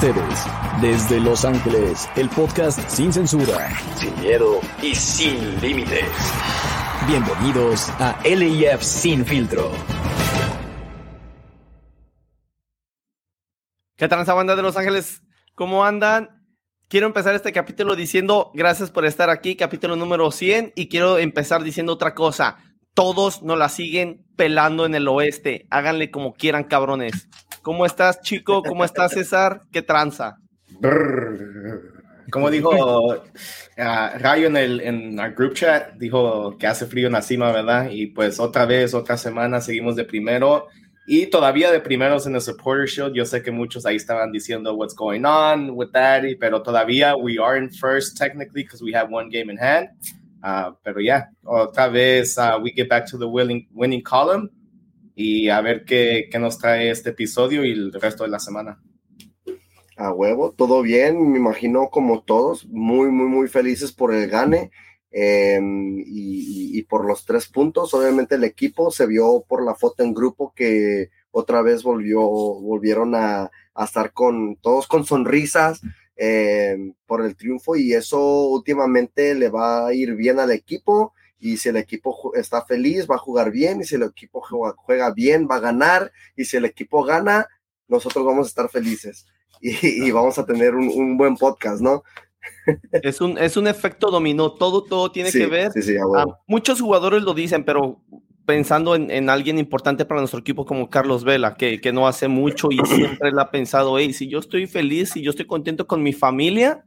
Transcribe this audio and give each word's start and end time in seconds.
ustedes, 0.00 0.46
desde 0.80 1.20
Los 1.20 1.44
Ángeles, 1.44 2.08
el 2.16 2.30
podcast 2.30 2.80
sin 2.88 3.12
censura, 3.12 3.68
sin 3.96 4.18
miedo 4.18 4.58
y 4.82 4.94
sin 4.94 5.60
límites. 5.60 6.08
Bienvenidos 7.06 7.90
a 7.98 8.18
LIF 8.24 8.80
Sin 8.80 9.26
Filtro. 9.26 9.70
¿Qué 13.94 14.08
tal 14.08 14.22
esa 14.22 14.32
banda 14.32 14.56
de 14.56 14.62
Los 14.62 14.78
Ángeles? 14.78 15.22
¿Cómo 15.54 15.84
andan? 15.84 16.46
Quiero 16.88 17.06
empezar 17.06 17.34
este 17.34 17.52
capítulo 17.52 17.94
diciendo 17.94 18.52
gracias 18.54 18.90
por 18.90 19.04
estar 19.04 19.28
aquí, 19.28 19.54
capítulo 19.54 19.96
número 19.96 20.30
100, 20.30 20.72
y 20.76 20.88
quiero 20.88 21.18
empezar 21.18 21.62
diciendo 21.62 21.92
otra 21.92 22.14
cosa. 22.14 22.56
Todos 22.94 23.42
nos 23.42 23.58
la 23.58 23.68
siguen 23.68 24.26
pelando 24.34 24.86
en 24.86 24.94
el 24.94 25.06
oeste. 25.08 25.66
Háganle 25.68 26.10
como 26.10 26.32
quieran, 26.32 26.64
cabrones. 26.64 27.28
¿Cómo 27.62 27.84
estás, 27.84 28.22
chico? 28.22 28.62
¿Cómo 28.62 28.84
estás, 28.84 29.12
César? 29.12 29.62
¿Qué 29.70 29.82
tranza? 29.82 30.38
Como 32.30 32.48
dijo 32.48 32.70
uh, 32.70 33.20
Rayo 33.76 34.46
en 34.46 34.56
el 34.56 34.80
en 34.80 35.16
group 35.34 35.52
chat, 35.54 35.92
dijo 35.96 36.56
que 36.56 36.66
hace 36.66 36.86
frío 36.86 37.08
en 37.08 37.12
la 37.12 37.20
cima, 37.20 37.52
¿verdad? 37.52 37.90
Y 37.90 38.06
pues 38.06 38.40
otra 38.40 38.64
vez, 38.64 38.94
otra 38.94 39.18
semana, 39.18 39.60
seguimos 39.60 39.94
de 39.94 40.04
primero. 40.04 40.68
Y 41.06 41.26
todavía 41.26 41.70
de 41.70 41.80
primeros 41.80 42.26
en 42.26 42.34
el 42.34 42.40
Supporter 42.40 42.86
Shield, 42.86 43.14
yo 43.14 43.26
sé 43.26 43.42
que 43.42 43.50
muchos 43.50 43.84
ahí 43.84 43.96
estaban 43.96 44.32
diciendo 44.32 44.74
what's 44.74 44.94
going 44.94 45.24
on 45.24 45.70
with 45.70 45.90
that, 45.92 46.22
pero 46.38 46.62
todavía 46.62 47.14
we 47.14 47.38
are 47.38 47.58
in 47.58 47.68
first 47.70 48.16
technically 48.16 48.62
because 48.62 48.82
we 48.82 48.94
have 48.94 49.10
one 49.12 49.28
game 49.28 49.50
in 49.50 49.58
hand. 49.58 49.88
Uh, 50.42 50.72
pero 50.82 51.00
ya, 51.00 51.28
otra 51.44 51.88
vez 51.88 52.38
uh, 52.38 52.58
we 52.62 52.72
get 52.74 52.88
back 52.88 53.04
to 53.04 53.18
the 53.18 53.28
winning, 53.28 53.66
winning 53.74 54.02
column 54.02 54.48
y 55.20 55.50
a 55.50 55.60
ver 55.60 55.84
qué, 55.84 56.28
qué, 56.30 56.38
nos 56.38 56.56
trae 56.56 56.90
este 56.90 57.10
episodio 57.10 57.62
y 57.62 57.72
el 57.72 57.92
resto 57.92 58.24
de 58.24 58.30
la 58.30 58.38
semana. 58.38 58.82
A 59.96 60.12
huevo, 60.14 60.52
todo 60.52 60.80
bien, 60.80 61.30
me 61.30 61.38
imagino 61.38 61.90
como 61.90 62.22
todos, 62.22 62.66
muy, 62.66 63.10
muy, 63.10 63.26
muy 63.26 63.48
felices 63.48 63.92
por 63.92 64.14
el 64.14 64.30
gane 64.30 64.70
em, 65.10 65.98
y, 65.98 66.78
y, 66.78 66.82
por 66.84 67.04
los 67.04 67.26
tres 67.26 67.48
puntos. 67.48 67.92
Obviamente 67.92 68.36
el 68.36 68.44
equipo 68.44 68.90
se 68.90 69.06
vio 69.06 69.44
por 69.46 69.62
la 69.62 69.74
foto 69.74 70.02
en 70.02 70.14
grupo 70.14 70.54
que 70.56 71.10
otra 71.30 71.60
vez 71.60 71.82
volvió, 71.82 72.22
volvieron 72.22 73.14
a, 73.14 73.50
estar 73.76 74.14
con 74.14 74.56
todos 74.56 74.86
con 74.86 75.04
sonrisas 75.04 75.82
em, 76.16 76.94
por 77.06 77.24
el 77.24 77.36
triunfo 77.36 77.76
y 77.76 77.92
eso 77.92 78.48
últimamente 78.48 79.34
le 79.34 79.50
va 79.50 79.86
a 79.86 79.94
ir 79.94 80.14
bien 80.14 80.38
al 80.38 80.50
equipo 80.50 81.12
y 81.40 81.56
si 81.56 81.70
el 81.70 81.76
equipo 81.76 82.32
está 82.34 82.62
feliz, 82.64 83.06
va 83.10 83.14
a 83.16 83.18
jugar 83.18 83.50
bien, 83.50 83.80
y 83.80 83.84
si 83.84 83.94
el 83.94 84.02
equipo 84.02 84.42
juega, 84.76 85.10
bien, 85.10 85.48
va 85.50 85.56
a 85.56 85.60
ganar, 85.60 86.12
y 86.36 86.44
si 86.44 86.58
el 86.58 86.66
equipo 86.66 87.02
gana, 87.02 87.48
nosotros 87.88 88.24
vamos 88.24 88.46
a 88.46 88.50
estar 88.50 88.68
felices 88.68 89.26
y, 89.60 90.10
vamos 90.10 90.38
a 90.38 90.46
tener 90.46 90.74
un, 90.74 91.16
buen 91.16 91.36
podcast, 91.36 91.80
¿no? 91.80 92.02
Es 92.92 93.20
un, 93.20 93.36
es 93.36 93.56
un 93.56 93.66
efecto 93.66 94.10
dominó, 94.10 94.52
todo, 94.52 94.82
todo 94.82 95.10
tiene 95.10 95.30
que 95.30 95.46
ver. 95.46 95.72
Sí, 95.72 95.82
sí, 95.82 95.96
ah, 95.96 96.24
muchos 96.46 96.80
jugadores 96.80 97.22
lo 97.22 97.34
dicen, 97.34 97.64
pero 97.64 98.02
pensando 98.46 98.94
en, 98.94 99.28
alguien 99.28 99.58
importante 99.58 100.04
para 100.04 100.20
nuestro 100.20 100.40
equipo 100.40 100.64
como 100.64 100.88
Carlos 100.88 101.24
Vela, 101.24 101.56
que, 101.56 101.80
que 101.80 101.92
no 101.92 102.08
hace 102.08 102.28
mucho 102.28 102.68
y 102.70 102.78
siempre 102.86 103.32
le 103.32 103.40
ha 103.40 103.50
pensado, 103.50 103.98
hey, 103.98 104.12
si 104.12 104.28
yo 104.28 104.38
estoy 104.38 104.66
feliz, 104.66 105.10
si 105.10 105.22
yo 105.22 105.30
estoy 105.30 105.46
contento 105.46 105.86
con 105.86 106.02
mi 106.02 106.12
familia, 106.12 106.84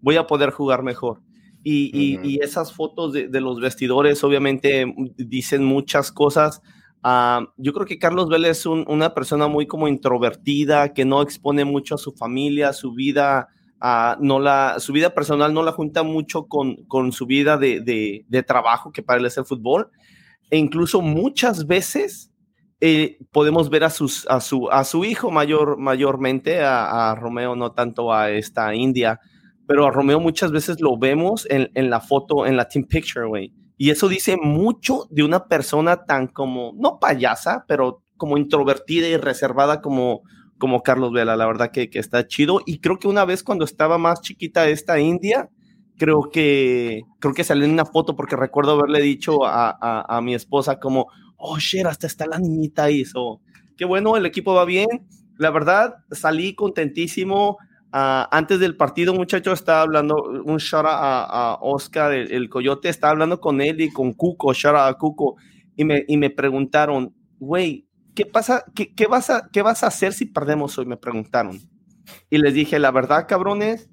voy 0.00 0.16
a 0.16 0.26
poder 0.26 0.50
jugar 0.50 0.82
mejor. 0.82 1.20
Y, 1.64 2.38
esas 2.42 2.72
fotos 2.72 3.12
de, 3.12 3.40
los 3.40 3.60
vestidores 3.60 4.22
obviamente 4.24 4.86
mm, 4.86 5.10
dicen 5.16 5.64
muchas 5.64 6.10
cosas. 6.10 6.60
Ah, 7.02 7.46
yo 7.56 7.72
creo 7.72 7.86
que 7.86 7.98
Carlos 7.98 8.28
Vélez 8.28 8.58
es 8.58 8.66
una 8.66 9.14
persona 9.14 9.48
muy 9.48 9.66
como 9.66 9.88
introvertida, 9.88 10.92
que 10.92 11.04
no 11.04 11.22
expone 11.22 11.64
mucho 11.64 11.96
a 11.96 11.98
su 11.98 12.12
familia, 12.12 12.72
su 12.72 12.92
vida, 12.92 13.48
uh, 13.80 14.22
no 14.22 14.38
la, 14.38 14.76
su 14.78 14.92
vida 14.92 15.10
personal 15.10 15.52
no 15.52 15.62
la 15.62 15.72
junta 15.72 16.02
mucho 16.04 16.46
con, 16.46 16.84
con 16.86 17.12
su 17.12 17.26
vida 17.26 17.56
de, 17.56 17.80
de, 18.28 18.42
trabajo, 18.42 18.92
que 18.92 19.02
para 19.02 19.18
él 19.20 19.26
es 19.26 19.36
el 19.36 19.44
fútbol. 19.44 19.90
E 20.50 20.58
incluso 20.58 21.00
muchas 21.00 21.66
veces 21.66 22.30
eh, 22.80 23.18
podemos 23.32 23.70
ver 23.70 23.84
a, 23.84 23.90
sus, 23.90 24.26
a, 24.28 24.40
su, 24.40 24.68
a 24.70 24.84
su 24.84 25.04
hijo 25.04 25.30
mayor, 25.30 25.78
mayormente, 25.78 26.62
a, 26.62 27.10
a 27.10 27.14
Romeo, 27.14 27.56
no 27.56 27.72
tanto 27.72 28.12
a 28.12 28.30
esta 28.30 28.74
India, 28.74 29.18
pero 29.66 29.86
a 29.86 29.90
Romeo 29.90 30.20
muchas 30.20 30.52
veces 30.52 30.80
lo 30.80 30.98
vemos 30.98 31.46
en, 31.50 31.70
en 31.74 31.90
la 31.90 32.00
foto, 32.00 32.46
en 32.46 32.56
la 32.56 32.68
team 32.68 32.84
picture, 32.84 33.26
güey. 33.26 33.52
Y 33.76 33.90
eso 33.90 34.08
dice 34.08 34.36
mucho 34.36 35.06
de 35.10 35.24
una 35.24 35.48
persona 35.48 36.04
tan 36.04 36.28
como, 36.28 36.72
no 36.76 36.98
payasa, 37.00 37.64
pero 37.66 38.02
como 38.16 38.38
introvertida 38.38 39.08
y 39.08 39.16
reservada 39.16 39.80
como, 39.80 40.22
como 40.58 40.84
Carlos 40.84 41.12
Vela. 41.12 41.34
La 41.34 41.46
verdad 41.46 41.72
que, 41.72 41.90
que 41.90 41.98
está 41.98 42.26
chido. 42.28 42.60
Y 42.64 42.78
creo 42.78 43.00
que 43.00 43.08
una 43.08 43.24
vez 43.24 43.42
cuando 43.42 43.64
estaba 43.64 43.98
más 43.98 44.20
chiquita 44.20 44.68
esta 44.68 45.00
India, 45.00 45.50
creo 45.98 46.30
que, 46.30 47.02
creo 47.18 47.34
que 47.34 47.42
salió 47.42 47.64
en 47.64 47.72
una 47.72 47.84
foto 47.84 48.14
porque 48.14 48.36
recuerdo 48.36 48.72
haberle 48.72 49.00
dicho 49.00 49.44
a, 49.44 49.76
a, 50.08 50.20
mi 50.20 50.34
esposa 50.34 50.78
como, 50.78 51.08
oh, 51.36 51.58
shit, 51.58 51.84
hasta 51.86 52.06
está 52.06 52.26
la 52.26 52.38
niñita 52.38 52.84
ahí. 52.84 53.04
So, 53.04 53.40
qué 53.76 53.84
bueno, 53.84 54.16
el 54.16 54.26
equipo 54.26 54.54
va 54.54 54.64
bien. 54.64 55.08
La 55.38 55.50
verdad, 55.50 55.94
salí 56.12 56.54
contentísimo. 56.54 57.58
Ah, 57.94 58.26
antes 58.32 58.58
del 58.58 58.74
partido, 58.74 59.12
muchacho 59.12 59.52
estaba 59.52 59.82
hablando, 59.82 60.16
un 60.44 60.56
shout 60.56 60.86
a, 60.88 61.58
Oscar, 61.60 62.12
el, 62.14 62.48
coyote, 62.48 62.88
estaba 62.88 63.10
hablando 63.10 63.38
con 63.38 63.60
él 63.60 63.82
y 63.82 63.92
con 63.92 64.14
Cuco, 64.14 64.54
shout 64.54 64.76
a 64.76 64.94
Cuco, 64.94 65.36
y 65.76 65.84
me, 65.84 66.02
y 66.08 66.16
me 66.16 66.30
preguntaron, 66.30 67.14
güey, 67.38 67.86
¿qué 68.14 68.24
pasa? 68.24 68.64
Qué, 68.74 68.94
qué, 68.94 69.06
vas 69.06 69.28
a, 69.28 69.50
¿Qué 69.52 69.60
vas 69.60 69.82
a 69.82 69.88
hacer 69.88 70.14
si 70.14 70.24
perdemos 70.24 70.78
hoy? 70.78 70.86
Me 70.86 70.96
preguntaron. 70.96 71.60
Y 72.30 72.38
les 72.38 72.54
dije, 72.54 72.78
la 72.78 72.90
verdad, 72.90 73.26
cabrones, 73.28 73.90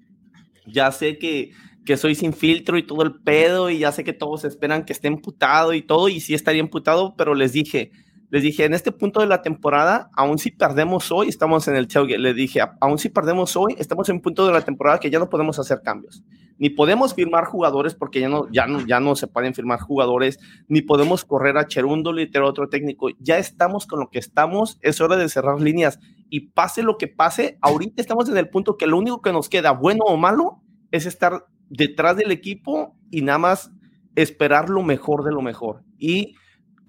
ya 0.66 0.94
sé 0.94 1.18
que, 1.18 1.52
que 1.86 1.98
soy 1.98 2.16
sin 2.16 2.32
filtro 2.32 2.78
y 2.78 2.84
todo 2.84 3.04
el 3.04 3.20
pedo, 3.22 3.70
y 3.70 3.80
ya 3.80 3.92
sé 3.92 4.06
que 4.06 4.14
todos 4.14 4.46
esperan 4.46 4.86
que 4.86 4.94
esté 4.94 5.10
emputado 5.10 5.74
y 5.74 5.82
todo, 5.82 6.08
y 6.08 6.22
sí 6.22 6.34
estaría 6.34 6.62
emputado, 6.62 7.16
pero 7.18 7.36
les 7.36 7.52
dije, 7.52 7.92
les 8.32 8.44
dije, 8.44 8.66
en 8.66 8.76
este 8.76 8.92
punto 8.92 9.22
de 9.22 9.26
la 9.26 9.42
temporada, 9.42 10.12
aún 10.14 10.38
si 10.38 10.52
perdemos 10.52 11.12
hoy, 11.12 11.30
estamos 11.30 11.68
en 11.68 11.76
el 11.76 11.88
tailgate. 11.88 12.20
Les 12.20 12.36
dije, 12.36 12.62
aún 12.80 13.00
si 13.00 13.10
perdemos 13.10 13.56
hoy, 13.56 13.76
estamos 13.80 14.08
en 14.10 14.18
un 14.18 14.22
punto 14.22 14.46
de 14.46 14.54
la 14.54 14.62
temporada 14.62 15.00
que 15.00 15.10
ya 15.10 15.18
no 15.18 15.30
podemos 15.30 15.58
hacer 15.58 15.82
cambios. 15.84 16.24
Ni 16.60 16.70
podemos 16.70 17.16
firmar 17.16 17.46
jugadores 17.46 17.96
porque 17.96 18.20
ya 18.20 18.30
no, 18.30 18.48
ya 18.52 18.68
no, 18.68 18.86
ya 18.86 19.00
no 19.00 19.16
se 19.16 19.26
pueden 19.26 19.56
firmar 19.56 19.80
jugadores, 19.80 20.38
ni 20.68 20.82
podemos 20.82 21.26
correr 21.26 21.58
a 21.58 21.66
Cherundolo 21.66 22.22
y 22.22 22.30
tener 22.30 22.48
otro 22.48 22.70
técnico. 22.70 23.08
Ya 23.20 23.40
estamos 23.40 23.88
con 23.88 24.00
lo 24.00 24.10
que 24.12 24.20
estamos, 24.20 24.78
es 24.82 25.02
hora 25.02 25.16
de 25.16 25.28
cerrar 25.28 25.60
líneas. 25.60 26.00
Y 26.30 26.52
pase 26.52 26.84
lo 26.84 26.98
que 26.98 27.08
pase, 27.08 27.58
ahorita 27.62 28.00
estamos 28.00 28.30
en 28.30 28.38
el 28.38 28.50
punto 28.50 28.78
que 28.78 28.86
lo 28.86 28.98
único 29.00 29.22
que 29.22 29.34
nos 29.34 29.50
queda, 29.50 29.72
bueno 29.72 30.04
o 30.06 30.18
malo, 30.18 30.62
es 30.92 31.08
estar 31.08 31.46
detrás 31.70 32.16
del 32.16 32.32
equipo 32.32 32.96
y 33.10 33.24
nada 33.24 33.40
más 33.40 33.72
esperar 34.16 34.70
lo 34.70 34.84
mejor 34.84 35.24
de 35.24 35.32
lo 35.32 35.42
mejor. 35.42 35.84
Y 35.98 36.36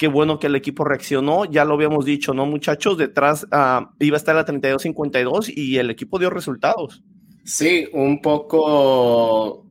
Qué 0.01 0.09
bueno 0.09 0.39
que 0.39 0.47
el 0.47 0.57
equipo 0.57 0.83
reaccionó, 0.83 1.45
ya 1.45 1.67
lo 1.67 1.75
habíamos 1.75 2.07
dicho, 2.07 2.33
¿no, 2.33 2.47
muchachos? 2.47 2.97
Detrás 2.97 3.45
uh, 3.45 3.85
iba 3.99 4.17
a 4.17 4.19
estar 4.19 4.35
la 4.35 4.47
32-52 4.47 5.53
y 5.55 5.77
el 5.77 5.91
equipo 5.91 6.19
dio 6.19 6.31
resultados. 6.31 7.05
Sí, 7.45 7.87
un 7.93 8.23
poco 8.23 9.67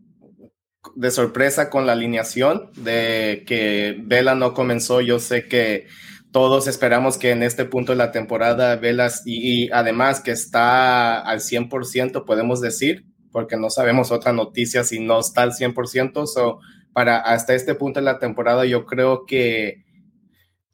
de 0.96 1.10
sorpresa 1.10 1.72
con 1.72 1.88
la 1.88 1.94
alineación 1.94 2.70
de 2.76 3.44
que 3.48 4.00
Vela 4.04 4.36
no 4.36 4.54
comenzó. 4.54 5.02
Yo 5.02 5.18
sé 5.18 5.48
que 5.48 5.88
todos 6.32 6.68
esperamos 6.68 7.18
que 7.18 7.32
en 7.32 7.42
este 7.42 7.66
punto 7.66 7.94
de 7.94 7.98
la 7.98 8.12
temporada 8.12 8.76
Velas 8.76 9.24
y, 9.26 9.64
y 9.64 9.70
además 9.72 10.22
que 10.22 10.30
está 10.30 11.22
al 11.22 11.40
100%, 11.40 12.24
podemos 12.26 12.62
decir, 12.62 13.04
porque 13.32 13.58
no 13.58 13.72
sabemos 13.72 14.12
otra 14.12 14.32
noticia 14.32 14.84
si 14.84 15.00
no 15.00 15.22
está 15.22 15.42
al 15.42 15.54
100%. 15.54 16.28
So, 16.28 16.60
para 16.94 17.18
hasta 17.18 17.56
este 17.56 17.74
punto 17.74 18.00
de 18.00 18.06
la 18.06 18.20
temporada, 18.20 18.64
yo 18.66 18.86
creo 18.86 19.26
que 19.26 19.89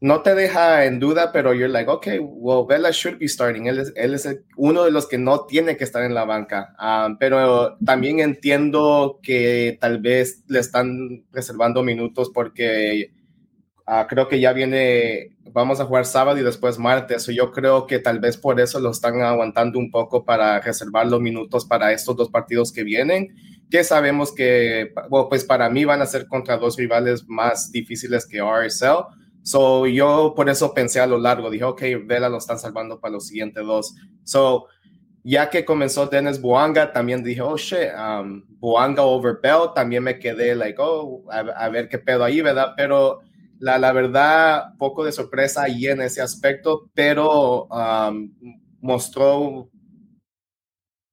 no 0.06 0.22
te 0.22 0.36
deja 0.36 0.86
en 0.86 1.00
duda, 1.00 1.32
pero 1.32 1.52
you're 1.56 1.68
like, 1.68 1.90
okay, 1.90 2.20
well, 2.20 2.64
Vela 2.68 2.92
should 2.92 3.18
be 3.18 3.28
starting. 3.28 3.66
Él 3.66 3.80
es, 3.80 4.40
uno 4.56 4.84
de 4.84 4.92
los 4.92 5.08
que 5.08 5.18
no 5.18 5.48
tiene 5.48 5.78
que 5.78 5.84
estar 5.84 6.04
en 6.04 6.14
la 6.14 6.26
banca. 6.26 6.76
Um, 6.80 7.18
pero 7.18 7.76
también 7.84 8.20
entiendo 8.20 9.20
que 9.24 9.80
tal 9.82 10.00
vez 10.00 10.44
le 10.48 10.60
están 10.60 11.26
reservando 11.32 11.82
minutos 11.82 12.30
porque 12.32 13.14
uh, 13.88 14.06
creo 14.08 14.28
que 14.28 14.40
ya 14.40 14.54
viene, 14.54 15.38
vamos 15.52 15.80
a 15.80 15.86
jugar 15.86 16.06
sábado 16.06 16.38
y 16.38 16.44
después 16.44 16.78
martes. 16.78 17.26
yo 17.26 17.52
creo 17.52 17.88
que 17.88 17.98
tal 17.98 18.20
vez 18.20 18.38
por 18.38 18.60
eso 18.60 18.80
lo 18.80 18.92
están 18.92 19.20
aguantando 19.24 19.80
un 19.80 19.90
poco 19.90 20.24
para 20.24 20.62
reservar 20.62 21.08
los 21.08 21.20
minutos 21.20 21.66
para 21.66 21.92
estos 21.92 22.16
dos 22.16 22.30
partidos 22.30 22.72
que 22.72 22.84
vienen 22.84 23.36
que 23.72 23.84
sabemos 23.84 24.32
que, 24.32 24.94
bueno, 25.10 25.28
pues 25.28 25.44
para 25.44 25.68
mí 25.72 25.86
van 25.86 26.00
a 26.00 26.06
ser 26.06 26.28
contra 26.28 26.58
dos 26.58 26.78
rivales 26.78 27.26
más 27.28 27.72
difíciles 27.72 28.28
que 28.28 28.40
RSL 28.40 29.25
So, 29.46 29.86
yo 29.86 30.34
por 30.36 30.50
eso 30.50 30.74
pensé 30.74 31.00
a 31.00 31.06
lo 31.06 31.20
largo, 31.20 31.52
dije, 31.52 31.64
ok, 31.64 31.82
Vela 32.04 32.30
lo 32.30 32.40
están 32.40 32.58
salvando 32.58 33.00
para 33.00 33.14
los 33.14 33.28
siguientes 33.28 33.64
dos. 33.64 33.94
So, 34.24 34.66
ya 35.24 35.52
que 35.52 35.64
comenzó 35.64 36.08
Dennis 36.08 36.42
Buanga, 36.42 36.92
también 36.92 37.24
dije, 37.24 37.42
oh 37.42 37.56
shit, 37.56 37.90
um, 37.96 38.44
Buanga 38.60 39.04
over 39.04 39.38
Bell, 39.40 39.70
también 39.76 40.02
me 40.02 40.18
quedé 40.18 40.56
like, 40.56 40.82
oh, 40.82 41.24
a, 41.30 41.70
ver 41.70 41.90
qué 41.90 42.00
pedo 42.00 42.24
ahí, 42.24 42.42
¿verdad? 42.42 42.74
Pero 42.76 43.20
la, 43.60 43.78
la, 43.78 43.92
verdad, 43.92 44.74
poco 44.80 45.06
de 45.06 45.12
sorpresa 45.12 45.62
ahí 45.62 45.86
en 45.86 46.02
ese 46.02 46.24
aspecto, 46.24 46.90
pero 46.96 47.66
um, 47.66 48.34
mostró 48.82 49.70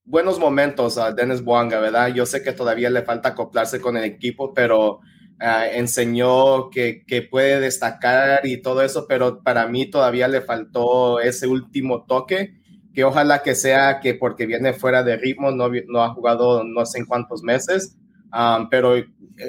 buenos 0.04 0.38
momentos 0.38 0.96
a 0.96 1.12
Dennis 1.12 1.44
Buanga, 1.44 1.80
¿verdad? 1.80 2.08
Yo 2.08 2.24
sé 2.24 2.42
que 2.42 2.52
todavía 2.52 2.88
le 2.88 3.02
falta 3.02 3.30
acoplarse 3.30 3.78
con 3.78 3.98
el 3.98 4.04
equipo, 4.04 4.54
pero 4.54 5.00
ah, 5.40 5.66
enseñó 5.68 6.70
que, 6.70 7.04
que, 7.06 7.22
puede 7.22 7.60
destacar 7.60 8.46
y 8.46 8.62
todo 8.62 8.82
eso, 8.82 9.06
pero 9.08 9.42
para 9.42 9.66
mí 9.66 9.86
todavía 9.86 10.28
le 10.28 10.40
faltó 10.40 11.20
ese 11.20 11.46
último 11.46 12.04
toque, 12.04 12.54
que 12.94 13.04
ojalá 13.04 13.42
que 13.42 13.54
sea 13.54 14.00
que 14.00 14.14
porque 14.14 14.46
viene 14.46 14.72
fuera 14.72 15.02
de 15.02 15.16
ritmo, 15.16 15.50
no, 15.50 15.70
no 15.88 16.02
ha 16.02 16.14
jugado 16.14 16.64
no 16.64 16.84
sé 16.86 16.98
en 16.98 17.06
cuántos 17.06 17.42
meses, 17.42 17.96
um, 18.32 18.68
pero 18.68 18.94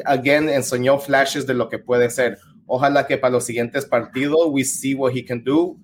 again 0.06 0.50
enseñó 0.50 1.00
flashes 1.00 1.46
de 1.46 1.54
lo 1.54 1.70
que 1.70 1.80
puede 1.80 2.10
ser. 2.10 2.38
Ojalá 2.66 3.06
que 3.06 3.18
para 3.18 3.34
los 3.34 3.46
siguientes 3.46 3.86
partidos 3.86 4.48
we 4.48 4.64
see 4.64 4.96
what 4.96 5.14
he 5.14 5.26
can 5.26 5.44
do 5.44 5.78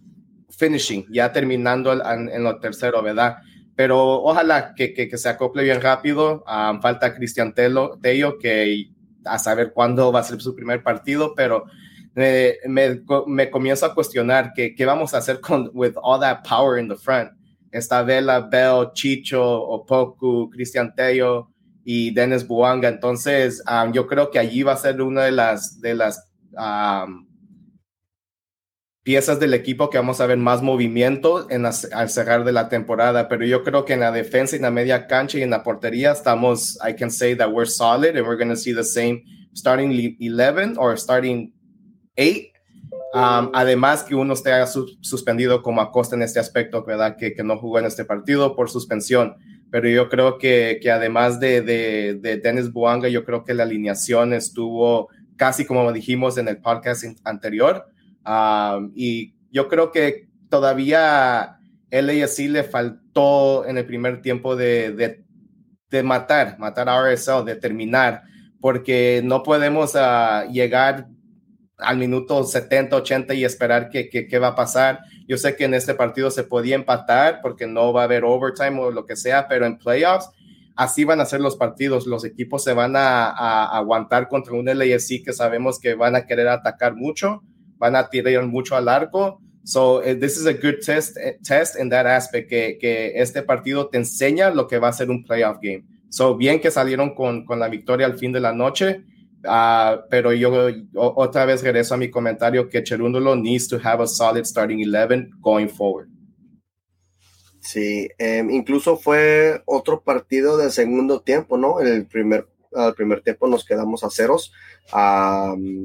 finishing, 0.50 1.06
ya 1.12 1.32
terminando 1.32 1.92
en, 1.94 2.30
en 2.30 2.44
lo 2.44 2.60
tercero, 2.60 3.02
¿verdad? 3.02 3.38
pero 3.80 4.24
ojalá 4.24 4.74
que, 4.76 4.94
que, 4.94 5.18
se 5.18 5.30
acople 5.30 5.64
bien 5.64 5.80
rápido. 5.80 6.44
Um, 6.46 6.82
falta 6.82 7.16
Cristian 7.16 7.54
Tello, 7.54 7.98
que 8.38 8.90
a 9.34 9.40
saber 9.40 9.72
cuándo 9.74 10.12
va 10.12 10.20
a 10.22 10.24
ser 10.24 10.42
su 10.42 10.56
primer 10.56 10.84
partido, 10.84 11.34
pero 11.36 11.66
me, 12.16 12.56
me, 12.68 13.02
me 13.28 13.50
comienzo 13.50 13.86
a 13.86 13.94
cuestionar 13.94 14.52
qué, 14.54 14.76
qué 14.76 14.86
vamos 14.86 15.14
a 15.14 15.20
hacer 15.20 15.40
con 15.40 15.70
with 15.74 15.94
all 16.02 16.20
that 16.20 16.44
power 16.48 16.80
in 16.80 16.88
the 16.88 16.96
front. 16.96 17.32
Esta 17.72 18.02
Vela, 18.02 18.42
Bell, 18.42 18.92
Chicho, 18.94 19.42
Opoku, 19.42 20.50
Cristian 20.50 20.94
Tello 20.96 21.50
y 21.84 22.12
Dennis 22.12 22.46
Buanga. 22.48 22.90
Entonces, 22.90 23.64
um, 23.70 23.94
yo 23.94 24.08
creo 24.08 24.32
que 24.32 24.40
allí 24.40 24.64
va 24.64 24.74
a 24.74 24.78
ser 24.78 25.02
una 25.02 25.24
de 25.24 25.32
las, 25.32 25.80
de 25.80 25.94
las 25.94 26.28
um, 26.54 27.29
piezas 29.10 29.40
del 29.40 29.56
equipo 29.56 29.90
que 29.90 29.98
vamos 29.98 30.22
a 30.22 30.28
ver 30.28 30.38
más 30.38 30.62
movimiento 30.62 31.50
en 31.50 31.66
al 31.66 32.10
cerrar 32.12 32.44
de 32.44 32.52
la 32.52 32.70
temporada, 32.70 33.28
pero 33.28 33.44
yo 33.44 33.64
creo 33.64 33.84
que 33.84 33.94
en 33.94 34.02
la 34.02 34.12
defensa 34.12 34.56
y 34.56 34.58
en 34.58 34.62
la 34.62 34.70
media 34.70 35.08
cancha 35.08 35.40
y 35.40 35.42
en 35.42 35.50
la 35.50 35.64
portería 35.64 36.12
estamos, 36.12 36.78
I 36.88 36.94
can 36.94 37.10
say 37.10 37.36
that 37.36 37.52
we're 37.52 37.68
solid 37.68 38.16
and 38.16 38.28
we're 38.28 38.38
going 38.38 38.52
to 38.52 38.56
see 38.56 38.72
the 38.72 38.84
same 38.84 39.24
starting 39.56 40.16
11 40.20 40.78
or 40.78 40.96
starting 40.96 41.52
8. 42.18 42.54
Um, 43.16 43.50
además 43.56 44.04
que 44.04 44.14
uno 44.14 44.36
esté 44.36 44.52
suspendido 45.02 45.64
como 45.64 45.82
Acosta 45.82 46.16
en 46.16 46.22
este 46.22 46.40
aspecto, 46.40 46.86
¿verdad? 46.86 47.18
Que, 47.18 47.34
que, 47.34 47.44
no 47.44 47.58
jugó 47.58 47.80
en 47.80 47.86
este 47.86 48.06
partido 48.06 48.56
por 48.56 48.70
suspensión. 48.70 49.38
Pero 49.72 49.90
yo 49.90 50.08
creo 50.08 50.38
que, 50.38 50.78
que 50.84 50.92
además 50.92 51.40
de, 51.40 51.64
de, 51.64 52.20
de 52.22 52.38
Dennis 52.38 52.72
Buanga, 52.72 53.10
yo 53.10 53.26
creo 53.26 53.44
que 53.44 53.56
la 53.56 53.64
alineación 53.64 54.34
estuvo 54.34 55.10
casi 55.36 55.66
como 55.66 55.92
dijimos 55.92 56.38
en 56.38 56.48
el 56.48 56.62
podcast 56.62 57.06
anterior, 57.24 57.88
y 58.96 59.34
yo 59.52 59.68
creo 59.68 59.92
que 59.92 60.30
todavía 60.50 61.60
LASC 61.92 62.40
le 62.50 62.64
faltó 62.64 63.66
en 63.66 63.78
el 63.78 63.86
primer 63.86 64.22
tiempo 64.22 64.56
de, 64.56 65.24
de, 65.90 66.04
matar, 66.04 66.58
matar 66.60 66.90
a 66.90 67.02
RSL, 67.02 67.46
de 67.46 67.56
terminar, 67.56 68.24
porque 68.62 69.22
no 69.24 69.44
podemos 69.44 69.96
ah, 69.96 70.46
llegar 70.52 71.08
al 71.78 71.98
minuto 71.98 72.44
70, 72.44 72.96
80 72.96 73.34
y 73.34 73.46
esperar 73.46 73.90
que, 73.90 74.10
que, 74.10 74.40
va 74.40 74.50
a 74.50 74.56
pasar. 74.56 75.00
Yo 75.28 75.38
sé 75.38 75.56
que 75.56 75.66
en 75.66 75.74
este 75.74 75.94
partido 75.94 76.30
se 76.30 76.44
podía 76.44 76.76
empatar 76.76 77.40
porque 77.42 77.68
no 77.68 77.94
va 77.94 78.02
a 78.02 78.04
haber 78.04 78.24
overtime 78.26 78.80
o 78.82 78.92
lo 78.92 79.06
que 79.06 79.16
sea, 79.16 79.48
pero 79.48 79.66
en 79.66 79.78
playoffs 79.78 80.30
así 80.76 81.06
van 81.06 81.22
a 81.22 81.26
ser 81.26 81.40
los 81.40 81.56
partidos. 81.56 82.06
Los 82.06 82.26
equipos 82.26 82.64
se 82.64 82.74
van 82.74 82.96
a, 82.98 83.30
a 83.30 83.78
aguantar 83.78 84.28
contra 84.28 84.54
un 84.54 84.66
LAFC 84.66 85.24
que 85.24 85.34
sabemos 85.34 85.80
que 85.80 85.96
van 85.96 86.16
a 86.16 86.26
querer 86.26 86.50
atacar 86.50 86.96
mucho 86.96 87.44
van 87.80 87.96
a 87.96 88.10
tirar 88.10 88.46
mucho 88.46 88.76
al 88.76 88.88
arco. 88.88 89.42
So, 89.64 90.00
uh, 90.00 90.16
this 90.20 90.38
is 90.38 90.46
a 90.46 90.54
good 90.54 90.82
test, 90.86 91.18
eh, 91.18 91.38
test 91.44 91.80
in 91.80 91.90
that 91.90 92.06
aspect, 92.06 92.50
que, 92.50 92.78
que, 92.80 93.14
este 93.16 93.44
partido 93.44 93.88
te 93.88 93.98
enseña 93.98 94.52
lo 94.52 94.68
que 94.68 94.80
va 94.80 94.90
a 94.90 94.94
ser 94.94 95.10
un 95.10 95.24
playoff 95.24 95.58
game. 95.62 95.84
So, 96.10 96.36
bien 96.36 96.60
que 96.60 96.72
salieron 96.72 97.14
con, 97.14 97.46
con 97.46 97.60
la 97.60 97.70
victoria 97.70 98.06
al 98.06 98.18
fin 98.18 98.32
de 98.32 98.40
la 98.40 98.54
noche, 98.54 99.04
uh, 99.46 100.02
pero 100.10 100.34
yo 100.34 100.52
otra 100.96 101.46
vez 101.46 101.62
regreso 101.62 101.94
a 101.94 101.98
mi 101.98 102.10
comentario 102.10 102.68
que 102.68 102.84
Cherúndulo 102.84 103.36
needs 103.36 103.68
to 103.68 103.78
have 103.84 104.02
a 104.02 104.08
solid 104.08 104.46
starting 104.46 104.82
11 104.84 105.30
going 105.40 105.68
forward. 105.68 106.10
Sí, 107.62 108.10
eh, 108.18 108.44
incluso 108.50 108.98
fue 108.98 109.62
otro 109.66 110.02
partido 110.02 110.58
de 110.58 110.72
segundo 110.72 111.22
tiempo, 111.22 111.58
¿no? 111.58 111.80
El 111.80 112.08
primer 112.08 112.48
al 112.74 112.94
primer 112.94 113.22
tiempo 113.22 113.48
nos 113.48 113.66
quedamos 113.66 114.04
a 114.04 114.10
ceros 114.10 114.54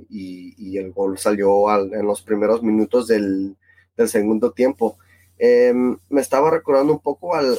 y, 0.09 0.79
el 0.79 0.93
gol 0.93 1.19
salió 1.19 1.71
en 1.77 2.07
los 2.07 2.23
primeros 2.23 2.63
minutos 2.63 3.07
del, 3.07 3.57
segundo 4.07 4.53
tiempo. 4.53 4.99
Em, 5.39 5.97
me 6.09 6.21
estaba 6.21 6.51
recordando 6.51 6.93
un 6.93 7.01
poco 7.01 7.35
al, 7.35 7.59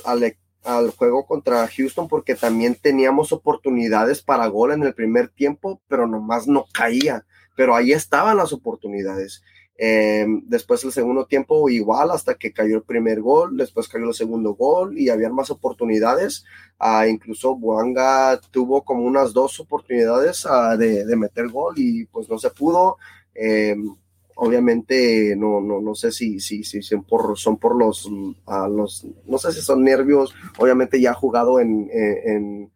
al, 0.63 0.91
juego 0.91 1.25
contra 1.25 1.67
Houston 1.67 2.07
porque 2.07 2.35
también 2.35 2.75
teníamos 2.75 3.31
oportunidades 3.31 4.21
para 4.21 4.47
gol 4.47 4.71
en 4.71 4.83
el 4.83 4.93
primer 4.93 5.29
tiempo, 5.29 5.81
pero 5.87 6.07
nomás 6.07 6.47
no 6.47 6.65
caía. 6.73 7.25
Pero 7.55 7.75
ahí 7.75 7.93
estaban 7.93 8.37
las 8.37 8.51
oportunidades. 8.51 9.43
Em, 9.77 10.41
después 10.47 10.85
el 10.85 10.93
segundo 10.93 11.25
tiempo 11.25 11.67
igual 11.69 12.09
hasta 12.11 12.35
que 12.35 12.53
cayó 12.53 12.77
el 12.77 12.83
primer 12.83 13.19
gol, 13.21 13.57
después 13.57 13.89
cayó 13.89 14.05
el 14.05 14.13
segundo 14.13 14.53
gol 14.55 14.97
y 14.97 15.09
habían 15.09 15.35
más 15.35 15.49
oportunidades. 15.49 16.45
Ah, 16.79 17.07
incluso 17.07 17.55
Buanga 17.55 18.39
tuvo 18.51 18.83
como 18.85 19.03
unas 19.03 19.33
dos 19.33 19.59
oportunidades 19.59 20.45
ah, 20.45 20.77
de, 20.77 21.05
de, 21.05 21.15
meter 21.17 21.49
gol 21.49 21.73
y 21.77 22.05
pues 22.05 22.29
no 22.29 22.37
se 22.37 22.51
pudo. 22.51 22.97
Em, 23.33 23.95
obviamente 24.35 25.35
no, 25.35 25.59
no, 25.61 25.81
no 25.81 25.95
sé 25.95 26.11
si, 26.11 26.39
si, 26.39 26.63
si 26.63 26.81
son, 26.81 27.03
por, 27.03 27.37
son 27.37 27.57
por 27.57 27.75
los, 27.75 28.05
uh, 28.05 28.33
los, 28.69 29.05
no 29.25 29.37
sé 29.37 29.51
si 29.51 29.61
son 29.61 29.83
nervios. 29.83 30.33
Obviamente 30.57 31.01
ya 31.01 31.11
ha 31.11 31.13
jugado 31.15 31.59
en, 31.59 31.89
en, 31.91 32.71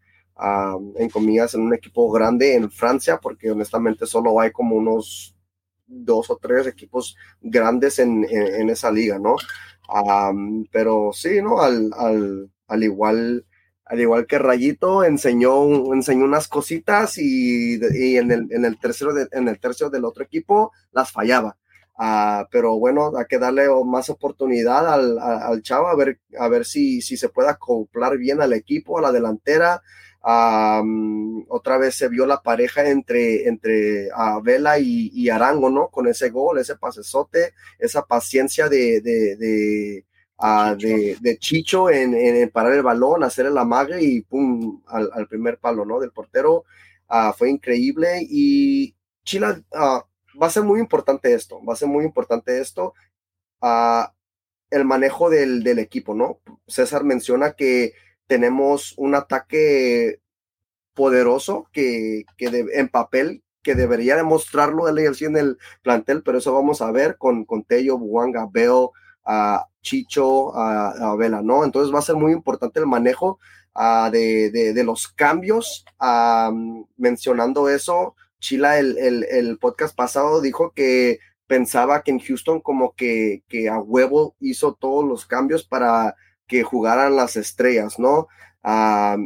en 0.97 1.09
comillas 1.09 1.53
en 1.53 1.61
un 1.61 1.73
equipo 1.73 2.11
grande 2.11 2.55
en 2.55 2.69
Francia 2.71 3.19
porque 3.21 3.51
honestamente 3.51 4.05
solo 4.05 4.39
hay 4.39 4.51
como 4.51 4.75
unos 4.75 5.35
dos 5.89 6.29
o 6.29 6.37
tres 6.37 6.67
equipos 6.67 7.17
grandes 7.41 7.99
en, 7.99 8.25
en, 8.29 8.69
esa 8.69 8.91
liga, 8.91 9.19
¿no? 9.19 9.35
pero 10.71 11.11
sí, 11.13 11.41
¿no? 11.41 11.61
Al, 11.61 11.91
al, 11.97 12.51
al, 12.67 12.83
igual 12.83 13.45
al 13.85 13.99
igual 13.99 14.27
que 14.27 14.37
Rayito 14.37 15.03
enseñó, 15.03 15.93
enseñó 15.93 16.25
unas 16.25 16.47
cositas 16.47 17.17
y, 17.17 17.79
y 17.79 18.17
en, 18.17 18.31
el, 18.31 18.47
en, 18.51 18.65
el 18.65 18.79
tercero 18.79 19.13
de, 19.13 19.27
en 19.31 19.47
el 19.47 19.59
tercio 19.59 19.89
del 19.89 20.05
otro 20.05 20.23
equipo 20.23 20.71
las 20.91 21.11
fallaba. 21.11 21.57
Uh, 21.97 22.45
pero 22.49 22.77
bueno, 22.77 23.11
hay 23.17 23.25
que 23.27 23.39
darle 23.39 23.67
más 23.85 24.09
oportunidad 24.09 24.87
al, 24.93 25.19
al, 25.19 25.41
al, 25.41 25.61
chavo 25.63 25.87
a 25.87 25.95
ver, 25.95 26.19
a 26.39 26.47
ver 26.47 26.65
si, 26.65 27.01
si 27.01 27.17
se 27.17 27.27
puede 27.27 27.49
acoplar 27.49 28.17
bien 28.17 28.41
al 28.41 28.53
equipo, 28.53 28.97
a 28.97 29.01
la 29.01 29.11
delantera, 29.11 29.81
otra 30.21 31.77
vez 31.77 31.95
se 31.95 32.09
vio 32.09 32.25
la 32.25 32.41
pareja 32.41 32.87
entre, 32.89 33.47
entre 33.47 34.07
uh, 34.07 34.41
Vela 34.41 34.79
y, 34.79 35.29
Arango, 35.29 35.69
¿no? 35.69 35.89
Con 35.89 36.07
ese 36.07 36.29
gol, 36.29 36.59
ese 36.59 36.75
pasesote, 36.75 37.53
esa 37.77 38.05
paciencia 38.05 38.67
de, 38.67 39.01
de, 39.01 39.35
de, 39.37 40.05
de, 41.21 41.37
Chicho 41.37 41.89
en, 41.89 42.13
en, 42.13 42.49
parar 42.49 42.73
el 42.73 42.83
balón, 42.83 43.23
hacer 43.23 43.45
el 43.45 43.57
amague 43.57 44.01
y 44.01 44.21
pum, 44.21 44.81
al, 44.87 45.27
primer 45.27 45.57
palo, 45.57 45.85
¿no? 45.85 45.99
Del 45.99 46.11
portero. 46.11 46.65
fue 47.37 47.49
increíble 47.49 48.19
y 48.21 48.95
Chila, 49.23 49.61
va 49.73 50.47
a 50.47 50.49
ser 50.49 50.63
muy 50.63 50.79
importante 50.79 51.33
esto, 51.33 51.63
va 51.63 51.73
a 51.73 51.77
ser 51.77 51.87
muy 51.87 52.03
importante 52.05 52.59
esto. 52.59 52.93
el 54.69 54.85
manejo 54.85 55.29
del, 55.29 55.63
del 55.63 55.79
equipo, 55.79 56.13
¿no? 56.13 56.39
César 56.67 57.03
menciona 57.03 57.53
que 57.53 57.93
tenemos 58.29 58.93
un 58.97 59.15
ataque 59.15 60.21
poderoso 60.93 61.67
que, 61.73 62.25
que 62.37 62.65
en 62.73 62.87
papel 62.87 63.43
que 63.63 63.73
debería 63.73 64.15
demostrarlo 64.15 64.87
el 64.87 64.99
en 64.99 65.35
el 65.35 65.57
plantel, 65.81 66.21
pero 66.21 66.37
eso 66.37 66.53
vamos 66.53 66.81
a 66.81 66.91
ver 66.91 67.17
con, 67.17 67.43
con 67.43 67.63
Tello, 67.63 67.97
Buanga, 67.97 68.47
Beo, 68.49 68.93
a 69.25 69.65
Chicho, 69.81 70.55
a, 70.55 71.15
Vela, 71.17 71.41
¿no? 71.41 71.65
Entonces 71.65 71.93
va 71.93 71.99
a 71.99 72.03
ser 72.03 72.15
muy 72.15 72.31
importante 72.31 72.79
el 72.79 72.85
manejo 72.85 73.39
de, 74.11 74.51
de, 74.51 74.83
los 74.83 75.07
cambios. 75.07 75.83
mencionando 76.97 77.67
eso, 77.67 78.15
Chila 78.39 78.77
el, 78.77 78.97
el, 78.99 79.23
el, 79.23 79.57
podcast 79.57 79.95
pasado 79.95 80.39
dijo 80.39 80.71
que 80.73 81.19
pensaba 81.47 82.03
que 82.03 82.11
en 82.11 82.19
Houston 82.19 82.61
como 82.61 82.93
que, 82.93 83.43
que 83.49 83.69
a 83.69 83.79
huevo 83.79 84.35
hizo 84.39 84.75
todos 84.75 85.03
los 85.03 85.25
cambios 85.25 85.63
para 85.63 86.15
que 86.49 86.63
jugaran 86.63 87.15
las 87.15 87.37
estrellas, 87.37 87.97
¿no? 87.99 88.27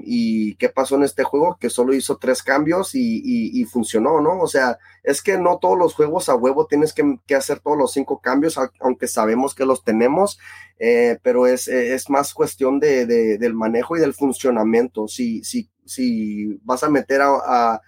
y 0.03 0.56
qué 0.56 0.70
pasó 0.70 0.96
en 0.96 1.03
este 1.03 1.24
juego, 1.24 1.58
que 1.60 1.70
solo 1.70 1.94
hizo 1.94 2.18
tres 2.18 2.44
cambios 2.44 2.92
y, 2.94 3.65
funcionó, 3.65 4.22
¿no? 4.22 4.39
O 4.39 4.48
sea, 4.48 4.77
es 5.03 5.22
que 5.22 5.38
no 5.38 5.58
todos 5.58 5.77
los 5.77 5.96
juegos 5.96 6.30
a 6.30 6.36
huevo 6.36 6.68
tienes 6.68 6.94
que, 6.94 7.36
hacer 7.36 7.60
todos 7.60 7.77
los 7.77 7.92
cinco 7.92 8.22
cambios, 8.22 8.60
aunque 8.80 9.08
sabemos 9.08 9.56
que 9.56 9.65
los 9.65 9.84
tenemos, 9.84 10.39
eh, 10.77 11.18
pero 11.24 11.48
es, 11.48 11.68
es, 11.68 12.10
más 12.10 12.34
cuestión 12.34 12.80
de, 12.80 13.06
del 13.06 13.53
manejo 13.56 13.98
y 13.98 14.00
del 14.00 14.13
funcionamiento. 14.13 15.08
Si, 15.08 15.44
si, 15.44 15.70
si 15.86 16.60
vas 16.63 16.84
a 16.84 16.89
meter 16.89 17.22
a, 17.24 17.82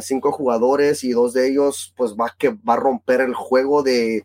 cinco 0.00 0.32
jugadores 0.32 1.04
y 1.04 1.12
dos 1.12 1.32
de 1.34 1.48
ellos 1.48 1.92
pues 1.96 2.14
va, 2.14 2.34
que, 2.38 2.50
va 2.50 2.74
a 2.74 2.76
romper 2.76 3.20
el 3.20 3.34
juego 3.34 3.82
de, 3.82 4.24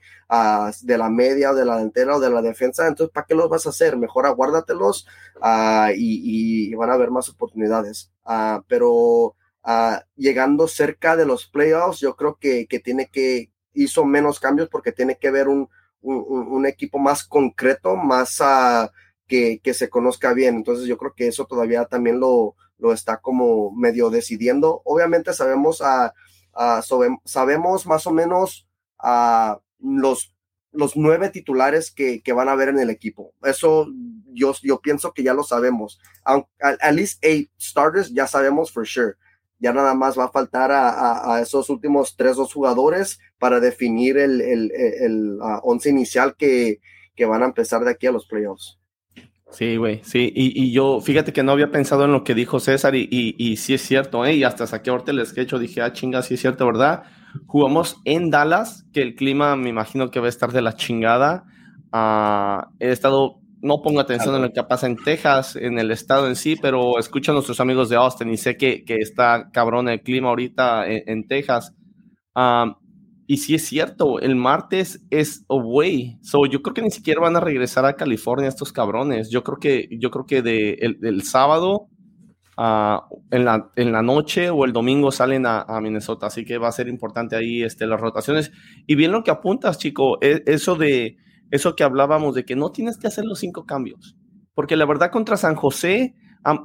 de 0.82 0.98
la 0.98 1.10
media 1.10 1.52
o 1.52 1.56
de 1.56 1.66
la 1.66 1.76
delantera 1.76 2.16
o 2.16 2.20
de 2.20 2.30
la 2.30 2.42
defensa, 2.42 2.88
entonces 2.88 3.14
¿para 3.14 3.26
qué 3.26 3.36
los 3.36 3.50
vas 3.50 3.66
a 3.66 3.70
hacer? 3.70 3.98
Mejor 3.98 4.26
aguárdatelos 4.26 5.08
y, 5.96 6.70
y, 6.72 6.76
van 6.76 6.90
a 6.90 6.94
haber 6.94 7.12
más 7.12 7.30
oportunidades. 7.30 8.12
pero 8.68 9.36
llegando 10.16 10.68
cerca 10.68 11.16
de 11.16 11.26
los 11.26 11.48
playoffs, 11.48 12.00
yo 12.00 12.16
creo 12.16 12.38
que, 12.40 12.66
que 12.68 12.80
tiene 12.80 13.10
que, 13.10 13.52
hizo 13.74 14.06
menos 14.06 14.40
cambios 14.40 14.70
porque 14.70 14.92
tiene 14.92 15.18
que 15.18 15.32
ver 15.32 15.48
un, 15.48 15.70
un, 16.02 16.66
equipo 16.66 16.98
más 16.98 17.24
concreto, 17.24 17.96
más 17.96 18.42
que, 19.28 19.60
que, 19.64 19.74
se 19.74 19.90
conozca 19.90 20.34
bien. 20.34 20.56
Entonces 20.56 20.88
yo 20.88 20.98
creo 20.98 21.14
que 21.16 21.28
eso 21.28 21.46
todavía 21.46 21.86
también 21.86 22.20
lo, 22.20 22.56
lo 22.82 22.92
está 22.92 23.18
como 23.18 23.72
medio 23.72 24.10
decidiendo. 24.10 24.82
Obviamente 24.84 25.34
sabemos, 25.34 25.82
a, 25.82 26.14
sabemos 27.24 27.86
más 27.86 28.06
o 28.08 28.12
menos 28.12 28.68
a 29.00 29.60
los, 29.80 30.36
los 30.72 30.98
nueve 30.98 31.30
titulares 31.30 31.92
que, 31.92 32.22
que, 32.22 32.34
van 32.34 32.50
a 32.50 32.54
haber 32.54 32.70
en 32.70 32.80
el 32.80 32.90
equipo. 32.90 33.34
Eso 33.44 33.88
yo, 34.34 34.54
yo 34.64 34.82
pienso 34.82 35.14
que 35.14 35.24
ya 35.24 35.34
lo 35.34 35.44
sabemos. 35.44 36.00
At 36.26 36.94
least 36.94 37.24
eight 37.24 37.52
starters 37.60 38.12
ya 38.12 38.28
sabemos 38.28 38.72
for 38.72 38.86
sure 38.86 39.16
ya 39.62 39.72
nada 39.72 39.94
más 39.94 40.18
va 40.18 40.26
a 40.26 40.32
faltar 40.32 40.72
a, 40.74 41.40
esos 41.40 41.70
últimos 41.70 42.18
tres 42.18 42.36
dos 42.36 42.52
jugadores 42.52 43.20
para 43.38 43.60
definir 43.60 44.18
el, 44.18 44.42
el, 44.42 45.38
once 45.62 45.88
inicial 45.88 46.36
que, 46.36 46.82
que, 47.16 47.26
van 47.26 47.44
a 47.44 47.46
empezar 47.46 47.86
de 47.86 47.92
aquí 47.92 48.08
a 48.08 48.12
los 48.12 48.26
playoffs. 48.26 48.81
Sí, 49.52 49.76
güey, 49.76 50.00
sí, 50.04 50.32
y, 50.34 50.72
yo, 50.72 51.02
fíjate 51.02 51.34
que 51.34 51.44
no 51.44 51.52
había 51.52 51.72
pensado 51.72 52.06
en 52.06 52.14
lo 52.14 52.24
que 52.24 52.34
dijo 52.34 52.62
César 52.62 52.96
y, 52.96 53.08
y, 53.12 53.58
sí 53.58 53.74
es 53.74 53.82
cierto, 53.82 54.26
¿eh? 54.26 54.36
y 54.36 54.44
hasta 54.46 54.66
saqué 54.66 54.90
ahorita 54.90 55.12
el 55.12 55.26
sketch, 55.26 55.54
dije, 55.56 55.82
ah, 55.82 55.92
chinga, 55.92 56.22
sí 56.22 56.36
es 56.36 56.40
cierto, 56.40 56.66
¿verdad? 56.66 57.04
Jugamos 57.48 58.02
en 58.06 58.30
Dallas, 58.30 58.86
que 58.94 59.02
el 59.02 59.16
clima 59.16 59.58
me 59.58 59.70
imagino 59.70 60.10
que 60.10 60.22
va 60.22 60.28
a 60.28 60.30
estar 60.30 60.52
de 60.52 60.62
la 60.62 60.76
chingada. 60.76 61.44
Ah, 61.92 62.70
he 62.80 62.92
estado 62.92 63.42
no 63.62 63.82
pongo 63.82 64.00
atención 64.00 64.36
en 64.36 64.42
lo 64.42 64.52
que 64.52 64.64
pasa 64.64 64.88
en 64.88 64.98
Texas, 64.98 65.56
en 65.56 65.78
el 65.78 65.92
estado 65.92 66.28
en 66.28 66.36
sí, 66.36 66.56
pero 66.60 66.98
escucho 66.98 67.32
a 67.32 67.36
nuestros 67.36 67.60
amigos 67.60 67.90
de 67.90 67.96
Austin 67.96 68.30
y 68.32 68.38
sé 68.38 68.58
que, 68.58 68.84
que 68.84 68.96
está 68.96 69.50
cabrón 69.52 69.88
el 69.88 70.02
clima 70.02 70.30
ahorita 70.30 70.88
en, 70.88 71.28
Texas. 71.28 71.74
Y 73.32 73.38
sí 73.38 73.56
es 73.56 73.64
cierto, 73.64 74.20
el 74.20 74.36
martes 74.36 75.06
es 75.10 75.46
away. 75.48 76.20
So 76.22 76.46
yo 76.48 76.62
creo 76.62 76.74
que 76.74 76.82
ni 76.82 76.92
siquiera 76.92 77.22
van 77.22 77.38
a 77.38 77.40
regresar 77.40 77.86
a 77.86 77.96
California 77.96 78.50
estos 78.50 78.74
cabrones. 78.74 79.30
Yo 79.30 79.42
creo 79.42 79.58
que, 79.58 79.88
yo 80.02 80.12
creo 80.12 80.26
que 80.26 80.78
el, 80.82 81.24
sábado 81.24 81.88
ah, 82.58 83.08
en, 83.32 83.46
la, 83.46 83.72
en 83.78 83.94
la 83.94 84.02
noche 84.02 84.50
o 84.50 84.66
el 84.66 84.74
domingo 84.74 85.14
salen 85.14 85.46
a, 85.46 85.66
Minnesota. 85.82 86.28
Así 86.28 86.44
que 86.44 86.58
va 86.58 86.68
a 86.68 86.74
ser 86.74 86.90
importante 86.90 87.38
ahí 87.38 87.64
este, 87.64 87.88
las 87.88 88.02
rotaciones. 88.02 88.52
Y 88.86 88.96
bien 88.96 89.14
lo 89.14 89.24
que 89.24 89.32
apuntas, 89.32 89.78
chico, 89.78 90.18
e, 90.22 90.44
eso 90.46 90.76
de 90.76 91.16
eso 91.52 91.74
que 91.78 91.86
hablábamos 91.86 92.36
de 92.36 92.44
que 92.44 92.58
no 92.58 92.74
tienes 92.74 92.98
que 92.98 93.08
hacer 93.08 93.24
los 93.24 93.40
cinco 93.40 93.66
cambios, 93.66 94.18
porque 94.54 94.76
la 94.76 94.86
verdad 94.86 95.10
contra 95.10 95.38
San 95.38 95.56
José, 95.56 96.16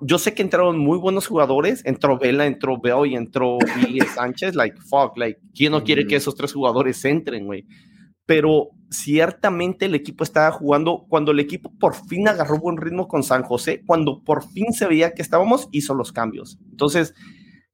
yo 0.02 0.18
sé 0.18 0.34
que 0.34 0.42
entraron 0.42 0.78
muy 0.78 0.98
buenos 0.98 1.26
jugadores, 1.26 1.82
entró 1.84 2.18
Vela, 2.18 2.46
entró 2.46 2.80
Bell 2.80 3.06
y 3.10 3.14
entró 3.14 3.58
Billy 3.76 4.00
Sánchez, 4.00 4.54
like, 4.54 4.76
fuck, 4.80 5.16
like, 5.16 5.40
¿quién 5.54 5.72
no 5.72 5.84
quiere 5.84 6.06
que 6.06 6.16
esos 6.16 6.34
tres 6.34 6.52
jugadores 6.52 7.04
entren, 7.04 7.46
güey? 7.46 7.66
Pero 8.24 8.70
ciertamente 8.90 9.86
el 9.86 9.94
equipo 9.94 10.24
estaba 10.24 10.50
jugando, 10.50 11.04
cuando 11.08 11.32
el 11.32 11.40
equipo 11.40 11.72
por 11.78 11.94
fin 11.94 12.26
agarró 12.26 12.58
buen 12.58 12.76
ritmo 12.76 13.06
con 13.06 13.22
San 13.22 13.42
José, 13.42 13.82
cuando 13.86 14.22
por 14.24 14.48
fin 14.48 14.72
se 14.72 14.86
veía 14.86 15.12
que 15.12 15.22
estábamos, 15.22 15.68
hizo 15.72 15.94
los 15.94 16.12
cambios. 16.12 16.58
Entonces, 16.70 17.14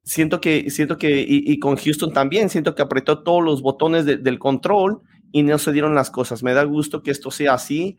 siento 0.03 0.41
que, 0.41 0.69
siento 0.69 0.97
que, 0.97 1.25
y, 1.27 1.59
con 1.59 1.77
Houston 1.77 2.13
también, 2.13 2.49
siento 2.49 2.75
que 2.75 2.81
apretó 2.81 3.23
todos 3.23 3.43
los 3.43 3.61
botones 3.61 4.05
del 4.05 4.39
control 4.39 5.01
y 5.31 5.43
no 5.43 5.57
se 5.57 5.71
dieron 5.71 5.95
las 5.95 6.11
cosas. 6.11 6.43
Me 6.43 6.53
da 6.53 6.63
gusto 6.63 7.01
que 7.01 7.11
esto 7.11 7.31
sea 7.31 7.53
así. 7.53 7.97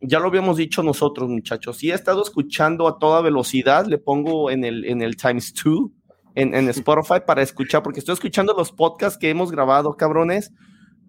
Ya 0.00 0.18
lo 0.18 0.28
habíamos 0.28 0.56
dicho 0.56 0.82
nosotros, 0.82 1.28
muchachos. 1.28 1.82
Y 1.82 1.90
he 1.90 1.94
estado 1.94 2.22
escuchando 2.22 2.88
a 2.88 2.98
toda 2.98 3.20
velocidad. 3.20 3.86
Le 3.86 3.98
pongo 3.98 4.50
en 4.50 4.64
el, 4.64 4.84
en 4.86 5.02
el 5.02 5.16
Times 5.16 5.52
2 5.62 5.90
en, 6.34 6.54
en 6.54 6.68
Spotify 6.70 7.20
para 7.26 7.42
escuchar, 7.42 7.82
porque 7.82 8.00
estoy 8.00 8.14
escuchando 8.14 8.54
los 8.56 8.72
podcasts 8.72 9.18
que 9.18 9.30
hemos 9.30 9.50
grabado, 9.50 9.96
cabrones, 9.96 10.52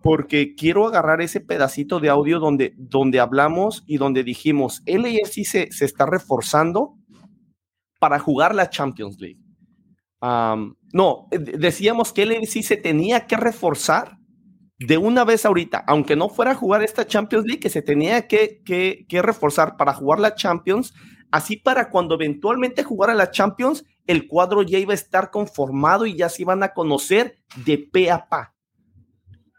porque 0.01 0.55
quiero 0.55 0.85
agarrar 0.85 1.21
ese 1.21 1.39
pedacito 1.39 2.01
de 2.01 2.09
audio 2.09 2.39
donde, 2.39 2.73
donde 2.77 3.21
hablamos 3.21 3.83
y 3.87 3.97
donde 3.97 4.23
dijimos, 4.23 4.83
LAFC 4.85 5.45
se, 5.45 5.71
se 5.71 5.85
está 5.85 6.05
reforzando 6.05 6.97
para 7.99 8.19
jugar 8.19 8.53
la 8.53 8.69
Champions 8.69 9.17
League. 9.21 9.39
no, 10.21 11.27
decíamos 11.31 12.11
que 12.11 12.25
LAFC 12.25 12.61
se 12.61 12.75
tenía 12.75 13.25
que 13.25 13.37
reforzar 13.37 14.17
de 14.85 14.97
una 14.97 15.23
vez 15.23 15.45
ahorita, 15.45 15.83
aunque 15.87 16.15
no 16.15 16.29
fuera 16.29 16.51
a 16.51 16.55
jugar 16.55 16.83
esta 16.83 17.05
Champions 17.05 17.45
League, 17.45 17.59
que 17.59 17.69
se 17.69 17.81
tenía 17.81 18.27
que, 18.27 18.61
que, 18.65 19.21
reforzar 19.21 19.77
para 19.77 19.93
jugar 19.93 20.19
la 20.19 20.35
Champions, 20.35 20.93
así 21.31 21.57
para 21.57 21.89
cuando 21.89 22.15
eventualmente 22.15 22.83
jugara 22.83 23.13
la 23.13 23.31
Champions, 23.31 23.85
el 24.07 24.27
cuadro 24.27 24.61
ya 24.61 24.79
iba 24.79 24.91
a 24.91 24.95
estar 24.95 25.31
conformado 25.31 26.05
y 26.05 26.15
ya 26.15 26.29
se 26.29 26.41
iban 26.41 26.63
a 26.63 26.73
conocer 26.73 27.37
de 27.65 27.77
pe 27.77 28.11
a 28.11 28.27
pa. 28.27 28.53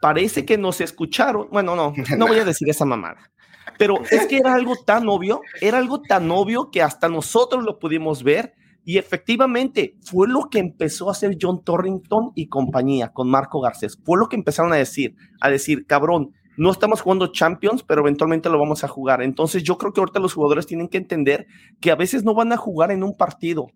Parece 0.01 0.45
que 0.45 0.59
nos 0.59 0.81
escucharon, 0.81 1.49
bueno, 1.51 1.75
no, 1.75 1.95
no 2.19 2.27
voy 2.27 2.39
a 2.39 2.45
decir 2.45 2.69
esa 2.69 2.85
mamada, 2.85 3.31
pero 3.79 4.03
es 4.11 4.27
que 4.27 4.37
era 4.37 4.55
algo 4.55 4.77
tan 4.77 5.09
obvio, 5.09 5.41
era 5.61 5.79
algo 5.79 6.03
tan 6.03 6.31
obvio 6.31 6.71
que 6.71 6.83
hasta 6.83 7.09
nosotros 7.09 7.65
lo 7.65 7.79
pudimos 7.79 8.23
ver 8.23 8.55
y 8.85 8.99
efectivamente 8.99 9.97
fue 10.03 10.29
lo 10.29 10.49
que 10.51 10.59
empezó 10.59 11.09
a 11.09 11.13
hacer 11.13 11.39
John 11.41 11.65
Torrington 11.65 12.33
y 12.35 12.49
compañía 12.49 13.13
con 13.13 13.31
Marco 13.31 13.61
Garcés. 13.61 13.99
Fue 14.05 14.19
lo 14.19 14.29
que 14.29 14.37
empezaron 14.37 14.73
a 14.73 14.77
decir, 14.77 15.17
a 15.41 15.49
decir, 15.49 15.87
cabrón, 15.87 16.33
no 16.57 16.71
estamos 16.71 17.01
jugando 17.01 17.33
Champions, 17.33 17.83
pero 17.83 18.03
eventualmente 18.03 18.51
lo 18.51 18.59
vamos 18.59 18.85
a 18.85 18.89
jugar. 18.89 19.23
Entonces 19.23 19.63
yo 19.63 19.79
creo 19.79 19.93
que 19.93 20.01
ahorita 20.01 20.21
los 20.21 20.35
jugadores 20.35 20.67
tienen 20.67 20.89
que 20.89 20.99
entender 20.99 21.47
que 21.81 21.91
a 21.91 21.97
veces 21.97 22.25
no 22.25 22.35
van 22.35 22.53
a 22.53 22.57
jugar 22.57 22.91
en 22.91 23.03
un 23.03 23.17
partido, 23.17 23.69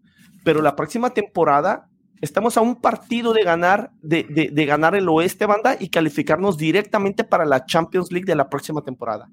pero 0.44 0.60
la 0.60 0.76
próxima 0.76 1.10
temporada 1.10 1.88
estamos 2.20 2.56
a 2.56 2.60
un 2.60 2.76
partido 2.76 3.32
de 3.32 3.44
ganar, 3.44 3.92
de, 4.02 4.50
de 4.52 4.66
ganar 4.66 4.94
el 4.94 5.08
oeste, 5.08 5.46
banda, 5.46 5.76
y 5.78 5.88
calificarnos 5.88 6.58
directamente 6.58 7.24
para 7.24 7.46
la 7.46 7.64
Champions 7.64 8.12
League 8.12 8.26
de 8.26 8.36
la 8.36 8.48
próxima 8.48 8.82
temporada. 8.82 9.28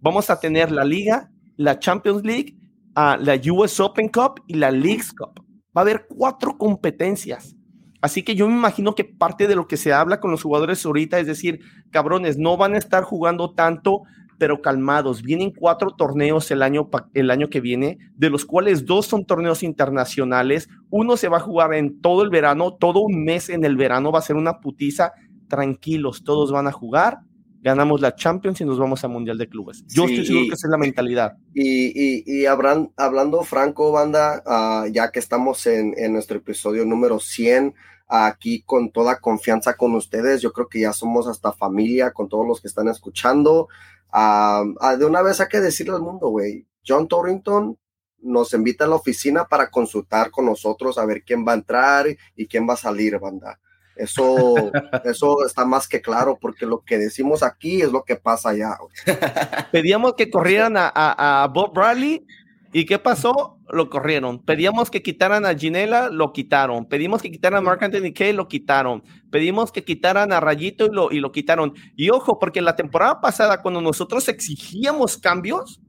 Vamos 0.00 0.28
a 0.30 0.40
tener 0.40 0.72
la 0.72 0.84
liga, 0.84 1.30
la 1.56 1.78
Champions 1.78 2.24
League 2.24 2.56
la 2.94 3.40
US 3.52 3.80
Open 3.80 4.08
Cup 4.08 4.42
y 4.46 4.54
la 4.54 4.70
Leagues 4.70 5.12
Cup. 5.12 5.44
Va 5.76 5.80
a 5.80 5.82
haber 5.82 6.06
cuatro 6.08 6.56
competencias. 6.58 7.56
Así 8.00 8.22
que 8.22 8.34
yo 8.34 8.48
me 8.48 8.54
imagino 8.54 8.94
que 8.94 9.04
parte 9.04 9.46
de 9.46 9.56
lo 9.56 9.68
que 9.68 9.76
se 9.76 9.92
habla 9.92 10.20
con 10.20 10.30
los 10.30 10.42
jugadores 10.42 10.84
ahorita 10.84 11.18
es 11.18 11.26
decir, 11.26 11.60
cabrones, 11.90 12.38
no 12.38 12.56
van 12.56 12.74
a 12.74 12.78
estar 12.78 13.04
jugando 13.04 13.52
tanto, 13.52 14.02
pero 14.38 14.62
calmados. 14.62 15.22
Vienen 15.22 15.52
cuatro 15.52 15.90
torneos 15.90 16.50
el 16.50 16.62
año, 16.62 16.88
el 17.12 17.30
año 17.30 17.50
que 17.50 17.60
viene, 17.60 17.98
de 18.16 18.30
los 18.30 18.46
cuales 18.46 18.86
dos 18.86 19.06
son 19.06 19.26
torneos 19.26 19.62
internacionales. 19.62 20.68
Uno 20.88 21.18
se 21.18 21.28
va 21.28 21.36
a 21.36 21.40
jugar 21.40 21.74
en 21.74 22.00
todo 22.00 22.22
el 22.22 22.30
verano, 22.30 22.72
todo 22.72 23.00
un 23.00 23.22
mes 23.22 23.50
en 23.50 23.64
el 23.64 23.76
verano, 23.76 24.10
va 24.10 24.20
a 24.20 24.22
ser 24.22 24.36
una 24.36 24.60
putiza. 24.60 25.12
Tranquilos, 25.48 26.24
todos 26.24 26.52
van 26.52 26.68
a 26.68 26.72
jugar 26.72 27.18
ganamos 27.60 28.00
la 28.00 28.14
Champions 28.14 28.60
y 28.60 28.64
nos 28.64 28.78
vamos 28.78 29.04
al 29.04 29.10
Mundial 29.10 29.38
de 29.38 29.48
Clubes. 29.48 29.84
Yo 29.86 30.04
estoy 30.04 30.26
seguro 30.26 30.46
que 30.48 30.54
esa 30.54 30.66
es 30.66 30.70
la 30.70 30.78
mentalidad. 30.78 31.36
Y, 31.54 32.22
y, 32.26 32.46
hablando 32.46 33.42
franco, 33.42 33.92
banda, 33.92 34.42
ah, 34.46 34.86
ya 34.90 35.10
que 35.10 35.18
estamos 35.18 35.66
en, 35.66 35.94
en, 35.96 36.12
nuestro 36.12 36.38
episodio 36.38 36.84
número 36.84 37.20
100, 37.20 37.74
aquí 38.08 38.62
con 38.62 38.90
toda 38.90 39.20
confianza 39.20 39.76
con 39.76 39.94
ustedes, 39.94 40.40
yo 40.42 40.52
creo 40.52 40.68
que 40.68 40.80
ya 40.80 40.92
somos 40.92 41.28
hasta 41.28 41.52
familia 41.52 42.12
con 42.12 42.28
todos 42.28 42.46
los 42.46 42.60
que 42.60 42.68
están 42.68 42.88
escuchando. 42.88 43.68
Ah, 44.12 44.64
de 44.98 45.04
una 45.04 45.22
vez 45.22 45.40
hay 45.40 45.48
que 45.48 45.60
decirle 45.60 45.94
al 45.94 46.02
mundo, 46.02 46.28
güey, 46.28 46.66
John 46.86 47.08
Torrington 47.08 47.78
nos 48.22 48.52
invita 48.52 48.84
a 48.84 48.88
la 48.88 48.96
oficina 48.96 49.46
para 49.46 49.70
consultar 49.70 50.30
con 50.30 50.44
nosotros 50.44 50.98
a 50.98 51.06
ver 51.06 51.22
quién 51.24 51.46
va 51.46 51.52
a 51.52 51.56
entrar 51.56 52.06
y 52.36 52.46
quién 52.46 52.68
va 52.68 52.74
a 52.74 52.78
salir, 52.78 53.18
banda. 53.18 53.60
Eso, 54.00 54.72
eso 55.04 55.44
está 55.44 55.64
más 55.64 55.86
que 55.86 56.00
claro, 56.00 56.38
porque 56.40 56.66
lo 56.66 56.80
que 56.80 56.98
decimos 56.98 57.42
aquí 57.42 57.82
es 57.82 57.92
lo 57.92 58.02
que 58.02 58.16
pasa 58.16 58.50
allá. 58.50 58.78
Pedíamos 59.72 60.14
que 60.14 60.30
corrieran 60.30 60.74
a, 60.76 61.48
Bob 61.52 61.74
Bradley 61.74 62.24
¿Y 62.72 62.86
qué 62.86 63.00
pasó? 63.00 63.58
Lo 63.68 63.90
corrieron. 63.90 64.44
Pedíamos 64.44 64.90
que 64.90 65.02
quitaran 65.02 65.44
a 65.44 65.56
Ginela, 65.56 66.08
lo 66.08 66.32
quitaron. 66.32 66.86
Pedimos 66.86 67.20
que 67.20 67.30
quitaran 67.30 67.58
a 67.58 67.60
Mark 67.62 67.82
Anthony 67.82 68.12
Kay, 68.14 68.32
lo 68.32 68.46
quitaron. 68.46 69.02
Pedimos 69.28 69.72
que 69.72 69.82
quitaran 69.82 70.32
a 70.32 70.38
Rayito 70.38 70.86
y 70.86 70.90
lo, 70.94 71.10
y 71.10 71.18
lo 71.18 71.32
quitaron. 71.32 71.74
Y 71.96 72.10
ojo, 72.10 72.38
porque 72.38 72.60
la 72.60 72.76
temporada 72.76 73.20
pasada, 73.20 73.60
cuando 73.60 73.80
nosotros 73.80 74.28
exigíamos 74.28 75.18
cambios, 75.18 75.80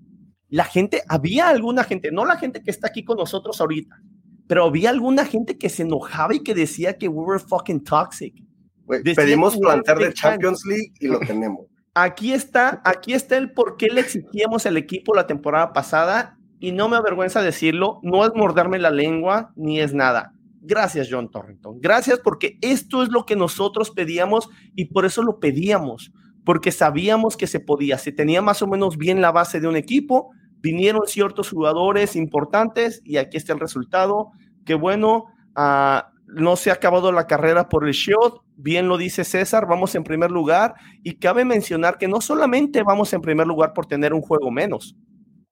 la 0.49 0.65
gente, 0.65 1.03
había 1.07 1.49
alguna 1.49 1.83
gente, 1.83 2.11
no 2.11 2.25
la 2.25 2.37
gente 2.37 2.63
que 2.63 2.71
está 2.71 2.87
aquí 2.87 3.05
con 3.05 3.17
nosotros 3.17 3.61
ahorita, 3.61 4.01
pero 4.51 4.65
había 4.65 4.89
alguna 4.89 5.23
gente 5.23 5.57
que 5.57 5.69
se 5.69 5.83
enojaba 5.83 6.35
y 6.35 6.43
que 6.43 6.53
decía 6.53 6.97
que 6.97 7.07
we 7.07 7.23
were 7.23 7.39
fucking 7.39 7.85
toxic. 7.85 8.33
pedimos 9.15 9.55
plantar 9.55 9.97
de 9.97 10.11
Champions 10.11 10.65
League 10.65 10.91
y 10.99 11.07
lo 11.07 11.19
tenemos. 11.19 11.67
Aquí 11.93 12.33
está, 12.33 12.81
aquí 12.83 13.13
está 13.13 13.37
el 13.37 13.53
por 13.53 13.77
qué 13.77 13.87
le 13.87 14.01
exigíamos 14.01 14.65
al 14.65 14.75
equipo 14.75 15.15
la 15.15 15.25
temporada 15.25 15.71
pasada 15.71 16.37
y 16.59 16.73
no 16.73 16.89
me 16.89 16.97
avergüenza 16.97 17.41
decirlo, 17.41 18.01
no 18.03 18.25
es 18.25 18.33
morderme 18.35 18.77
la 18.77 18.91
lengua 18.91 19.53
ni 19.55 19.79
es 19.79 19.93
nada. 19.93 20.33
Gracias, 20.59 21.07
John 21.09 21.31
Torrington. 21.31 21.79
Gracias 21.79 22.19
porque 22.19 22.57
esto 22.59 23.03
es 23.03 23.09
lo 23.09 23.25
que 23.25 23.37
nosotros 23.37 23.89
pedíamos 23.91 24.49
y 24.75 24.87
por 24.87 25.05
eso 25.05 25.23
lo 25.23 25.39
pedíamos, 25.39 26.11
porque 26.43 26.73
sabíamos 26.73 27.37
que 27.37 27.47
se 27.47 27.61
podía. 27.61 27.97
Se 27.97 28.11
tenía 28.11 28.41
más 28.41 28.61
o 28.61 28.67
menos 28.67 28.97
bien 28.97 29.21
la 29.21 29.31
base 29.31 29.61
de 29.61 29.69
un 29.69 29.77
equipo, 29.77 30.31
vinieron 30.61 31.01
ciertos 31.07 31.49
jugadores 31.49 32.15
importantes 32.15 33.01
y 33.03 33.17
aquí 33.17 33.37
está 33.37 33.53
el 33.53 33.59
resultado. 33.59 34.31
Qué 34.65 34.75
bueno, 34.75 35.25
uh, 35.57 36.01
no 36.27 36.55
se 36.55 36.69
ha 36.69 36.73
acabado 36.73 37.11
la 37.11 37.27
carrera 37.27 37.67
por 37.67 37.87
el 37.87 37.93
show, 37.93 38.41
bien 38.55 38.87
lo 38.87 38.97
dice 38.97 39.23
César, 39.23 39.67
vamos 39.67 39.95
en 39.95 40.03
primer 40.03 40.31
lugar 40.31 40.75
y 41.03 41.15
cabe 41.15 41.43
mencionar 41.43 41.97
que 41.97 42.07
no 42.07 42.21
solamente 42.21 42.83
vamos 42.83 43.11
en 43.13 43.21
primer 43.21 43.47
lugar 43.47 43.73
por 43.73 43.85
tener 43.85 44.13
un 44.13 44.21
juego 44.21 44.49
menos, 44.49 44.95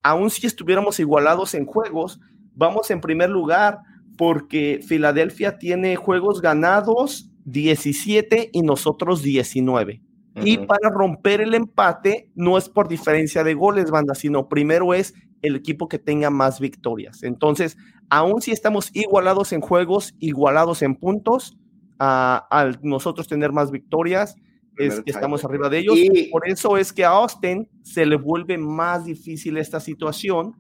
aun 0.03 0.29
si 0.29 0.47
estuviéramos 0.47 0.99
igualados 0.99 1.53
en 1.53 1.65
juegos, 1.65 2.19
vamos 2.55 2.91
en 2.91 3.01
primer 3.01 3.29
lugar 3.29 3.79
porque 4.17 4.79
Filadelfia 4.85 5.57
tiene 5.57 5.95
juegos 5.95 6.41
ganados 6.41 7.29
17 7.45 8.49
y 8.53 8.61
nosotros 8.61 9.21
19. 9.23 10.01
Y 10.43 10.57
para 10.57 10.89
romper 10.89 11.41
el 11.41 11.53
empate 11.53 12.31
no 12.35 12.57
es 12.57 12.69
por 12.69 12.87
diferencia 12.87 13.43
de 13.43 13.53
goles, 13.53 13.91
banda, 13.91 14.15
sino 14.15 14.47
primero 14.47 14.93
es 14.93 15.13
el 15.41 15.55
equipo 15.55 15.87
que 15.87 15.99
tenga 15.99 16.29
más 16.29 16.59
victorias. 16.59 17.23
Entonces, 17.23 17.77
aun 18.09 18.41
si 18.41 18.51
estamos 18.51 18.91
igualados 18.93 19.53
en 19.53 19.61
juegos, 19.61 20.15
igualados 20.19 20.81
en 20.81 20.95
puntos, 20.95 21.57
al 21.97 22.79
nosotros 22.81 23.27
tener 23.27 23.51
más 23.51 23.71
victorias, 23.71 24.35
es 24.77 25.01
que 25.01 25.11
estamos 25.11 25.43
arriba 25.43 25.69
de 25.69 25.79
ellos. 25.79 25.97
Y 25.97 26.29
por 26.29 26.47
eso 26.47 26.77
es 26.77 26.93
que 26.93 27.03
a 27.03 27.09
Austin 27.09 27.69
se 27.83 28.05
le 28.05 28.15
vuelve 28.15 28.57
más 28.57 29.05
difícil 29.05 29.57
esta 29.57 29.79
situación. 29.79 30.55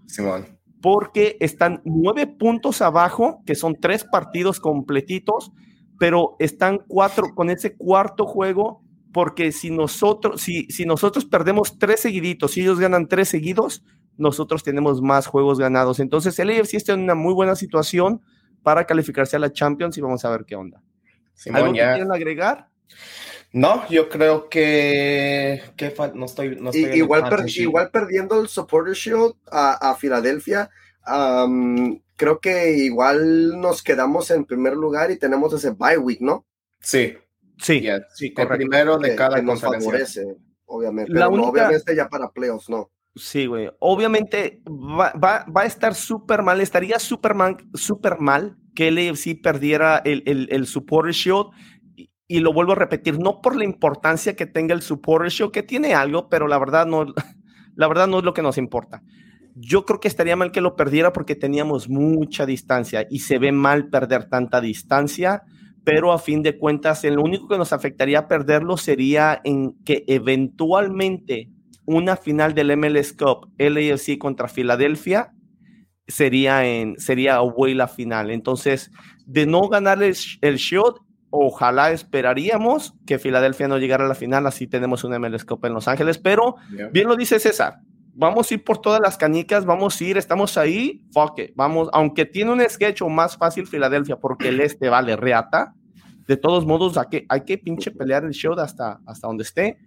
Porque 0.81 1.37
están 1.39 1.81
nueve 1.83 2.27
puntos 2.27 2.81
abajo, 2.81 3.41
que 3.45 3.55
son 3.55 3.75
tres 3.79 4.05
partidos 4.05 4.59
completitos, 4.59 5.51
pero 5.97 6.35
están 6.39 6.79
cuatro 6.87 7.33
con 7.35 7.49
ese 7.49 7.75
cuarto 7.75 8.25
juego. 8.25 8.81
Porque 9.11 9.51
si 9.51 9.71
nosotros, 9.71 10.41
si, 10.41 10.65
si 10.65 10.85
nosotros 10.85 11.25
perdemos 11.25 11.79
tres 11.79 11.99
seguiditos, 12.01 12.51
si 12.51 12.61
ellos 12.61 12.79
ganan 12.79 13.07
tres 13.07 13.29
seguidos, 13.29 13.83
nosotros 14.17 14.63
tenemos 14.63 15.01
más 15.01 15.27
juegos 15.27 15.59
ganados. 15.59 15.99
Entonces, 15.99 16.37
el 16.39 16.49
AFC 16.49 16.75
está 16.75 16.93
en 16.93 17.01
una 17.01 17.15
muy 17.15 17.33
buena 17.33 17.55
situación 17.55 18.21
para 18.61 18.85
calificarse 18.85 19.35
a 19.35 19.39
la 19.39 19.51
Champions 19.51 19.97
y 19.97 20.01
vamos 20.01 20.23
a 20.25 20.29
ver 20.29 20.45
qué 20.45 20.55
onda. 20.55 20.83
¿Algo 21.53 21.73
que 21.73 21.79
quieren 21.79 22.11
agregar? 22.11 22.67
No, 23.51 23.87
yo 23.89 24.09
creo 24.09 24.47
que, 24.47 25.61
no 26.13 26.25
estoy, 26.25 26.59
igual, 26.93 27.45
igual 27.47 27.89
perdiendo 27.89 28.39
el 28.39 28.47
Supporter 28.47 28.93
Shield 28.93 29.33
a, 29.51 29.95
Filadelfia, 29.95 30.69
creo 32.15 32.39
que 32.39 32.77
igual 32.77 33.59
nos 33.59 33.81
quedamos 33.81 34.29
en 34.29 34.45
primer 34.45 34.73
lugar 34.73 35.09
y 35.09 35.17
tenemos 35.17 35.51
ese 35.53 35.71
bye 35.71 35.97
week, 35.97 36.21
¿no? 36.21 36.45
Sí, 36.79 37.17
sí, 37.59 37.87
sí 38.13 38.33
el 38.35 38.47
primero 38.47 38.97
de 38.97 39.15
cada 39.15 39.37
que 39.37 39.43
nos 39.43 39.61
favorece, 39.61 40.23
obviamente, 40.65 41.11
pero 41.13 41.29
obviamente 41.29 41.95
ya 41.95 42.07
para 42.07 42.29
playoffs, 42.29 42.69
no. 42.69 42.89
Sí, 43.15 43.47
güey. 43.47 43.69
Obviamente 43.79 44.61
va, 44.67 45.11
va, 45.13 45.45
va, 45.45 45.61
a 45.61 45.65
estar 45.65 45.95
súper 45.95 46.43
mal, 46.43 46.61
estaría 46.61 46.99
súper 46.99 47.33
mal, 47.33 47.57
super 47.73 48.19
mal 48.19 48.55
que 48.75 48.87
el 48.87 48.97
AFC 48.97 49.41
perdiera 49.41 49.97
el, 50.05 50.23
el, 50.25 50.47
el 50.51 50.67
Supporter 50.67 51.11
Shield 51.11 51.47
y 52.31 52.39
lo 52.41 52.53
vuelvo 52.53 52.73
a 52.73 52.75
repetir, 52.75 53.19
no 53.19 53.41
por 53.41 53.55
la 53.55 53.63
importancia 53.63 54.35
que 54.35 54.45
tenga 54.45 54.75
el 54.75 54.83
support 54.83 55.23
ratio, 55.23 55.51
que 55.51 55.63
tiene 55.63 55.95
algo, 55.95 56.29
pero 56.29 56.47
la 56.47 56.59
verdad 56.59 56.85
no, 56.85 57.07
la 57.75 57.87
verdad 57.87 58.07
no 58.07 58.19
es 58.19 58.23
lo 58.23 58.35
que 58.35 58.43
nos 58.43 58.59
importa. 58.59 59.01
Yo 59.55 59.83
creo 59.83 59.99
que 59.99 60.07
estaría 60.07 60.35
mal 60.35 60.51
que 60.51 60.61
lo 60.61 60.75
perdiera 60.75 61.11
porque 61.11 61.35
teníamos 61.35 61.89
mucha 61.89 62.45
distancia 62.45 63.07
y 63.09 63.19
se 63.19 63.39
ve 63.39 63.51
mal 63.51 63.89
perder 63.89 64.29
tanta 64.29 64.61
distancia, 64.61 65.41
pero 65.83 66.11
a 66.11 66.19
fin 66.19 66.43
de 66.43 66.57
cuentas, 66.57 67.03
lo 67.03 67.21
único 67.21 67.47
que 67.47 67.57
nos 67.57 67.73
afectaría 67.73 68.27
perderlo 68.27 68.77
sería 68.77 69.41
en 69.43 69.75
que 69.83 70.03
eventualmente 70.07 71.49
una 71.85 72.15
final 72.15 72.53
del 72.53 72.75
MLS 72.77 73.13
Cup, 73.13 73.51
LAFC 73.57 74.17
contra 74.17 74.47
Filadelfia, 74.47 75.33
sería 76.07 76.65
en 76.65 76.97
sería 76.99 77.35
away 77.35 77.73
la 77.73 77.87
final. 77.87 78.31
Entonces, 78.31 78.91
de 79.25 79.45
no 79.45 79.67
ganar 79.69 80.01
el, 80.03 80.15
el 80.41 80.55
shot, 80.57 80.99
Ojalá 81.31 81.91
esperaríamos 81.91 82.95
que 83.05 83.19
Filadelfia 83.19 83.67
no 83.67 83.77
llegara 83.77 84.05
a 84.05 84.07
la 84.07 84.15
final, 84.15 84.47
así 84.47 84.65
tenemos 84.65 85.03
un 85.03 85.15
MLS 85.19 85.45
Cup 85.45 85.63
en 85.65 85.73
Los 85.73 85.87
Ángeles, 85.87 86.17
pero 86.17 86.55
bien 86.91 87.07
lo 87.07 87.15
dice 87.15 87.39
César, 87.39 87.75
vamos 88.19 88.51
a 88.51 88.53
ir 88.53 88.63
por 88.65 88.79
todas 88.79 88.99
las 88.99 89.17
canicas, 89.17 89.65
vamos 89.65 89.99
a 89.99 90.03
ir, 90.03 90.17
estamos 90.17 90.57
ahí, 90.57 91.01
fuck 91.13 91.39
vamos, 91.55 91.89
aunque 91.93 92.25
tiene 92.25 92.51
un 92.51 92.61
sketch 92.69 93.01
más 93.03 93.37
fácil 93.37 93.65
Filadelfia 93.65 94.17
porque 94.17 94.49
el 94.49 94.59
este 94.59 94.89
vale 94.89 95.15
reata, 95.15 95.73
de 96.27 96.35
todos 96.35 96.65
modos 96.65 96.97
hay 96.97 97.05
que, 97.09 97.25
hay 97.29 97.41
que 97.45 97.57
pinche 97.57 97.91
pelear 97.91 98.25
el 98.25 98.31
show 98.31 98.53
hasta, 98.59 98.99
hasta 99.05 99.25
donde 99.25 99.43
esté, 99.43 99.79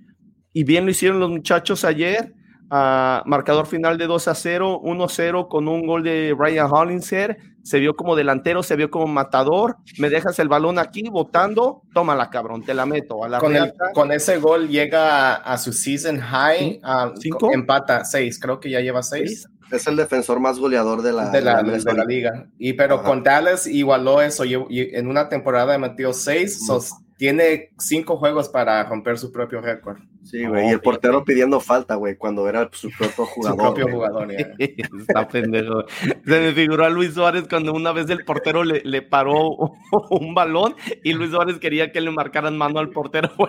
y 0.54 0.64
bien 0.64 0.86
lo 0.86 0.90
hicieron 0.90 1.20
los 1.20 1.28
muchachos 1.28 1.84
ayer, 1.84 2.32
marcador 2.72 3.66
final 3.66 3.98
de 3.98 4.06
2 4.06 4.28
a 4.28 4.34
0, 4.34 4.80
1 4.82 5.08
0 5.08 5.48
con 5.48 5.68
un 5.68 5.86
gol 5.86 6.02
de 6.02 6.34
Ryan 6.38 6.68
Hollinger. 6.70 7.36
Se 7.62 7.78
vio 7.78 7.94
como 7.94 8.16
delantero, 8.16 8.62
se 8.62 8.76
vio 8.76 8.90
como 8.90 9.06
matador. 9.06 9.76
Me 9.98 10.08
dejas 10.08 10.38
el 10.38 10.48
balón 10.48 10.78
aquí 10.78 11.04
votando, 11.08 11.82
tómala, 11.92 12.30
cabrón, 12.30 12.64
te 12.64 12.74
la 12.74 12.86
meto. 12.86 13.24
A 13.24 13.28
la 13.28 13.38
con, 13.38 13.54
con 13.94 14.10
ese 14.10 14.38
gol 14.38 14.68
llega 14.68 15.34
a, 15.34 15.58
su 15.58 15.72
season 15.72 16.18
high, 16.18 16.80
¿Cinco? 17.20 17.52
empata 17.52 18.04
6, 18.04 18.40
creo 18.40 18.58
que 18.58 18.70
ya 18.70 18.80
lleva 18.80 19.02
6. 19.02 19.48
Es 19.70 19.86
el 19.86 19.96
defensor 19.96 20.40
más 20.40 20.58
goleador 20.58 21.02
de 21.02 21.12
la, 21.12 21.30
de 21.30 21.40
la, 21.40 21.62
de 21.62 21.94
la 21.94 22.04
liga. 22.04 22.46
Y 22.58 22.72
pero 22.72 23.02
con 23.02 23.22
Dallas 23.22 23.66
igualó 23.66 24.20
eso. 24.20 24.44
Y, 24.44 24.56
en 24.70 25.08
una 25.08 25.28
temporada 25.28 25.78
metió 25.78 26.12
6, 26.12 26.68
tiene 27.16 27.70
5 27.78 28.16
juegos 28.16 28.48
para 28.48 28.82
romper 28.84 29.18
su 29.18 29.30
propio 29.30 29.60
récord. 29.60 29.98
Sí, 30.24 30.44
güey, 30.46 30.68
y 30.68 30.70
el 30.70 30.80
portero 30.80 31.24
pidiendo 31.24 31.60
falta, 31.60 31.96
güey, 31.96 32.16
cuando 32.16 32.48
era 32.48 32.68
su 32.72 32.90
propio 32.90 33.26
jugador. 33.26 33.58
su 33.58 33.74
propio 33.74 33.88
jugador, 33.92 34.28
Está 34.58 35.26
pendejo. 35.26 35.84
Se 35.88 36.40
me 36.40 36.52
figuró 36.52 36.84
a 36.84 36.90
Luis 36.90 37.14
Suárez 37.14 37.44
cuando 37.48 37.72
una 37.72 37.92
vez 37.92 38.08
el 38.08 38.24
portero 38.24 38.62
le, 38.62 38.82
le, 38.84 39.02
paró 39.02 39.56
un 40.10 40.34
balón 40.34 40.76
y 41.02 41.12
Luis 41.12 41.32
Suárez 41.32 41.58
quería 41.58 41.90
que 41.90 42.00
le 42.00 42.10
marcaran 42.10 42.56
mano 42.56 42.78
al 42.78 42.90
portero. 42.90 43.30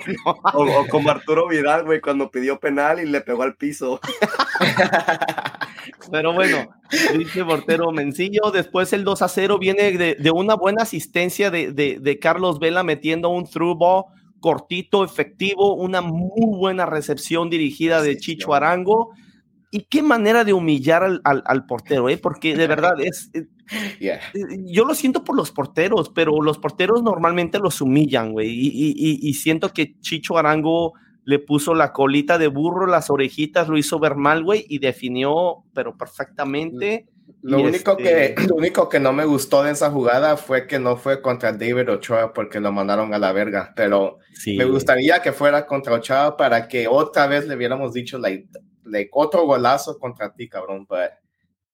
O, 0.53 0.63
o 0.63 0.87
como 0.87 1.09
Arturo 1.09 1.47
Vidal, 1.47 1.85
güey, 1.85 2.01
cuando 2.01 2.29
pidió 2.29 2.59
penal 2.59 2.99
y 2.99 3.05
le 3.05 3.21
pegó 3.21 3.43
al 3.43 3.55
piso. 3.55 3.99
Pero 6.11 6.33
bueno, 6.33 6.67
dice 7.17 7.43
portero 7.43 7.91
Mencillo. 7.91 8.51
Después 8.51 8.93
el 8.93 9.03
2 9.03 9.21
a 9.21 9.27
0 9.27 9.57
viene 9.59 9.91
de, 9.91 10.15
de 10.15 10.31
una 10.31 10.55
buena 10.55 10.83
asistencia 10.83 11.49
de, 11.49 11.71
de, 11.71 11.99
de 11.99 12.19
Carlos 12.19 12.59
Vela 12.59 12.83
metiendo 12.83 13.29
un 13.29 13.45
through 13.45 13.77
ball 13.77 14.05
cortito, 14.43 15.05
efectivo, 15.05 15.73
una 15.73 16.01
muy 16.01 16.57
buena 16.57 16.85
recepción 16.85 17.49
dirigida 17.49 18.01
de 18.01 18.17
Chicho 18.17 18.53
Arango. 18.53 19.11
Y 19.71 19.85
qué 19.89 20.03
manera 20.03 20.43
de 20.43 20.51
humillar 20.51 21.01
al, 21.01 21.21
al, 21.23 21.65
portero, 21.65 22.09
¿eh? 22.09 22.17
porque 22.17 22.53
de 22.53 22.67
verdad 22.75 22.99
es... 22.99 23.31
Eh, 23.33 23.47
eh, 24.01 24.19
yo 24.65 24.83
lo 24.83 24.95
siento 24.95 25.23
por 25.23 25.37
los 25.37 25.51
porteros, 25.51 26.09
pero 26.09 26.41
los 26.41 26.57
porteros 26.57 27.01
normalmente 27.01 27.57
los 27.57 27.79
humillan, 27.79 28.33
güey. 28.33 28.49
Y, 28.49 28.67
y, 28.67 29.29
y, 29.29 29.33
siento 29.35 29.69
que 29.69 29.97
Chicho 30.01 30.37
Arango 30.37 30.91
le 31.23 31.39
puso 31.39 31.73
la 31.73 31.93
colita 31.93 32.37
de 32.37 32.47
burro, 32.47 32.85
las 32.85 33.09
orejitas, 33.09 33.69
lo 33.69 33.77
hizo 33.77 33.97
ver 33.97 34.15
mal, 34.17 34.43
güey, 34.43 34.65
y 34.67 34.79
definió, 34.79 35.63
pero 35.73 35.97
perfectamente. 35.97 37.07
Lo 37.43 37.61
único, 37.61 37.97
que, 37.97 38.25
este 38.27 38.43
lo 38.47 38.55
único 38.55 38.87
que 38.87 39.01
no 39.01 39.11
me 39.11 39.25
gustó 39.25 39.63
de 39.63 39.71
esa 39.71 39.91
jugada 39.91 40.37
fue 40.37 40.65
que 40.65 40.79
no 40.79 40.95
fue 40.95 41.21
contra 41.21 41.51
David 41.51 41.89
Ochoa 41.89 42.33
porque 42.33 42.61
lo 42.61 42.71
mandaron 42.71 43.13
a 43.13 43.19
la 43.19 43.33
verga, 43.33 43.73
pero 43.75 44.19
me 44.45 44.63
gustaría 44.63 45.21
que 45.21 45.33
fuera 45.33 45.65
contra 45.65 45.93
Ochoa 45.93 46.37
para 46.37 46.69
que 46.69 46.87
otra 46.87 47.27
vez 47.27 47.45
le 47.45 47.55
hubiéramos 47.55 47.91
dicho 47.91 48.17
like, 48.17 48.47
otro 49.11 49.45
golazo 49.45 49.99
contra 49.99 50.33
ti, 50.33 50.47
cabrón. 50.47 50.87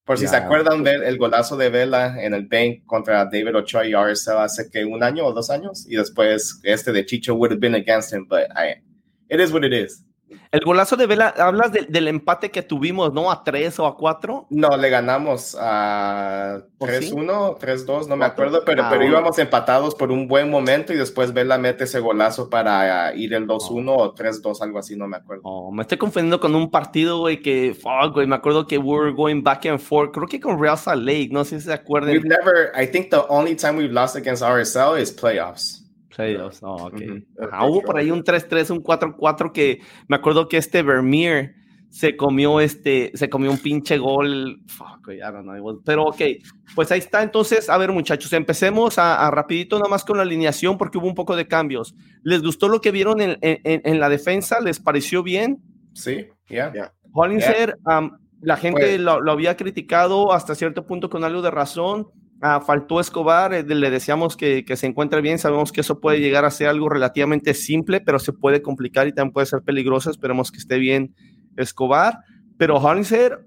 por 0.04 0.18
si 0.18 0.28
se 0.28 0.36
acuerdan 0.36 0.84
del 0.84 1.04
el 1.04 1.20
golazo 1.20 1.56
de 1.56 1.70
Vela 1.70 2.16
en 2.20 2.34
el 2.34 2.48
bank 2.48 2.84
contra 2.88 3.26
David 3.26 3.56
Ochoa 3.56 3.86
y 3.86 3.94
RSL 3.94 4.40
hace 4.40 4.72
que 4.72 4.84
un 4.86 5.04
año 5.04 5.24
o 5.24 5.34
dos 5.34 5.52
años, 5.52 5.86
y 5.88 5.98
después 5.98 6.60
este 6.64 6.92
de 6.92 7.06
Chicho 7.06 7.36
would 7.36 7.52
have 7.52 7.60
been 7.60 7.76
against 7.76 8.12
him, 8.12 8.26
but 8.28 8.50
I, 8.56 8.82
it 9.30 9.40
is 9.40 9.52
what 9.54 9.64
it 9.64 9.74
is. 9.74 10.04
El 10.52 10.62
golazo 10.62 10.96
de 10.96 11.06
Vela, 11.06 11.34
hablas 11.38 11.72
del 11.72 12.08
empate 12.08 12.52
que 12.52 12.62
tuvimos, 12.62 13.14
¿no? 13.14 13.32
A 13.32 13.44
3 13.44 13.80
o 13.80 13.86
a 13.86 13.98
4. 13.98 14.48
No, 14.50 14.78
le 14.78 14.90
ganamos 14.90 15.56
a 15.60 16.62
3-1, 16.80 17.58
3-2, 17.60 18.08
no 18.08 18.16
me 18.16 18.26
acuerdo, 18.26 18.64
pero, 18.66 18.86
pero 18.90 19.02
ah, 19.02 19.06
íbamos 19.06 19.38
empatados 19.40 19.96
por 19.96 20.12
un 20.12 20.28
buen 20.28 20.50
momento 20.50 20.94
y 20.94 20.98
después 20.98 21.34
Vela 21.34 21.58
mete 21.58 21.84
ese 21.84 22.00
golazo 22.00 22.50
para 22.50 23.14
ir 23.16 23.34
el 23.34 23.48
2-1 23.48 23.96
o 23.96 24.16
3-2, 24.16 24.62
algo 24.62 24.80
así, 24.80 24.96
no 24.96 25.08
me 25.08 25.18
acuerdo. 25.18 25.42
Oh, 25.46 25.72
me 25.72 25.84
estoy 25.84 25.98
confundiendo 25.98 26.40
con 26.40 26.56
un 26.56 26.72
partido, 26.72 27.20
güey, 27.20 27.42
que, 27.42 27.76
fuck, 27.80 28.14
güey, 28.14 28.28
me 28.28 28.36
acuerdo 28.36 28.66
que 28.68 28.78
we 28.78 28.98
were 28.98 29.14
going 29.14 29.42
back 29.42 29.66
and 29.66 29.80
forth, 29.80 30.12
creo 30.12 30.28
que 30.28 30.40
con 30.40 30.62
Real 30.62 30.78
Salt 30.78 31.04
Lake, 31.04 31.30
no 31.32 31.44
sé 31.46 31.60
si 31.60 31.68
se 31.68 31.74
acuerdan. 31.74 32.12
We've 32.12 32.28
never, 32.28 32.72
I 32.76 32.88
think 32.88 33.10
the 33.10 33.26
only 33.30 33.56
time 33.56 33.78
we've 33.78 33.94
lost 33.94 34.16
against 34.16 34.42
RSL 34.42 35.00
is 35.00 35.16
playoffs. 35.16 35.79
Hubo 36.18 37.82
por 37.82 37.98
ahí 37.98 38.12
un 38.12 38.24
3-3, 38.24 38.72
un 38.72 38.84
4-4 38.84 39.52
que 39.52 39.82
me 40.08 40.16
acuerdo 40.16 40.48
que 40.48 40.58
este 40.58 40.82
Vermeer 40.82 41.56
se 41.90 42.16
comió 42.16 42.60
este, 42.60 43.12
se 43.16 43.30
comió 43.30 43.52
un 43.52 43.58
pinche 43.58 43.98
gol. 43.98 44.62
Fuck, 44.68 45.12
I 45.12 45.20
don't 45.20 45.42
know. 45.42 45.82
Pero 45.84 46.06
ok, 46.06 46.22
pues 46.76 46.92
ahí 46.92 47.00
está. 47.00 47.24
Entonces, 47.24 47.70
a 47.70 47.78
ver, 47.78 47.92
muchachos, 47.92 48.32
empecemos 48.34 48.98
a, 49.00 49.30
rapidito 49.32 49.78
nada 49.78 49.90
más 49.90 50.06
con 50.06 50.18
la 50.18 50.24
alineación 50.24 50.78
porque 50.78 50.98
hubo 50.98 51.08
un 51.08 51.16
poco 51.16 51.36
de 51.36 51.48
cambios. 51.48 51.96
¿Les 52.24 52.44
gustó 52.44 52.70
lo 52.70 52.80
que 52.80 52.92
vieron 52.92 53.22
en, 53.22 53.38
en, 53.42 53.82
en 53.84 54.00
la 54.00 54.10
defensa? 54.10 54.60
¿Les 54.60 54.80
pareció 54.80 55.24
bien? 55.24 55.64
Sí, 55.94 56.28
ya. 56.48 56.72
Yeah. 56.72 56.94
Hollinger, 57.12 57.78
la 58.42 58.58
gente 58.58 58.82
pues 58.82 59.00
lo, 59.00 59.20
lo, 59.20 59.32
había 59.32 59.58
criticado 59.58 60.32
hasta 60.32 60.56
cierto 60.56 60.86
punto 60.86 61.10
con 61.10 61.24
algo 61.24 61.42
de 61.42 61.52
razón. 61.52 62.08
Ah, 62.42 62.62
faltó 62.62 63.02
Escobar, 63.02 63.54
eh, 63.54 63.64
le 63.64 63.90
deseamos 63.90 64.38
que, 64.38 64.64
que, 64.64 64.78
se 64.78 64.88
encuentre 64.88 65.20
bien, 65.20 65.40
sabemos 65.40 65.74
que 65.74 65.82
eso 65.82 66.00
puede 66.00 66.20
llegar 66.20 66.46
a 66.46 66.52
ser 66.52 66.68
algo 66.68 66.88
relativamente 66.88 67.54
simple, 67.54 68.00
pero 68.00 68.18
se 68.18 68.32
puede 68.32 68.62
complicar 68.62 69.08
y 69.08 69.14
también 69.14 69.34
puede 69.34 69.48
ser 69.48 69.62
peligroso, 69.62 70.10
esperemos 70.10 70.50
que 70.52 70.60
esté 70.60 70.78
bien 70.78 71.14
Escobar, 71.58 72.20
pero 72.58 72.78
Hollinger 72.78 73.46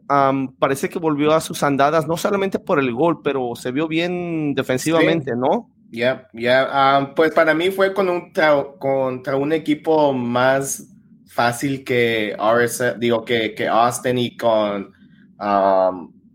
parece 0.58 0.88
que 0.88 0.98
volvió 0.98 1.32
a 1.32 1.40
sus 1.40 1.62
andadas, 1.62 2.06
no 2.06 2.16
solamente 2.16 2.58
por 2.58 2.78
el 2.78 2.92
gol, 2.92 3.20
pero 3.22 3.54
se 3.54 3.70
vio 3.70 3.88
bien 3.88 4.54
defensivamente, 4.54 5.32
¿no? 5.36 5.70
Ya, 5.90 6.28
ya, 6.32 7.12
pues 7.14 7.32
para 7.32 7.52
mí 7.52 7.70
fue 7.70 7.92
con 7.92 8.08
un 8.08 8.32
contra 8.78 9.36
un 9.36 9.52
equipo 9.52 10.14
más 10.14 10.88
fácil 11.26 11.84
que 11.84 12.34
digo 12.98 13.24
que, 13.24 13.54
que 13.54 13.68
Austin 13.68 14.16
y 14.16 14.36
con 14.36 14.92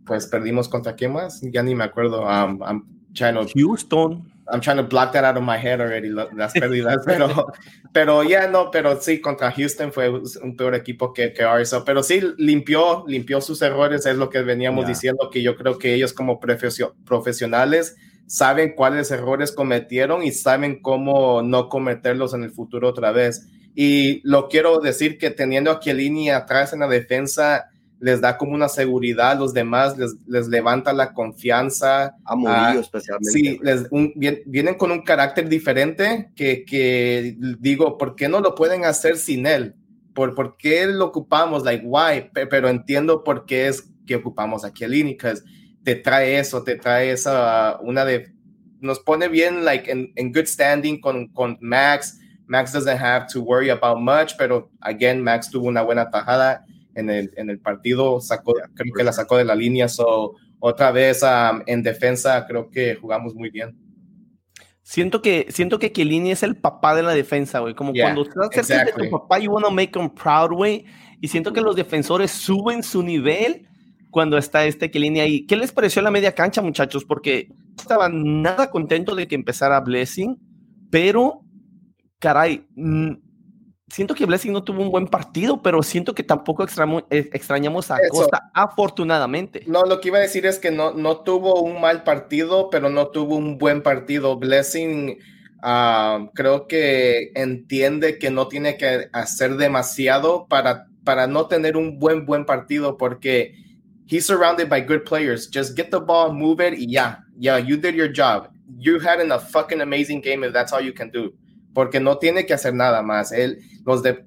pues 0.07 0.25
perdimos 0.27 0.69
contra 0.69 0.95
quién 0.95 1.13
más, 1.13 1.41
ya 1.41 1.61
ni 1.61 1.75
me 1.75 1.83
acuerdo. 1.83 2.21
Um, 2.21 2.61
I'm 2.63 2.83
trying 3.13 3.35
to, 3.35 3.45
Houston. 3.53 4.31
I'm 4.49 4.61
trying 4.61 4.77
to 4.77 4.83
block 4.83 5.11
that 5.11 5.25
out 5.25 5.35
of 5.35 5.43
my 5.43 5.57
head 5.57 5.81
already, 5.81 6.09
las 6.09 6.53
pérdidas, 6.59 7.03
pero, 7.05 7.47
pero 7.91 8.23
ya 8.23 8.47
no, 8.47 8.71
pero 8.71 8.99
sí, 9.01 9.19
contra 9.19 9.51
Houston 9.51 9.91
fue 9.91 10.09
un 10.09 10.55
peor 10.55 10.73
equipo 10.73 11.13
que, 11.13 11.33
que 11.33 11.43
Arsenal, 11.43 11.83
pero 11.85 12.01
sí 12.01 12.21
limpió, 12.37 13.03
limpió 13.07 13.41
sus 13.41 13.61
errores, 13.61 14.05
es 14.05 14.15
lo 14.15 14.29
que 14.29 14.41
veníamos 14.41 14.87
diciendo, 14.87 15.29
que 15.29 15.43
yo 15.43 15.57
creo 15.57 15.77
que 15.77 15.93
ellos 15.93 16.13
como 16.13 16.39
profesionales 16.39 17.97
saben 18.25 18.73
cuáles 18.75 19.11
errores 19.11 19.51
cometieron 19.51 20.23
y 20.23 20.31
saben 20.31 20.81
cómo 20.81 21.41
no 21.41 21.69
cometerlos 21.69 22.33
en 22.33 22.43
el 22.43 22.51
futuro 22.51 22.89
otra 22.89 23.11
vez. 23.11 23.49
Y 23.73 24.21
lo 24.27 24.47
quiero 24.49 24.79
decir 24.79 25.17
que 25.17 25.29
teniendo 25.29 25.71
a 25.71 25.79
Chiellini 25.79 26.29
atrás 26.29 26.73
en 26.73 26.79
la 26.79 26.87
defensa, 26.87 27.69
les 27.99 28.21
da 28.21 28.37
como 28.37 28.53
una 28.53 28.69
seguridad 28.69 29.31
a 29.31 29.35
los 29.35 29.53
demás, 29.53 29.97
les, 29.97 30.15
les 30.27 30.47
levanta 30.47 30.93
la 30.93 31.13
confianza. 31.13 32.15
A 32.25 32.35
Murillo 32.35 32.79
especialmente. 32.79 33.31
Sí, 33.31 33.59
les, 33.61 33.87
vienen 34.45 34.75
con 34.75 34.91
un 34.91 35.01
carácter 35.01 35.49
diferente 35.49 36.31
que, 36.35 36.63
que, 36.65 37.35
digo, 37.59 37.97
¿por 37.97 38.15
qué 38.15 38.29
no 38.29 38.39
lo 38.39 38.55
pueden 38.55 38.85
hacer 38.85 39.17
sin 39.17 39.47
él? 39.47 39.75
¿Por, 40.13 40.35
¿Por 40.35 40.57
qué 40.57 40.85
lo 40.87 41.05
ocupamos? 41.05 41.63
Like, 41.63 41.85
why? 41.85 42.29
Pero 42.33 42.69
entiendo 42.69 43.23
por 43.23 43.45
qué 43.45 43.67
es 43.67 43.89
que 44.05 44.15
ocupamos 44.15 44.63
a 44.63 44.71
Chiellini, 44.71 45.17
que 45.17 45.33
te 45.83 45.95
trae 45.95 46.39
eso, 46.39 46.63
te 46.63 46.75
trae 46.75 47.11
esa, 47.11 47.79
una 47.81 48.05
de, 48.05 48.33
nos 48.79 48.99
pone 48.99 49.27
bien, 49.27 49.65
like, 49.65 49.89
en, 49.91 50.11
en 50.15 50.31
good 50.31 50.45
standing 50.45 50.99
con, 50.99 51.27
con 51.29 51.57
Max. 51.61 52.19
Max 52.47 52.71
doesn't 52.71 52.97
have 52.97 53.27
to 53.27 53.41
worry 53.41 53.69
about 53.69 53.99
much, 53.99 54.37
pero 54.37 54.69
again, 54.81 55.21
Max 55.21 55.49
tuvo 55.49 55.67
una 55.67 55.81
buena 55.81 56.09
tajada 56.09 56.63
en 56.97 57.09
el, 57.09 57.31
en 57.37 57.49
el 57.49 57.59
partido, 57.59 58.19
sacó, 58.19 58.53
creo 58.73 58.93
que 58.93 59.03
la 59.03 59.13
sacó 59.13 59.37
de 59.37 59.45
la 59.45 59.55
línea, 59.55 59.87
so, 59.87 60.33
otra 60.59 60.91
vez 60.91 61.23
um, 61.23 61.61
en 61.67 61.83
defensa 61.83 62.45
creo 62.47 62.69
que 62.69 62.95
jugamos 62.95 63.35
muy 63.35 63.49
bien. 63.49 63.77
Siento 64.81 65.21
que, 65.21 65.47
siento 65.49 65.79
que 65.79 65.91
Chiellini 65.91 66.31
es 66.31 66.43
el 66.43 66.55
papá 66.55 66.95
de 66.95 67.03
la 67.03 67.11
defensa, 67.11 67.59
güey. 67.59 67.75
Como 67.75 67.91
cuando 67.93 68.21
estás 68.21 68.67
cerca 68.67 68.85
de 68.95 69.09
tu 69.09 69.11
papá, 69.11 69.37
you 69.37 69.51
wanna 69.51 69.69
make 69.69 69.99
him 69.99 70.09
proud, 70.09 70.53
güey. 70.53 70.85
Y 71.19 71.27
siento 71.27 71.51
que 71.51 71.59
los 71.59 71.75
defensores 71.75 72.31
suben 72.31 72.81
su 72.83 73.03
nivel 73.03 73.67
cuando 74.11 74.37
está 74.37 74.65
este 74.65 74.89
Chiellini 74.89 75.19
ahí. 75.19 75.45
¿Qué 75.45 75.57
les 75.57 75.73
pareció 75.73 76.01
la 76.01 76.09
media 76.09 76.33
cancha, 76.33 76.61
muchachos? 76.61 77.03
Porque 77.03 77.49
estaba 77.77 78.07
nada 78.09 78.71
contento 78.71 79.13
de 79.13 79.27
que 79.27 79.35
empezara 79.35 79.81
Blessing, 79.81 80.39
pero, 80.89 81.41
caray, 82.19 82.65
siento 83.87 84.15
que 84.15 84.25
Blessing 84.25 84.51
no 84.51 84.63
tuvo 84.63 84.81
un 84.81 84.91
buen 84.91 85.07
partido, 85.07 85.61
pero 85.61 85.81
siento 85.81 86.13
que 86.13 86.23
tampoco 86.23 86.65
eh, 86.65 87.29
extrañamos 87.33 87.89
a 87.89 87.99
Costa, 88.09 88.49
afortunadamente. 88.53 89.63
No, 89.65 89.85
lo 89.85 90.01
que 90.01 90.09
iba 90.09 90.17
a 90.17 90.21
decir 90.21 90.45
es 90.45 90.59
que 90.59 90.71
no, 90.71 90.93
no 90.93 91.21
tuvo 91.21 91.61
un 91.61 91.79
mal 91.79 92.03
partido, 92.03 92.69
pero 92.69 92.89
no 92.89 93.07
tuvo 93.07 93.35
un 93.35 93.57
buen 93.57 93.81
partido. 93.81 94.37
Blessing 94.37 95.17
ah, 95.63 96.29
creo 96.33 96.67
que 96.67 97.31
entiende 97.35 98.19
que 98.19 98.29
no 98.29 98.47
tiene 98.47 98.77
que 98.77 99.09
hacer 99.13 99.55
demasiado 99.55 100.47
para, 100.47 100.87
para 101.03 101.27
no 101.27 101.47
tener 101.47 101.77
un 101.77 101.97
buen, 101.97 102.25
buen 102.25 102.45
partido, 102.45 102.97
porque 102.97 103.55
he's 104.07 104.25
surrounded 104.25 104.69
by 104.69 104.81
good 104.81 105.03
players. 105.05 105.49
Just 105.51 105.77
get 105.77 105.91
the 105.91 105.99
ball, 105.99 106.33
move 106.33 106.61
it, 106.61 106.77
y 106.77 106.91
ya, 106.91 107.23
yeah, 107.39 107.57
you 107.57 107.77
did 107.77 107.95
your 107.95 108.11
job. 108.11 108.49
You 108.77 108.99
had 108.99 109.21
a 109.21 109.39
fucking 109.39 109.79
amazing 109.79 110.21
game 110.21 110.43
if 110.43 110.51
that's 110.51 110.73
all 110.73 110.81
you 110.81 110.93
can 110.93 111.09
do 111.09 111.33
porque 111.77 111.99
no 111.99 112.17
tiene 112.17 112.47
que 112.47 112.55
hacer 112.55 112.73
nada 112.73 113.03
más. 113.03 113.31
Él, 113.31 113.59
los 113.85 114.01
de, 114.01 114.25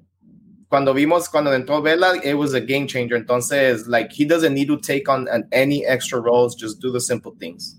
cuando 0.69 0.93
vimos, 0.93 1.27
cuando 1.27 1.53
entró 1.53 1.81
Vela, 1.81 2.15
it 2.23 2.33
was 2.33 2.53
a 2.53 2.61
game 2.61 2.87
changer. 2.87 3.17
Entonces, 3.17 3.87
like, 3.87 4.09
he 4.17 4.25
doesn't 4.25 4.53
need 4.53 4.69
to 4.69 4.77
take 4.77 5.09
on 5.09 5.27
any 5.51 5.83
extra 5.85 6.21
roles, 6.21 6.55
just 6.57 6.81
do 6.81 6.93
the 6.93 7.01
simple 7.01 7.33
things. 7.37 7.77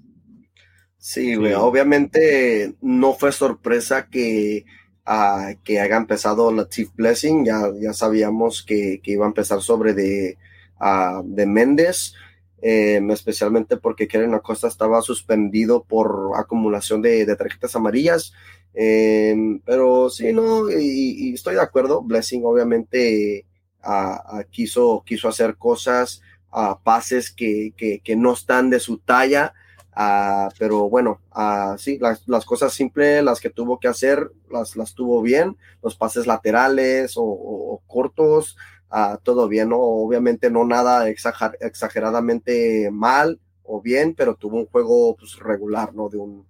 Sí, 0.99 1.37
güey, 1.37 1.55
obviamente 1.55 2.75
no 2.83 3.15
fue 3.15 3.33
sorpresa 3.33 4.09
que, 4.11 4.67
uh, 5.07 5.59
que 5.65 5.81
haya 5.81 5.97
empezado 5.97 6.53
la 6.53 6.69
Chief 6.69 6.91
Blessing, 6.95 7.47
ya, 7.47 7.63
ya 7.81 7.95
sabíamos 7.95 8.63
que, 8.63 9.01
que 9.03 9.13
iba 9.13 9.25
a 9.25 9.29
empezar 9.29 9.63
sobre 9.63 9.95
de, 9.95 10.37
uh, 10.83 11.23
de 11.25 11.47
Méndez, 11.47 12.13
eh, 12.61 13.01
especialmente 13.09 13.79
porque 13.79 14.07
Keren 14.07 14.35
Acosta 14.35 14.69
estaba 14.69 15.01
suspendido 15.01 15.83
por 15.83 16.33
acumulación 16.37 17.01
de, 17.01 17.25
de 17.25 17.37
tarjetas 17.37 17.75
amarillas 17.75 18.35
Em, 18.75 19.61
pero 19.61 20.09
sí, 20.09 20.33
no, 20.33 20.71
y, 20.71 21.35
estoy 21.35 21.55
de 21.55 21.61
acuerdo. 21.61 22.03
Blessing 22.03 22.43
obviamente 22.45 23.47
quiso, 24.51 25.03
quiso 25.05 25.29
hacer 25.29 25.57
cosas, 25.57 26.23
a 26.51 26.79
pases 26.79 27.33
que, 27.33 27.73
que, 27.77 28.17
no 28.17 28.33
están 28.35 28.71
de 28.71 28.81
su 28.81 28.99
talla. 28.99 29.55
pero 30.59 30.89
bueno, 30.89 31.21
sí, 31.79 31.99
las, 31.99 32.27
las, 32.29 32.45
cosas 32.45 32.73
simples, 32.73 33.23
las 33.25 33.41
que 33.41 33.51
tuvo 33.51 33.79
que 33.79 33.89
hacer, 33.89 34.31
las, 34.51 34.77
las 34.77 34.95
tuvo 34.95 35.23
bien. 35.23 35.57
Los 35.83 35.97
pases 35.97 36.27
laterales 36.27 37.15
o, 37.17 37.83
cortos, 37.87 38.57
todo 39.23 39.49
bien, 39.49 39.71
¿no? 39.71 39.79
Obviamente 39.79 40.51
no 40.51 40.65
nada 40.65 41.09
exageradamente 41.09 42.91
mal 42.91 43.41
o 43.65 43.81
bien, 43.81 44.15
pero 44.15 44.35
tuvo 44.35 44.59
un 44.59 44.67
juego 44.67 45.17
pues, 45.17 45.39
regular, 45.39 45.95
¿no? 45.95 46.09
De 46.09 46.19
un, 46.19 46.47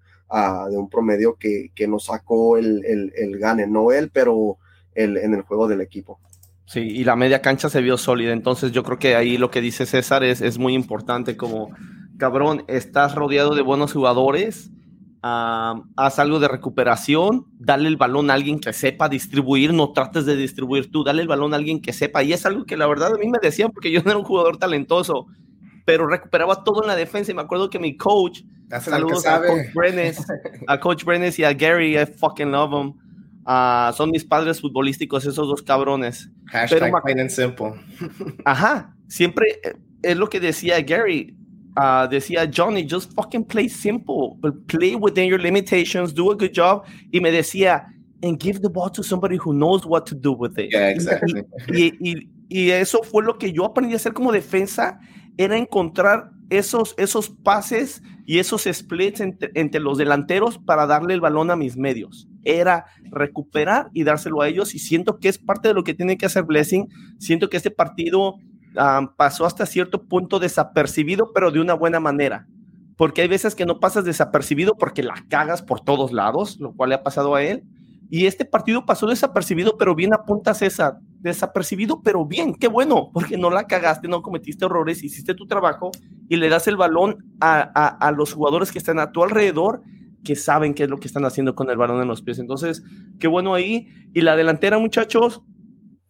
de 0.71 0.77
un 0.77 0.89
promedio 0.89 1.37
que, 1.37 1.71
que 1.75 1.87
nos 1.87 2.07
sacó 2.07 2.57
el, 2.57 2.85
el, 2.85 3.13
el, 3.17 3.39
gane, 3.39 3.67
no 3.67 3.93
él, 3.93 4.11
pero 4.13 4.59
el, 4.95 5.19
en 5.19 5.35
el 5.35 5.43
juego 5.43 5.69
del 5.69 5.81
equipo. 5.81 6.21
Sí, 6.65 6.81
y 6.81 7.05
la 7.05 7.17
media 7.17 7.43
cancha 7.43 7.69
se 7.69 7.83
vio 7.83 7.99
sólida, 7.99 8.33
entonces 8.33 8.73
yo 8.73 8.83
creo 8.83 8.99
que 8.99 9.15
ahí 9.15 9.37
lo 9.37 9.51
que 9.51 9.61
dice 9.61 9.85
César 9.85 10.25
es, 10.25 10.41
es 10.41 10.59
muy 10.59 10.75
importante, 10.75 11.37
como, 11.37 11.71
cabrón, 12.19 12.65
estás 12.67 13.15
rodeado 13.15 13.55
de 13.55 13.61
buenos 13.61 13.93
jugadores, 13.93 14.71
haz 15.23 16.19
algo 16.19 16.41
de 16.41 16.49
recuperación, 16.49 17.47
dale 17.59 17.89
el 17.89 17.97
balón 17.97 18.31
a 18.31 18.35
alguien 18.35 18.59
que 18.59 18.73
sepa 18.73 19.09
distribuir, 19.09 19.73
no 19.73 19.93
trates 19.93 20.25
de 20.25 20.35
distribuir 20.35 20.91
tú, 20.91 21.05
dale 21.05 21.23
el 21.23 21.29
balón 21.29 21.53
a 21.53 21.57
alguien 21.57 21.83
que 21.83 21.93
sepa, 21.93 22.23
y 22.23 22.33
es 22.33 22.47
algo 22.47 22.65
que 22.65 22.77
la 22.77 22.87
verdad 22.87 23.15
a 23.15 23.19
mí 23.19 23.29
me 23.29 23.39
decían, 23.41 23.71
porque 23.71 23.91
yo 23.91 24.03
no 24.03 24.11
era 24.11 24.19
un 24.19 24.25
jugador 24.25 24.57
talentoso, 24.57 25.27
pero 25.85 26.07
recuperaba 26.07 26.65
todo 26.65 26.83
en 26.83 26.89
la 26.89 26.97
defensa, 26.97 27.31
y 27.31 27.35
me 27.35 27.43
acuerdo 27.43 27.69
que 27.69 27.79
mi 27.79 27.97
coach 27.97 28.43
Saludos 28.81 29.27
a 29.27 29.41
Coach 29.41 29.73
Brenes, 29.75 30.19
a 30.67 30.81
Coach 30.81 31.05
Brenes 31.05 31.39
y 31.39 31.45
a 31.45 31.53
Gary, 31.53 31.97
I 31.99 32.07
fucking 32.07 32.51
love 32.51 32.71
them. 32.71 32.95
Uh, 33.45 33.93
son 33.93 34.11
mis 34.11 34.25
padres 34.25 34.61
futbolísticos, 34.61 35.27
esos 35.27 35.49
dos 35.49 35.63
cabrones. 35.63 36.31
Hashtag 36.47 36.93
plain 37.03 37.21
and 37.21 37.31
simple. 37.31 37.75
Ajá, 38.45 38.95
siempre 39.09 39.61
eh, 39.65 39.75
es 40.03 40.17
lo 40.17 40.29
que 40.29 40.41
decía 40.41 40.81
Gary. 40.81 41.37
Uh, 41.77 42.07
decía 42.07 42.47
Johnny, 42.47 42.87
just 42.89 43.13
fucking 43.15 43.45
play 43.45 43.69
simple, 43.69 44.37
but 44.41 44.67
play 44.69 44.95
within 44.95 45.29
your 45.29 45.41
limitations, 45.41 46.13
do 46.13 46.31
a 46.31 46.35
good 46.35 46.53
job. 46.55 46.85
Y 47.11 47.21
me 47.21 47.31
decía, 47.31 47.87
and 48.23 48.39
give 48.39 48.61
the 48.61 48.69
ball 48.69 48.91
to 48.91 49.03
somebody 49.03 49.37
who 49.37 49.53
knows 49.53 49.85
what 49.85 50.07
to 50.07 50.15
do 50.15 50.33
with 50.33 50.59
it. 50.59 50.71
Yeah, 50.71 50.91
exactly. 50.91 51.45
y, 51.69 51.93
y, 52.01 52.29
y, 52.49 52.71
eso 52.71 53.03
fue 53.03 53.23
lo 53.23 53.39
que 53.39 53.53
yo 53.53 53.65
aprendí 53.65 53.95
a 53.95 53.97
hacer 53.97 54.13
como 54.13 54.33
defensa, 54.33 55.01
era 55.37 55.57
encontrar 55.57 56.31
esos, 56.51 56.95
esos 56.99 57.29
pases 57.29 58.03
y 58.25 58.39
esos 58.39 58.69
splits 58.71 59.21
entre, 59.21 59.81
los 59.81 59.99
delanteros 59.99 60.59
para 60.59 60.87
darle 60.87 61.15
el 61.15 61.21
balón 61.21 61.51
a 61.51 61.57
mis 61.57 61.77
medios. 61.77 62.29
Era 62.45 62.87
recuperar 63.11 63.91
y 63.93 64.05
dárselo 64.05 64.41
a 64.41 64.49
ellos 64.49 64.75
y 64.75 64.79
siento 64.79 65.19
que 65.19 65.29
es 65.29 65.39
parte 65.39 65.69
de 65.69 65.75
lo 65.75 65.85
que 65.85 65.95
tiene 65.95 66.17
que 66.17 66.27
hacer 66.27 66.45
Blessing. 66.45 66.89
Siento 67.19 67.49
que 67.49 67.57
este 67.57 67.71
partido 67.71 68.37
pasó 69.17 69.45
hasta 69.45 69.67
cierto 69.67 70.05
punto 70.05 70.39
desapercibido, 70.39 71.33
pero 71.33 71.51
de 71.51 71.61
una 71.61 71.75
buena 71.75 72.01
manera. 72.01 72.47
Porque 72.97 73.23
hay 73.23 73.29
veces 73.29 73.55
que 73.55 73.67
no 73.67 73.81
pasas 73.81 74.05
desapercibido 74.05 74.75
porque 74.79 75.03
la 75.03 75.15
cagas 75.29 75.63
por 75.63 75.81
todos 75.81 76.13
lados, 76.13 76.59
lo 76.61 76.73
cual 76.73 76.91
le 76.91 76.95
ha 76.95 77.03
pasado 77.03 77.35
a 77.35 77.43
él. 77.43 77.65
Y 78.15 78.27
este 78.27 78.45
partido 78.45 78.85
pasó 78.85 79.07
desapercibido, 79.07 79.79
pero 79.79 79.95
bien 79.95 80.13
apunta 80.13 80.53
César. 80.53 80.99
desapercibido, 81.21 82.03
pero 82.03 82.27
bien, 82.27 82.55
qué 82.55 82.69
bueno, 82.69 83.09
porque 83.11 83.39
no 83.39 83.49
la 83.49 83.67
cagaste, 83.67 84.07
no 84.07 84.21
cometiste 84.21 84.67
errores, 84.67 85.03
hiciste 85.03 85.33
tu 85.35 85.47
trabajo 85.47 85.91
y 86.29 86.37
le 86.37 86.51
das 86.51 86.69
el 86.69 86.77
balón 86.77 87.25
a, 87.41 88.13
los 88.15 88.35
jugadores 88.35 88.71
que 88.71 88.77
están 88.77 88.99
a 88.99 89.13
tu 89.13 89.23
alrededor 89.23 89.81
que 90.25 90.37
saben 90.37 90.75
qué 90.75 90.83
es 90.83 90.91
lo 90.91 90.99
que 90.99 91.07
están 91.07 91.25
haciendo 91.25 91.55
con 91.55 91.71
el 91.71 91.79
balón 91.79 92.03
en 92.03 92.09
los 92.09 92.21
pies. 92.21 92.39
Entonces, 92.39 92.83
qué 93.19 93.29
bueno 93.29 93.55
ahí. 93.55 93.89
Y 94.13 94.21
la 94.21 94.37
delantera, 94.37 94.79
muchachos, 94.79 95.43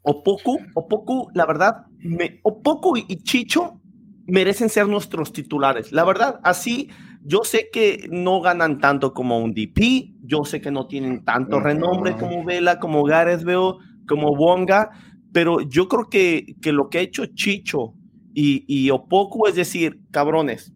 Opoku, 0.02 0.58
Opoku, 0.74 1.28
la 1.34 1.46
verdad, 1.46 1.86
me, 2.00 2.40
Opoku 2.42 2.96
y 2.96 3.22
Chicho 3.22 3.80
merecen 4.26 4.70
ser 4.70 4.88
nuestros 4.88 5.32
titulares. 5.32 5.92
La 5.92 6.02
verdad, 6.02 6.40
así 6.42 6.90
yo 7.24 7.44
sé 7.44 7.68
que 7.72 8.08
no 8.10 8.40
ganan 8.40 8.80
tanto 8.80 9.14
como 9.14 9.38
un 9.38 9.54
DP, 9.54 10.11
yo 10.32 10.44
sé 10.44 10.62
que 10.62 10.70
no 10.70 10.86
tienen 10.86 11.24
tanto 11.24 11.60
renombre 11.60 12.16
como 12.16 12.42
Vela, 12.42 12.78
como 12.78 13.04
Gareth 13.04 13.44
Veo, 13.44 13.76
como 14.08 14.30
Wonga, 14.30 14.90
pero 15.30 15.60
yo 15.60 15.88
creo 15.88 16.08
que, 16.08 16.56
que 16.62 16.72
lo 16.72 16.88
que 16.88 16.98
ha 16.98 17.02
hecho 17.02 17.26
Chicho 17.26 17.92
y, 18.32 18.64
y 18.66 18.90
Opoku 18.90 19.46
es 19.46 19.56
decir, 19.56 20.00
cabrones, 20.10 20.72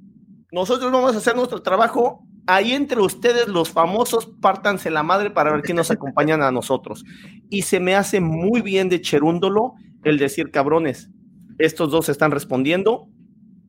nosotros 0.52 0.92
vamos 0.92 1.14
a 1.14 1.18
hacer 1.18 1.34
nuestro 1.36 1.62
trabajo, 1.62 2.26
ahí 2.46 2.72
entre 2.72 3.00
ustedes 3.00 3.48
los 3.48 3.70
famosos, 3.70 4.26
pártanse 4.42 4.90
la 4.90 5.02
madre 5.02 5.30
para 5.30 5.52
ver 5.52 5.62
quién 5.62 5.76
nos 5.76 5.90
acompañan 5.96 6.42
a 6.42 6.52
nosotros. 6.52 7.02
Y 7.48 7.62
se 7.62 7.80
me 7.80 7.94
hace 7.94 8.20
muy 8.20 8.60
bien 8.60 8.90
de 8.90 9.00
Cherúndolo 9.00 9.72
el 10.04 10.18
decir, 10.18 10.50
cabrones, 10.50 11.10
estos 11.56 11.90
dos 11.90 12.10
están 12.10 12.30
respondiendo, 12.30 13.08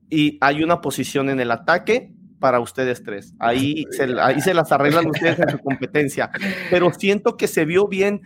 y 0.09 0.37
hay 0.41 0.63
una 0.63 0.81
posición 0.81 1.29
en 1.29 1.39
el 1.39 1.51
ataque 1.51 2.13
para 2.39 2.59
ustedes 2.59 3.03
tres. 3.03 3.33
Ahí 3.39 3.85
se, 3.91 4.07
ahí 4.19 4.41
se 4.41 4.53
las 4.53 4.71
arreglan 4.71 5.07
ustedes 5.07 5.39
en 5.39 5.49
su 5.49 5.59
competencia. 5.59 6.29
Pero 6.69 6.93
siento 6.93 7.37
que 7.37 7.47
se 7.47 7.65
vio 7.65 7.87
bien. 7.87 8.21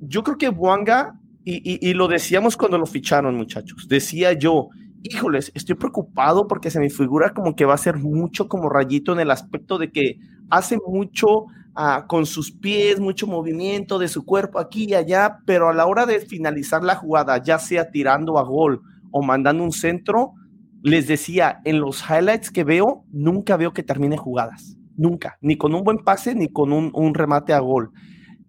Yo 0.00 0.22
creo 0.24 0.38
que 0.38 0.48
Buanga, 0.48 1.18
y, 1.44 1.78
y, 1.88 1.94
lo 1.94 2.08
decíamos 2.08 2.56
cuando 2.56 2.78
lo 2.78 2.86
ficharon, 2.86 3.36
muchachos, 3.36 3.88
decía 3.88 4.32
yo, 4.32 4.68
híjoles, 5.02 5.50
estoy 5.54 5.74
preocupado 5.74 6.46
porque 6.46 6.70
se 6.70 6.78
me 6.78 6.90
figura 6.90 7.34
como 7.34 7.56
que 7.56 7.64
va 7.64 7.74
a 7.74 7.78
ser 7.78 7.96
mucho 7.96 8.48
como 8.48 8.68
rayito 8.68 9.12
en 9.12 9.20
el 9.20 9.30
aspecto 9.30 9.78
de 9.78 9.90
que 9.90 10.18
hace 10.50 10.78
mucho 10.86 11.46
ah, 11.74 12.06
con 12.08 12.26
sus 12.26 12.52
pies, 12.52 13.00
mucho 13.00 13.26
movimiento 13.26 13.98
de 13.98 14.08
su 14.08 14.24
cuerpo 14.24 14.58
aquí 14.58 14.86
y 14.88 14.94
allá, 14.94 15.38
pero 15.46 15.68
a 15.68 15.74
la 15.74 15.86
hora 15.86 16.06
de 16.06 16.20
finalizar 16.20 16.84
la 16.84 16.94
jugada, 16.94 17.42
ya 17.42 17.58
sea 17.58 17.90
tirando 17.90 18.38
a 18.38 18.42
gol 18.42 18.82
o 19.10 19.22
mandando 19.22 19.64
un 19.64 19.72
centro, 19.72 20.34
les 20.82 21.06
decía, 21.06 21.60
en 21.64 21.80
los 21.80 22.02
highlights 22.08 22.50
que 22.50 22.64
veo, 22.64 23.04
nunca 23.12 23.56
veo 23.56 23.72
que 23.72 23.82
termine 23.82 24.16
jugadas. 24.16 24.76
Nunca. 24.96 25.38
Ni 25.40 25.56
con 25.56 25.74
un 25.74 25.84
buen 25.84 25.98
pase, 25.98 26.34
ni 26.34 26.48
con 26.48 26.72
un, 26.72 27.14
remate 27.14 27.52
a 27.52 27.60
gol. 27.60 27.90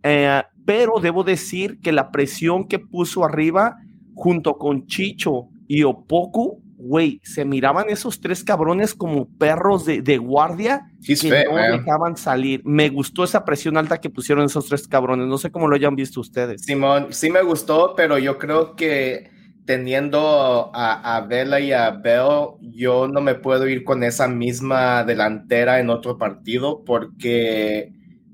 Eh, 0.01 0.41
pero 0.65 0.99
debo 0.99 1.23
decir 1.23 1.79
que 1.79 1.91
la 1.91 2.11
presión 2.11 2.67
que 2.67 2.79
puso 2.79 3.23
arriba, 3.23 3.77
junto 4.15 4.57
con 4.57 4.87
Chicho 4.87 5.49
y 5.67 5.83
Opoku, 5.83 6.61
güey, 6.83 7.21
se 7.23 7.45
miraban 7.45 7.89
esos 7.89 8.19
tres 8.19 8.43
cabrones 8.43 8.93
como 8.93 9.27
perros 9.37 9.85
de, 9.85 10.17
guardia 10.17 10.91
que 11.05 11.45
no 11.45 11.55
dejaban 11.55 12.17
salir. 12.17 12.61
Me 12.65 12.89
gustó 12.89 13.23
esa 13.23 13.45
presión 13.45 13.77
alta 13.77 14.01
que 14.01 14.09
pusieron 14.09 14.45
esos 14.45 14.67
tres 14.67 14.87
cabrones. 14.87 15.27
No 15.27 15.37
sé 15.37 15.51
cómo 15.51 15.67
lo 15.67 15.75
hayan 15.75 15.95
visto 15.95 16.19
ustedes. 16.19 16.63
Simón, 16.63 17.07
sí 17.11 17.29
me 17.29 17.41
gustó, 17.41 17.93
pero 17.95 18.17
yo 18.17 18.37
creo 18.37 18.75
que 18.75 19.31
teniendo 19.65 20.71
a, 20.73 21.15
a 21.15 21.21
Vela 21.21 21.59
y 21.59 21.71
a 21.71 21.91
Bell, 21.91 22.57
yo 22.61 23.07
no 23.07 23.21
me 23.21 23.35
puedo 23.35 23.67
ir 23.67 23.83
con 23.83 24.03
esa 24.03 24.27
misma 24.27 25.03
delantera 25.03 25.79
en 25.79 25.89
otro 25.89 26.17
partido 26.17 26.83
porque 26.83 27.93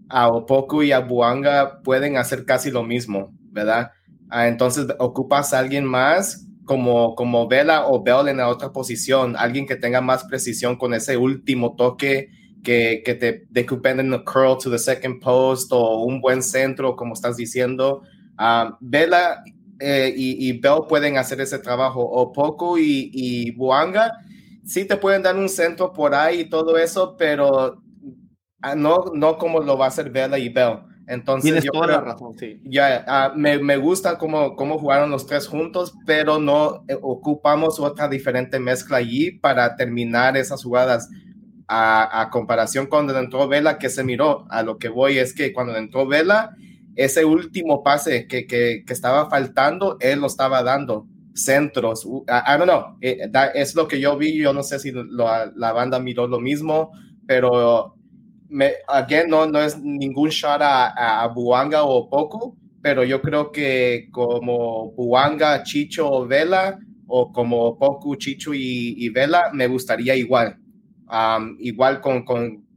a 0.09 0.27
Opoku 0.27 0.83
y 0.83 0.91
a 0.91 0.99
Buanga 0.99 1.81
pueden 1.83 2.17
hacer 2.17 2.45
casi 2.45 2.71
lo 2.71 2.83
mismo, 2.83 3.31
¿verdad? 3.51 3.91
Ah, 4.29 4.47
entonces 4.47 4.87
ocupas 4.99 5.53
a 5.53 5.59
alguien 5.59 5.85
más 5.85 6.47
como, 6.65 7.15
como 7.15 7.47
Vela 7.47 7.87
o 7.87 8.03
Bell 8.03 8.27
en 8.27 8.37
la 8.37 8.49
otra 8.49 8.71
posición, 8.71 9.35
alguien 9.37 9.65
que 9.65 9.75
tenga 9.75 10.01
más 10.01 10.23
precisión 10.25 10.77
con 10.77 10.93
ese 10.93 11.17
último 11.17 11.75
toque 11.75 12.29
que, 12.63 13.01
que 13.05 13.15
te 13.15 13.45
decupen 13.49 13.99
en 13.99 14.13
el 14.13 14.23
curl 14.23 14.57
to 14.61 14.69
the 14.69 14.77
second 14.77 15.21
post 15.21 15.71
o 15.71 16.03
un 16.03 16.21
buen 16.21 16.43
centro, 16.43 16.95
como 16.95 17.13
estás 17.13 17.37
diciendo. 17.37 18.01
Uh, 18.37 18.75
Vela 18.79 19.43
eh, 19.79 20.13
y, 20.15 20.59
Bell 20.59 20.81
pueden 20.87 21.17
hacer 21.17 21.39
ese 21.41 21.59
trabajo, 21.59 22.01
o 22.01 22.33
Poco 22.33 22.77
y, 22.77 23.09
y 23.13 23.51
Buanga, 23.51 24.13
sí 24.65 24.85
te 24.85 24.97
pueden 24.97 25.23
dar 25.23 25.35
un 25.35 25.49
centro 25.49 25.93
por 25.93 26.13
ahí 26.13 26.41
y 26.41 26.49
todo 26.49 26.77
eso, 26.77 27.15
pero 27.17 27.81
ah, 28.61 28.75
no, 28.75 29.05
no 29.13 29.37
como 29.37 29.59
lo 29.61 29.77
va 29.77 29.85
a 29.85 29.87
hacer 29.89 30.09
Bella 30.09 30.37
y 30.37 30.49
Bell. 30.49 30.79
Entonces, 31.07 31.63
yo 31.63 31.71
toda 31.71 31.87
la 31.87 32.01
razón, 32.01 32.37
sí. 32.37 32.61
Ya, 32.63 33.03
ah, 33.07 33.33
me, 33.35 33.57
me, 33.57 33.77
gusta 33.77 34.19
cómo, 34.19 34.55
cómo 34.55 34.77
jugaron 34.77 35.09
los 35.09 35.25
tres 35.25 35.47
juntos, 35.47 35.95
pero 36.05 36.37
no 36.39 36.83
eh, 36.87 36.95
ocupamos 37.01 37.79
otra 37.79 38.07
diferente 38.07 38.59
mezcla 38.59 38.97
allí 38.97 39.31
para 39.31 39.75
terminar 39.75 40.37
esas 40.37 40.63
jugadas. 40.63 41.09
A, 41.71 42.21
a 42.21 42.31
comparación 42.31 42.87
cuando 42.87 43.15
entró 43.15 43.47
Vela, 43.47 43.77
que 43.77 43.89
se 43.89 44.03
miró, 44.03 44.47
a 44.49 44.63
lo 44.63 44.79
que 44.79 44.89
voy 44.89 45.19
es 45.19 45.35
que 45.35 45.53
cuando 45.53 45.77
entró 45.77 46.07
Vela, 46.07 46.55
ese 46.99 47.23
último 47.23 47.81
pase 47.81 48.27
que, 48.27 48.45
que, 48.45 48.83
estaba 48.89 49.29
faltando, 49.29 49.95
él 50.01 50.19
lo 50.19 50.27
estaba 50.27 50.61
dando. 50.63 51.07
Centros, 51.33 52.05
I, 52.05 52.57
don't 52.57 52.63
know, 52.63 52.97
eh, 52.99 53.31
es 53.53 53.73
lo 53.73 53.87
que 53.87 54.01
yo 54.01 54.17
vi, 54.17 54.37
yo 54.37 54.51
no 54.51 54.61
sé 54.61 54.77
si 54.77 54.91
la 54.91 55.71
banda 55.71 55.97
miró 55.99 56.27
lo 56.27 56.41
mismo, 56.41 56.91
pero 57.25 57.95
again, 58.89 59.29
no, 59.29 59.45
no 59.45 59.61
es 59.61 59.79
ningún 59.79 60.29
shot 60.29 60.59
a, 60.61 61.31
Buanga 61.33 61.83
o 61.83 62.09
Poco, 62.09 62.57
pero 62.81 63.05
yo 63.05 63.21
creo 63.21 63.53
que 63.53 64.09
como 64.11 64.91
Buanga, 64.91 65.63
Chicho 65.63 66.11
o 66.11 66.27
Vela, 66.27 66.77
o 67.07 67.31
como 67.31 67.77
Poco, 67.77 68.15
Chicho 68.15 68.53
y, 68.53 69.07
Vela, 69.09 69.51
me 69.53 69.67
gustaría 69.67 70.17
igual. 70.17 70.57
Um, 71.07 71.55
igual 71.59 72.01
con 72.01 72.25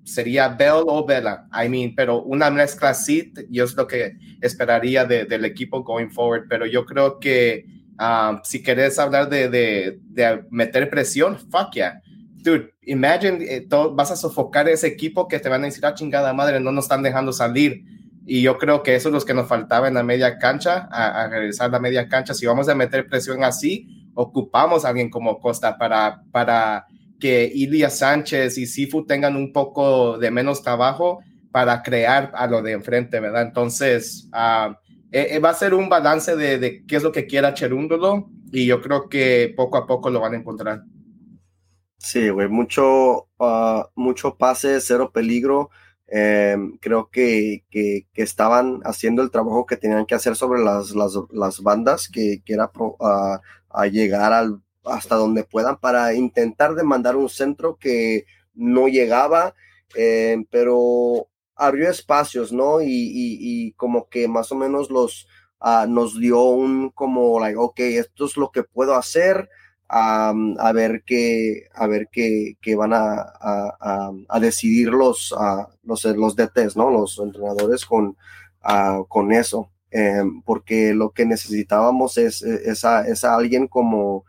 sería 0.04 0.48
Bell 0.48 0.84
o 0.86 1.04
Bella, 1.06 1.46
I 1.52 1.68
mean, 1.68 1.94
pero 1.94 2.22
una 2.22 2.50
mezcla 2.50 2.90
así, 2.90 3.32
yo 3.50 3.64
es 3.64 3.74
lo 3.76 3.86
que 3.86 4.16
esperaría 4.40 5.04
de, 5.04 5.24
del 5.24 5.44
equipo 5.44 5.82
going 5.82 6.10
forward, 6.10 6.46
pero 6.48 6.66
yo 6.66 6.84
creo 6.84 7.18
que 7.18 7.66
um, 7.98 8.40
si 8.42 8.62
querés 8.62 8.98
hablar 8.98 9.28
de, 9.28 9.48
de, 9.48 9.98
de, 10.02 10.44
meter 10.50 10.90
presión, 10.90 11.38
fuck 11.38 11.72
yeah. 11.74 12.00
Dude, 12.38 12.74
imagine, 12.82 13.44
eh, 13.44 13.66
vas 13.92 14.10
a 14.10 14.16
sofocar 14.16 14.68
ese 14.68 14.88
equipo 14.88 15.28
que 15.28 15.38
te 15.38 15.48
van 15.48 15.62
a 15.62 15.66
decir, 15.66 15.86
ah, 15.86 15.94
chingada 15.94 16.32
madre, 16.32 16.58
no 16.58 16.72
nos 16.72 16.86
están 16.86 17.02
dejando 17.02 17.32
salir. 17.32 17.84
Y 18.26 18.42
yo 18.42 18.58
creo 18.58 18.82
que 18.82 18.96
eso 18.96 19.08
es 19.08 19.14
lo 19.14 19.20
que 19.20 19.34
nos 19.34 19.46
faltaba 19.46 19.86
en 19.86 19.94
la 19.94 20.02
media 20.02 20.38
cancha, 20.38 20.88
a, 20.90 21.22
a 21.22 21.28
regresar 21.28 21.68
a 21.68 21.72
la 21.72 21.78
media 21.78 22.08
cancha. 22.08 22.34
Si 22.34 22.44
vamos 22.44 22.68
a 22.68 22.74
meter 22.74 23.06
presión 23.06 23.44
así, 23.44 24.10
ocupamos 24.14 24.84
a 24.84 24.88
alguien 24.88 25.10
como 25.10 25.38
Costa 25.38 25.78
para, 25.78 26.22
para 26.32 26.86
que 27.22 27.48
Ilia 27.54 27.88
Sánchez 27.88 28.58
y 28.58 28.66
Sifu 28.66 29.06
tengan 29.06 29.36
un 29.36 29.52
poco 29.52 30.18
de 30.18 30.32
menos 30.32 30.60
trabajo 30.60 31.20
para 31.52 31.80
crear 31.80 32.32
a 32.34 32.48
lo 32.48 32.62
de 32.62 32.72
enfrente, 32.72 33.20
¿verdad? 33.20 33.42
Entonces, 33.42 34.28
uh, 34.32 34.74
va 35.40 35.50
a 35.50 35.54
ser 35.54 35.72
un 35.72 35.88
balance 35.88 36.34
de, 36.34 36.58
de, 36.58 36.84
qué 36.84 36.96
es 36.96 37.04
lo 37.04 37.12
que 37.12 37.28
quiera 37.28 37.54
Cherúndolo 37.54 38.28
y 38.50 38.66
yo 38.66 38.82
creo 38.82 39.08
que 39.08 39.54
poco 39.56 39.76
a 39.76 39.86
poco 39.86 40.10
lo 40.10 40.18
van 40.18 40.34
a 40.34 40.38
encontrar. 40.38 40.82
Sí, 41.96 42.28
güey, 42.28 42.48
mucho, 42.48 43.28
uh, 43.38 43.84
mucho 43.94 44.36
pase, 44.36 44.80
cero 44.80 45.12
peligro. 45.14 45.70
Eh, 46.08 46.56
creo 46.80 47.08
que, 47.08 47.62
que, 47.70 48.08
que, 48.12 48.22
estaban 48.22 48.80
haciendo 48.82 49.22
el 49.22 49.30
trabajo 49.30 49.64
que 49.64 49.76
tenían 49.76 50.06
que 50.06 50.16
hacer 50.16 50.34
sobre 50.34 50.60
las, 50.60 50.90
las, 50.96 51.12
las 51.30 51.62
bandas, 51.62 52.08
que, 52.08 52.42
que 52.44 52.54
era 52.54 52.68
uh, 52.74 52.96
a 53.70 53.86
llegar 53.86 54.32
al 54.32 54.60
hasta 54.84 55.16
donde 55.16 55.44
puedan 55.44 55.78
para 55.78 56.14
intentar 56.14 56.74
demandar 56.74 57.16
un 57.16 57.28
centro 57.28 57.76
que 57.76 58.26
no 58.54 58.88
llegaba, 58.88 59.54
eh, 59.94 60.44
pero 60.50 61.28
abrió 61.54 61.90
espacios, 61.90 62.52
¿no? 62.52 62.78
Y, 62.82 63.72
como 63.76 64.08
que 64.08 64.28
más 64.28 64.52
o 64.52 64.54
menos 64.56 64.90
los 64.90 65.28
ah, 65.60 65.86
nos 65.88 66.18
dio 66.18 66.42
un 66.42 66.90
como, 66.90 67.38
like, 67.40 67.56
ok, 67.58 67.80
esto 67.80 68.26
es 68.26 68.36
lo 68.36 68.50
que 68.50 68.62
puedo 68.64 68.94
hacer. 68.94 69.48
a 69.88 70.72
ver 70.74 71.02
qué 71.04 71.68
a 71.74 71.86
ver 71.86 72.08
qué, 72.10 72.56
van 72.76 72.92
a, 72.94 73.32
a, 74.28 74.40
decidir 74.40 74.88
los, 74.88 75.34
los, 75.84 76.04
los 76.04 76.36
DTs, 76.36 76.76
¿no? 76.76 76.90
Los 76.90 77.18
entrenadores 77.18 77.84
con, 77.86 78.16
con 79.08 79.32
eso. 79.32 79.70
Em, 79.94 80.40
porque 80.42 80.94
lo 80.94 81.10
que 81.10 81.26
necesitábamos 81.26 82.16
es, 82.16 82.42
es, 82.42 82.82
es 82.84 83.24
a 83.24 83.34
alguien 83.34 83.68
como 83.68 84.24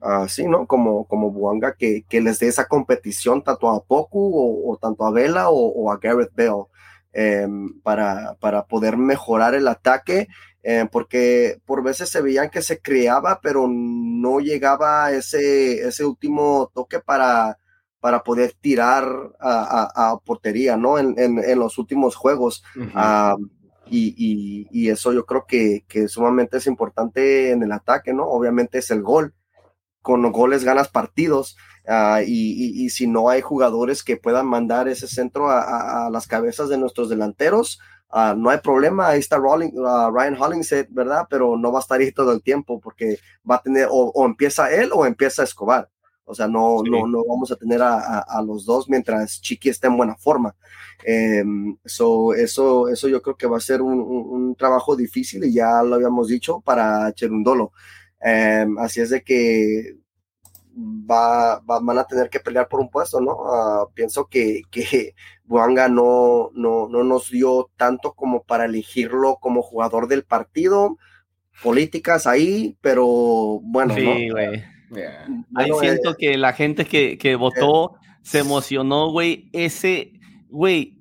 así, 0.00 0.46
¿no? 0.46 0.66
Como, 0.66 1.06
como 1.06 1.30
Buanga, 1.30 1.74
que, 1.74 2.04
que, 2.08 2.20
les 2.20 2.38
dé 2.38 2.48
esa 2.48 2.66
competición 2.66 3.42
tanto 3.42 3.68
a 3.70 3.82
Poku 3.82 4.70
o, 4.70 4.76
tanto 4.76 5.04
a 5.04 5.10
Vela 5.10 5.48
o, 5.50 5.90
a 5.90 5.98
Gareth 5.98 6.34
Bell 6.34 6.66
em, 7.12 7.80
para, 7.80 8.36
para 8.40 8.66
poder 8.66 8.96
mejorar 8.96 9.54
el 9.54 9.66
ataque, 9.68 10.28
em, 10.62 10.86
porque 10.88 11.60
por 11.64 11.82
veces 11.82 12.10
se 12.10 12.20
veían 12.20 12.50
que 12.50 12.62
se 12.62 12.80
creaba, 12.80 13.40
pero 13.42 13.66
no 13.68 14.40
llegaba 14.40 15.10
ese, 15.12 15.86
ese 15.86 16.04
último 16.04 16.70
toque 16.74 17.00
para, 17.00 17.58
para 18.00 18.22
poder 18.22 18.52
tirar 18.60 19.06
a, 19.40 20.18
portería, 20.26 20.76
¿no? 20.76 20.98
En, 20.98 21.14
en, 21.18 21.58
los 21.58 21.78
últimos 21.78 22.16
juegos 22.16 22.62
y, 23.90 24.88
eso 24.88 25.12
yo 25.12 25.26
creo 25.26 25.46
que, 25.46 25.84
que, 25.88 26.08
sumamente 26.08 26.58
es 26.58 26.66
importante 26.66 27.50
en 27.50 27.62
el 27.62 27.72
ataque, 27.72 28.12
¿no? 28.12 28.24
Obviamente 28.28 28.78
es 28.78 28.90
el 28.90 29.02
gol. 29.02 29.34
Con 30.02 30.20
los 30.20 30.32
goles 30.32 30.64
ganas 30.64 30.88
partidos 30.88 31.56
ah, 31.88 32.20
y, 32.26 32.88
si 32.90 33.06
no 33.06 33.30
hay 33.30 33.40
jugadores 33.40 34.02
que 34.02 34.18
puedan 34.18 34.46
mandar 34.46 34.86
ese 34.88 35.08
centro 35.08 35.50
a, 35.50 36.10
las 36.10 36.26
cabezas 36.26 36.68
de 36.68 36.78
nuestros 36.78 37.08
delanteros, 37.08 37.80
ah, 38.10 38.34
no 38.36 38.50
hay 38.50 38.58
problema. 38.58 39.08
Ahí 39.08 39.20
está 39.20 39.36
ah, 39.36 40.10
Ryan 40.12 40.40
Hollingshead, 40.40 40.88
¿verdad? 40.90 41.26
Pero 41.30 41.56
no 41.56 41.72
va 41.72 41.78
a 41.78 41.82
estar 41.82 42.00
ahí 42.00 42.12
todo 42.12 42.32
el 42.32 42.42
tiempo 42.42 42.80
porque 42.80 43.18
va 43.48 43.56
a 43.56 43.62
tener 43.62 43.88
o 43.90 44.24
empieza 44.26 44.72
él 44.72 44.90
o 44.92 45.06
empieza 45.06 45.42
Escobar. 45.42 45.88
O 46.26 46.34
sea, 46.34 46.48
no, 46.48 46.82
no, 46.82 47.06
no 47.06 47.24
vamos 47.24 47.52
a 47.52 47.56
tener 47.56 47.82
a, 47.82 48.42
los 48.46 48.64
dos 48.64 48.88
mientras 48.88 49.40
Chiqui 49.40 49.68
esté 49.68 49.88
en 49.88 49.96
buena 49.96 50.16
forma. 50.16 50.54
Em, 51.04 51.76
eso, 51.84 52.34
eso 52.34 53.08
yo 53.08 53.20
creo 53.20 53.36
que 53.36 53.46
va 53.46 53.58
a 53.58 53.60
ser 53.60 53.82
un, 53.82 54.54
trabajo 54.56 54.96
difícil 54.96 55.44
y 55.44 55.52
ya 55.52 55.82
lo 55.82 55.96
habíamos 55.96 56.28
dicho 56.28 56.60
para 56.60 57.12
Cherundolo. 57.12 57.72
Em, 58.20 58.78
así 58.78 59.00
es 59.00 59.10
de 59.10 59.22
que 59.22 59.96
va, 60.76 61.60
van 61.60 61.98
a 61.98 62.04
tener 62.04 62.30
que 62.30 62.40
pelear 62.40 62.68
por 62.68 62.80
un 62.80 62.90
puesto, 62.90 63.20
¿no? 63.20 63.36
Ah, 63.46 63.86
pienso 63.94 64.26
que, 64.26 64.62
que 64.70 65.14
Buanga 65.44 65.88
no, 65.88 66.50
no, 66.54 66.88
no 66.88 67.04
nos 67.04 67.30
dio 67.30 67.70
tanto 67.76 68.12
como 68.12 68.42
para 68.42 68.64
elegirlo 68.64 69.36
como 69.40 69.62
jugador 69.62 70.08
del 70.08 70.24
partido. 70.24 70.96
Políticas 71.62 72.26
ahí, 72.26 72.76
pero 72.80 73.06
bueno, 73.62 73.94
sí, 73.94 74.30
güey 74.90 75.04
Ahí 75.54 75.70
siento 75.80 76.10
eh, 76.12 76.16
que 76.18 76.38
la 76.38 76.52
gente 76.52 76.84
que, 76.84 77.18
que 77.18 77.36
votó 77.36 77.96
se 78.22 78.38
emocionó, 78.38 79.10
güey. 79.10 79.50
Ese, 79.52 80.12
güey, 80.48 80.98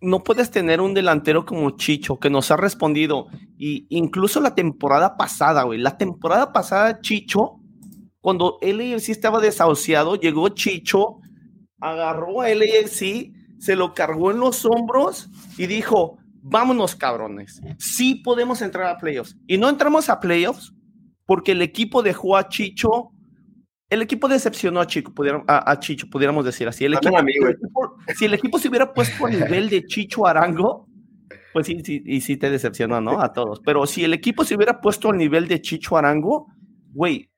no 0.00 0.22
puedes 0.22 0.50
tener 0.50 0.80
un 0.80 0.94
delantero 0.94 1.44
como 1.46 1.70
Chicho 1.70 2.18
que 2.18 2.30
nos 2.30 2.50
ha 2.50 2.56
respondido. 2.56 3.28
Y 3.56 3.86
incluso 3.88 4.40
la 4.40 4.54
temporada 4.54 5.16
pasada, 5.16 5.62
güey. 5.62 5.78
La 5.78 5.96
temporada 5.96 6.52
pasada, 6.52 7.00
Chicho, 7.00 7.60
cuando 8.20 8.58
LAFC 8.60 9.08
estaba 9.08 9.40
desahuciado, 9.40 10.16
llegó 10.16 10.48
Chicho, 10.50 11.20
agarró 11.80 12.42
a 12.42 12.48
LAFC, 12.48 13.32
se 13.58 13.76
lo 13.76 13.94
cargó 13.94 14.30
en 14.30 14.40
los 14.40 14.64
hombros 14.64 15.30
y 15.56 15.66
dijo: 15.66 16.18
Vámonos, 16.42 16.94
cabrones. 16.94 17.62
Sí 17.78 18.16
podemos 18.16 18.60
entrar 18.60 18.86
a 18.86 18.98
playoffs. 18.98 19.36
Y 19.46 19.56
no 19.56 19.70
entramos 19.70 20.10
a 20.10 20.20
playoffs 20.20 20.74
porque 21.26 21.52
el 21.52 21.62
equipo 21.62 22.02
dejó 22.02 22.36
a 22.36 22.48
Chicho, 22.48 23.10
el 23.90 24.02
equipo 24.02 24.28
decepcionó 24.28 24.80
a, 24.80 24.86
Chico, 24.86 25.12
a, 25.46 25.78
Chicho, 25.78 26.08
pudiéramos 26.10 26.44
decir 26.44 26.66
así. 26.66 26.84
El 26.84 26.94
equipo, 26.94 27.16
si 28.16 28.24
el 28.24 28.34
equipo 28.34 28.58
se 28.58 28.68
hubiera 28.68 28.92
puesto 28.92 29.26
a 29.26 29.30
nivel 29.30 29.68
de 29.68 29.84
Chicho 29.84 30.26
Arango, 30.26 30.88
pues 31.52 31.66
sí, 31.66 31.80
sí, 31.84 32.02
y 32.04 32.20
sí 32.20 32.36
te 32.36 32.50
decepcionó, 32.50 33.00
¿no? 33.00 33.20
A 33.20 33.32
todos. 33.32 33.60
Pero 33.64 33.86
si 33.86 34.02
el 34.02 34.12
equipo 34.12 34.44
se 34.44 34.56
hubiera 34.56 34.80
puesto 34.80 35.10
al 35.10 35.16
nivel 35.16 35.46
de 35.46 35.60
Chicho 35.60 35.96
Arango, 35.96 36.48
güey, 36.92 37.30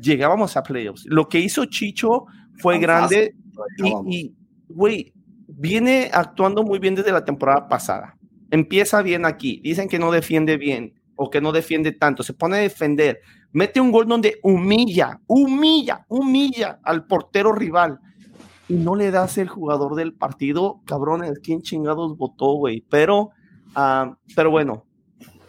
llegábamos 0.00 0.56
a 0.56 0.62
playoffs. 0.62 1.06
Lo 1.06 1.28
que 1.28 1.40
hizo 1.40 1.64
Chicho 1.66 2.26
fue 2.58 2.78
grande 2.78 3.34
y, 3.78 4.34
güey, 4.68 5.12
viene 5.46 6.10
actuando 6.12 6.62
muy 6.62 6.78
bien 6.78 6.94
desde 6.94 7.12
la 7.12 7.24
temporada 7.24 7.68
pasada. 7.68 8.16
Empieza 8.50 9.00
bien 9.02 9.24
aquí. 9.24 9.60
Dicen 9.64 9.88
que 9.88 9.98
no 9.98 10.10
defiende 10.10 10.56
bien 10.56 10.94
o 11.16 11.30
que 11.30 11.40
no 11.40 11.52
defiende 11.52 11.92
tanto, 11.92 12.22
se 12.22 12.34
pone 12.34 12.56
a 12.56 12.60
defender, 12.60 13.20
mete 13.52 13.80
un 13.80 13.92
gol 13.92 14.06
donde 14.06 14.38
humilla, 14.42 15.20
humilla, 15.26 16.04
humilla 16.08 16.80
al 16.82 17.06
portero 17.06 17.52
rival 17.52 18.00
y 18.68 18.74
no 18.74 18.94
le 18.94 19.10
das 19.10 19.38
el 19.38 19.48
jugador 19.48 19.94
del 19.94 20.14
partido, 20.14 20.80
cabrones, 20.86 21.38
¿quién 21.42 21.62
chingados 21.62 22.16
votó, 22.16 22.54
güey? 22.54 22.84
Pero, 22.88 23.30
ah, 23.74 24.16
pero 24.34 24.50
bueno, 24.50 24.84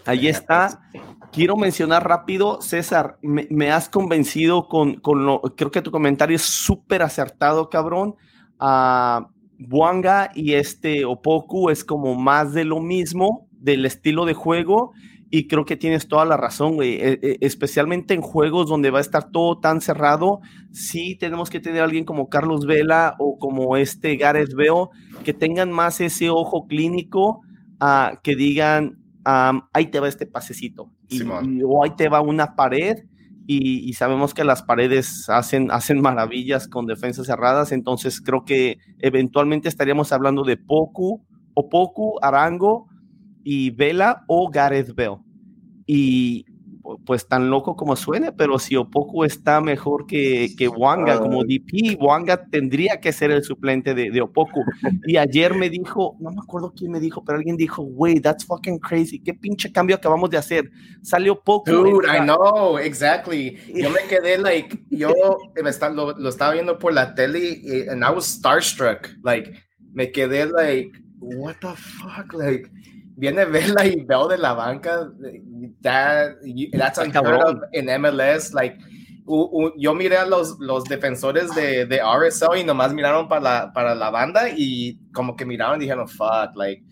ahí 0.06 0.28
está. 0.28 0.82
Quiero 1.32 1.58
mencionar 1.58 2.08
rápido, 2.08 2.62
César, 2.62 3.17
me, 3.21 3.71
has 3.71 3.89
convencido 3.89 4.67
con, 4.67 4.95
con, 4.95 5.25
lo, 5.25 5.41
creo 5.41 5.71
que 5.71 5.82
tu 5.82 5.91
comentario 5.91 6.36
es 6.36 6.43
súper 6.43 7.01
acertado, 7.01 7.69
cabrón. 7.69 8.15
a 8.60 9.30
Buanga 9.58 10.32
y 10.36 10.54
este 10.54 11.06
Opoku 11.06 11.69
es 11.69 11.86
como 11.86 12.15
más 12.15 12.54
de 12.54 12.65
lo 12.65 12.82
mismo, 12.82 13.47
del 13.51 13.86
estilo 13.86 14.25
de 14.25 14.34
juego 14.34 14.91
y 15.29 15.47
creo 15.47 15.65
que 15.65 15.75
tienes 15.75 16.07
toda 16.07 16.25
la 16.25 16.38
razón, 16.38 16.75
güey. 16.75 16.93
E, 16.95 17.19
e, 17.21 17.38
especialmente 17.41 18.13
en 18.13 18.21
juegos 18.21 18.69
donde 18.69 18.91
va 18.91 18.99
a 18.99 19.01
estar 19.01 19.31
todo 19.31 19.59
tan 19.59 19.81
cerrado, 19.81 20.39
sí 20.71 21.17
tenemos 21.19 21.49
que 21.49 21.59
tener 21.59 21.81
a 21.81 21.85
alguien 21.85 22.05
como 22.05 22.29
Carlos 22.29 22.65
Vela 22.65 23.15
o 23.19 23.38
como 23.38 23.75
este 23.77 24.15
Gareth 24.17 24.53
Veo 24.53 24.91
que 25.23 25.33
tengan 25.33 25.71
más 25.71 25.99
ese 26.01 26.29
ojo 26.29 26.67
clínico, 26.67 27.41
uh, 27.81 28.15
que 28.21 28.35
digan, 28.35 28.99
ahí 29.25 29.88
te 29.88 29.99
va 29.99 30.07
este 30.07 30.27
pasecito. 30.27 30.91
Y, 31.09 31.23
o 31.63 31.83
ahí 31.83 31.91
te 31.97 32.09
va 32.09 32.21
una 32.21 32.55
pared. 32.55 32.97
Y, 33.47 33.93
sabemos 33.93 34.33
que 34.33 34.43
las 34.43 34.63
paredes 34.63 35.29
hacen, 35.29 35.69
hacen 35.71 36.01
maravillas 36.01 36.67
con 36.67 36.85
defensas 36.85 37.27
cerradas. 37.27 37.71
Entonces 37.71 38.21
creo 38.21 38.45
que 38.45 38.77
eventualmente 38.99 39.69
estaríamos 39.69 40.11
hablando 40.11 40.43
de 40.43 40.57
Poku, 40.57 41.25
o 41.53 41.69
Poku, 41.69 42.17
Arango 42.21 42.88
y 43.45 43.69
Vela 43.69 44.25
o 44.27 44.49
Gareth 44.49 44.93
Bell. 44.93 45.17
Y 45.86 46.45
pues 47.05 47.27
tan 47.27 47.49
loco 47.49 47.75
como 47.75 47.95
suene, 47.95 48.31
pero 48.31 48.60
si 48.60 48.75
Opoku 48.75 49.23
está 49.23 49.60
mejor 49.60 50.05
que, 50.05 50.49
que 50.55 50.67
Wanga 50.67 51.19
como 51.19 51.43
DP, 51.43 51.97
Wanga 51.99 52.45
tendría 52.45 52.99
que 52.99 53.12
ser 53.12 53.31
el 53.31 53.43
suplente 53.43 53.93
de, 53.93 54.12
de 54.12 54.21
Opoku. 54.21 54.63
Y 55.08 55.17
ayer 55.17 55.55
me 55.55 55.69
dijo, 55.69 56.15
no 56.19 56.31
me 56.31 56.41
acuerdo 56.41 56.73
quién 56.75 56.91
me 56.91 56.99
dijo, 56.99 57.23
pero 57.23 57.38
alguien 57.38 57.58
dijo, 57.58 57.81
wey, 57.81 58.19
that's 58.19 58.45
fucking 58.45 58.79
crazy, 58.79 59.19
qué 59.19 59.34
pinche 59.34 59.71
cambio 59.71 59.95
acabamos 59.95 60.29
de 60.29 60.38
hacer. 60.38 60.69
Salió 61.01 61.34
Opoku. 61.34 61.71
Dude, 61.71 62.08
I 62.08 62.19
know, 62.23 62.77
exactly. 62.77 63.58
Yo 63.73 63.89
me 63.89 64.01
quedé, 64.08 64.38
like, 64.38 64.77
yo 64.89 65.10
lo, 65.10 66.13
lo, 66.17 66.29
estaba 66.29 66.53
viendo 66.53 66.77
por 66.77 66.93
la 66.93 67.15
tele 67.15 67.39
y 67.39 67.89
and 67.89 68.03
I 68.03 68.12
was 68.12 68.25
starstruck, 68.25 69.10
like, 69.23 69.51
me 69.93 70.12
quedé, 70.12 70.45
like, 70.45 70.91
what 71.19 71.55
the 71.62 71.75
fuck, 71.75 72.34
like, 72.34 72.69
viene 73.15 73.45
Vela 73.45 73.86
y 73.86 74.04
veo 74.04 74.28
de 74.28 74.38
la 74.38 74.54
banca, 74.54 75.12
that, 75.82 76.36
that's 76.78 76.97
unheard 76.97 77.41
of 77.43 77.58
in 77.73 77.86
MLS, 78.01 78.54
like, 78.54 78.78
yo 79.78 79.95
miré 79.95 80.17
a 80.17 80.25
los, 80.25 80.60
los 80.60 80.84
defensores 80.84 81.54
de, 81.56 81.86
de, 81.86 81.99
RSL 81.99 82.60
y 82.60 82.63
nomás 82.63 82.93
miraron 82.93 83.28
para 83.28 83.41
la, 83.41 83.73
para 83.73 83.95
la 83.95 84.12
banda 84.12 84.49
y 84.56 84.99
como 85.13 85.36
que 85.36 85.45
miraron 85.45 85.78
y 85.78 85.86
dijeron, 85.86 86.08
fuck, 86.08 86.56
like, 86.56 86.84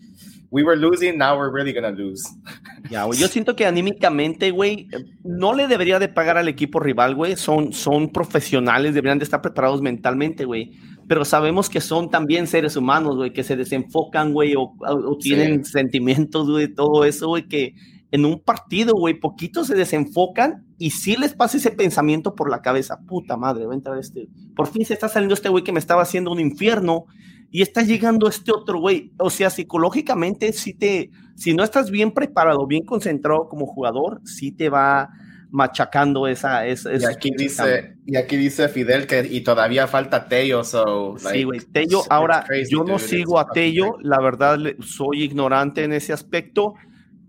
we 0.50 0.62
were 0.62 0.76
losing, 0.76 1.16
now 1.16 1.38
we're 1.38 1.52
really 1.52 1.72
gonna 1.72 1.90
lose. 1.90 2.22
Ya, 2.90 3.06
Yo 3.10 3.28
siento 3.28 3.56
que 3.56 3.64
anímicamente, 3.64 4.50
güey, 4.50 4.88
no 5.22 5.54
le 5.54 5.68
debería 5.68 5.98
de 5.98 6.08
pagar 6.08 6.36
al 6.36 6.48
equipo 6.48 6.80
rival, 6.80 7.14
güey. 7.14 7.34
Son, 7.34 7.72
son 7.72 8.12
profesionales, 8.12 8.92
deberían 8.92 9.18
de 9.18 9.24
estar 9.24 9.40
preparados 9.40 9.80
mentalmente, 9.80 10.44
güey 10.44 10.72
pero 11.08 11.24
sabemos 11.24 11.68
que 11.68 11.80
son 11.80 12.10
también 12.10 12.46
seres 12.46 12.76
humanos, 12.76 13.16
güey, 13.16 13.32
que 13.32 13.44
se 13.44 13.56
desenfocan, 13.56 14.32
güey, 14.32 14.54
o, 14.56 14.74
tienen 15.20 15.64
sentimientos, 15.64 16.50
güey, 16.50 16.72
todo 16.72 17.04
eso, 17.04 17.28
güey, 17.28 17.48
que 17.48 17.74
en 18.10 18.24
un 18.24 18.40
partido, 18.40 18.94
güey, 18.94 19.14
poquitos 19.14 19.66
se 19.66 19.74
desenfocan 19.74 20.64
y 20.78 20.90
sí 20.90 21.16
les 21.16 21.34
pasa 21.34 21.56
ese 21.56 21.70
pensamiento 21.70 22.34
por 22.34 22.50
la 22.50 22.62
cabeza, 22.62 23.00
puta 23.06 23.36
madre, 23.36 23.66
va 23.66 23.72
a 23.72 23.76
entrar 23.76 23.98
este, 23.98 24.28
por 24.54 24.68
fin 24.68 24.84
se 24.84 24.94
está 24.94 25.08
saliendo 25.08 25.34
este 25.34 25.48
güey 25.48 25.64
que 25.64 25.72
me 25.72 25.80
estaba 25.80 26.02
haciendo 26.02 26.30
un 26.30 26.40
infierno 26.40 27.06
y 27.50 27.62
está 27.62 27.82
llegando 27.82 28.28
este 28.28 28.52
otro 28.52 28.78
güey, 28.78 29.12
o 29.18 29.30
sea, 29.30 29.50
psicológicamente, 29.50 30.52
si 30.52 30.74
te, 30.74 31.10
si 31.34 31.54
no 31.54 31.64
estás 31.64 31.90
bien 31.90 32.12
preparado, 32.12 32.66
bien 32.66 32.84
concentrado 32.84 33.48
como 33.48 33.66
jugador, 33.66 34.20
sí 34.24 34.52
te 34.52 34.68
va 34.68 35.10
machacando 35.54 36.26
esa... 36.26 36.66
esa, 36.66 36.92
y, 36.92 37.04
aquí 37.04 37.30
dice, 37.30 37.94
y 38.04 38.16
aquí 38.16 38.36
dice 38.36 38.68
Fidel 38.68 39.06
que 39.06 39.24
y 39.30 39.42
todavía 39.42 39.86
falta 39.86 40.26
Tello, 40.26 40.64
so, 40.64 41.14
sí, 41.16 41.44
güey, 41.44 41.60
Tello, 41.60 42.02
ahora 42.10 42.44
yo 42.68 42.82
no 42.82 42.98
sigo 42.98 43.38
a 43.38 43.46
Tello, 43.50 43.96
la 44.02 44.20
verdad 44.20 44.58
soy 44.80 45.22
ignorante 45.22 45.84
en 45.84 45.92
ese 45.92 46.12
aspecto, 46.12 46.74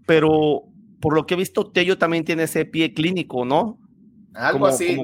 pero 0.07 0.63
por 0.99 1.13
lo 1.13 1.28
que 1.28 1.36
he 1.36 1.38
visto, 1.38 1.69
Tello 1.69 1.99
también 1.99 2.26
tiene 2.26 2.43
ese 2.43 2.65
pie 2.65 2.95
clínico, 2.95 3.45
¿no? 3.45 3.78
Algo 4.34 4.65
así, 4.65 4.97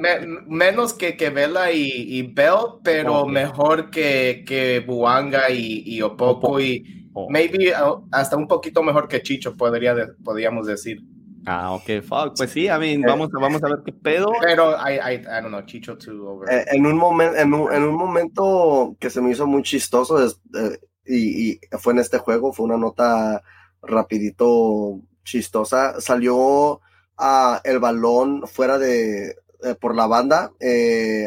menos 0.47 0.95
que, 0.95 1.15
que 1.15 1.29
Vela 1.29 1.71
y, 1.71 1.89
y 1.91 2.23
Bell, 2.23 2.81
pero 2.83 3.27
mejor 3.27 3.91
que, 3.91 4.43
que 4.47 4.79
Buanga 4.79 5.51
y, 5.51 5.83
y 5.85 6.01
Opoco, 6.01 6.59
y 6.59 7.07
oh. 7.13 7.29
maybe 7.29 7.71
uh, 7.71 8.03
hasta 8.11 8.35
un 8.35 8.47
poquito 8.47 8.81
mejor 8.81 9.07
que 9.07 9.21
Chicho, 9.21 9.55
podría 9.55 9.95
podríamos 10.23 10.65
decir. 10.65 11.03
Ah, 11.45 11.73
ok, 11.73 12.01
fuck. 12.03 12.37
Pues 12.37 12.51
sí, 12.51 12.65
I 12.65 12.77
mean, 12.79 13.01
vamos, 13.01 13.29
vamos 13.31 13.63
a 13.63 13.69
ver 13.69 13.79
qué 13.85 13.93
pedo. 13.93 14.31
Pero, 14.41 14.75
I, 14.77 14.93
I, 14.93 15.13
I 15.15 15.41
don't 15.41 15.47
know, 15.47 15.61
Chicho 15.63 15.97
too 15.97 16.27
over. 16.27 16.49
Eh, 16.51 16.65
en, 16.71 16.85
un 16.85 16.97
momento, 16.97 17.37
en, 17.37 17.53
un, 17.53 17.73
en 17.73 17.83
un 17.83 17.95
momento 17.95 18.95
que 18.99 19.09
se 19.09 19.21
me 19.21 19.31
hizo 19.31 19.47
muy 19.47 19.63
chistoso 19.63 20.23
eh, 20.23 20.79
y, 21.05 21.51
y, 21.51 21.59
fue 21.79 21.93
en 21.93 21.99
este 21.99 22.19
juego, 22.19 22.53
fue 22.53 22.65
una 22.65 22.77
nota 22.77 23.41
rapidito 23.81 25.01
chistosa. 25.23 25.99
Salió 25.99 26.35
uh, 26.73 27.57
el 27.63 27.79
balón 27.79 28.47
fuera 28.47 28.77
de, 28.77 29.29
eh, 29.63 29.75
por 29.79 29.95
la 29.95 30.05
banda, 30.07 30.51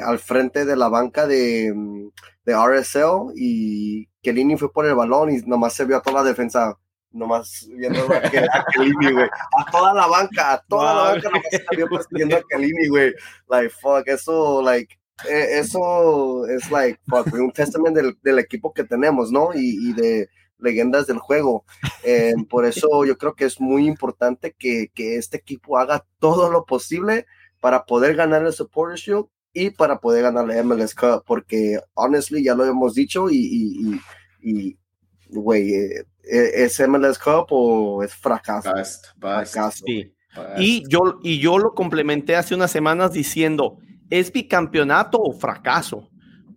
al 0.04 0.18
frente 0.18 0.64
de 0.64 0.76
la 0.76 0.88
banca 0.88 1.26
de, 1.26 1.74
de 2.44 2.52
RSL 2.54 3.32
y 3.34 4.06
Kelini 4.22 4.56
fue 4.56 4.72
por 4.72 4.86
el 4.86 4.94
balón 4.94 5.30
y 5.32 5.38
nomás 5.46 5.74
se 5.74 5.84
vio 5.84 5.96
a 5.96 6.02
toda 6.02 6.22
la 6.22 6.28
defensa 6.28 6.78
nomás 7.14 7.66
viendo 7.76 8.00
a, 8.12 8.20
Kelini, 8.72 9.12
güey. 9.12 9.28
A 9.58 9.70
toda 9.70 9.94
la 9.94 10.06
banca, 10.06 10.54
a 10.54 10.62
toda 10.64 10.94
la 10.94 11.02
banca 11.12 11.30
nomás 11.30 11.88
persiguiendo 11.90 12.36
a 12.36 12.42
Kelini, 12.48 12.88
güey. 12.88 13.14
Like, 13.48 13.70
fuck, 13.70 14.06
eso, 14.06 14.60
like, 14.62 14.98
eh, 15.28 15.58
eso 15.58 16.46
es, 16.46 16.70
like, 16.70 17.00
fuck, 17.06 17.32
un 17.32 17.52
testament 17.52 17.96
del, 17.96 18.18
del, 18.22 18.38
equipo 18.38 18.72
que 18.72 18.84
tenemos, 18.84 19.30
¿no? 19.30 19.54
Y, 19.54 19.90
y 19.90 19.92
de 19.92 20.28
leyendas 20.58 21.06
del 21.06 21.18
juego. 21.18 21.64
Eh, 22.02 22.34
por 22.48 22.64
eso 22.64 23.04
yo 23.04 23.16
creo 23.16 23.34
que 23.34 23.44
es 23.44 23.60
muy 23.60 23.86
importante 23.86 24.54
que, 24.58 24.90
que, 24.94 25.16
este 25.16 25.36
equipo 25.36 25.78
haga 25.78 26.04
todo 26.18 26.50
lo 26.50 26.64
posible 26.64 27.26
para 27.60 27.84
poder 27.84 28.16
ganar 28.16 28.44
el 28.44 28.52
Supporters 28.52 29.00
Shield 29.00 29.26
y 29.52 29.70
para 29.70 30.00
poder 30.00 30.22
ganar 30.22 30.46
la 30.46 30.62
MLS 30.62 30.94
Cup, 30.94 31.22
porque 31.26 31.78
honestly 31.94 32.42
ya 32.42 32.54
lo 32.54 32.64
hemos 32.64 32.94
dicho 32.94 33.30
y, 33.30 34.00
y, 34.42 34.76
güey, 35.30 35.72
eh, 35.72 36.00
eh, 36.00 36.04
¿es 36.26 36.80
MLS 36.88 37.18
Cup 37.18 37.46
o 37.50 38.02
es 38.02 38.14
fracaso? 38.14 38.70
fracaso. 39.18 39.84
Y, 40.58 40.82
yo, 40.88 41.20
y 41.22 41.38
yo 41.38 41.58
lo 41.58 41.74
complementé 41.74 42.36
hace 42.36 42.54
unas 42.54 42.70
semanas 42.70 43.12
diciendo, 43.12 43.78
¿es 44.10 44.32
bicampeonato 44.32 45.18
o 45.18 45.32
fracaso? 45.32 46.10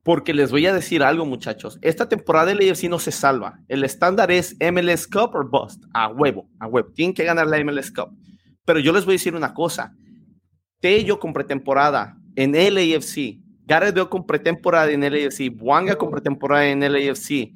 Porque 0.03 0.33
les 0.33 0.51
voy 0.51 0.65
a 0.65 0.73
decir 0.73 1.03
algo, 1.03 1.25
muchachos. 1.25 1.77
Esta 1.81 2.07
temporada 2.07 2.47
del 2.47 2.69
AFC 2.69 2.85
no 2.85 2.97
se 2.97 3.11
salva. 3.11 3.59
El 3.67 3.83
estándar 3.83 4.31
es 4.31 4.55
MLS 4.59 5.05
Cup 5.07 5.35
o 5.35 5.47
Bust. 5.47 5.83
A 5.93 6.07
huevo, 6.07 6.49
a 6.59 6.67
huevo. 6.67 6.91
Tienen 6.93 7.13
que 7.13 7.25
ganar 7.25 7.47
la 7.47 7.61
MLS 7.63 7.91
Cup. 7.91 8.09
Pero 8.65 8.79
yo 8.79 8.93
les 8.93 9.05
voy 9.05 9.13
a 9.13 9.15
decir 9.15 9.35
una 9.35 9.53
cosa. 9.53 9.93
Tello 10.79 11.19
con 11.19 11.33
pretemporada 11.33 12.17
en 12.35 12.53
LAFC, 12.53 13.39
Gareth 13.65 14.07
con 14.09 14.25
pretemporada 14.25 14.91
en 14.91 15.01
LAFC, 15.01 15.51
Buanga 15.53 15.97
con 15.97 16.11
pretemporada 16.11 16.67
en 16.67 16.79
LAFC, 16.81 17.51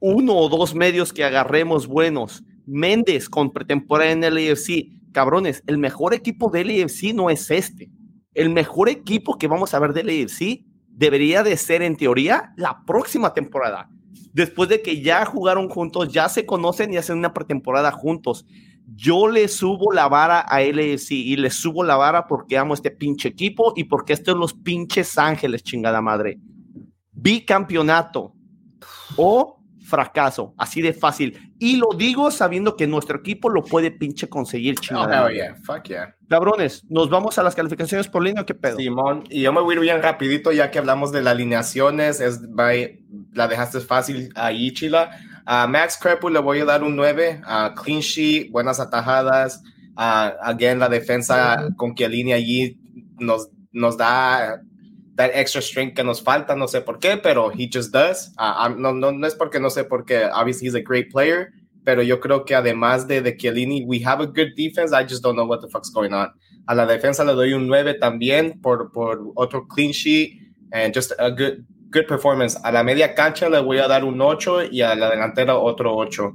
uno 0.00 0.34
o 0.36 0.48
dos 0.48 0.74
medios 0.74 1.12
que 1.12 1.24
agarremos 1.24 1.86
buenos, 1.86 2.42
Méndez 2.66 3.28
con 3.28 3.50
pretemporada 3.52 4.10
en 4.10 4.20
LAFC, 4.20 5.12
cabrones, 5.12 5.62
el 5.66 5.78
mejor 5.78 6.14
equipo 6.14 6.50
de 6.50 6.64
LAFC 6.64 7.14
no 7.14 7.30
es 7.30 7.50
este. 7.50 7.90
El 8.34 8.50
mejor 8.50 8.88
equipo 8.88 9.38
que 9.38 9.48
vamos 9.48 9.74
a 9.74 9.78
ver 9.78 9.92
de 9.94 10.04
LAFC 10.04 10.64
debería 10.88 11.42
de 11.42 11.56
ser 11.56 11.82
en 11.82 11.96
teoría 11.96 12.52
la 12.56 12.84
próxima 12.86 13.32
temporada. 13.32 13.88
Después 14.32 14.68
de 14.68 14.82
que 14.82 15.00
ya 15.00 15.24
jugaron 15.24 15.68
juntos, 15.68 16.12
ya 16.12 16.28
se 16.28 16.44
conocen 16.44 16.92
y 16.92 16.96
hacen 16.96 17.18
una 17.18 17.32
pretemporada 17.32 17.90
juntos. 17.90 18.46
Yo 18.94 19.28
le 19.28 19.48
subo 19.48 19.92
la 19.92 20.08
vara 20.08 20.40
a 20.40 20.62
LFC 20.62 21.12
y 21.12 21.36
le 21.36 21.50
subo 21.50 21.84
la 21.84 21.96
vara 21.96 22.26
porque 22.26 22.56
amo 22.56 22.74
este 22.74 22.90
pinche 22.90 23.28
equipo 23.28 23.72
y 23.76 23.84
porque 23.84 24.12
estos 24.12 24.32
son 24.32 24.40
los 24.40 24.54
pinches 24.54 25.18
ángeles, 25.18 25.62
chingada 25.62 26.00
madre. 26.00 26.38
Bicampeonato 27.12 28.34
o 29.16 29.57
fracaso, 29.88 30.54
así 30.58 30.82
de 30.82 30.92
fácil. 30.92 31.52
Y 31.58 31.76
lo 31.76 31.88
digo 31.96 32.30
sabiendo 32.30 32.76
que 32.76 32.86
nuestro 32.86 33.18
equipo 33.18 33.48
lo 33.48 33.64
puede 33.64 33.90
pinche 33.90 34.28
conseguir, 34.28 34.74
oh, 34.78 34.80
chingada. 34.80 35.24
Oh, 35.24 35.30
yeah. 35.30 35.54
Fuck 35.64 35.84
yeah. 35.84 36.14
Cabrones, 36.28 36.84
nos 36.90 37.08
vamos 37.08 37.38
a 37.38 37.42
las 37.42 37.54
calificaciones 37.54 38.06
por 38.06 38.22
línea, 38.22 38.44
¿qué 38.44 38.54
pedo? 38.54 38.76
Simón, 38.76 39.24
y 39.30 39.42
yo 39.42 39.52
me 39.52 39.62
voy 39.62 39.74
a 39.74 39.78
ir 39.78 39.82
bien 39.82 40.02
rapidito 40.02 40.52
ya 40.52 40.70
que 40.70 40.78
hablamos 40.78 41.10
de 41.10 41.22
las 41.22 41.32
alineaciones, 41.32 42.20
es, 42.20 42.40
la 43.32 43.48
dejaste 43.48 43.80
fácil 43.80 44.30
ahí, 44.34 44.72
Chila. 44.72 45.10
A 45.46 45.66
Max 45.66 45.98
Crepu 46.00 46.28
le 46.28 46.40
voy 46.40 46.60
a 46.60 46.66
dar 46.66 46.82
un 46.82 46.94
9, 46.94 47.40
a 47.46 47.74
clean 47.74 48.00
sheet, 48.00 48.50
buenas 48.50 48.78
atajadas, 48.78 49.62
a 49.96 50.26
again 50.42 50.78
la 50.78 50.90
defensa 50.90 51.68
con 51.76 51.94
que 51.94 52.06
línea 52.08 52.36
allí 52.36 52.78
nos, 53.18 53.48
nos 53.72 53.96
da 53.96 54.60
that 55.18 55.32
extra 55.34 55.60
strength 55.60 55.96
que 55.96 56.04
nos 56.04 56.22
falta, 56.22 56.54
no 56.54 56.68
sé 56.68 56.80
por 56.80 57.00
qué, 57.00 57.16
pero 57.20 57.50
he 57.50 57.68
just 57.68 57.92
does. 57.92 58.32
Uh, 58.38 58.68
no, 58.68 58.92
no, 58.92 59.10
no 59.10 59.26
es 59.26 59.34
porque 59.34 59.58
no 59.60 59.68
sé 59.68 59.84
por 59.84 60.04
qué, 60.04 60.30
obviously 60.32 60.68
he's 60.68 60.76
a 60.76 60.80
great 60.80 61.10
player, 61.10 61.52
pero 61.84 62.02
yo 62.02 62.20
creo 62.20 62.44
que 62.44 62.54
además 62.54 63.08
de, 63.08 63.20
de 63.20 63.36
Chiellini, 63.36 63.84
we 63.84 63.98
have 63.98 64.22
a 64.22 64.26
good 64.26 64.54
defense, 64.56 64.92
I 64.92 65.02
just 65.02 65.22
don't 65.22 65.34
know 65.34 65.44
what 65.44 65.60
the 65.60 65.68
fuck's 65.68 65.90
going 65.90 66.12
on. 66.12 66.30
A 66.68 66.74
la 66.74 66.86
defensa 66.86 67.24
le 67.24 67.34
doy 67.34 67.52
un 67.52 67.66
9 67.66 67.94
también 67.94 68.60
por, 68.62 68.92
por 68.92 69.32
otro 69.34 69.66
clean 69.66 69.90
sheet 69.90 70.38
and 70.72 70.94
just 70.94 71.12
a 71.18 71.30
good, 71.30 71.64
good 71.90 72.06
performance. 72.06 72.56
A 72.62 72.70
la 72.70 72.84
media 72.84 73.14
cancha 73.14 73.48
le 73.48 73.60
voy 73.60 73.78
a 73.78 73.88
dar 73.88 74.04
un 74.04 74.20
8 74.20 74.70
y 74.70 74.82
a 74.82 74.94
la 74.94 75.10
delantera 75.10 75.56
otro 75.56 75.96
8. 75.96 76.32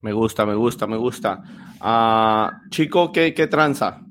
Me 0.00 0.12
gusta, 0.12 0.46
me 0.46 0.54
gusta, 0.54 0.86
me 0.86 0.96
gusta. 0.96 1.42
Uh, 1.82 2.70
chico, 2.70 3.12
¿qué, 3.12 3.34
qué 3.34 3.46
tranza? 3.46 4.07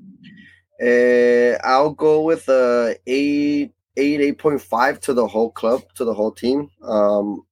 Uh, 0.80 1.58
I'll 1.64 1.90
go 1.90 2.22
with 2.22 2.48
a 2.48 2.96
8, 3.06 3.72
8, 3.96 4.38
8.5 4.38 5.00
to 5.00 5.14
the 5.14 5.26
whole 5.26 5.50
club, 5.50 5.82
to 5.94 6.04
the 6.04 6.14
whole 6.14 6.32
team. 6.32 6.70
Um, 6.82 7.42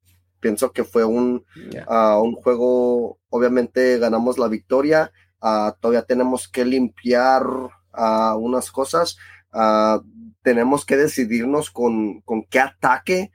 pienso 0.41 0.73
que 0.73 0.85
fue 0.85 1.05
un, 1.05 1.45
uh, 1.89 2.23
un 2.23 2.35
juego, 2.37 3.19
obviamente 3.31 3.99
ganamos 3.99 4.39
la 4.39 4.47
victoria, 4.47 5.11
uh, 5.43 5.73
todavía 5.81 6.03
tenemos 6.03 6.47
que 6.47 6.65
limpiar 6.65 7.45
uh, 7.47 8.37
unas 8.39 8.71
cosas, 8.71 9.17
tenemos 10.43 10.85
que 10.85 10.97
decidirnos 10.97 11.71
con, 11.71 12.21
con 12.21 12.45
qué 12.45 12.61
ataque 12.61 13.33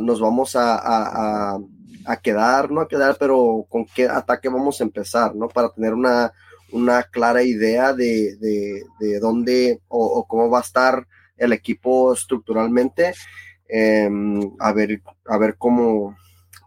nos 0.00 0.20
vamos 0.20 0.54
a, 0.54 0.76
a, 0.76 1.58
a, 2.06 2.16
quedar, 2.20 2.70
no 2.70 2.82
a 2.82 2.88
quedar, 2.88 3.16
pero 3.18 3.66
con 3.68 3.84
qué 3.84 4.08
ataque 4.08 4.48
vamos 4.48 4.80
a 4.80 4.84
empezar, 4.84 5.34
¿no? 5.34 5.48
Para 5.48 5.70
tener 5.70 5.92
una, 5.92 6.32
una 6.72 7.02
clara 7.04 7.42
idea 7.42 7.92
de, 7.92 8.36
de, 8.36 9.20
dónde 9.20 9.80
o, 9.88 10.26
cómo 10.26 10.50
va 10.50 10.58
a 10.58 10.62
estar 10.62 11.06
el 11.36 11.52
equipo 11.52 12.12
estructuralmente. 12.12 13.14
Em, 13.68 14.40
a 14.58 14.72
ver, 14.72 15.02
a 15.26 15.38
ver 15.38 15.56
cómo, 15.56 16.16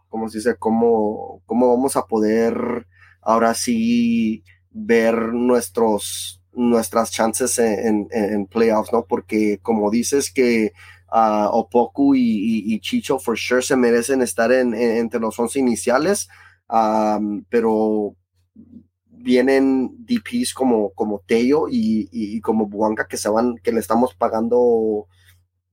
cómo 0.07 0.29
se 0.29 0.37
dice, 0.39 0.55
cómo, 0.57 1.41
cómo 1.45 1.69
vamos 1.69 1.95
a 1.95 2.05
poder 2.05 2.87
ahora 3.21 3.53
sí 3.53 4.43
ver 4.69 5.15
nuestros, 5.33 6.41
nuestras 6.53 7.11
chances 7.11 7.59
en, 7.59 8.07
playoffs, 8.47 8.91
¿no? 8.93 9.05
Porque 9.05 9.59
como 9.61 9.89
dices 9.91 10.31
que 10.31 10.73
uh, 11.11 11.47
Opoku 11.51 12.15
y, 12.15 12.79
Chicho 12.79 13.19
for 13.19 13.37
sure 13.37 13.61
se 13.61 13.75
merecen 13.75 14.21
estar 14.21 14.51
en, 14.51 14.73
entre 14.73 15.19
los 15.19 15.37
11 15.39 15.59
iniciales, 15.59 16.27
pero 17.49 18.15
vienen 19.23 19.95
DPs 20.05 20.53
como, 20.53 20.91
como 20.91 21.23
Tello 21.25 21.67
y, 21.69 22.41
como 22.41 22.67
Buanca 22.67 23.07
que 23.07 23.15
se 23.15 23.29
van, 23.29 23.55
que 23.63 23.71
le 23.71 23.79
estamos 23.79 24.13
pagando 24.13 25.07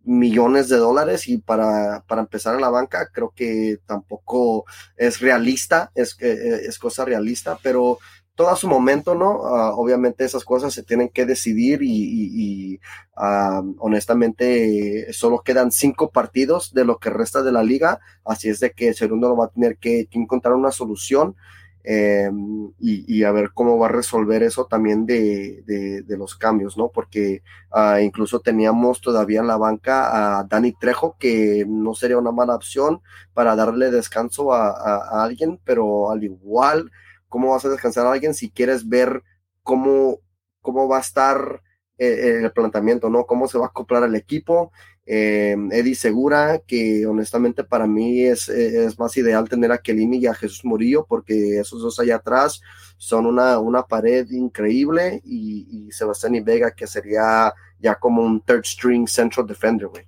millones 0.04 0.68
de 0.68 0.76
dólares 0.76 1.28
y 1.28 1.38
para, 1.38 2.04
para 2.06 2.22
empezar 2.22 2.54
en 2.54 2.62
la 2.62 2.70
banca 2.70 3.10
creo 3.12 3.32
que 3.34 3.78
tampoco 3.86 4.64
es 4.96 5.20
realista, 5.20 5.90
es, 5.94 6.16
eh, 6.20 6.62
es 6.66 6.78
cosa 6.78 7.04
realista, 7.04 7.58
pero 7.62 7.98
todo 8.36 8.50
a 8.50 8.56
su 8.56 8.68
momento, 8.68 9.14
¿no? 9.14 9.44
Ah, 9.44 9.74
obviamente 9.74 10.24
esas 10.24 10.44
cosas 10.44 10.72
se 10.72 10.84
tienen 10.84 11.10
que 11.10 11.26
decidir 11.26 11.80
y, 11.82 12.80
ah, 13.16 13.62
honestamente 13.78 15.12
solo 15.12 15.40
quedan 15.40 15.72
cinco 15.72 16.10
partidos 16.10 16.72
de 16.72 16.84
lo 16.84 16.98
que 16.98 17.10
resta 17.10 17.42
de 17.42 17.52
la 17.52 17.64
liga, 17.64 17.98
así 18.24 18.48
es 18.48 18.60
de 18.60 18.70
que 18.70 18.88
el 18.88 18.94
segundo 18.94 19.36
va 19.36 19.46
a 19.46 19.50
tener 19.50 19.76
que 19.76 20.08
encontrar 20.12 20.54
una 20.54 20.70
solución 20.70 21.34
Em, 21.82 22.72
y, 22.78 23.24
a 23.24 23.32
ver 23.32 23.52
cómo 23.54 23.78
va 23.78 23.86
a 23.86 23.90
resolver 23.90 24.42
eso 24.42 24.66
también 24.66 25.06
de, 25.06 25.62
de, 25.64 26.16
los 26.18 26.36
cambios, 26.36 26.76
¿no? 26.76 26.90
Porque 26.90 27.42
ah, 27.70 28.02
incluso 28.02 28.40
teníamos 28.40 29.00
todavía 29.00 29.40
en 29.40 29.46
la 29.46 29.56
banca 29.56 30.40
a 30.40 30.44
Dani 30.44 30.72
Trejo, 30.72 31.16
que 31.18 31.64
no 31.66 31.94
sería 31.94 32.18
una 32.18 32.32
mala 32.32 32.54
opción 32.54 33.00
para 33.32 33.56
darle 33.56 33.90
descanso 33.90 34.52
a, 34.52 35.24
alguien, 35.24 35.58
pero 35.64 36.10
al 36.10 36.22
igual, 36.22 36.90
¿cómo 37.28 37.52
vas 37.52 37.64
a 37.64 37.70
descansar 37.70 38.06
a 38.06 38.12
alguien 38.12 38.34
si 38.34 38.50
quieres 38.50 38.86
ver 38.88 39.22
cómo, 39.62 40.18
cómo 40.60 40.86
va 40.86 40.98
a 40.98 41.00
estar 41.00 41.62
eh, 41.96 42.40
el 42.42 42.52
planteamiento, 42.52 43.08
¿no? 43.08 43.24
Cómo 43.24 43.48
se 43.48 43.58
va 43.58 43.66
a 43.66 43.68
acoplar 43.68 44.02
el 44.04 44.16
equipo 44.16 44.70
eh, 45.06 45.56
Eddie 45.72 45.94
Segura, 45.94 46.60
que 46.66 47.06
honestamente 47.06 47.64
para 47.64 47.86
mí 47.86 48.22
es, 48.22 48.48
es, 48.48 48.98
más 48.98 49.16
ideal 49.16 49.48
tener 49.48 49.72
a 49.72 49.78
Kelini 49.78 50.18
y 50.18 50.26
a 50.26 50.34
Jesús 50.34 50.64
Murillo, 50.64 51.06
porque 51.08 51.58
esos 51.58 51.82
dos 51.82 51.98
allá 51.98 52.16
atrás 52.16 52.60
son 52.96 53.26
una, 53.26 53.58
una 53.58 53.82
pared 53.82 54.30
increíble, 54.30 55.20
y, 55.24 55.88
Sebastián 55.90 56.34
y 56.36 56.40
Vega, 56.40 56.72
que 56.72 56.86
sería 56.86 57.52
ya 57.80 57.94
como 57.96 58.22
un 58.22 58.40
third 58.42 58.64
string 58.64 59.08
central 59.08 59.46
defender, 59.46 59.88
güey. 59.88 60.04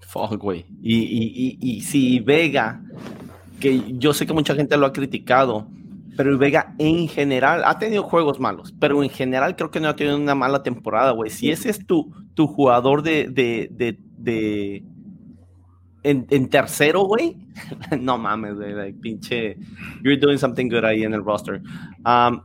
Fuck, 0.00 0.36
güey. 0.40 0.64
Y, 0.80 0.96
y, 0.96 1.58
y, 1.60 1.76
y 1.76 1.80
si 1.80 2.20
Vega, 2.20 2.80
que 3.58 3.98
yo 3.98 4.12
sé 4.12 4.26
que 4.26 4.32
mucha 4.32 4.54
gente 4.54 4.76
lo 4.76 4.86
ha 4.86 4.92
criticado, 4.92 5.66
pero 6.16 6.38
Vega 6.38 6.74
en 6.78 7.08
general 7.08 7.62
ha 7.64 7.78
tenido 7.78 8.04
juegos 8.04 8.38
malos, 8.38 8.72
pero 8.78 9.02
en 9.02 9.10
general 9.10 9.56
creo 9.56 9.70
que 9.70 9.80
no 9.80 9.88
ha 9.88 9.96
tenido 9.96 10.16
una 10.16 10.34
mala 10.34 10.62
temporada, 10.62 11.10
güey. 11.12 11.30
Si 11.30 11.50
ese 11.50 11.70
es 11.70 11.84
tu, 11.84 12.14
tu 12.34 12.46
jugador 12.46 13.02
de, 13.02 13.28
de, 13.28 13.68
de, 13.70 13.98
de 14.18 14.84
en, 16.02 16.26
en, 16.30 16.48
tercero, 16.48 17.04
güey, 17.04 17.36
no 18.00 18.18
mames, 18.18 18.54
güey, 18.56 18.92
pinche, 18.92 19.56
you're 20.02 20.18
doing 20.18 20.38
something 20.38 20.68
good 20.68 20.84
ahí 20.84 21.02
en 21.02 21.14
el 21.14 21.24
roster. 21.24 21.62
Um, 22.04 22.42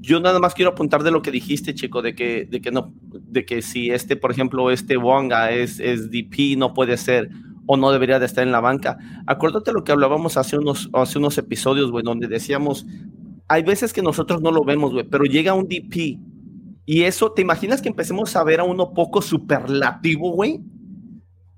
yo 0.00 0.18
nada 0.18 0.40
más 0.40 0.54
quiero 0.54 0.72
apuntar 0.72 1.02
de 1.02 1.10
lo 1.10 1.22
que 1.22 1.30
dijiste, 1.30 1.74
chico, 1.74 2.02
de 2.02 2.14
que, 2.14 2.46
de 2.50 2.60
que 2.60 2.70
no, 2.70 2.92
de 3.12 3.44
que 3.44 3.62
si 3.62 3.90
este, 3.90 4.16
por 4.16 4.32
ejemplo, 4.32 4.70
este 4.70 4.96
Wonga 4.96 5.52
es, 5.52 5.78
es 5.78 6.10
DP, 6.10 6.56
no 6.58 6.74
puede 6.74 6.96
ser 6.96 7.30
o 7.66 7.76
no 7.76 7.92
debería 7.92 8.18
de 8.18 8.26
estar 8.26 8.44
en 8.44 8.52
la 8.52 8.60
banca. 8.60 8.98
Acuérdate 9.26 9.72
lo 9.72 9.84
que 9.84 9.92
hablábamos 9.92 10.36
hace 10.36 10.58
unos, 10.58 10.90
hace 10.92 11.18
unos 11.18 11.38
episodios, 11.38 11.90
güey, 11.90 12.02
donde 12.02 12.26
decíamos, 12.26 12.84
hay 13.46 13.62
veces 13.62 13.92
que 13.92 14.02
nosotros 14.02 14.42
no 14.42 14.50
lo 14.50 14.64
vemos, 14.64 14.92
güey, 14.92 15.04
pero 15.08 15.24
llega 15.24 15.54
un 15.54 15.68
DP 15.68 16.18
y 16.84 17.02
eso, 17.02 17.32
¿te 17.32 17.42
imaginas 17.42 17.80
que 17.80 17.88
empecemos 17.88 18.34
a 18.34 18.44
ver 18.44 18.60
a 18.60 18.64
uno 18.64 18.92
poco 18.92 19.22
superlativo, 19.22 20.32
güey? 20.32 20.60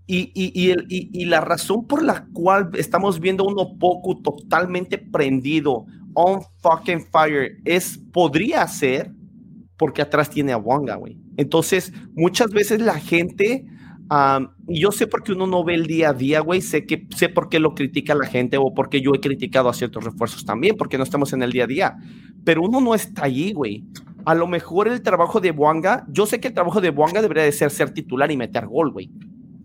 Y, 0.07 0.31
y, 0.35 0.53
y, 0.55 0.75
y, 0.89 1.25
la 1.25 1.41
razón 1.41 1.87
por 1.87 2.03
la 2.03 2.27
cual 2.35 2.69
estamos 2.75 3.21
viendo 3.21 3.45
a 3.45 3.49
uno 3.49 3.79
poco 3.79 4.21
totalmente 4.21 4.99
prendido, 4.99 5.87
on 6.13 6.43
fucking 6.61 7.07
fire, 7.11 7.57
es, 7.65 7.99
podría 8.13 8.67
ser 8.69 9.13
porque 9.79 10.03
atrás 10.03 10.29
tiene 10.29 10.53
a 10.53 10.59
Wanga, 10.59 10.97
güey. 10.97 11.19
Entonces, 11.37 11.93
muchas 12.15 12.51
veces 12.51 12.81
la 12.81 13.01
gente, 13.01 13.67
yo 14.67 14.93
sé 14.93 15.07
por 15.07 15.23
qué 15.23 15.33
uno 15.33 15.47
no 15.47 15.65
ve 15.65 15.75
el 15.75 15.87
día 15.87 16.11
a 16.11 16.13
día, 16.13 16.41
güey, 16.41 16.61
sé, 16.61 16.85
que, 16.85 17.07
sé 17.17 17.31
por 17.31 17.49
qué 17.49 17.59
lo 17.59 17.75
critica 17.75 18.15
la 18.15 18.27
gente 18.27 18.57
o 18.59 18.73
porque 18.75 19.01
yo 19.01 19.13
he 19.15 19.21
criticado 19.21 19.69
a 19.69 19.75
ciertos 19.75 20.05
refuerzos 20.05 20.45
también, 20.45 20.77
porque 20.77 20.99
no 20.99 21.05
estamos 21.05 21.33
en 21.33 21.43
el 21.43 21.51
día 21.51 21.65
a 21.65 21.69
día, 21.69 21.97
pero 22.45 22.63
uno 22.63 22.81
no 22.81 22.95
está 22.95 23.25
allí, 23.25 23.53
güey. 23.53 23.85
A 24.27 24.35
lo 24.35 24.47
mejor 24.47 24.89
el 24.89 25.03
trabajo 25.03 25.41
de 25.41 25.51
Wanga, 25.51 26.07
yo 26.09 26.27
sé 26.27 26.41
que 26.41 26.49
el 26.49 26.55
trabajo 26.55 26.81
de 26.81 26.91
Wanga 26.91 27.21
debería 27.21 27.45
de 27.45 27.53
ser 27.53 27.71
ser 27.71 27.91
titular 27.91 28.31
y 28.31 28.37
meter 28.37 28.67
gol, 28.67 28.93
güey. 28.93 29.11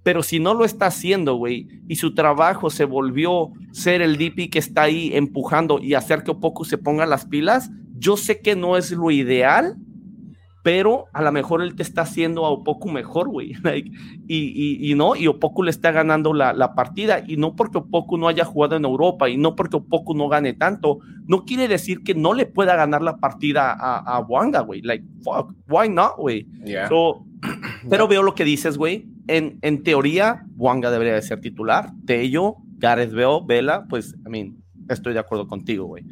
Pero 0.04 0.24
si 0.24 0.40
no 0.40 0.54
lo 0.54 0.66
está 0.66 0.88
haciendo, 0.88 1.36
güey, 1.36 1.68
y 1.88 1.96
su 1.96 2.14
trabajo 2.14 2.70
se 2.70 2.86
volvió 2.86 3.52
ser 3.72 4.02
el 4.02 4.18
DP 4.18 4.50
que 4.52 4.60
está 4.60 4.84
ahí 4.84 5.12
empujando 5.14 5.80
y 5.80 5.94
hacer 5.94 6.24
que 6.24 6.32
Opoku 6.32 6.66
se 6.66 6.78
ponga 6.78 7.06
las 7.06 7.26
pilas, 7.26 7.70
yo 7.98 8.18
sé 8.18 8.42
que 8.42 8.56
no 8.56 8.78
es 8.78 8.92
lo 8.92 9.12
ideal, 9.12 9.76
pero 10.62 11.06
a 11.14 11.22
lo 11.22 11.32
mejor 11.32 11.62
él 11.62 11.76
te 11.76 11.84
está 11.84 12.02
haciendo 12.02 12.46
a 12.46 12.50
Opoku 12.50 12.90
mejor, 12.90 13.30
güey. 13.30 13.54
y, 14.28 14.92
y, 14.92 14.96
no, 14.96 15.16
y 15.16 15.28
Opoku 15.28 15.64
le 15.64 15.72
está 15.72 15.92
ganando 15.92 16.34
la, 16.34 16.76
partida. 16.76 17.24
Y 17.26 17.38
no 17.38 17.56
porque 17.56 17.78
Opoku 17.78 18.18
no 18.18 18.28
haya 18.28 18.46
jugado 18.46 18.76
en 18.76 18.86
Europa 18.86 19.30
y 19.30 19.38
no 19.38 19.56
porque 19.56 19.78
Opoku 19.78 20.14
no 20.14 20.28
gane 20.28 20.54
tanto, 20.54 21.00
no 21.28 21.46
quiere 21.46 21.68
decir 21.68 22.04
que 22.04 22.14
no 22.14 22.34
le 22.34 22.46
pueda 22.46 22.76
ganar 22.76 23.02
la 23.02 23.18
partida 23.18 23.72
a, 23.72 24.00
a 24.00 24.20
Wanga, 24.20 24.62
güey. 24.62 24.82
Like, 24.82 25.06
fuck, 25.24 25.54
why 25.70 25.90
not, 25.90 26.18
güey? 26.18 26.48
pero 27.90 28.08
veo 28.08 28.24
lo 28.24 28.36
que 28.36 28.44
dices, 28.44 28.78
güey. 28.78 29.08
En, 29.28 29.60
en 29.62 29.84
teoría, 29.84 30.46
Wanga 30.58 30.92
debería 30.92 31.14
de 31.14 31.22
ser 31.22 31.40
titular. 31.40 31.92
Tello, 32.06 32.58
Gareth 32.78 33.12
Veo, 33.12 33.46
Vela, 33.46 33.86
pues, 33.90 34.16
I 34.26 34.30
mean, 34.30 34.58
estoy 34.90 35.14
de 35.14 35.20
acuerdo 35.20 35.48
contigo, 35.48 35.86
güey. 35.86 36.04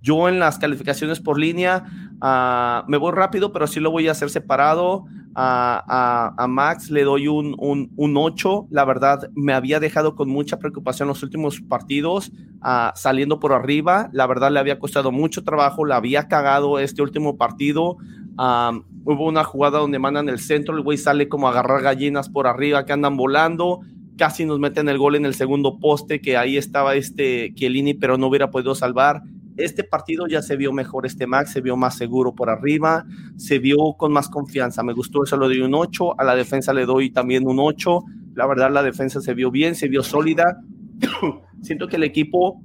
Yo 0.00 0.28
en 0.28 0.38
las 0.38 0.58
calificaciones 0.58 1.20
por 1.20 1.38
línea 1.38 1.84
uh, 2.22 2.88
me 2.88 2.96
voy 2.96 3.12
rápido, 3.12 3.52
pero 3.52 3.66
sí 3.66 3.80
lo 3.80 3.90
voy 3.90 4.08
a 4.08 4.12
hacer 4.12 4.30
separado. 4.30 5.04
a, 5.38 6.34
a, 6.38 6.46
Max 6.46 6.90
le 6.90 7.04
doy 7.04 7.28
un, 7.28 7.54
un, 7.58 7.92
un, 7.96 8.16
8. 8.16 8.68
La 8.70 8.86
verdad, 8.86 9.28
me 9.34 9.52
había 9.52 9.80
dejado 9.80 10.14
con 10.16 10.30
mucha 10.30 10.58
preocupación 10.58 11.08
los 11.08 11.22
últimos 11.22 11.60
partidos, 11.60 12.32
uh, 12.64 12.90
saliendo 12.94 13.38
por 13.38 13.52
arriba. 13.52 14.08
La 14.12 14.26
verdad, 14.26 14.50
le 14.50 14.60
había 14.60 14.78
costado 14.78 15.12
mucho 15.12 15.44
trabajo, 15.44 15.84
le 15.84 15.94
había 15.94 16.28
cagado 16.28 16.78
este 16.78 17.02
último 17.02 17.36
partido. 17.36 17.98
Uh, 18.38 18.82
hubo 19.04 19.26
una 19.26 19.44
jugada 19.44 19.78
donde 19.78 19.98
mandan 19.98 20.28
el 20.28 20.38
centro, 20.38 20.74
el 20.74 20.82
güey 20.82 20.98
sale 20.98 21.28
como 21.28 21.46
a 21.46 21.50
agarrar 21.50 21.82
gallinas 21.82 22.28
por 22.28 22.46
arriba 22.46 22.84
que 22.86 22.92
andan 22.92 23.16
volando. 23.16 23.80
Casi 24.16 24.46
nos 24.46 24.58
meten 24.58 24.88
el 24.88 24.96
gol 24.96 25.16
en 25.16 25.26
el 25.26 25.34
segundo 25.34 25.78
poste, 25.78 26.22
que 26.22 26.38
ahí 26.38 26.56
estaba 26.56 26.94
este 26.94 27.52
Chiellini, 27.54 27.92
pero 27.92 28.16
no 28.16 28.28
hubiera 28.28 28.50
podido 28.50 28.74
salvar 28.74 29.22
este 29.56 29.84
partido 29.84 30.26
ya 30.26 30.42
se 30.42 30.56
vio 30.56 30.72
mejor 30.72 31.06
este 31.06 31.26
Max, 31.26 31.52
se 31.52 31.60
vio 31.60 31.76
más 31.76 31.96
seguro 31.96 32.34
por 32.34 32.50
arriba, 32.50 33.04
se 33.36 33.58
vio 33.58 33.94
con 33.96 34.12
más 34.12 34.28
confianza. 34.28 34.82
Me 34.82 34.92
gustó 34.92 35.24
eso, 35.24 35.36
le 35.36 35.46
doy 35.46 35.60
un 35.60 35.74
8, 35.74 36.20
a 36.20 36.24
la 36.24 36.34
defensa 36.34 36.72
le 36.72 36.86
doy 36.86 37.10
también 37.10 37.46
un 37.46 37.58
8. 37.58 38.02
La 38.34 38.46
verdad, 38.46 38.70
la 38.70 38.82
defensa 38.82 39.20
se 39.20 39.34
vio 39.34 39.50
bien, 39.50 39.74
se 39.74 39.88
vio 39.88 40.02
sólida. 40.02 40.62
Siento 41.62 41.88
que 41.88 41.96
el 41.96 42.04
equipo 42.04 42.62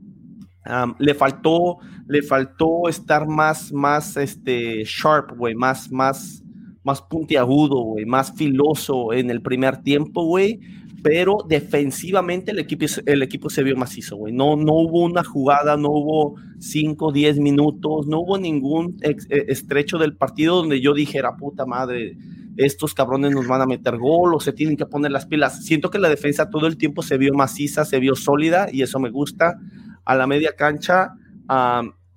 le 0.99 1.15
faltó, 1.15 1.77
le 2.07 2.21
faltó 2.21 2.87
estar 2.87 3.27
más, 3.27 3.71
más, 3.73 4.17
este, 4.17 4.83
sharp, 4.83 5.35
güey, 5.37 5.55
más, 5.55 5.91
más, 5.91 6.43
más 6.83 7.01
puntiagudo, 7.01 7.81
güey, 7.81 8.05
más 8.05 8.33
filoso 8.33 9.13
en 9.13 9.31
el 9.31 9.41
primer 9.41 9.77
tiempo, 9.81 10.25
güey 10.25 10.59
pero 11.03 11.39
defensivamente 11.47 12.51
el 12.51 12.59
equipo, 12.59 12.85
el 13.05 13.23
equipo 13.23 13.49
se 13.49 13.63
vio 13.63 13.75
macizo, 13.75 14.17
güey. 14.17 14.33
No, 14.33 14.55
no 14.55 14.73
hubo 14.73 15.03
una 15.03 15.23
jugada, 15.23 15.75
no 15.77 15.89
hubo 15.89 16.35
5, 16.59 17.11
10 17.11 17.39
minutos, 17.39 18.07
no 18.07 18.19
hubo 18.19 18.37
ningún 18.37 18.97
e, 19.01 19.15
estrecho 19.47 19.97
del 19.97 20.15
partido 20.15 20.57
donde 20.57 20.79
yo 20.79 20.93
dijera, 20.93 21.35
puta 21.37 21.65
madre, 21.65 22.17
estos 22.57 22.93
cabrones 22.93 23.31
nos 23.31 23.47
van 23.47 23.61
a 23.61 23.65
meter 23.65 23.97
gol 23.97 24.35
o 24.35 24.39
se 24.39 24.53
tienen 24.53 24.77
que 24.77 24.85
poner 24.85 25.11
las 25.11 25.25
pilas. 25.25 25.65
Siento 25.65 25.89
que 25.89 25.99
la 25.99 26.09
defensa 26.09 26.49
todo 26.49 26.67
el 26.67 26.77
tiempo 26.77 27.01
se 27.01 27.17
vio 27.17 27.33
maciza, 27.33 27.85
se 27.85 27.99
vio 27.99 28.15
sólida 28.15 28.67
y 28.71 28.83
eso 28.83 28.99
me 28.99 29.09
gusta. 29.09 29.57
A 30.05 30.15
la 30.15 30.27
media 30.27 30.55
cancha 30.55 31.13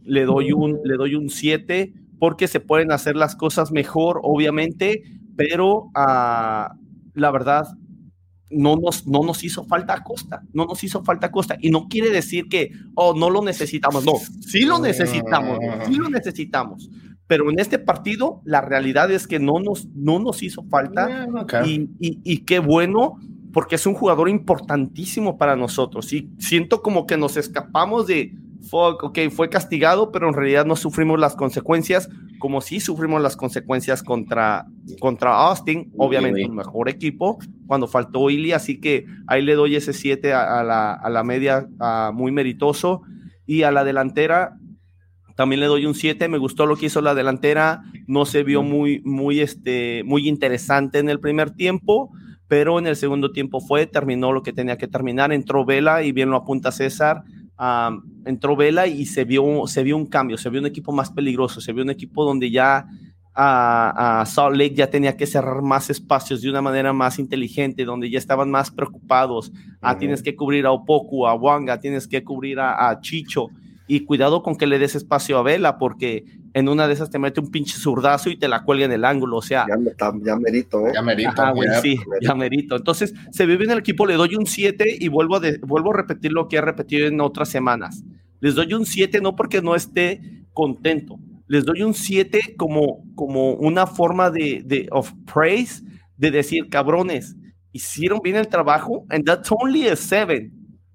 le 0.02 0.24
doy 0.24 0.52
un 0.52 0.80
le 0.84 0.96
doy 0.96 1.14
un 1.14 1.30
7 1.30 1.92
porque 2.18 2.48
se 2.48 2.60
pueden 2.60 2.92
hacer 2.92 3.16
las 3.16 3.36
cosas 3.36 3.72
mejor, 3.72 4.20
obviamente, 4.22 5.02
pero 5.36 5.84
uh, 5.84 6.74
la 7.14 7.30
verdad 7.30 7.66
no 8.50 8.76
nos, 8.76 9.06
no 9.06 9.22
nos 9.22 9.42
hizo 9.44 9.64
falta 9.64 10.02
Costa, 10.02 10.42
no 10.52 10.66
nos 10.66 10.82
hizo 10.84 11.02
falta 11.02 11.30
Costa. 11.30 11.56
Y 11.60 11.70
no 11.70 11.88
quiere 11.88 12.10
decir 12.10 12.48
que, 12.48 12.70
oh, 12.94 13.14
no 13.14 13.30
lo 13.30 13.42
necesitamos, 13.42 14.04
no, 14.04 14.12
sí 14.40 14.62
lo 14.62 14.78
necesitamos, 14.78 15.58
sí 15.86 15.94
lo 15.94 16.08
necesitamos. 16.08 16.90
Pero 17.26 17.50
en 17.50 17.58
este 17.58 17.78
partido, 17.78 18.42
la 18.44 18.60
realidad 18.60 19.10
es 19.10 19.26
que 19.26 19.38
no 19.38 19.58
nos, 19.58 19.88
no 19.94 20.18
nos 20.18 20.42
hizo 20.42 20.62
falta. 20.64 21.26
Y, 21.64 21.88
y, 21.98 22.20
y 22.22 22.44
qué 22.44 22.58
bueno, 22.58 23.16
porque 23.52 23.76
es 23.76 23.86
un 23.86 23.94
jugador 23.94 24.28
importantísimo 24.28 25.38
para 25.38 25.56
nosotros. 25.56 26.12
Y 26.12 26.30
siento 26.38 26.82
como 26.82 27.06
que 27.06 27.16
nos 27.16 27.38
escapamos 27.38 28.06
de, 28.06 28.34
ok, 28.70 29.18
fue 29.30 29.48
castigado, 29.48 30.10
pero 30.12 30.28
en 30.28 30.34
realidad 30.34 30.64
no 30.66 30.76
sufrimos 30.76 31.18
las 31.18 31.34
consecuencias, 31.36 32.08
como 32.38 32.60
si 32.60 32.80
sufrimos 32.80 33.22
las 33.22 33.36
consecuencias 33.36 34.02
contra, 34.02 34.66
contra 35.00 35.34
Austin, 35.48 35.92
obviamente 35.96 36.44
un 36.46 36.56
mejor 36.56 36.88
equipo, 36.88 37.38
cuando 37.66 37.86
faltó 37.86 38.30
Illy, 38.30 38.52
así 38.52 38.80
que 38.80 39.06
ahí 39.26 39.42
le 39.42 39.54
doy 39.54 39.76
ese 39.76 39.92
7 39.92 40.32
a, 40.32 40.62
la, 40.62 40.92
a, 40.92 41.10
la, 41.10 41.24
media, 41.24 41.66
muy 42.12 42.32
meritoso, 42.32 43.02
y 43.46 43.62
a 43.62 43.70
la 43.70 43.84
delantera 43.84 44.56
también 45.36 45.60
le 45.60 45.66
doy 45.66 45.84
un 45.86 45.94
7, 45.94 46.28
me 46.28 46.38
gustó 46.38 46.66
lo 46.66 46.76
que 46.76 46.86
hizo 46.86 47.00
la 47.00 47.14
delantera, 47.14 47.82
no 48.06 48.24
se 48.24 48.44
vio 48.44 48.62
muy, 48.62 49.00
muy, 49.04 49.40
este, 49.40 50.04
muy 50.04 50.28
interesante 50.28 50.98
en 50.98 51.08
el 51.08 51.18
primer 51.18 51.50
tiempo, 51.50 52.10
pero 52.46 52.78
en 52.78 52.86
el 52.86 52.94
segundo 52.94 53.32
tiempo 53.32 53.60
fue, 53.60 53.86
terminó 53.86 54.32
lo 54.32 54.42
que 54.42 54.52
tenía 54.52 54.78
que 54.78 54.86
terminar, 54.86 55.32
entró 55.32 55.64
Vela 55.64 56.02
y 56.04 56.12
bien 56.12 56.30
lo 56.30 56.36
apunta 56.36 56.70
César, 56.70 57.24
entró 58.24 58.56
Vela 58.56 58.86
y 58.86 59.06
se 59.06 59.24
vio, 59.24 59.66
se 59.66 59.82
vio 59.82 59.96
un 59.96 60.06
cambio, 60.06 60.36
se 60.36 60.50
vio 60.50 60.60
un 60.60 60.66
equipo 60.66 60.92
más 60.92 61.10
peligroso, 61.10 61.60
se 61.60 61.72
vio 61.72 61.84
un 61.84 61.90
equipo 61.90 62.24
donde 62.24 62.50
ya 62.50 62.86
a, 63.34 64.24
Salt 64.26 64.56
Lake 64.56 64.74
ya 64.74 64.90
tenía 64.90 65.16
que 65.16 65.26
cerrar 65.26 65.62
más 65.62 65.90
espacios 65.90 66.42
de 66.42 66.50
una 66.50 66.62
manera 66.62 66.92
más 66.92 67.18
inteligente, 67.18 67.84
donde 67.84 68.10
ya 68.10 68.18
estaban 68.18 68.50
más 68.50 68.70
preocupados. 68.70 69.52
Ah, 69.80 69.98
tienes 69.98 70.22
que 70.22 70.36
cubrir 70.36 70.66
a 70.66 70.72
Opoku, 70.72 71.26
a 71.26 71.34
Wanga, 71.34 71.80
tienes 71.80 72.08
que 72.08 72.22
cubrir 72.22 72.60
a 72.60 72.98
Chicho 73.00 73.48
y 73.86 74.00
cuidado 74.00 74.42
con 74.42 74.56
que 74.56 74.66
le 74.66 74.78
des 74.78 74.94
espacio 74.94 75.38
a 75.38 75.42
Vela, 75.42 75.78
porque 75.78 76.24
en 76.54 76.68
una 76.68 76.86
de 76.86 76.94
esas 76.94 77.10
te 77.10 77.18
mete 77.18 77.40
un 77.40 77.50
pinche 77.50 77.76
zurdazo 77.76 78.30
y 78.30 78.36
te 78.36 78.46
la 78.46 78.62
cuelga 78.62 78.84
en 78.84 78.92
el 78.92 79.04
ángulo, 79.04 79.38
o 79.38 79.42
sea. 79.42 79.66
Ya, 79.68 80.12
ya 80.24 80.36
merito, 80.36 80.86
¿eh? 80.86 80.92
Ya 80.94 81.02
merito. 81.02 81.32
sí, 81.82 81.98
ya 82.22 82.34
merito. 82.34 82.76
Entonces, 82.76 83.12
se 83.32 83.44
vive 83.44 83.64
en 83.64 83.72
el 83.72 83.78
equipo, 83.78 84.06
le 84.06 84.14
doy 84.14 84.36
un 84.36 84.46
7 84.46 84.98
y 85.00 85.08
vuelvo 85.08 85.36
a, 85.36 85.40
vuelvo 85.62 85.92
a 85.92 85.96
repetir 85.96 86.32
lo 86.32 86.46
que 86.46 86.56
he 86.56 86.60
repetido 86.60 87.08
en 87.08 87.20
otras 87.20 87.48
semanas. 87.48 88.04
Les 88.40 88.54
doy 88.54 88.72
un 88.72 88.86
7 88.86 89.20
no 89.20 89.34
porque 89.34 89.60
no 89.62 89.74
esté 89.74 90.20
contento, 90.52 91.18
les 91.48 91.64
doy 91.64 91.82
un 91.82 91.92
7 91.92 92.54
como, 92.56 93.04
como 93.16 93.54
una 93.54 93.88
forma 93.88 94.30
de, 94.30 94.62
de 94.64 94.86
of 94.92 95.12
praise, 95.32 95.82
de 96.16 96.30
decir, 96.30 96.68
cabrones, 96.68 97.34
hicieron 97.72 98.20
bien 98.22 98.36
el 98.36 98.46
trabajo, 98.46 99.04
and 99.10 99.24
that's 99.24 99.50
only 99.50 99.88
a 99.88 99.96
7 99.96 100.52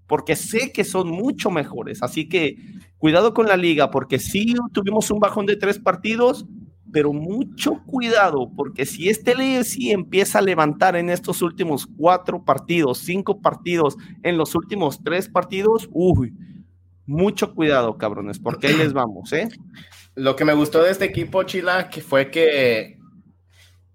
porque 0.10 0.36
sé 0.36 0.72
que 0.74 0.84
son 0.84 1.10
mucho 1.10 1.51
mejores. 1.51 2.01
Así 2.01 2.28
que 2.28 2.57
cuidado 3.00 3.34
con 3.34 3.47
la 3.47 3.58
liga, 3.58 3.89
porque 3.89 4.20
sí 4.20 4.54
tuvimos 4.72 5.10
un 5.10 5.20
bajón 5.20 5.47
de 5.47 5.56
tres 5.56 5.80
partidos, 5.80 6.45
pero 6.91 7.14
mucho 7.14 7.82
cuidado, 7.86 8.52
porque 8.56 8.86
si 8.86 9.10
este 9.10 9.64
sí 9.64 9.91
empieza 9.91 10.39
a 10.39 10.43
levantar 10.43 10.95
en 10.95 11.10
estos 11.10 11.41
últimos 11.41 11.88
cuatro 11.97 12.43
partidos, 12.43 13.00
cinco 13.00 13.41
partidos, 13.41 13.97
en 14.24 14.38
los 14.38 14.54
últimos 14.56 15.04
tres 15.04 15.30
partidos, 15.30 15.89
uy, 15.91 16.34
mucho 17.06 17.56
cuidado, 17.56 17.97
cabrones, 17.97 18.38
porque 18.38 18.68
ahí 18.68 18.78
les 18.78 18.93
vamos, 18.93 19.34
¿eh? 19.34 19.50
Lo 20.16 20.36
que 20.36 20.45
me 20.45 20.54
gustó 20.54 20.84
de 20.84 20.91
este 20.91 21.06
equipo, 21.06 21.43
Chila, 21.43 21.89
que 21.89 22.02
fue 22.02 22.30
que 22.30 23.00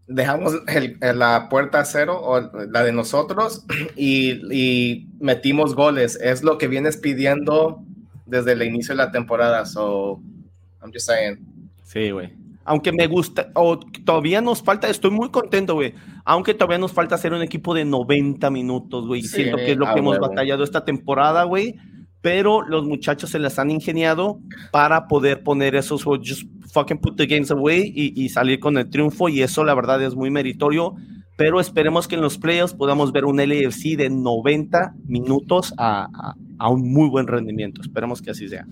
dejamos 0.06 0.54
la 1.00 1.48
puerta 1.48 1.84
cero, 1.84 2.20
o 2.22 2.40
la 2.40 2.82
de 2.82 2.92
nosotros, 2.92 3.64
y, 3.96 5.08
metimos 5.20 5.74
goles. 5.74 6.18
Es 6.20 6.42
lo 6.42 6.58
que 6.58 6.68
vienes 6.68 6.96
pidiendo 6.96 7.84
desde 8.26 8.52
el 8.52 8.62
inicio 8.62 8.94
de 8.94 8.98
la 8.98 9.10
temporada. 9.10 9.64
So, 9.66 10.20
I'm 10.82 10.92
just 10.92 11.06
saying. 11.06 11.38
Sí, 11.82 12.10
güey. 12.10 12.44
aunque 12.64 12.92
me 12.92 13.06
gusta, 13.06 13.50
o 13.54 13.78
todavía 13.78 14.40
nos 14.40 14.62
falta, 14.62 14.88
estoy 14.88 15.10
muy 15.10 15.30
contento, 15.30 15.74
güey, 15.74 15.94
aunque 16.24 16.54
todavía 16.54 16.78
nos 16.78 16.92
falta 16.92 17.14
hacer 17.14 17.32
un 17.32 17.42
equipo 17.42 17.74
de 17.74 17.84
90 17.84 18.50
minutos, 18.50 19.06
güey. 19.06 19.22
Siento 19.22 19.58
que 19.58 19.72
es 19.72 19.76
lo 19.76 19.92
que 19.92 20.00
hemos 20.00 20.18
batallado 20.18 20.64
esta 20.64 20.84
temporada, 20.84 21.44
güey. 21.44 21.76
Pero 22.22 22.62
los 22.62 22.86
muchachos 22.86 23.28
se 23.28 23.38
las 23.38 23.58
han 23.58 23.70
ingeniado 23.70 24.40
para 24.72 25.08
poder 25.08 25.42
poner 25.42 25.74
esos, 25.74 26.04
just 26.04 26.44
fucking 26.72 26.96
put 26.96 27.18
the 27.18 27.26
games 27.26 27.50
away 27.50 27.92
y, 27.94 28.28
salir 28.30 28.58
con 28.60 28.78
el 28.78 28.88
triunfo. 28.88 29.28
Y 29.28 29.42
eso, 29.42 29.62
la 29.62 29.74
verdad, 29.74 30.02
es 30.02 30.14
muy 30.14 30.30
meritorio. 30.30 30.94
Pero 31.36 31.60
esperemos 31.60 32.08
que 32.08 32.14
en 32.14 32.22
los 32.22 32.38
playoffs 32.38 32.72
podamos 32.72 33.12
ver 33.12 33.26
un 33.26 33.36
LAFC 33.36 33.96
de 33.98 34.08
90 34.08 34.94
minutos 35.06 35.74
a, 35.76 36.08
a 36.14 36.34
un 36.60 36.92
muy 36.92 37.08
buen 37.08 37.26
rendimiento. 37.26 37.80
Esperemos 37.82 38.22
que 38.22 38.30
así 38.30 38.48
sea. 38.48 38.66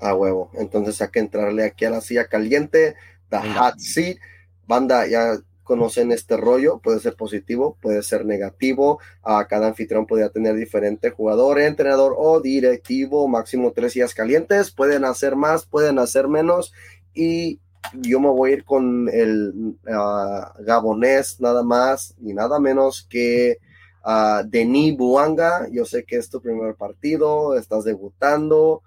A 0.00 0.14
huevo. 0.14 0.50
Entonces 0.54 1.00
hay 1.00 1.08
que 1.08 1.20
entrarle 1.20 1.64
aquí 1.64 1.84
a 1.84 1.90
la 1.90 2.00
silla 2.00 2.26
caliente, 2.26 2.94
the 3.30 3.38
hot 3.38 3.78
seat. 3.78 4.18
Banda, 4.66 5.06
ya 5.06 5.36
conocen 5.62 6.12
este 6.12 6.36
rollo, 6.36 6.80
puede 6.80 7.00
ser 7.00 7.14
positivo, 7.14 7.76
puede 7.80 8.02
ser 8.02 8.26
negativo. 8.26 8.98
A 9.22 9.46
cada 9.46 9.68
anfitrión 9.68 10.06
podría 10.06 10.28
tener 10.28 10.54
diferente 10.56 11.10
jugador, 11.10 11.60
entrenador 11.60 12.14
o 12.16 12.40
directivo, 12.40 13.28
máximo 13.28 13.72
tres 13.72 13.92
sillas 13.92 14.14
calientes. 14.14 14.70
Pueden 14.70 15.04
hacer 15.04 15.36
más, 15.36 15.66
pueden 15.66 15.98
hacer 15.98 16.28
menos. 16.28 16.72
Y 17.14 17.60
yo 17.94 18.20
me 18.20 18.28
voy 18.28 18.50
a 18.50 18.54
ir 18.54 18.64
con 18.64 19.08
el 19.08 19.76
ah, 19.88 20.54
gabonés, 20.60 21.40
nada 21.40 21.62
más 21.62 22.14
y 22.20 22.32
nada 22.32 22.58
menos 22.58 23.06
que 23.08 23.58
uh, 24.04 24.46
Denis 24.46 24.96
Buanga. 24.96 25.68
Yo 25.70 25.84
sé 25.84 26.04
que 26.04 26.16
es 26.16 26.30
tu 26.30 26.40
primer 26.40 26.74
partido, 26.74 27.56
estás 27.56 27.84
debutando 27.84 28.82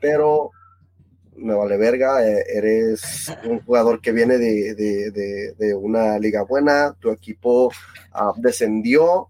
pero 0.00 0.50
me 1.36 1.54
vale 1.54 1.76
verga, 1.76 2.26
eh, 2.26 2.44
eres 2.54 3.32
un 3.44 3.60
jugador 3.60 4.00
que 4.00 4.12
viene 4.12 4.36
de, 4.36 5.74
una 5.76 6.18
liga 6.18 6.42
buena, 6.42 6.94
tu 6.98 7.10
equipo 7.10 7.70
ah, 8.12 8.32
descendió, 8.36 9.28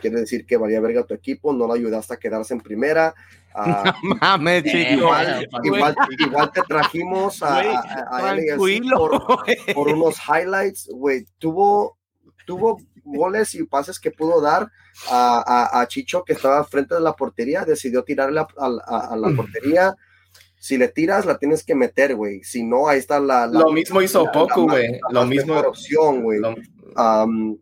quiere 0.00 0.20
decir 0.20 0.46
que 0.46 0.56
valía 0.56 0.80
verga 0.80 1.04
tu 1.04 1.14
equipo, 1.14 1.52
no 1.52 1.66
lo 1.66 1.74
ayudaste 1.74 2.14
a 2.14 2.18
quedarse 2.18 2.54
en 2.54 2.60
primera. 2.60 3.14
Uh, 3.58 4.14
mames, 4.20 4.62
igual, 4.72 5.48
igual, 5.64 6.52
te 6.52 6.60
trajimos 6.68 7.42
a, 7.42 7.80
a, 7.80 8.36
por, 9.74 9.88
unos 9.88 10.16
highlights, 10.28 10.88
güey, 10.92 11.26
tuvo, 11.38 11.98
tuvo 12.46 12.78
goles 13.16 13.54
y 13.54 13.64
pases 13.64 13.98
que 13.98 14.10
pudo 14.10 14.40
dar 14.40 14.70
a, 15.10 15.84
Chicho 15.88 16.24
que 16.24 16.32
estaba 16.32 16.64
frente 16.64 16.94
de 16.94 17.00
la 17.00 17.14
portería, 17.14 17.64
decidió 17.64 18.04
tirarle 18.04 18.40
a, 18.40 19.16
la 19.16 19.30
portería. 19.36 19.94
Si 20.60 20.76
le 20.76 20.88
tiras, 20.88 21.24
la 21.24 21.38
tienes 21.38 21.62
que 21.62 21.74
meter, 21.74 22.16
güey. 22.16 22.42
Si 22.42 22.64
no, 22.64 22.88
ahí 22.88 22.98
está 22.98 23.20
la. 23.20 23.46
lo 23.46 23.70
mismo 23.70 24.02
hizo 24.02 24.26
Poco, 24.32 24.64
güey. 24.64 24.98
Lo 25.10 25.24
mismo. 25.24 25.56
opción, 25.58 26.22
güey. 26.22 26.40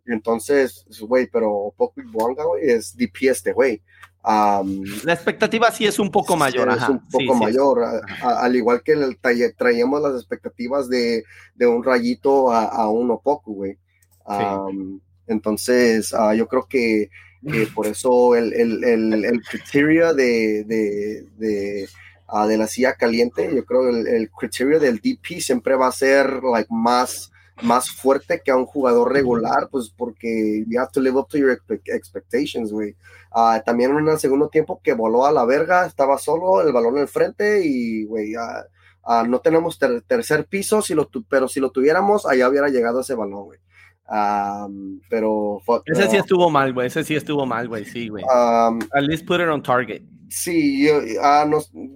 entonces, 0.07 0.87
güey, 1.01 1.29
pero 1.31 1.75
Poco 1.77 2.01
y 2.01 2.05
Bonga, 2.05 2.45
güey, 2.45 2.71
es 2.71 2.97
DP 2.97 3.25
este, 3.25 3.53
güey. 3.53 3.83
la 4.25 5.13
expectativa 5.13 5.71
sí 5.71 5.87
es 5.87 5.99
un 5.99 6.11
poco 6.11 6.37
mayor. 6.37 6.71
Es 6.71 6.89
un 6.89 7.07
poco 7.07 7.35
mayor. 7.35 7.85
al 8.23 8.57
igual 8.57 8.83
que 8.83 8.93
el, 8.93 9.19
traíamos 9.57 10.01
las 10.01 10.15
expectativas 10.15 10.89
de, 10.89 11.23
de 11.55 11.67
un 11.67 11.85
rayito 11.85 12.51
a, 12.51 12.89
uno 12.89 13.21
poco, 13.23 13.53
güey. 13.53 13.79
Entonces, 15.27 16.15
ah, 16.15 16.35
yo 16.35 16.47
creo 16.47 16.67
que, 16.67 17.11
por 17.75 17.87
eso 17.87 18.35
el, 18.35 18.53
el, 18.53 19.25
el, 19.25 19.43
criterio 19.43 20.15
de, 20.15 20.65
de, 20.65 21.89
ah, 22.27 22.47
de, 22.47 22.59
la 22.59 22.67
silla 22.67 22.95
caliente, 22.95 23.51
yo 23.55 23.65
creo 23.65 23.83
que 23.83 24.17
el, 24.17 24.31
criterio 24.31 24.81
del 24.81 24.99
DP 24.99 25.41
siempre 25.41 25.77
va 25.77 25.89
a 25.89 25.93
ser 25.93 26.43
like, 26.43 26.69
más, 26.71 27.31
más 27.63 27.91
fuerte 27.91 28.43
que 28.45 28.51
a 28.51 28.57
un 28.57 28.67
jugador 28.67 29.13
regular, 29.13 29.69
pues 29.71 29.91
porque 29.97 30.65
you 30.67 30.81
have 30.81 30.91
to 30.93 31.01
live 31.01 31.17
up 31.17 31.29
to 31.29 31.39
your 31.39 31.57
expectations, 31.87 32.73
güey. 32.73 32.97
Ah, 33.33 33.63
también 33.65 33.97
en 33.97 34.09
el 34.09 34.19
segundo 34.19 34.49
tiempo 34.49 34.81
que 34.83 34.95
voló 34.95 35.27
a 35.27 35.33
la 35.33 35.45
verga, 35.45 35.87
estaba 35.87 36.19
solo, 36.19 36.63
el 36.63 36.73
balón 36.73 36.97
en 36.97 37.03
el 37.03 37.09
frente 37.09 37.65
y, 37.65 38.05
güey, 38.05 38.33
no 39.29 39.41
tenemos 39.41 39.79
tercer 40.07 40.47
piso, 40.47 40.83
si 40.83 40.95
lo 40.95 41.09
pero 41.29 41.47
si 41.47 41.61
lo 41.61 41.71
tuviéramos, 41.71 42.27
allá 42.27 42.49
hubiera 42.49 42.69
llegado 42.69 43.01
ese 43.01 43.15
balón, 43.15 43.45
güey 43.45 43.59
pero. 45.09 45.61
Ese 45.87 46.11
sí 46.11 46.17
estuvo 46.17 46.51
mal, 46.51 46.73
güey. 46.73 46.87
Ese 46.87 47.05
sí 47.05 47.15
estuvo 47.15 47.47
mal, 47.47 47.69
güey. 47.69 47.85
Sí, 47.85 48.09
güey. 48.09 48.25
At 48.25 49.03
least 49.03 49.27
put 49.27 49.41
it 49.41 49.49
on 49.49 49.63
target. 49.63 50.03
Sí, 50.29 50.85
yo, 50.85 51.01
ah, 51.23 51.49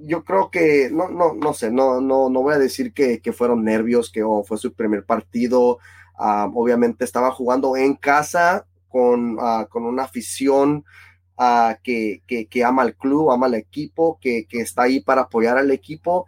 yo 0.02 0.24
creo 0.24 0.50
que, 0.50 0.88
no, 0.92 1.08
no, 1.08 1.34
no 1.34 1.52
sé, 1.52 1.70
no, 1.70 2.00
no, 2.00 2.30
no 2.30 2.42
voy 2.42 2.54
a 2.54 2.58
decir 2.58 2.92
que, 2.92 3.20
que 3.20 3.32
fueron 3.32 3.64
nervios, 3.64 4.10
que 4.10 4.22
oh, 4.22 4.44
fue 4.44 4.56
su 4.56 4.72
primer 4.72 5.04
partido. 5.04 5.78
obviamente 6.16 7.04
estaba 7.04 7.32
jugando 7.32 7.76
en 7.76 7.96
casa 7.96 8.66
con, 8.88 9.36
ah, 9.40 9.66
con 9.68 9.84
una 9.84 10.04
afición 10.04 10.84
que, 11.82 12.22
que, 12.26 12.46
que, 12.46 12.64
ama 12.64 12.84
el 12.84 12.94
club, 12.96 13.30
ama 13.30 13.46
el 13.46 13.54
equipo, 13.54 14.18
que, 14.20 14.46
que 14.46 14.60
está 14.60 14.82
ahí 14.82 15.00
para 15.00 15.22
apoyar 15.22 15.58
al 15.58 15.70
equipo 15.70 16.26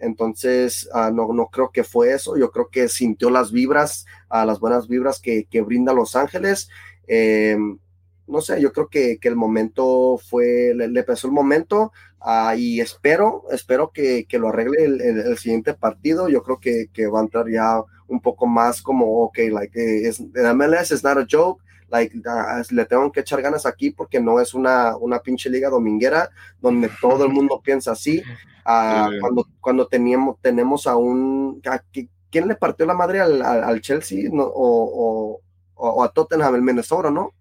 entonces, 0.00 0.88
ah, 0.92 1.10
no, 1.12 1.32
no 1.32 1.46
creo 1.46 1.70
que 1.70 1.84
fue 1.84 2.12
eso. 2.12 2.36
Yo 2.36 2.50
creo 2.50 2.68
que 2.68 2.88
sintió 2.88 3.30
las 3.30 3.50
vibras, 3.50 4.04
a 4.28 4.44
las 4.44 4.60
buenas 4.60 4.88
vibras 4.88 5.20
que, 5.20 5.44
que 5.44 5.62
brinda 5.62 5.92
Los 5.94 6.16
Ángeles. 6.16 6.68
Em, 7.06 7.78
no 8.26 8.40
sé, 8.40 8.60
yo 8.60 8.72
creo 8.72 8.88
que, 8.88 9.18
que 9.18 9.28
el 9.28 9.36
momento 9.36 10.18
fue, 10.18 10.72
le, 10.74 10.88
le 10.88 11.02
pesó 11.04 11.28
el 11.28 11.32
momento 11.32 11.92
uh, 12.20 12.56
y 12.56 12.80
espero, 12.80 13.44
espero 13.52 13.90
que, 13.92 14.26
que 14.26 14.38
lo 14.38 14.48
arregle 14.48 14.84
el, 14.84 15.00
el, 15.00 15.38
siguiente 15.38 15.74
partido. 15.74 16.28
Yo 16.28 16.42
creo 16.42 16.58
que, 16.58 16.88
que, 16.92 17.06
va 17.06 17.20
a 17.20 17.22
entrar 17.22 17.48
ya 17.48 17.82
un 18.08 18.20
poco 18.20 18.46
más 18.46 18.82
como, 18.82 19.22
ok, 19.24 19.38
like, 19.50 20.08
es, 20.08 20.20
MLS 20.20 20.90
is 20.90 21.04
not 21.04 21.18
a 21.18 21.26
joke 21.30 21.62
like, 21.88 22.14
le 22.70 22.84
tengo 22.84 23.10
que 23.12 23.20
echar 23.20 23.42
ganas 23.42 23.66
aquí 23.66 23.90
porque 23.90 24.20
no 24.20 24.40
es 24.40 24.54
una, 24.54 24.96
una 24.96 25.20
pinche 25.20 25.50
liga 25.50 25.68
dominguera 25.68 26.30
donde 26.60 26.90
todo 27.00 27.24
el 27.24 27.32
mundo 27.32 27.60
piensa 27.62 27.92
así. 27.92 28.22
Ah, 28.64 29.08
cuando, 29.20 29.46
cuando 29.60 29.86
teníamos, 29.86 30.36
tenemos 30.40 30.86
a 30.86 30.96
un... 30.96 31.62
¿Quién 32.30 32.48
le 32.48 32.56
partió 32.56 32.84
la 32.84 32.94
madre 32.94 33.20
al, 33.20 33.40
al, 33.42 33.80
Chelsea 33.80 34.28
no, 34.30 34.42
o, 34.44 35.40
o, 35.74 36.04
a 36.04 36.08
Tottenham, 36.12 36.56
el 36.56 36.62
Minnesota, 36.62 37.10
no? 37.10 37.32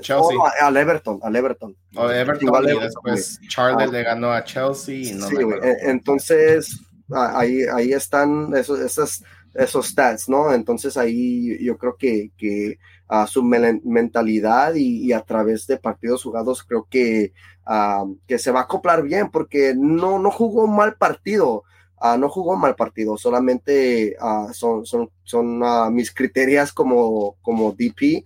Chelsea. 0.00 0.36
Oh, 0.38 0.46
al 0.60 0.76
Everton, 0.76 1.20
al 1.22 1.36
Everton. 1.36 1.76
O 1.96 2.10
Everton, 2.10 2.64
y 2.64 2.80
después 2.80 3.40
Charles 3.48 3.88
ah. 3.88 3.92
le 3.92 4.02
ganó 4.02 4.32
a 4.32 4.44
Chelsea. 4.44 4.94
Y 4.94 5.12
no 5.12 5.28
sí, 5.28 5.36
e, 5.62 5.90
entonces, 5.90 6.80
ahí, 7.10 7.62
ahí 7.74 7.92
están 7.92 8.54
esos, 8.54 8.80
esos, 8.80 9.24
esos 9.54 9.86
stats, 9.88 10.28
¿no? 10.28 10.52
Entonces 10.52 10.96
ahí 10.96 11.62
yo 11.64 11.76
creo 11.76 11.96
que, 11.96 12.30
que 12.36 12.78
a 13.08 13.26
su 13.26 13.42
mentalidad 13.42 14.74
y, 14.74 15.12
a 15.12 15.20
través 15.20 15.66
de 15.66 15.76
partidos 15.76 16.22
jugados 16.22 16.64
creo 16.64 16.86
que, 16.90 17.32
ah, 17.64 18.04
que 18.26 18.38
se 18.38 18.50
va 18.50 18.60
a 18.60 18.62
acoplar 18.64 19.02
bien 19.02 19.30
porque 19.30 19.74
no, 19.76 20.18
no 20.18 20.30
jugó 20.30 20.66
mal 20.66 20.96
partido. 20.96 21.64
Uh, 21.98 22.18
no 22.18 22.28
jugó 22.28 22.56
mal 22.56 22.76
partido, 22.76 23.16
solamente 23.16 24.16
uh, 24.20 24.52
son, 24.52 24.84
son, 24.84 25.08
son 25.22 25.62
mis 25.94 26.12
criterios 26.12 26.70
como, 26.70 27.36
como 27.40 27.72
DP. 27.72 28.22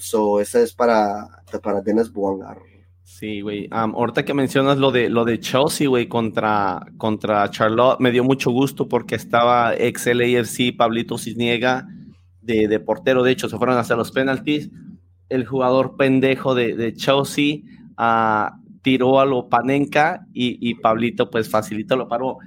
so, 0.00 0.40
esa 0.40 0.60
es 0.60 0.74
para, 0.74 1.28
para 1.62 1.80
Dennis 1.80 2.12
Buongar. 2.12 2.58
Sí, 3.22 3.40
güey. 3.40 3.68
ahorita 3.70 4.24
que 4.24 4.34
mencionas 4.34 4.78
lo 4.78 4.90
de, 4.90 5.08
lo 5.08 5.24
de 5.24 5.38
Chelsea, 5.38 5.88
güey, 5.88 6.08
contra, 6.08 6.84
contra 6.98 7.48
Charlotte, 7.50 8.00
me 8.00 8.10
dio 8.10 8.24
mucho 8.24 8.50
gusto 8.50 8.88
porque 8.88 9.14
estaba 9.14 9.76
ex 9.76 10.06
LAFC, 10.06 10.76
Pablito 10.76 11.16
Cisniega, 11.18 11.86
de, 12.42 12.80
portero, 12.80 13.22
de 13.22 13.32
hecho, 13.32 13.48
se 13.48 13.56
fueron 13.56 13.76
a 13.76 13.80
hacer 13.80 13.96
los 13.96 14.12
penaltis. 14.12 14.70
El 15.28 15.46
jugador 15.46 15.96
pendejo 15.96 16.54
de, 16.54 16.92
Chelsea 16.94 17.58
uh, 17.98 18.54
tiró 18.82 19.20
a 19.20 19.24
lo 19.24 19.48
Panenka 19.48 20.26
y, 20.32 20.74
Pablito, 20.74 21.30
pues 21.30 21.48
facilito 21.48 21.96
lo 21.96 22.08
paró. 22.08 22.38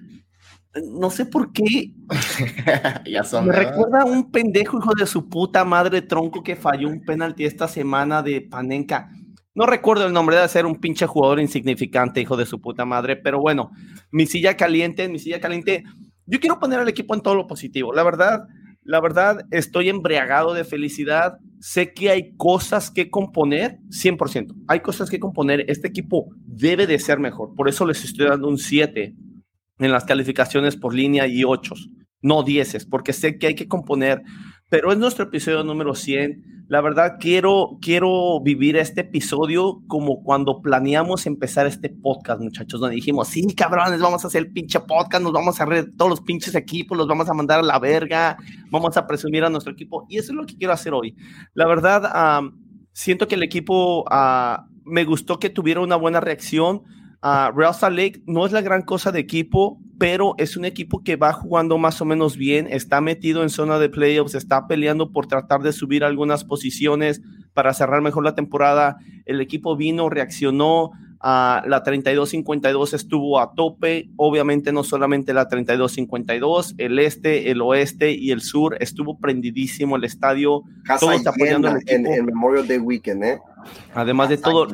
No 0.92 1.10
sé 1.10 1.26
por 1.26 1.54
qué. 1.54 1.94
ya 3.10 3.24
son, 3.24 3.48
Me 3.48 3.54
recuerda 3.54 4.02
a 4.02 4.06
un 4.06 4.30
pendejo 4.30 4.78
hijo 4.78 4.94
de 4.94 5.06
su 5.06 5.30
puta 5.30 5.64
madre 5.64 6.02
tronco 6.02 6.44
que 6.44 6.58
falló 6.58 6.90
un 6.90 7.02
penalti 7.02 7.46
esta 7.46 7.68
semana 7.68 8.22
de 8.22 8.42
Panenka. 8.42 9.10
No 9.54 9.66
recuerdo 9.66 10.06
el 10.06 10.12
nombre 10.12 10.36
de 10.36 10.48
ser 10.50 10.66
un 10.66 10.76
pinche 10.76 11.08
jugador 11.08 11.40
insignificante, 11.40 12.20
hijo 12.20 12.36
de 12.36 12.46
su 12.46 12.60
puta 12.60 12.84
madre, 12.84 13.16
pero 13.16 13.40
bueno, 13.40 13.72
mi 14.12 14.26
silla 14.26 14.58
caliente, 14.58 15.08
mi 15.08 15.18
silla 15.18 15.40
caliente. 15.40 15.86
Yo 16.26 16.42
quiero 16.42 16.60
poner 16.60 16.80
al 16.80 16.90
equipo 16.90 17.16
en 17.16 17.22
todo 17.22 17.36
lo 17.36 17.48
positivo. 17.48 17.94
La 17.94 18.04
verdad, 18.04 18.46
la 18.86 19.02
verdad, 19.02 19.48
estoy 19.50 19.90
embriagado 19.90 20.54
de 20.54 20.64
felicidad. 20.64 21.40
Sé 21.60 21.92
que 21.92 22.12
hay 22.12 22.36
cosas 22.38 22.92
que 22.92 23.10
componer, 23.10 23.80
100%. 23.90 24.54
Hay 24.68 24.82
cosas 24.82 25.10
que 25.10 25.20
componer. 25.20 25.66
Este 25.68 25.88
equipo 25.88 26.28
debe 26.46 26.86
de 26.86 27.00
ser 27.00 27.20
mejor. 27.20 27.56
Por 27.56 27.68
eso 27.68 27.84
les 27.88 28.04
estoy 28.04 28.28
dando 28.28 28.48
un 28.48 28.60
7 28.60 29.16
en 29.80 29.92
las 29.92 30.06
calificaciones 30.06 30.78
por 30.78 30.94
línea 30.94 31.26
y 31.26 31.44
8, 31.44 31.74
no 32.22 32.44
10, 32.44 32.86
porque 32.86 33.12
sé 33.12 33.40
que 33.40 33.48
hay 33.48 33.56
que 33.56 33.68
componer 33.68 34.22
pero 34.70 34.92
es 34.92 34.98
nuestro 34.98 35.26
episodio 35.26 35.64
número 35.64 35.94
100. 35.94 36.66
La 36.68 36.82
verdad, 36.82 37.18
quiero, 37.20 37.78
quiero 37.80 38.42
vivir 38.42 38.76
este 38.78 39.02
episodio 39.02 39.84
como 39.88 40.24
cuando 40.24 40.62
planeamos 40.62 41.28
empezar 41.28 41.68
este 41.68 41.90
podcast, 41.90 42.42
muchachos, 42.42 42.80
donde 42.80 42.96
dijimos, 42.96 43.28
sí, 43.28 43.46
cabrones, 43.56 44.00
vamos 44.00 44.24
a 44.24 44.28
hacer 44.28 44.42
el 44.42 44.52
pinche 44.52 44.80
podcast, 44.80 45.24
nos 45.24 45.32
vamos 45.32 45.62
a 45.62 45.66
reír 45.66 45.94
todos 45.96 46.10
los 46.10 46.22
pinches 46.22 46.56
equipos, 46.56 46.98
los 46.98 47.08
vamos 47.08 47.30
a 47.30 47.36
mandar 47.36 47.60
a 47.60 47.64
la 47.64 47.78
verga, 47.78 48.38
vamos 48.72 48.98
a 48.98 49.06
presumir 49.06 49.44
a 49.44 49.50
nuestro 49.52 49.74
equipo. 49.74 50.08
Y 50.10 50.18
eso 50.18 50.32
es 50.32 50.36
lo 50.36 50.46
que 50.48 50.58
quiero 50.58 50.74
hacer 50.74 50.94
hoy. 50.94 51.16
La 51.54 51.68
verdad, 51.68 52.42
siento 52.92 53.28
que 53.28 53.36
el 53.36 53.44
equipo 53.44 54.04
ah, 54.10 54.68
me 54.84 55.04
gustó 55.04 55.38
que 55.38 55.52
tuviera 55.52 55.82
una 55.82 55.98
buena 55.98 56.20
reacción. 56.20 56.84
Uh, 57.26 57.52
Real 57.58 57.74
Salt 57.74 57.98
Lake 57.98 58.22
no 58.28 58.46
es 58.46 58.52
la 58.52 58.62
gran 58.62 58.84
cosa 58.84 59.12
de 59.12 59.20
equipo, 59.20 59.80
pero 59.98 60.36
es 60.38 60.58
un 60.58 60.64
equipo 60.64 61.04
que 61.04 61.16
va 61.16 61.34
jugando 61.34 61.80
más 61.80 62.00
o 62.00 62.06
menos 62.06 62.38
bien, 62.38 62.68
está 62.70 63.02
metido 63.02 63.42
en 63.42 63.50
zona 63.50 63.80
de 63.80 63.90
playoffs, 63.90 64.36
está 64.36 64.68
peleando 64.68 65.12
por 65.12 65.26
tratar 65.26 65.64
de 65.64 65.74
subir 65.74 66.04
algunas 66.04 66.44
posiciones 66.44 67.24
para 67.56 67.74
cerrar 67.74 68.04
mejor 68.04 68.24
la 68.24 68.36
temporada. 68.36 68.98
El 69.26 69.42
equipo 69.42 69.76
vino, 69.76 70.08
reaccionó, 70.08 70.92
a 71.20 71.64
la 71.66 71.84
32-52 71.84 72.94
estuvo 72.94 73.40
a 73.40 73.56
tope, 73.56 74.12
obviamente 74.18 74.72
no 74.72 74.84
solamente 74.84 75.34
la 75.34 75.50
32-52, 75.50 76.76
el 76.78 77.00
este, 77.00 77.50
el 77.50 77.64
oeste 77.64 78.12
y 78.12 78.30
el 78.30 78.42
sur 78.42 78.78
estuvo 78.80 79.18
prendidísimo 79.18 79.96
el 79.96 80.04
estadio, 80.04 80.62
todos 81.00 81.26
apoyando 81.26 81.70
al 81.70 81.78
equipo. 81.78 81.96
En, 81.96 82.06
en, 82.06 82.26
Memorial 82.28 82.68
Day 82.68 82.78
Weekend, 82.78 83.24
¿eh? 83.24 83.40
Además 83.96 84.30
de 84.30 84.38
todo, 84.38 84.68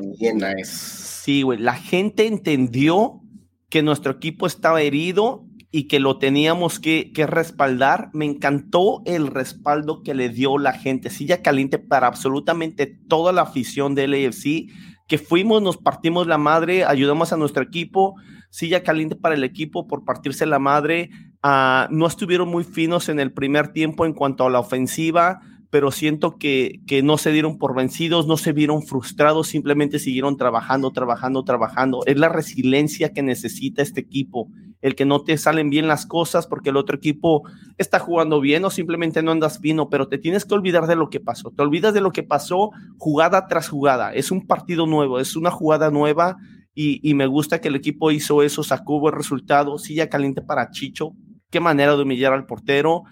sí, 1.23 1.43
güey, 1.43 1.59
la 1.59 1.75
gente 1.75 2.25
entendió 2.25 3.21
que 3.69 3.83
nuestro 3.83 4.11
equipo 4.13 4.47
estaba 4.47 4.81
herido 4.81 5.45
y 5.71 5.87
que 5.87 5.99
lo 5.99 6.17
teníamos 6.17 6.79
que, 6.79 7.11
que, 7.13 7.27
respaldar. 7.27 8.09
Me 8.13 8.25
encantó 8.25 9.03
el 9.05 9.27
respaldo 9.27 10.03
que 10.03 10.13
le 10.13 10.29
dio 10.29 10.57
la 10.57 10.73
gente, 10.73 11.09
silla 11.09 11.41
caliente 11.41 11.77
para 11.79 12.07
absolutamente 12.07 12.87
toda 12.87 13.31
la 13.31 13.43
afición 13.43 13.95
del 13.95 14.13
AFC, 14.13 14.67
que 15.07 15.17
fuimos, 15.17 15.61
nos 15.61 15.77
partimos 15.77 16.27
la 16.27 16.37
madre, 16.37 16.85
ayudamos 16.85 17.31
a 17.31 17.37
nuestro 17.37 17.63
equipo, 17.63 18.15
silla 18.49 18.83
caliente 18.83 19.15
para 19.15 19.35
el 19.35 19.43
equipo 19.43 19.87
por 19.87 20.03
partirse 20.03 20.45
la 20.45 20.59
madre. 20.59 21.09
Uh, 21.43 21.87
no 21.91 22.07
estuvieron 22.07 22.49
muy 22.49 22.63
finos 22.63 23.09
en 23.09 23.19
el 23.19 23.31
primer 23.31 23.73
tiempo 23.73 24.05
en 24.05 24.13
cuanto 24.13 24.45
a 24.45 24.49
la 24.49 24.59
ofensiva 24.59 25.41
pero 25.71 25.89
siento 25.89 26.35
que, 26.37 26.81
que 26.85 27.01
no 27.01 27.17
se 27.17 27.31
dieron 27.31 27.57
por 27.57 27.73
vencidos, 27.73 28.27
no 28.27 28.35
se 28.35 28.51
vieron 28.51 28.83
frustrados, 28.83 29.47
simplemente 29.47 29.99
siguieron 29.99 30.35
trabajando, 30.35 30.91
trabajando, 30.91 31.43
trabajando. 31.45 32.01
Es 32.05 32.19
la 32.19 32.27
resiliencia 32.27 33.13
que 33.13 33.23
necesita 33.23 33.81
este 33.81 34.01
equipo, 34.01 34.49
el 34.81 34.95
que 34.95 35.05
no 35.05 35.23
te 35.23 35.37
salen 35.37 35.69
bien 35.69 35.87
las 35.87 36.05
cosas 36.05 36.45
porque 36.45 36.71
el 36.71 36.77
otro 36.77 36.97
equipo 36.97 37.43
está 37.77 37.99
jugando 37.99 38.41
bien 38.41 38.65
o 38.65 38.69
simplemente 38.69 39.23
no 39.23 39.31
andas 39.31 39.59
fino, 39.59 39.89
pero 39.89 40.09
te 40.09 40.17
tienes 40.17 40.43
que 40.43 40.53
olvidar 40.53 40.87
de 40.87 40.97
lo 40.97 41.09
que 41.09 41.21
pasó. 41.21 41.51
Te 41.51 41.61
olvidas 41.61 41.93
de 41.93 42.01
lo 42.01 42.11
que 42.11 42.23
pasó 42.23 42.71
jugada 42.97 43.47
tras 43.47 43.69
jugada. 43.69 44.13
Es 44.13 44.29
un 44.29 44.45
partido 44.45 44.85
nuevo, 44.87 45.21
es 45.21 45.37
una 45.37 45.51
jugada 45.51 45.89
nueva 45.89 46.35
y, 46.75 46.99
y 47.09 47.13
me 47.13 47.27
gusta 47.27 47.61
que 47.61 47.69
el 47.69 47.75
equipo 47.77 48.11
hizo 48.11 48.43
eso, 48.43 48.61
sacó 48.63 48.99
buen 48.99 49.15
resultado, 49.15 49.77
silla 49.77 50.09
caliente 50.09 50.41
para 50.41 50.69
Chicho. 50.69 51.13
Qué 51.49 51.61
manera 51.61 51.95
de 51.95 52.03
humillar 52.03 52.33
al 52.33 52.45
portero 52.45 53.03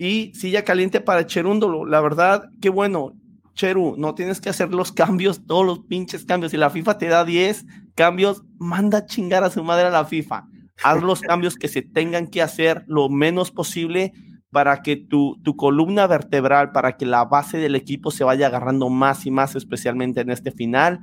y 0.00 0.32
silla 0.34 0.64
caliente 0.64 1.02
para 1.02 1.26
Cherúndolo. 1.26 1.84
La 1.84 2.00
verdad, 2.00 2.48
qué 2.62 2.70
bueno. 2.70 3.12
Cheru, 3.52 3.96
no 3.98 4.14
tienes 4.14 4.40
que 4.40 4.48
hacer 4.48 4.72
los 4.72 4.92
cambios, 4.92 5.44
todos 5.44 5.66
los 5.66 5.80
pinches 5.80 6.24
cambios. 6.24 6.52
Si 6.52 6.56
la 6.56 6.70
FIFA 6.70 6.96
te 6.96 7.08
da 7.08 7.26
10 7.26 7.66
cambios, 7.94 8.42
manda 8.58 8.98
a 8.98 9.06
chingar 9.06 9.44
a 9.44 9.50
su 9.50 9.62
madre 9.62 9.88
a 9.88 9.90
la 9.90 10.06
FIFA. 10.06 10.46
Haz 10.82 11.02
los 11.02 11.20
cambios 11.20 11.56
que 11.56 11.68
se 11.68 11.82
tengan 11.82 12.28
que 12.28 12.40
hacer 12.40 12.82
lo 12.86 13.10
menos 13.10 13.50
posible 13.50 14.14
para 14.50 14.80
que 14.80 14.96
tu, 14.96 15.38
tu 15.42 15.54
columna 15.54 16.06
vertebral, 16.06 16.72
para 16.72 16.96
que 16.96 17.04
la 17.04 17.26
base 17.26 17.58
del 17.58 17.74
equipo 17.74 18.10
se 18.10 18.24
vaya 18.24 18.46
agarrando 18.46 18.88
más 18.88 19.26
y 19.26 19.30
más, 19.30 19.54
especialmente 19.54 20.22
en 20.22 20.30
este 20.30 20.50
final. 20.50 21.00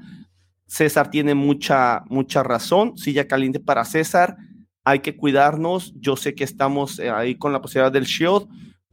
César 0.65 1.11
tiene 1.11 1.35
mucha, 1.35 2.01
mucha 2.09 2.41
razón. 2.41 2.97
Silla 2.97 3.27
caliente 3.27 3.59
para 3.59 3.85
César. 3.85 4.37
Hay 4.83 5.01
que 5.01 5.15
cuidarnos. 5.15 5.93
Yo 5.99 6.15
sé 6.15 6.33
que 6.33 6.43
estamos 6.43 6.97
eh, 6.97 7.11
ahí 7.11 7.35
con 7.35 7.53
la 7.53 7.61
posibilidad 7.61 7.91
del 7.91 8.05
shield 8.05 8.47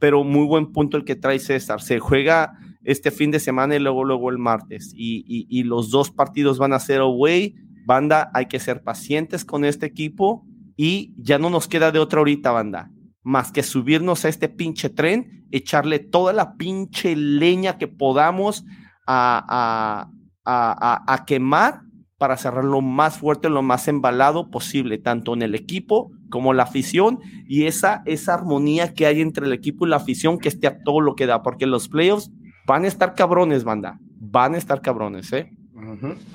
pero 0.05 0.23
muy 0.23 0.45
buen 0.45 0.71
punto 0.71 0.97
el 0.97 1.03
que 1.03 1.15
trae 1.15 1.39
César. 1.39 1.81
Se 1.81 1.97
juega 1.97 2.59
este 2.83 3.09
fin 3.09 3.31
de 3.31 3.39
semana 3.39 3.75
y 3.75 3.79
luego, 3.79 4.03
luego 4.03 4.29
el 4.29 4.37
martes. 4.37 4.93
Y, 4.95 5.63
los 5.63 5.89
dos 5.89 6.11
partidos 6.11 6.59
van 6.59 6.73
a 6.73 6.79
ser 6.79 7.01
away. 7.01 7.55
Banda, 7.87 8.29
hay 8.35 8.45
que 8.45 8.59
ser 8.59 8.83
pacientes 8.83 9.43
con 9.43 9.65
este 9.65 9.87
equipo 9.87 10.45
y 10.77 11.15
ya 11.17 11.39
no 11.39 11.49
nos 11.49 11.67
queda 11.67 11.91
de 11.91 11.97
otra 11.97 12.19
ahorita, 12.19 12.51
banda, 12.51 12.91
más 13.23 13.51
que 13.51 13.63
subirnos 13.63 14.25
a 14.25 14.29
este 14.29 14.47
pinche 14.47 14.91
tren, 14.91 15.47
echarle 15.49 15.97
toda 15.97 16.33
la 16.33 16.55
pinche 16.55 17.15
leña 17.15 17.79
que 17.79 17.87
podamos 17.87 18.63
a, 19.07 20.07
a, 20.45 21.13
a 21.13 21.25
quemar 21.25 21.81
para 22.17 22.37
cerrar 22.37 22.63
lo 22.63 22.81
más 22.81 23.17
fuerte, 23.17 23.49
lo 23.49 23.61
más 23.61 23.87
embalado 23.87 24.49
posible, 24.49 24.97
tanto 24.97 25.33
en 25.33 25.41
el 25.41 25.53
equipo 25.53 26.11
como 26.29 26.53
la 26.53 26.63
afición 26.63 27.19
y 27.47 27.65
esa, 27.65 28.03
esa 28.05 28.35
armonía 28.35 28.93
que 28.93 29.05
hay 29.05 29.21
entre 29.21 29.45
el 29.45 29.53
equipo 29.53 29.85
y 29.85 29.89
la 29.89 29.97
afición 29.97 30.39
que 30.39 30.47
esté 30.47 30.67
a 30.67 30.81
todo 30.83 31.01
lo 31.01 31.15
que 31.15 31.25
da, 31.25 31.43
porque 31.43 31.65
los 31.65 31.89
playoffs 31.89 32.31
van 32.65 32.85
a 32.85 32.87
estar 32.87 33.15
cabrones, 33.15 33.63
banda, 33.63 33.99
van 34.19 34.55
a 34.55 34.57
estar 34.57 34.81
cabrones, 34.81 35.31
¿eh? 35.33 35.51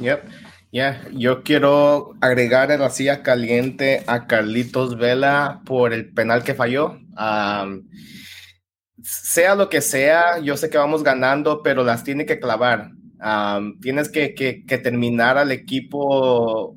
Yep. 0.01 0.23
Yeah. 0.71 1.09
yo 1.13 1.43
quiero 1.43 2.15
agregar 2.21 2.69
la 2.79 2.91
silla 2.91 3.23
caliente 3.23 4.05
a 4.07 4.27
Carlitos 4.27 4.97
Vela 4.97 5.63
por 5.65 5.93
el 5.93 6.13
penal 6.13 6.45
que 6.45 6.55
falló. 6.55 6.99
sea 9.03 9.55
lo 9.55 9.71
que 9.71 9.81
sea, 9.81 10.39
yo 10.41 10.57
sé 10.59 10.69
que 10.69 10.79
vamos 10.79 11.03
ganando, 11.03 11.63
pero 11.63 11.83
las 11.83 12.05
tiene 12.05 12.27
que 12.27 12.39
clavar 12.39 12.93
tienes 13.81 14.09
que, 14.09 14.35
que, 14.35 14.79
terminar 14.79 15.39
al 15.39 15.53
equipo. 15.53 16.77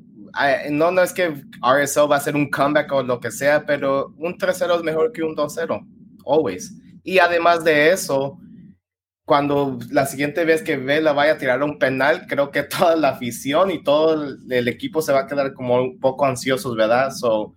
No, 0.70 0.90
no 0.90 1.02
es 1.02 1.12
que 1.12 1.28
RSL 1.62 2.10
va 2.10 2.16
a 2.16 2.18
hacer 2.18 2.36
un 2.36 2.50
comeback 2.50 2.92
o 2.92 3.02
lo 3.02 3.20
que 3.20 3.30
sea, 3.30 3.64
pero 3.64 4.14
un 4.18 4.36
3-0 4.36 4.76
es 4.76 4.82
mejor 4.82 5.12
que 5.12 5.22
un 5.22 5.36
2-0, 5.36 5.86
always. 6.26 6.74
Y 7.02 7.18
además 7.18 7.62
de 7.64 7.92
eso, 7.92 8.38
cuando 9.24 9.78
la 9.90 10.06
siguiente 10.06 10.44
vez 10.44 10.62
que 10.62 10.76
Vela 10.76 11.12
vaya 11.12 11.32
a 11.32 11.38
tirar 11.38 11.62
un 11.62 11.78
penal, 11.78 12.26
creo 12.26 12.50
que 12.50 12.62
toda 12.64 12.96
la 12.96 13.10
afición 13.10 13.70
y 13.70 13.82
todo 13.82 14.24
el, 14.24 14.68
equipo 14.68 15.02
se 15.02 15.12
va 15.12 15.20
a 15.20 15.26
quedar 15.26 15.54
como 15.54 15.76
un 15.76 15.98
poco 15.98 16.26
ansiosos, 16.26 16.76
¿verdad? 16.76 17.10
So, 17.10 17.56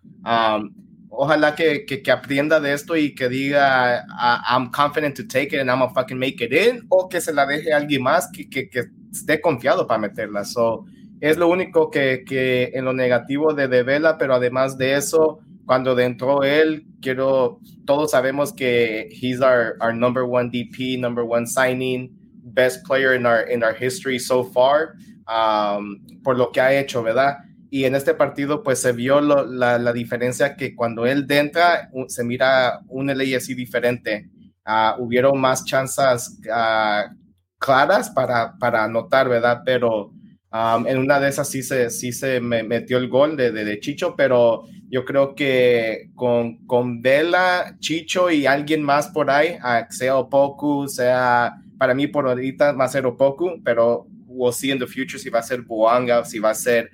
ojalá 1.17 1.55
que, 1.55 1.85
que, 1.85 2.11
aprenda 2.11 2.59
de 2.59 2.73
esto 2.73 2.95
y 2.95 3.15
que 3.15 3.27
diga, 3.27 4.05
I'm 4.47 4.69
confident 4.69 5.15
to 5.17 5.23
take 5.27 5.55
it 5.55 5.61
and 5.61 5.69
I'm 5.69 5.79
gonna 5.79 5.93
fucking 5.93 6.17
make 6.17 6.43
it 6.43 6.53
in, 6.53 6.85
o 6.89 7.09
que 7.09 7.19
se 7.19 7.33
la 7.33 7.45
deje 7.45 7.73
a 7.73 7.77
alguien 7.77 8.03
más 8.03 8.29
que, 8.31 8.47
que, 8.47 8.69
que 8.69 8.85
esté 9.11 9.41
confiado 9.41 9.87
para 9.87 9.99
meterla. 9.99 10.45
So, 10.45 10.85
es 11.19 11.37
lo 11.37 11.47
único 11.47 11.89
que, 11.89 12.23
que 12.23 12.71
en 12.73 12.85
lo 12.85 12.93
negativo 12.93 13.53
de 13.53 13.67
De 13.67 13.81
Vela, 13.81 14.17
pero 14.19 14.35
además 14.35 14.77
de 14.77 14.93
eso, 14.95 15.39
cuando 15.65 15.97
entró 15.99 16.43
él, 16.43 16.85
quiero, 17.01 17.59
todos 17.85 18.11
sabemos 18.11 18.53
que 18.53 19.09
he's 19.11 19.41
our, 19.41 19.75
our 19.81 19.93
number 19.93 20.23
one 20.23 20.51
DP, 20.51 20.99
number 20.99 21.25
one 21.25 21.47
signing, 21.47 22.11
best 22.43 22.85
player 22.85 23.15
in 23.15 23.25
our, 23.25 23.41
in 23.49 23.63
our 23.63 23.73
history 23.73 24.19
so 24.19 24.43
far, 24.43 24.93
um, 25.27 25.99
por 26.23 26.37
lo 26.37 26.51
que 26.51 26.61
ha 26.61 26.79
hecho, 26.79 27.01
¿verdad? 27.01 27.37
Y 27.69 27.83
en 27.85 27.95
este 27.95 28.13
partido 28.13 28.63
pues 28.63 28.79
se 28.79 28.91
vio 28.91 29.19
la, 29.21 29.77
la, 29.77 29.93
diferencia 29.93 30.55
que 30.55 30.75
cuando 30.75 31.05
él 31.05 31.25
entra 31.29 31.89
se 32.07 32.23
mira 32.23 32.81
un 32.87 33.07
LAFC 33.07 33.55
diferente. 33.55 34.29
Uh, 34.65 35.01
hubieron 35.01 35.39
más 35.39 35.63
chances 35.63 36.39
uh, 36.45 37.15
claras 37.57 38.09
para, 38.09 38.57
para 38.57 38.83
anotar, 38.83 39.29
¿verdad? 39.29 39.61
Pero 39.65 40.13
um, 40.51 40.85
en 40.85 40.97
una 40.97 41.19
de 41.19 41.29
esas 41.29 41.49
sí 41.49 41.63
se, 41.63 41.89
sí 41.89 42.11
se 42.11 42.41
me 42.41 42.63
metió 42.63 42.97
el 42.97 43.07
gol 43.07 43.37
de, 43.37 43.51
de, 43.51 43.79
Chicho, 43.79 44.15
pero 44.15 44.65
yo 44.89 45.05
creo 45.05 45.35
que 45.35 46.09
con, 46.15 46.65
con 46.65 47.01
Vela, 47.01 47.77
Chicho 47.79 48.29
y 48.29 48.45
alguien 48.45 48.83
más 48.83 49.07
por 49.07 49.29
ahí, 49.29 49.57
uh, 49.63 49.85
sea 49.89 50.17
Opoku, 50.17 50.87
sea 50.87 51.53
para 51.77 51.93
mí 51.93 52.07
por 52.07 52.27
ahorita 52.27 52.73
va 52.73 52.85
a 52.85 52.89
ser 52.89 53.05
Opoku, 53.05 53.61
pero 53.63 54.07
we'll 54.25 54.53
see 54.53 54.71
in 54.71 54.79
the 54.79 54.87
future 54.87 55.17
si 55.17 55.29
va 55.29 55.39
a 55.39 55.43
ser 55.43 55.61
Boanga, 55.61 56.25
si 56.25 56.39
va 56.39 56.49
a 56.49 56.55
ser 56.55 56.91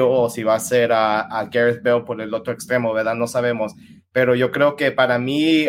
o 0.00 0.28
si 0.30 0.42
va 0.42 0.56
a 0.56 0.60
ser 0.60 0.92
a, 0.92 1.48
Gareth 1.50 1.82
Bell 1.82 2.04
por 2.04 2.20
el 2.20 2.34
otro 2.34 2.52
extremo, 2.52 2.92
¿verdad? 2.92 3.14
No 3.14 3.26
sabemos. 3.26 3.74
Pero 4.12 4.34
yo 4.34 4.50
creo 4.50 4.76
que 4.76 4.92
para 4.92 5.18
mí, 5.18 5.66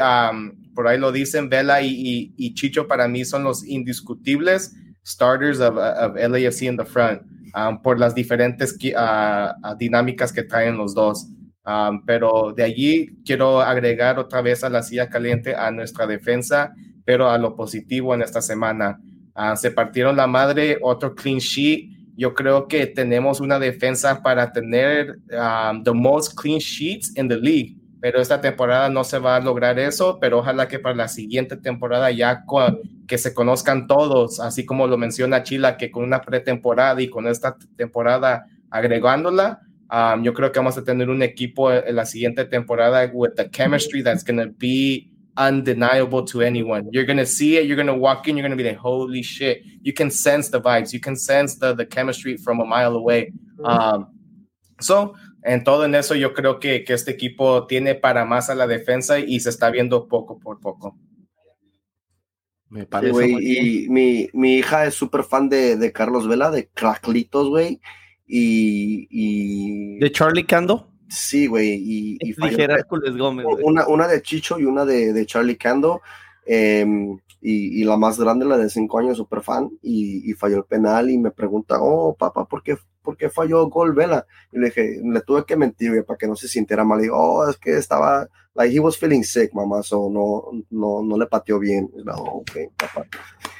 por 0.75 0.87
ahí 0.87 0.99
lo 0.99 1.11
dicen, 1.11 1.49
Vela 1.49 1.81
y, 1.81 2.33
y, 2.35 2.53
Chicho 2.53 2.87
para 2.87 3.07
mí 3.07 3.25
son 3.25 3.43
los 3.43 3.65
indiscutibles 3.65 4.73
starters 5.05 5.59
of, 5.59 5.75
of 5.77 6.15
LAFC 6.15 6.63
in 6.63 6.77
the 6.77 6.85
front 6.85 7.21
por 7.83 7.99
las 7.99 8.15
diferentes 8.15 8.77
dinámicas 9.77 10.33
que 10.33 10.43
traen 10.43 10.77
los 10.77 10.93
dos. 10.93 11.27
pero 12.05 12.53
de 12.55 12.63
allí 12.63 13.21
quiero 13.25 13.61
agregar 13.61 14.19
otra 14.19 14.41
vez 14.41 14.63
a 14.63 14.69
la 14.69 14.83
silla 14.83 15.09
caliente 15.09 15.55
a 15.55 15.71
nuestra 15.71 16.07
defensa, 16.07 16.73
pero 17.05 17.29
a 17.29 17.37
lo 17.37 17.55
positivo 17.55 18.13
en 18.13 18.21
esta 18.21 18.41
semana. 18.41 18.99
Ah, 19.35 19.55
se 19.55 19.71
partieron 19.71 20.15
la 20.15 20.27
madre, 20.27 20.77
otro 20.81 21.15
clean 21.15 21.39
sheet 21.39 21.89
yo 22.15 22.33
creo 22.33 22.67
que 22.67 22.87
tenemos 22.87 23.39
una 23.39 23.59
defensa 23.59 24.21
para 24.21 24.51
tener 24.51 25.17
um, 25.31 25.83
the 25.83 25.93
most 25.93 26.35
clean 26.35 26.59
sheets 26.59 27.15
in 27.15 27.27
the 27.27 27.37
league. 27.37 27.77
pero 28.03 28.19
esta 28.19 28.41
temporada 28.41 28.89
no 28.89 29.05
se 29.05 29.17
va 29.17 29.37
a 29.37 29.39
lograr 29.39 29.79
eso, 29.79 30.19
pero 30.19 30.39
ojalá 30.39 30.67
que 30.67 30.77
para 30.77 30.93
la 30.93 31.07
siguiente 31.07 31.55
temporada 31.55 32.11
ya 32.11 32.43
que 33.07 33.17
se 33.17 33.33
conozcan 33.33 33.87
todos, 33.87 34.41
así 34.41 34.65
como 34.65 34.87
lo 34.87 34.97
menciona 34.97 35.43
Chila, 35.43 35.77
que 35.77 35.89
con 35.89 36.03
una 36.03 36.19
pretemporada 36.19 37.01
y 37.01 37.09
con 37.09 37.27
esta 37.27 37.55
temporada 37.77 38.45
agregándola, 38.69 39.61
um, 39.89 40.21
yo 40.21 40.33
creo 40.33 40.51
que 40.51 40.59
vamos 40.59 40.77
a 40.77 40.83
tener 40.83 41.09
un 41.09 41.23
equipo 41.23 41.71
en 41.71 41.95
la 41.95 42.05
siguiente 42.05 42.43
temporada 42.43 43.09
with 43.13 43.35
the 43.37 43.49
chemistry 43.49 44.03
that's 44.03 44.25
going 44.25 44.53
be 44.59 45.09
undeniable 45.37 46.23
to 46.25 46.41
anyone. 46.41 46.87
You're 46.91 47.05
going 47.05 47.17
to 47.17 47.25
see 47.25 47.57
it, 47.57 47.65
you're 47.65 47.75
going 47.75 47.87
to 47.87 47.95
walk 47.95 48.27
in, 48.27 48.37
you're 48.37 48.47
going 48.47 48.57
to 48.57 48.61
be 48.63 48.69
like, 48.69 48.77
holy 48.77 49.21
shit. 49.21 49.61
You 49.81 49.93
can 49.93 50.11
sense 50.11 50.49
the 50.49 50.61
vibes, 50.61 50.93
you 50.93 50.99
can 50.99 51.15
sense 51.15 51.55
the, 51.55 51.73
the 51.73 51.85
chemistry 51.85 52.37
from 52.37 52.59
a 52.59 52.65
mile 52.65 52.95
away. 52.95 53.33
Um, 53.63 54.07
so, 54.79 55.15
en 55.43 55.63
todo 55.63 55.85
en 55.85 55.95
eso 55.95 56.15
yo 56.15 56.33
creo 56.33 56.59
que, 56.59 56.83
que, 56.83 56.93
este 56.93 57.11
equipo 57.11 57.67
tiene 57.67 57.95
para 57.95 58.25
más 58.25 58.49
a 58.49 58.55
la 58.55 58.67
defensa 58.67 59.19
y 59.19 59.39
se 59.39 59.49
está 59.49 59.69
viendo 59.69 60.07
poco 60.07 60.39
por 60.39 60.59
poco. 60.59 60.97
Me 62.69 62.85
parece. 62.87 63.27
y 63.29 63.87
mi, 63.89 64.29
mi, 64.33 64.55
hija 64.55 64.85
es 64.85 64.95
súper 64.95 65.23
fan 65.23 65.47
de, 65.47 65.77
de, 65.77 65.91
Carlos 65.91 66.27
Vela, 66.27 66.49
de 66.49 66.69
Craclitos, 66.69 67.49
güey. 67.49 67.79
Y, 68.25 69.07
y, 69.11 69.99
¿De 69.99 70.11
Charlie 70.11 70.45
Cando? 70.45 70.92
Sí, 71.09 71.47
güey. 71.47 71.73
Y, 71.73 72.17
y 72.19 72.33
Gómez. 73.17 73.45
Una, 73.63 73.87
una 73.87 74.07
de 74.07 74.21
Chicho 74.21 74.59
y 74.59 74.65
una 74.65 74.85
de, 74.85 75.13
de 75.13 75.25
Charlie 75.25 75.57
Cando. 75.57 76.01
Eh, 76.45 76.85
y, 77.43 77.81
y, 77.81 77.83
la 77.83 77.97
más 77.97 78.17
grande, 78.17 78.45
la 78.45 78.57
de 78.57 78.69
cinco 78.69 78.99
años, 78.99 79.17
súper 79.17 79.41
fan, 79.41 79.69
y, 79.81 80.31
y, 80.31 80.33
falló 80.33 80.57
el 80.57 80.63
penal 80.63 81.09
y 81.09 81.17
me 81.17 81.29
pregunta, 81.29 81.77
oh, 81.81 82.15
papá, 82.15 82.45
¿por 82.45 82.63
qué, 82.63 82.77
por 83.01 83.17
qué 83.17 83.29
falló 83.29 83.67
gol 83.67 83.93
Vela? 83.93 84.25
Y 84.53 84.59
le 84.59 84.67
dije, 84.67 85.01
le 85.03 85.19
tuve 85.21 85.43
que 85.45 85.57
mentir 85.57 86.05
para 86.05 86.17
que 86.17 86.25
no 86.25 86.37
se 86.37 86.47
sintiera 86.47 86.85
mal. 86.85 86.99
Y 86.99 87.03
digo, 87.03 87.17
oh, 87.17 87.49
es 87.49 87.57
que 87.57 87.75
estaba, 87.77 88.29
like, 88.55 88.73
he 88.73 88.79
was 88.79 88.97
feeling 88.97 89.23
sick, 89.23 89.53
mamá, 89.53 89.83
so 89.83 90.09
no, 90.09 90.63
no, 90.69 91.03
no 91.03 91.17
le 91.17 91.25
pateó 91.25 91.59
bien. 91.59 91.91
No, 92.05 92.13
okay, 92.13 92.67
papá. 92.77 93.05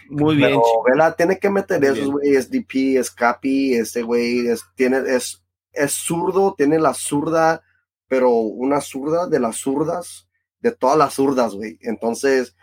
Muy 0.10 0.38
bien. 0.38 0.52
Pero 0.52 0.64
Vela 0.88 1.14
tiene 1.14 1.38
que 1.38 1.50
meter 1.50 1.84
esos, 1.84 2.10
güey, 2.10 2.36
es 2.36 2.50
DP, 2.50 2.98
es 2.98 3.12
Capi, 3.12 3.74
este 3.74 4.02
güey, 4.02 4.48
es, 4.48 4.64
tiene, 4.76 5.02
es, 5.08 5.43
es 5.74 5.94
zurdo, 5.94 6.54
tiene 6.58 6.80
la 6.80 6.94
zurda, 6.94 7.62
pero 8.08 8.30
una 8.32 8.82
zurda 8.82 9.28
de 9.28 9.40
las 9.40 9.58
zurdas, 9.58 10.28
de 10.60 10.72
todas 10.72 10.98
las 10.98 11.14
zurdas, 11.16 11.54
güey. 11.54 11.78
Entonces, 11.82 12.56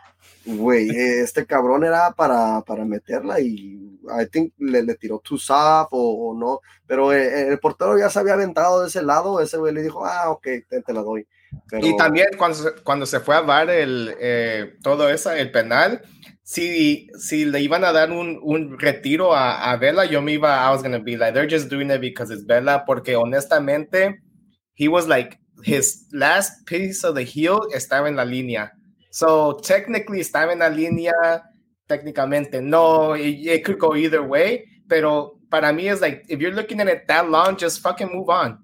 güey, 0.44 0.88
este 1.22 1.46
cabrón 1.46 1.84
era 1.84 2.12
para, 2.12 2.62
para 2.62 2.84
meterla 2.84 3.40
y 3.40 3.98
I 4.04 4.26
think 4.30 4.54
le, 4.58 4.82
le 4.82 4.94
tiró 4.94 5.18
too 5.18 5.38
soft 5.38 5.88
o, 5.92 6.34
no, 6.34 6.60
pero 6.86 7.12
eh, 7.12 7.48
el, 7.48 7.58
portero 7.58 7.98
ya 7.98 8.08
se 8.08 8.18
había 8.18 8.34
aventado 8.34 8.80
de 8.80 8.88
ese 8.88 9.02
lado, 9.02 9.40
ese 9.40 9.58
güey 9.58 9.74
le 9.74 9.82
dijo, 9.82 10.04
ah, 10.04 10.30
ok, 10.30 10.46
te, 10.68 10.92
la 10.92 11.02
doy. 11.02 11.26
Y 11.80 11.96
también 11.96 12.28
cuando, 12.38 12.58
cuando 12.82 13.06
se 13.06 13.20
fue 13.20 13.36
a 13.36 13.42
dar 13.42 13.70
el, 13.70 14.14
eh, 14.18 14.76
todo 14.82 15.08
eso, 15.08 15.32
el 15.32 15.50
penal, 15.50 16.02
si, 16.50 17.08
si 17.16 17.44
le 17.44 17.60
iban 17.60 17.84
a 17.84 17.92
dar 17.92 18.10
un, 18.10 18.40
un 18.42 18.76
retiro 18.76 19.32
a, 19.32 19.70
a, 19.70 19.76
Vela, 19.76 20.04
yo 20.04 20.20
me 20.20 20.32
iba, 20.32 20.66
I 20.66 20.72
was 20.72 20.82
gonna 20.82 20.98
be 20.98 21.16
like, 21.16 21.32
they're 21.32 21.46
just 21.46 21.68
doing 21.70 21.90
it 21.92 22.00
because 22.00 22.32
it's 22.32 22.42
Vela, 22.42 22.82
porque 22.84 23.14
honestamente, 23.14 24.18
he 24.74 24.88
was 24.88 25.06
like, 25.06 25.38
his 25.62 26.08
last 26.12 26.66
piece 26.66 27.04
of 27.04 27.14
the 27.14 27.22
heel 27.22 27.60
estaba 27.72 28.08
en 28.08 28.16
la 28.16 28.24
línea 28.24 28.70
So 29.10 29.60
technically 29.62 30.18
estaba 30.18 30.52
en 30.52 30.58
la 30.58 30.68
línea, 30.70 31.12
técnicamente 31.86 32.60
no, 32.60 33.12
it, 33.12 33.46
it, 33.46 33.64
could 33.64 33.78
go 33.78 33.94
either 33.94 34.22
way, 34.22 34.64
pero 34.88 35.38
para 35.50 35.72
mí 35.72 35.88
es 35.88 36.00
like, 36.00 36.24
if 36.28 36.40
you're 36.40 36.54
looking 36.54 36.80
at 36.80 36.88
it 36.88 37.06
that 37.06 37.30
long, 37.30 37.56
just 37.56 37.80
fucking 37.80 38.10
move 38.12 38.28
on. 38.28 38.58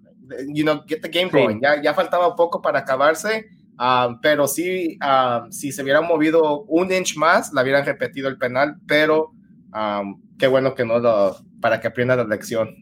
You 0.49 0.64
know, 0.64 0.82
get 0.89 1.03
the 1.03 1.09
game 1.09 1.28
going. 1.28 1.61
Ya, 1.62 1.80
ya 1.80 1.95
faltaba 1.95 2.34
poco 2.37 2.61
para 2.61 2.80
acabarse, 2.80 3.45
um, 3.79 4.20
pero 4.20 4.47
sí, 4.47 4.99
um, 5.01 5.51
si 5.51 5.72
se 5.72 5.83
hubiera 5.83 6.01
movido 6.01 6.62
un 6.62 6.93
inch 6.93 7.16
más, 7.16 7.53
la 7.53 7.62
hubieran 7.62 7.85
repetido 7.85 8.29
el 8.29 8.39
penal, 8.39 8.77
pero 8.87 9.33
um, 9.74 10.22
qué 10.39 10.47
bueno 10.47 10.74
que 10.74 10.85
no 10.85 10.99
lo, 10.99 11.37
para 11.61 11.81
que 11.81 11.89
aprenda 11.89 12.16
la 12.16 12.24
lección. 12.24 12.74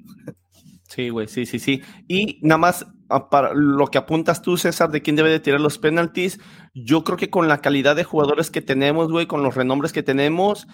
Sí, 0.88 1.08
güey, 1.08 1.26
sí, 1.26 1.46
sí, 1.46 1.58
sí. 1.58 1.82
Y 2.06 2.38
nada 2.42 2.58
más 2.58 2.86
ah, 3.08 3.28
para 3.28 3.52
lo 3.54 3.86
que 3.88 3.98
apuntas 3.98 4.42
tú, 4.42 4.56
César, 4.56 4.90
de 4.90 5.02
quién 5.02 5.16
debe 5.16 5.30
de 5.30 5.40
tirar 5.40 5.60
los 5.60 5.78
penalties, 5.78 6.38
yo 6.74 7.02
creo 7.02 7.16
que 7.16 7.30
con 7.30 7.48
la 7.48 7.58
calidad 7.58 7.96
de 7.96 8.04
jugadores 8.04 8.50
que 8.50 8.62
tenemos, 8.62 9.10
güey, 9.10 9.26
con 9.26 9.42
los 9.42 9.54
renombres 9.54 9.92
que 9.92 10.02
tenemos, 10.02 10.68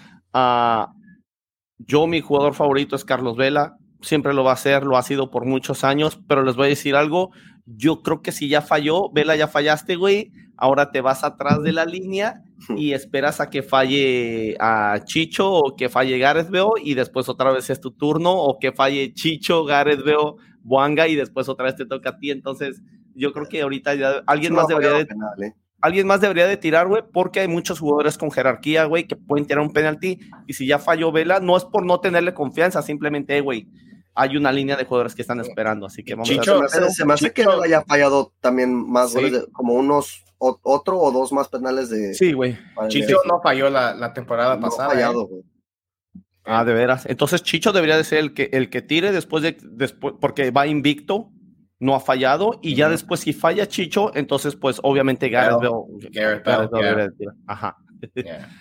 yo 1.79 2.07
mi 2.07 2.21
jugador 2.21 2.55
favorito 2.55 2.97
es 2.97 3.05
Carlos 3.05 3.37
Vela, 3.37 3.77
siempre 4.03 4.35
lo 4.35 4.45
va 4.45 4.53
a 4.53 4.57
ser, 4.57 4.85
lo 4.85 4.97
ha 4.97 5.03
sido 5.03 5.31
por 5.31 5.47
muchos 5.47 5.85
años, 5.85 6.21
pero 6.29 6.43
les 6.43 6.57
voy 6.57 6.67
a 6.67 6.71
decir 6.71 6.97
algo, 6.97 7.31
yo 7.77 8.03
creo 8.03 8.23
que 8.23 8.33
si 8.33 8.49
ya 8.49 8.63
falló, 8.63 9.11
Vela 9.11 9.37
ya 9.37 9.49
fallaste, 9.49 9.97
güey, 9.97 10.33
ahora 10.57 10.91
te 10.91 11.01
vas 11.01 11.25
atrás 11.25 11.63
de 11.63 11.73
la 11.73 11.85
línea 11.85 12.43
y 12.77 12.93
esperas 12.93 13.41
a 13.41 13.49
que 13.49 13.63
falle 13.63 14.57
a 14.61 15.01
Chicho 15.05 15.51
o 15.51 15.77
que 15.77 15.89
falle 15.89 16.19
Gareth 16.19 16.51
Veo 16.51 16.75
y 16.83 16.95
después 16.95 17.29
otra 17.29 17.51
vez 17.53 17.71
es 17.71 17.81
tu 17.81 17.93
turno 17.93 18.33
o 18.33 18.59
que 18.59 18.73
falle 18.73 19.15
Chicho, 19.15 19.65
Gareth 19.65 20.05
Veo, 20.05 20.37
Boanga 20.63 21.09
y 21.09 21.17
después 21.17 21.49
otra 21.49 21.67
vez 21.67 21.77
te 21.77 21.87
toca 21.87 22.11
a 22.11 22.19
ti. 22.19 22.31
Entonces, 22.31 22.83
yo 23.15 23.33
creo 23.33 23.47
que 23.47 23.63
ahorita 23.63 23.95
ya 23.95 24.23
alguien 24.27 24.55
más 24.55 24.67
debería 24.67 24.93
de, 24.93 25.03
¿eh? 25.03 25.55
alguien 25.81 26.07
más 26.07 26.21
debería 26.21 26.47
de 26.47 26.57
tirar, 26.57 26.89
güey, 26.89 27.03
porque 27.13 27.41
hay 27.41 27.49
muchos 27.49 27.81
jugadores 27.81 28.19
con 28.19 28.31
jerarquía, 28.31 28.85
güey, 28.85 29.07
que 29.07 29.17
pueden 29.17 29.47
tirar 29.47 29.65
un 29.65 29.73
penalti 29.73 30.19
y 30.47 30.53
si 30.53 30.67
ya 30.67 30.79
falló 30.79 31.11
Vela, 31.13 31.41
no 31.41 31.57
es 31.57 31.65
por 31.65 31.87
no 31.87 32.01
tenerle 32.01 32.35
confianza, 32.35 32.83
simplemente, 32.83 33.41
güey, 33.41 33.67
hay 34.15 34.37
una 34.37 34.53
línea 34.53 34.77
de 34.77 34.85
jugadores 34.85 35.15
que 35.15 35.23
están 35.23 35.41
esperando, 35.41 35.87
así 35.87 36.03
que 36.03 36.15
vamos 36.15 36.31
a 36.31 36.35
ver. 36.35 36.91
Se, 36.91 37.05
me 37.05 37.15
hace 37.15 37.33
que 37.33 37.45
no 37.45 37.63
haya 37.63 37.83
fallado 37.83 38.33
también 38.41 38.75
más 38.75 39.15
goles, 39.15 39.47
como 39.53 39.75
unos 39.75 40.25
otro 40.39 40.99
o 40.99 41.13
dos 41.13 41.33
más 41.33 41.49
penales 41.49 41.91
de. 41.91 42.15
Sí, 42.15 42.33
güey. 42.33 42.59
Chicho 42.89 43.19
no 43.27 43.41
falló 43.43 43.71
la, 43.71 43.95
la 43.95 44.13
temporada 44.13 44.57
no 44.57 44.63
pasada. 44.63 44.91
Fallado, 44.91 45.29
¿eh? 45.33 45.45
Ah, 46.45 46.65
de 46.65 46.73
veras. 46.73 47.07
Entonces 47.07 47.43
Chicho 47.43 47.73
debería 47.73 47.97
de 47.97 48.05
ser 48.05 48.19
el 48.19 48.35
que, 48.35 48.51
el 48.53 48.71
que 48.71 48.83
tire 48.83 49.13
después 49.13 49.43
de, 49.43 49.57
después, 49.63 50.15
porque 50.21 50.51
va 50.51 50.67
invicto, 50.67 51.31
no 51.79 51.95
ha 51.95 52.01
fallado, 52.01 52.59
y 52.63 52.75
ya 52.75 52.89
después 52.89 53.21
si 53.21 53.33
falla 53.33 53.69
Chicho, 53.69 54.11
entonces 54.15 54.57
pues 54.57 54.81
obviamente 54.83 55.29
Gareth 55.29 55.61
Bell. 55.61 56.11
Gareth 56.11 57.13
Ajá. 57.47 57.77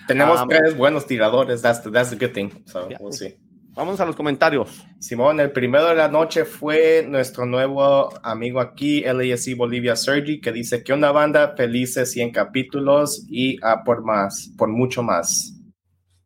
Tenemos 0.07 0.41
um, 0.41 0.49
tres 0.49 0.75
buenos 0.75 1.07
tiradores, 1.07 1.61
that's, 1.61 1.81
the, 1.81 1.89
that's 1.89 2.09
the 2.09 2.17
good 2.17 2.33
thing, 2.33 2.49
so 2.65 2.87
we'll 2.99 3.13
see. 3.13 3.37
Vamos 3.79 3.97
a 4.01 4.05
los 4.05 4.17
comentarios. 4.17 4.85
Simón, 4.99 5.39
el 5.39 5.53
primero 5.53 5.87
de 5.87 5.95
la 5.95 6.09
noche 6.09 6.43
fue 6.43 7.05
nuestro 7.07 7.45
nuevo 7.45 8.09
amigo 8.23 8.59
aquí, 8.59 9.03
LASC 9.03 9.55
Bolivia 9.55 9.95
Sergi, 9.95 10.41
que 10.41 10.51
dice 10.51 10.83
que 10.83 10.91
una 10.91 11.13
banda 11.13 11.55
felices 11.55 12.11
100 12.11 12.33
capítulos 12.33 13.25
y 13.29 13.55
a 13.63 13.85
por 13.85 14.03
más, 14.03 14.51
por 14.57 14.67
mucho 14.67 15.01
más. 15.01 15.55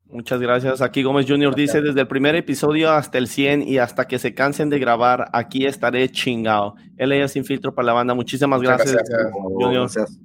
Muchas 0.07 0.41
gracias. 0.41 0.81
Aquí 0.81 1.03
Gómez 1.03 1.27
Jr. 1.27 1.53
dice, 1.53 1.83
desde 1.83 2.01
el 2.01 2.07
primer 2.07 2.33
episodio 2.33 2.91
hasta 2.91 3.19
el 3.19 3.27
100 3.27 3.67
y 3.67 3.77
hasta 3.77 4.07
que 4.07 4.17
se 4.17 4.33
cansen 4.33 4.71
de 4.71 4.79
grabar, 4.79 5.29
aquí 5.31 5.67
estaré 5.67 6.09
chingado. 6.09 6.73
LA 6.97 7.27
sin 7.27 7.45
filtro 7.45 7.75
para 7.75 7.85
la 7.85 7.93
banda. 7.93 8.15
Muchísimas 8.15 8.63
gracias, 8.63 8.93
gracias. 8.93 9.31
Junior. 9.31 9.91
Gracias. 9.93 10.19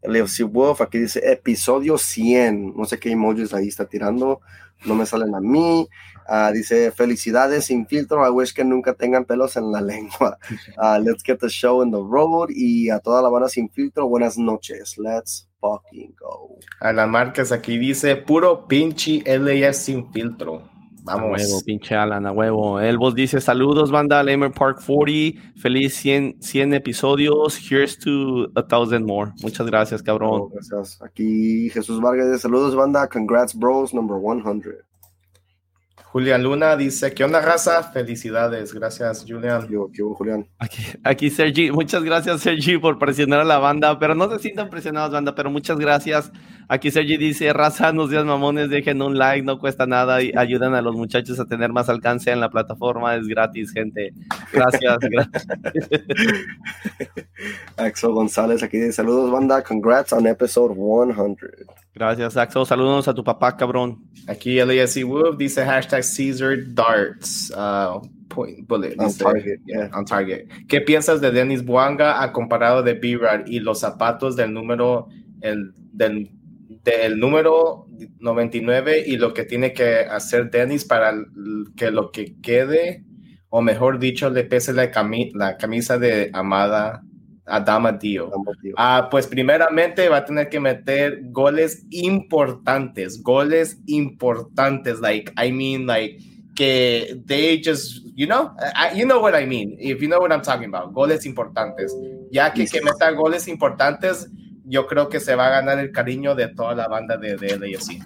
LFC 0.00 0.44
Wolf, 0.44 0.80
aquí 0.80 0.96
dice 0.96 1.20
episodio 1.30 1.98
100. 1.98 2.74
No 2.74 2.86
sé 2.86 2.98
qué 2.98 3.10
emojis 3.10 3.52
ahí 3.52 3.68
está 3.68 3.84
tirando 3.84 4.40
no 4.84 4.94
me 4.94 5.06
salen 5.06 5.34
a 5.34 5.40
mí. 5.40 5.88
Uh, 6.28 6.52
dice, 6.52 6.92
felicidades 6.92 7.66
sin 7.66 7.86
filtro, 7.86 8.26
I 8.26 8.30
wish 8.30 8.52
que 8.52 8.62
nunca 8.62 8.92
tengan 8.92 9.24
pelos 9.24 9.56
en 9.56 9.72
la 9.72 9.80
lengua. 9.92 10.38
Uh, 10.76 10.98
let's 11.02 11.22
get 11.22 11.40
the 11.40 11.48
show 11.48 11.82
in 11.82 11.90
the 11.90 12.02
road. 12.02 12.50
Y 12.50 12.90
a 12.90 12.98
toda 13.00 13.22
la 13.22 13.30
banda 13.30 13.48
sin 13.48 13.70
filtro, 13.70 14.06
buenas 14.08 14.36
noches. 14.36 14.98
Let's 14.98 15.48
fucking 15.60 16.14
go. 16.18 16.58
A 16.80 16.92
la 16.92 17.06
marcas 17.06 17.50
aquí 17.50 17.78
dice, 17.78 18.16
puro 18.16 18.66
pinche 18.68 19.22
LAS 19.26 19.78
sin 19.78 20.12
filtro. 20.12 20.68
Vamos. 21.08 21.40
A 21.40 21.44
huevo, 21.44 21.62
pinche 21.64 21.94
Alan, 21.94 22.26
a 22.26 22.32
huevo. 22.32 22.80
Elbos 22.80 23.14
dice, 23.14 23.40
saludos, 23.40 23.90
banda 23.90 24.22
Lamer 24.22 24.52
Park 24.52 24.80
40. 24.84 25.40
Feliz 25.56 25.94
100, 25.94 26.42
100 26.42 26.74
episodios. 26.74 27.58
Here's 27.58 27.98
to 27.98 28.50
a 28.54 28.62
thousand 28.62 29.06
more. 29.06 29.32
Muchas 29.42 29.66
gracias, 29.66 30.02
cabrón. 30.02 30.40
Oh, 30.42 30.48
gracias. 30.48 31.00
Aquí 31.02 31.70
Jesús 31.70 32.00
Vargas 32.00 32.26
dice, 32.26 32.40
saludos, 32.40 32.74
banda. 32.74 33.08
Congrats, 33.08 33.54
bros, 33.54 33.92
number 33.94 34.18
100. 34.20 34.88
Julián 36.10 36.42
Luna 36.42 36.74
dice, 36.74 37.12
¿qué 37.12 37.22
onda, 37.22 37.40
raza? 37.42 37.82
Felicidades. 37.82 38.72
Gracias, 38.72 39.26
Julián. 39.28 39.68
Yo, 39.68 39.90
¿qué 39.92 40.02
Julián? 40.02 40.48
Aquí, 40.58 40.82
aquí, 41.04 41.28
Sergi. 41.28 41.70
Muchas 41.70 42.02
gracias, 42.02 42.40
Sergi, 42.40 42.78
por 42.78 42.98
presionar 42.98 43.40
a 43.40 43.44
la 43.44 43.58
banda. 43.58 43.98
Pero 43.98 44.14
no 44.14 44.30
se 44.30 44.38
sientan 44.38 44.70
presionados, 44.70 45.12
banda, 45.12 45.34
pero 45.34 45.50
muchas 45.50 45.78
gracias. 45.78 46.32
Aquí 46.70 46.90
Sergi 46.90 47.16
dice, 47.16 47.50
raza, 47.54 47.94
nos 47.94 48.10
días 48.10 48.26
mamones, 48.26 48.68
dejen 48.68 49.00
un 49.00 49.16
like, 49.16 49.42
no 49.42 49.58
cuesta 49.58 49.86
nada 49.86 50.22
y 50.22 50.32
ayudan 50.36 50.74
a 50.74 50.82
los 50.82 50.94
muchachos 50.94 51.40
a 51.40 51.46
tener 51.46 51.72
más 51.72 51.88
alcance 51.88 52.30
en 52.30 52.40
la 52.40 52.50
plataforma. 52.50 53.16
Es 53.16 53.26
gratis, 53.26 53.72
gente. 53.72 54.12
Gracias. 54.52 54.98
gracias. 55.00 55.46
Axel 57.78 58.10
González 58.10 58.62
aquí 58.62 58.76
dice, 58.76 58.92
saludos, 58.92 59.30
banda. 59.30 59.62
Congrats 59.62 60.12
on 60.12 60.26
episode 60.26 60.74
100. 60.74 61.38
Gracias, 61.94 62.36
Axel. 62.36 62.66
Saludos 62.66 63.08
a 63.08 63.14
tu 63.14 63.24
papá, 63.24 63.56
cabrón. 63.56 64.04
Aquí 64.26 64.62
LASC 64.62 65.04
Wolf 65.04 65.38
dice 65.38 65.64
hashtag 65.64 66.04
Caesar 66.04 66.58
Darts. 66.74 67.50
Uh, 67.50 68.06
point 68.28 68.68
bullet. 68.68 68.94
On 68.98 69.06
dice, 69.06 69.24
target, 69.24 69.60
yeah, 69.64 69.88
on 69.94 70.04
target. 70.04 70.46
¿Qué 70.68 70.82
piensas 70.82 71.22
de 71.22 71.30
Dennis 71.30 71.64
Buanga 71.64 72.22
a 72.22 72.30
comparado 72.30 72.82
de 72.82 72.92
B-Rad 72.92 73.46
y 73.46 73.60
los 73.60 73.80
zapatos 73.80 74.36
del 74.36 74.52
número, 74.52 75.08
el, 75.40 75.72
del, 75.92 76.30
del 76.84 77.18
número 77.18 77.86
99 78.20 79.04
y 79.06 79.16
lo 79.16 79.34
que 79.34 79.44
tiene 79.44 79.72
que 79.72 80.00
hacer 80.00 80.50
Dennis 80.50 80.84
para 80.84 81.14
que 81.76 81.90
lo 81.90 82.10
que 82.10 82.36
quede, 82.40 83.04
o 83.48 83.62
mejor 83.62 83.98
dicho, 83.98 84.30
le 84.30 84.44
pese 84.44 84.72
la, 84.72 84.90
cami 84.90 85.32
la 85.34 85.56
camisa 85.56 85.98
de 85.98 86.30
Amada 86.32 87.02
Adama 87.48 87.92
Dio. 87.92 88.30
Ah, 88.76 89.08
pues 89.10 89.26
primeramente 89.26 90.08
va 90.08 90.18
a 90.18 90.24
tener 90.24 90.48
que 90.48 90.60
meter 90.60 91.20
goles 91.30 91.86
importantes, 91.90 93.22
goles 93.22 93.78
importantes, 93.86 95.00
like, 95.00 95.32
I 95.36 95.50
mean, 95.50 95.86
like, 95.86 96.18
que 96.54 97.22
they 97.26 97.62
just, 97.62 98.04
you 98.16 98.26
know, 98.26 98.52
I, 98.74 98.92
you 98.94 99.06
know 99.06 99.20
what 99.20 99.34
I 99.34 99.46
mean, 99.46 99.76
if 99.78 100.02
you 100.02 100.08
know 100.08 100.18
what 100.18 100.32
I'm 100.32 100.42
talking 100.42 100.68
about, 100.68 100.92
goles 100.92 101.24
importantes. 101.24 101.94
Ya 102.30 102.52
que, 102.52 102.66
que 102.66 102.80
meta 102.82 103.10
goles 103.12 103.48
importantes, 103.48 104.28
yo 104.68 104.86
creo 104.86 105.08
que 105.08 105.18
se 105.18 105.34
va 105.34 105.46
a 105.46 105.50
ganar 105.50 105.78
el 105.78 105.92
cariño 105.92 106.34
de 106.34 106.48
toda 106.48 106.74
la 106.74 106.88
banda 106.88 107.16
de, 107.16 107.36
de 107.36 107.58
LAFC. 107.58 108.02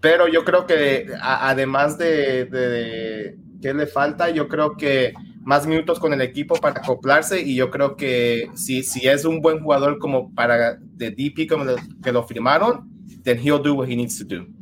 Pero 0.00 0.28
yo 0.28 0.44
creo 0.44 0.66
que 0.66 1.06
además 1.20 1.96
de, 1.98 2.44
de, 2.46 3.38
qué 3.62 3.72
le 3.72 3.86
falta, 3.86 4.28
yo 4.30 4.48
creo 4.48 4.76
que 4.76 5.14
más 5.42 5.66
minutos 5.66 6.00
con 6.00 6.12
el 6.12 6.20
equipo 6.20 6.56
para 6.56 6.80
acoplarse 6.80 7.40
y 7.40 7.54
yo 7.54 7.70
creo 7.70 7.96
que 7.96 8.50
si, 8.54 8.82
si 8.82 9.08
es 9.08 9.24
un 9.24 9.40
buen 9.40 9.60
jugador 9.60 9.98
como 9.98 10.34
para 10.34 10.76
de 10.80 11.10
DP 11.10 11.48
como 11.48 11.64
que 12.02 12.12
lo 12.12 12.24
firmaron, 12.24 12.90
then 13.22 13.38
he'll 13.38 13.62
do 13.62 13.74
what 13.74 13.88
he 13.88 13.96
needs 13.96 14.18
to 14.18 14.24
do. 14.24 14.55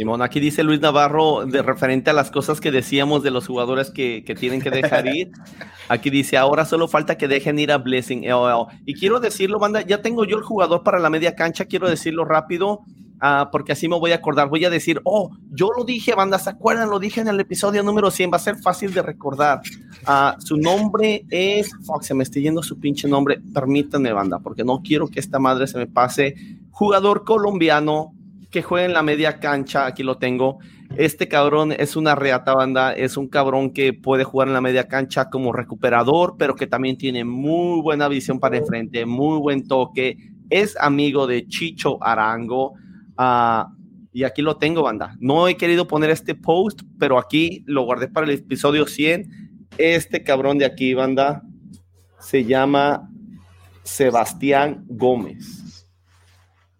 Simón, 0.00 0.22
aquí 0.22 0.40
dice 0.40 0.64
Luis 0.64 0.80
Navarro 0.80 1.44
de 1.44 1.60
referente 1.60 2.08
a 2.08 2.14
las 2.14 2.30
cosas 2.30 2.58
que 2.58 2.70
decíamos 2.70 3.22
de 3.22 3.30
los 3.30 3.46
jugadores 3.46 3.90
que, 3.90 4.24
que 4.24 4.34
tienen 4.34 4.62
que 4.62 4.70
dejar 4.70 5.06
ir. 5.14 5.30
Aquí 5.90 6.08
dice, 6.08 6.38
ahora 6.38 6.64
solo 6.64 6.88
falta 6.88 7.18
que 7.18 7.28
dejen 7.28 7.58
ir 7.58 7.70
a 7.70 7.76
Blessing. 7.76 8.24
Y 8.86 8.94
quiero 8.94 9.20
decirlo, 9.20 9.58
banda, 9.58 9.82
ya 9.82 10.00
tengo 10.00 10.24
yo 10.24 10.38
el 10.38 10.42
jugador 10.42 10.84
para 10.84 10.98
la 11.00 11.10
media 11.10 11.34
cancha, 11.36 11.66
quiero 11.66 11.86
decirlo 11.86 12.24
rápido. 12.24 12.80
Uh, 13.22 13.50
porque 13.52 13.72
así 13.72 13.88
me 13.88 13.98
voy 13.98 14.12
a 14.12 14.14
acordar. 14.14 14.48
Voy 14.48 14.64
a 14.64 14.70
decir, 14.70 15.02
oh, 15.04 15.36
yo 15.50 15.68
lo 15.76 15.84
dije, 15.84 16.14
banda, 16.14 16.38
¿se 16.38 16.48
acuerdan? 16.48 16.88
Lo 16.88 16.98
dije 16.98 17.20
en 17.20 17.28
el 17.28 17.38
episodio 17.38 17.82
número 17.82 18.10
100, 18.10 18.30
va 18.32 18.36
a 18.36 18.40
ser 18.40 18.56
fácil 18.56 18.94
de 18.94 19.02
recordar. 19.02 19.60
Uh, 20.08 20.40
su 20.40 20.56
nombre 20.56 21.26
es, 21.28 21.70
fuck, 21.84 22.02
se 22.02 22.14
me 22.14 22.22
está 22.22 22.40
yendo 22.40 22.62
su 22.62 22.80
pinche 22.80 23.06
nombre, 23.06 23.38
permítanme, 23.52 24.14
banda, 24.14 24.38
porque 24.38 24.64
no 24.64 24.80
quiero 24.82 25.08
que 25.08 25.20
esta 25.20 25.38
madre 25.38 25.66
se 25.66 25.76
me 25.76 25.86
pase. 25.86 26.34
Jugador 26.70 27.24
colombiano 27.24 28.14
que 28.50 28.62
juega 28.62 28.86
en 28.86 28.92
la 28.92 29.02
media 29.02 29.38
cancha, 29.38 29.86
aquí 29.86 30.02
lo 30.02 30.18
tengo. 30.18 30.58
Este 30.96 31.28
cabrón 31.28 31.72
es 31.72 31.94
una 31.94 32.16
reata 32.16 32.52
banda, 32.52 32.92
es 32.92 33.16
un 33.16 33.28
cabrón 33.28 33.70
que 33.72 33.92
puede 33.92 34.24
jugar 34.24 34.48
en 34.48 34.54
la 34.54 34.60
media 34.60 34.88
cancha 34.88 35.30
como 35.30 35.52
recuperador, 35.52 36.34
pero 36.36 36.56
que 36.56 36.66
también 36.66 36.98
tiene 36.98 37.24
muy 37.24 37.80
buena 37.80 38.08
visión 38.08 38.40
para 38.40 38.56
enfrente, 38.56 39.06
muy 39.06 39.38
buen 39.38 39.68
toque. 39.68 40.16
Es 40.50 40.76
amigo 40.76 41.28
de 41.28 41.46
Chicho 41.46 42.02
Arango. 42.02 42.72
Uh, 43.16 43.70
y 44.12 44.24
aquí 44.24 44.42
lo 44.42 44.56
tengo, 44.56 44.82
banda. 44.82 45.16
No 45.20 45.46
he 45.46 45.56
querido 45.56 45.86
poner 45.86 46.10
este 46.10 46.34
post, 46.34 46.80
pero 46.98 47.18
aquí 47.18 47.62
lo 47.66 47.84
guardé 47.84 48.08
para 48.08 48.26
el 48.26 48.32
episodio 48.32 48.86
100. 48.86 49.68
Este 49.78 50.24
cabrón 50.24 50.58
de 50.58 50.64
aquí, 50.64 50.94
banda, 50.94 51.42
se 52.18 52.44
llama 52.44 53.08
Sebastián 53.84 54.84
Gómez. 54.88 55.86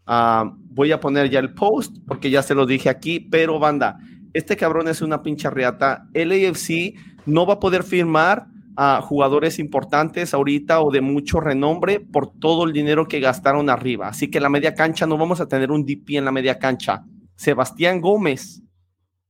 Uh, 0.08 0.59
voy 0.70 0.92
a 0.92 1.00
poner 1.00 1.28
ya 1.28 1.40
el 1.40 1.52
post 1.52 1.96
porque 2.06 2.30
ya 2.30 2.42
se 2.42 2.54
lo 2.54 2.64
dije 2.64 2.88
aquí, 2.88 3.20
pero 3.20 3.58
banda, 3.58 3.98
este 4.32 4.56
cabrón 4.56 4.88
es 4.88 5.02
una 5.02 5.22
pincha 5.22 5.50
reata. 5.50 6.06
El 6.14 6.32
AFC 6.32 6.94
no 7.26 7.46
va 7.46 7.54
a 7.54 7.60
poder 7.60 7.82
firmar 7.82 8.46
a 8.76 9.00
jugadores 9.02 9.58
importantes 9.58 10.32
ahorita 10.32 10.80
o 10.80 10.90
de 10.90 11.00
mucho 11.00 11.40
renombre 11.40 12.00
por 12.00 12.32
todo 12.38 12.64
el 12.64 12.72
dinero 12.72 13.06
que 13.06 13.20
gastaron 13.20 13.68
arriba. 13.68 14.08
Así 14.08 14.30
que 14.30 14.40
la 14.40 14.48
media 14.48 14.74
cancha 14.74 15.06
no 15.06 15.18
vamos 15.18 15.40
a 15.40 15.48
tener 15.48 15.70
un 15.70 15.84
DP 15.84 16.10
en 16.16 16.24
la 16.24 16.32
media 16.32 16.58
cancha. 16.58 17.04
Sebastián 17.36 18.00
Gómez, 18.00 18.62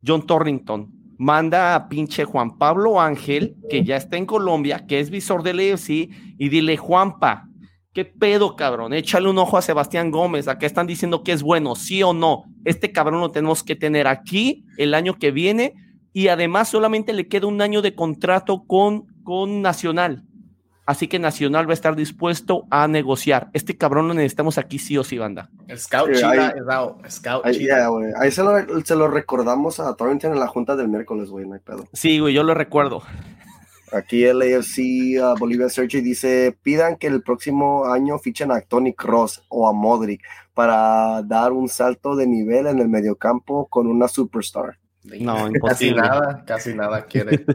John 0.07 0.27
Torrington, 0.27 0.93
manda 1.19 1.75
a 1.75 1.89
pinche 1.89 2.25
Juan 2.25 2.59
Pablo 2.59 3.01
Ángel, 3.01 3.57
que 3.69 3.85
ya 3.85 3.97
está 3.97 4.17
en 4.17 4.27
Colombia, 4.27 4.87
que 4.87 5.01
es 5.01 5.11
visor 5.11 5.43
del 5.43 5.59
AFC, 5.59 5.89
y 6.39 6.49
dile, 6.49 6.77
Juanpa, 6.77 7.50
¿qué 7.93 8.05
pedo, 8.05 8.57
cabrón? 8.57 8.93
Échale 8.93 9.29
un 9.29 9.39
ojo 9.39 9.59
a 9.59 9.63
Sebastián 9.63 10.11
Gómez, 10.11 10.49
a 10.49 10.59
qué 10.59 10.67
están 10.67 10.87
diciendo 10.87 11.23
que 11.23 11.33
es 11.33 11.43
bueno, 11.43 11.75
sí 11.75 12.03
o 12.03 12.13
no. 12.13 12.45
Este 12.65 12.93
cabrón 12.93 13.21
lo 13.21 13.31
tenemos 13.31 13.63
que 13.63 13.77
tener 13.77 14.07
aquí 14.07 14.65
el 14.77 14.95
año 14.95 15.19
que 15.19 15.31
viene 15.31 15.75
y 16.13 16.29
además 16.29 16.69
solamente 16.69 17.13
le 17.13 17.29
queda 17.29 17.47
un 17.47 17.63
año 17.63 17.83
de 17.83 17.95
contrato 17.95 18.65
con 18.67 19.07
con 19.23 19.63
Nacional. 19.63 20.25
Así 20.87 21.07
que 21.07 21.21
Nacional 21.21 21.69
va 21.69 21.71
a 21.71 21.75
estar 21.75 21.95
dispuesto 21.95 22.67
a 22.69 22.89
negociar. 22.89 23.49
Este 23.53 23.77
cabrón 23.77 24.09
lo 24.09 24.15
necesitamos 24.15 24.59
aquí 24.59 24.81
sí 24.81 24.99
o 24.99 25.05
sí, 25.05 25.19
banda. 25.19 25.49
Scout 25.77 26.09
sí, 26.09 26.17
Chida 26.17 26.49
ahí. 26.49 27.11
Scout 27.11 27.47
ahí, 27.47 27.55
Chida. 27.55 27.77
Yeah, 27.77 27.89
ahí 28.19 28.33
se 28.33 28.43
lo, 28.43 28.81
se 28.85 28.97
lo, 28.97 29.07
recordamos 29.07 29.79
a 29.79 29.95
Torrington 29.95 30.33
en 30.33 30.41
la 30.41 30.49
junta 30.49 30.75
del 30.75 30.89
miércoles, 30.89 31.31
güey, 31.31 31.47
no 31.47 31.55
hay 31.55 31.61
pedo. 31.61 31.87
Sí, 31.93 32.19
güey, 32.19 32.35
yo 32.35 32.43
lo 32.43 32.55
recuerdo. 32.55 33.05
Aquí 33.93 34.25
el 34.25 34.41
AFC 34.43 35.21
uh, 35.21 35.39
Bolivia 35.39 35.69
Search 35.69 35.95
dice, 35.95 36.57
pidan 36.63 36.97
que 36.97 37.09
el 37.09 37.23
próximo 37.23 37.87
año 37.87 38.19
fichen 38.19 38.53
a 38.53 38.61
Tony 38.61 38.95
Cross 38.95 39.43
o 39.49 39.69
a 39.69 39.73
Modric 39.73 40.23
para 40.55 41.23
dar 41.23 41.53
un 41.53 41.69
salto 41.69 42.15
de 42.15 42.27
nivel 42.27 42.67
en 42.67 42.79
el 42.79 42.89
mediocampo 42.89 43.67
con 43.67 43.87
una 43.87 44.07
superstar. 44.07 44.79
No, 45.05 45.47
imposible. 45.49 45.61
Casi 45.61 45.95
nada, 45.95 46.45
casi 46.47 46.75
nada 46.75 47.05
quiere. 47.07 47.45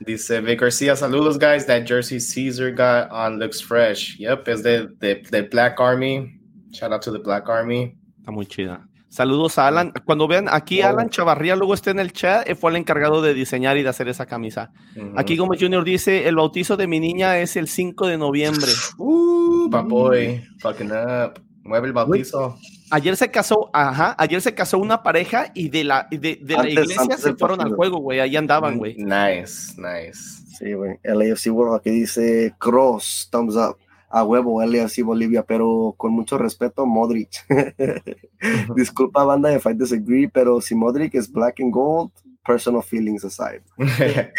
Dice 0.00 0.40
Vic 0.40 0.60
Garcia, 0.60 0.96
saludos 0.96 1.38
guys, 1.38 1.66
that 1.66 1.86
jersey 1.86 2.18
Caesar 2.18 2.70
got 2.70 3.10
on 3.10 3.38
looks 3.38 3.60
fresh. 3.60 4.18
Yep, 4.18 4.48
es 4.48 4.62
de, 4.62 4.88
de, 4.98 5.22
de, 5.30 5.42
Black 5.42 5.78
Army. 5.78 6.40
Shout 6.72 6.90
out 6.90 7.02
to 7.02 7.10
the 7.10 7.18
Black 7.18 7.50
Army. 7.50 7.98
Está 8.18 8.32
muy 8.32 8.46
chida. 8.46 8.88
Saludos 9.10 9.58
a 9.58 9.66
Alan. 9.66 9.92
Cuando 10.04 10.28
vean 10.28 10.46
aquí. 10.48 10.82
Alan 10.82 11.10
Chavarría 11.10 11.56
luego 11.56 11.74
está 11.74 11.90
en 11.90 11.98
el 11.98 12.12
chat, 12.12 12.48
fue 12.54 12.70
el 12.70 12.76
encargado 12.76 13.20
de 13.22 13.34
diseñar 13.34 13.76
y 13.76 13.82
de 13.82 13.88
hacer 13.88 14.08
esa 14.08 14.24
camisa. 14.24 14.70
Uh 14.96 15.00
-huh. 15.00 15.14
Aquí 15.16 15.36
Gómez 15.36 15.60
Jr. 15.60 15.84
dice, 15.84 16.28
el 16.28 16.36
bautizo 16.36 16.76
de 16.76 16.86
mi 16.86 17.00
niña 17.00 17.38
es 17.38 17.56
el 17.56 17.66
5 17.66 18.06
de 18.06 18.16
noviembre. 18.16 18.70
Uh, 18.98 19.68
papoy, 19.68 20.42
fucking 20.60 20.90
up. 20.92 21.40
Mueve 21.64 21.88
el 21.88 21.92
bautizo. 21.92 22.56
Ayer 22.90 23.16
se 23.16 23.30
casó, 23.30 23.70
ajá, 23.72 24.14
ayer 24.18 24.40
se 24.40 24.54
casó 24.54 24.78
una 24.78 25.02
pareja 25.02 25.50
y 25.54 25.68
de 25.68 25.84
la, 25.84 26.08
de, 26.10 26.38
de 26.40 26.56
la 26.56 26.68
iglesia 26.68 27.16
se 27.16 27.34
fueron 27.34 27.58
partido. 27.58 27.62
al 27.62 27.76
juego, 27.76 27.98
güey, 27.98 28.20
ahí 28.20 28.36
andaban, 28.36 28.78
güey. 28.78 28.96
Nice, 28.96 29.74
nice. 29.76 30.42
Sí, 30.58 30.72
güey, 30.72 30.98
LAFC 31.04 31.48
World 31.52 31.76
aquí 31.76 31.90
dice 31.90 32.54
Cross, 32.58 33.28
thumbs 33.30 33.56
up, 33.56 33.76
a 34.10 34.24
huevo, 34.24 34.62
LAFC 34.64 35.02
Bolivia, 35.02 35.44
pero 35.44 35.94
con 35.96 36.12
mucho 36.12 36.36
respeto, 36.36 36.84
Modric. 36.84 37.46
Disculpa, 38.76 39.24
banda, 39.24 39.54
if 39.54 39.66
I 39.66 39.74
disagree, 39.74 40.28
pero 40.28 40.60
si 40.60 40.74
Modric 40.74 41.14
es 41.14 41.30
black 41.30 41.60
and 41.60 41.72
gold, 41.72 42.10
personal 42.44 42.82
feelings 42.82 43.24
aside. 43.24 43.62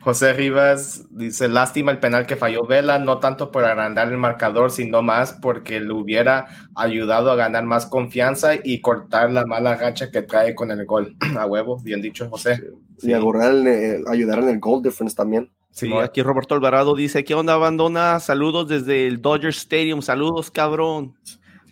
José 0.00 0.32
Rivas 0.32 1.06
dice, 1.10 1.48
lástima 1.48 1.92
el 1.92 2.00
penal 2.00 2.26
que 2.26 2.36
falló 2.36 2.66
Vela, 2.66 2.98
no 2.98 3.18
tanto 3.18 3.50
por 3.50 3.64
agrandar 3.64 4.08
el 4.08 4.18
marcador, 4.18 4.70
sino 4.70 5.02
más 5.02 5.32
porque 5.32 5.80
le 5.80 5.92
hubiera 5.92 6.68
ayudado 6.74 7.30
a 7.30 7.36
ganar 7.36 7.64
más 7.64 7.86
confianza 7.86 8.54
y 8.62 8.80
cortar 8.80 9.30
la 9.30 9.46
mala 9.46 9.76
gacha 9.76 10.10
que 10.10 10.22
trae 10.22 10.54
con 10.54 10.70
el 10.70 10.84
gol. 10.84 11.16
a 11.38 11.46
huevo, 11.46 11.78
bien 11.80 12.02
dicho, 12.02 12.28
José. 12.28 12.56
Sí. 12.98 13.08
Y 13.08 13.12
eh, 13.12 14.02
ayudar 14.08 14.38
en 14.40 14.48
el 14.48 14.60
goal 14.60 14.82
difference 14.82 15.16
también. 15.16 15.50
Sí, 15.74 15.92
aquí 15.92 16.22
Roberto 16.22 16.54
Alvarado 16.54 16.94
dice, 16.94 17.24
¿qué 17.24 17.34
onda, 17.34 17.54
abandona? 17.54 18.20
Saludos 18.20 18.68
desde 18.68 19.08
el 19.08 19.20
Dodger 19.20 19.50
Stadium, 19.50 20.02
saludos, 20.02 20.52
cabrón. 20.52 21.16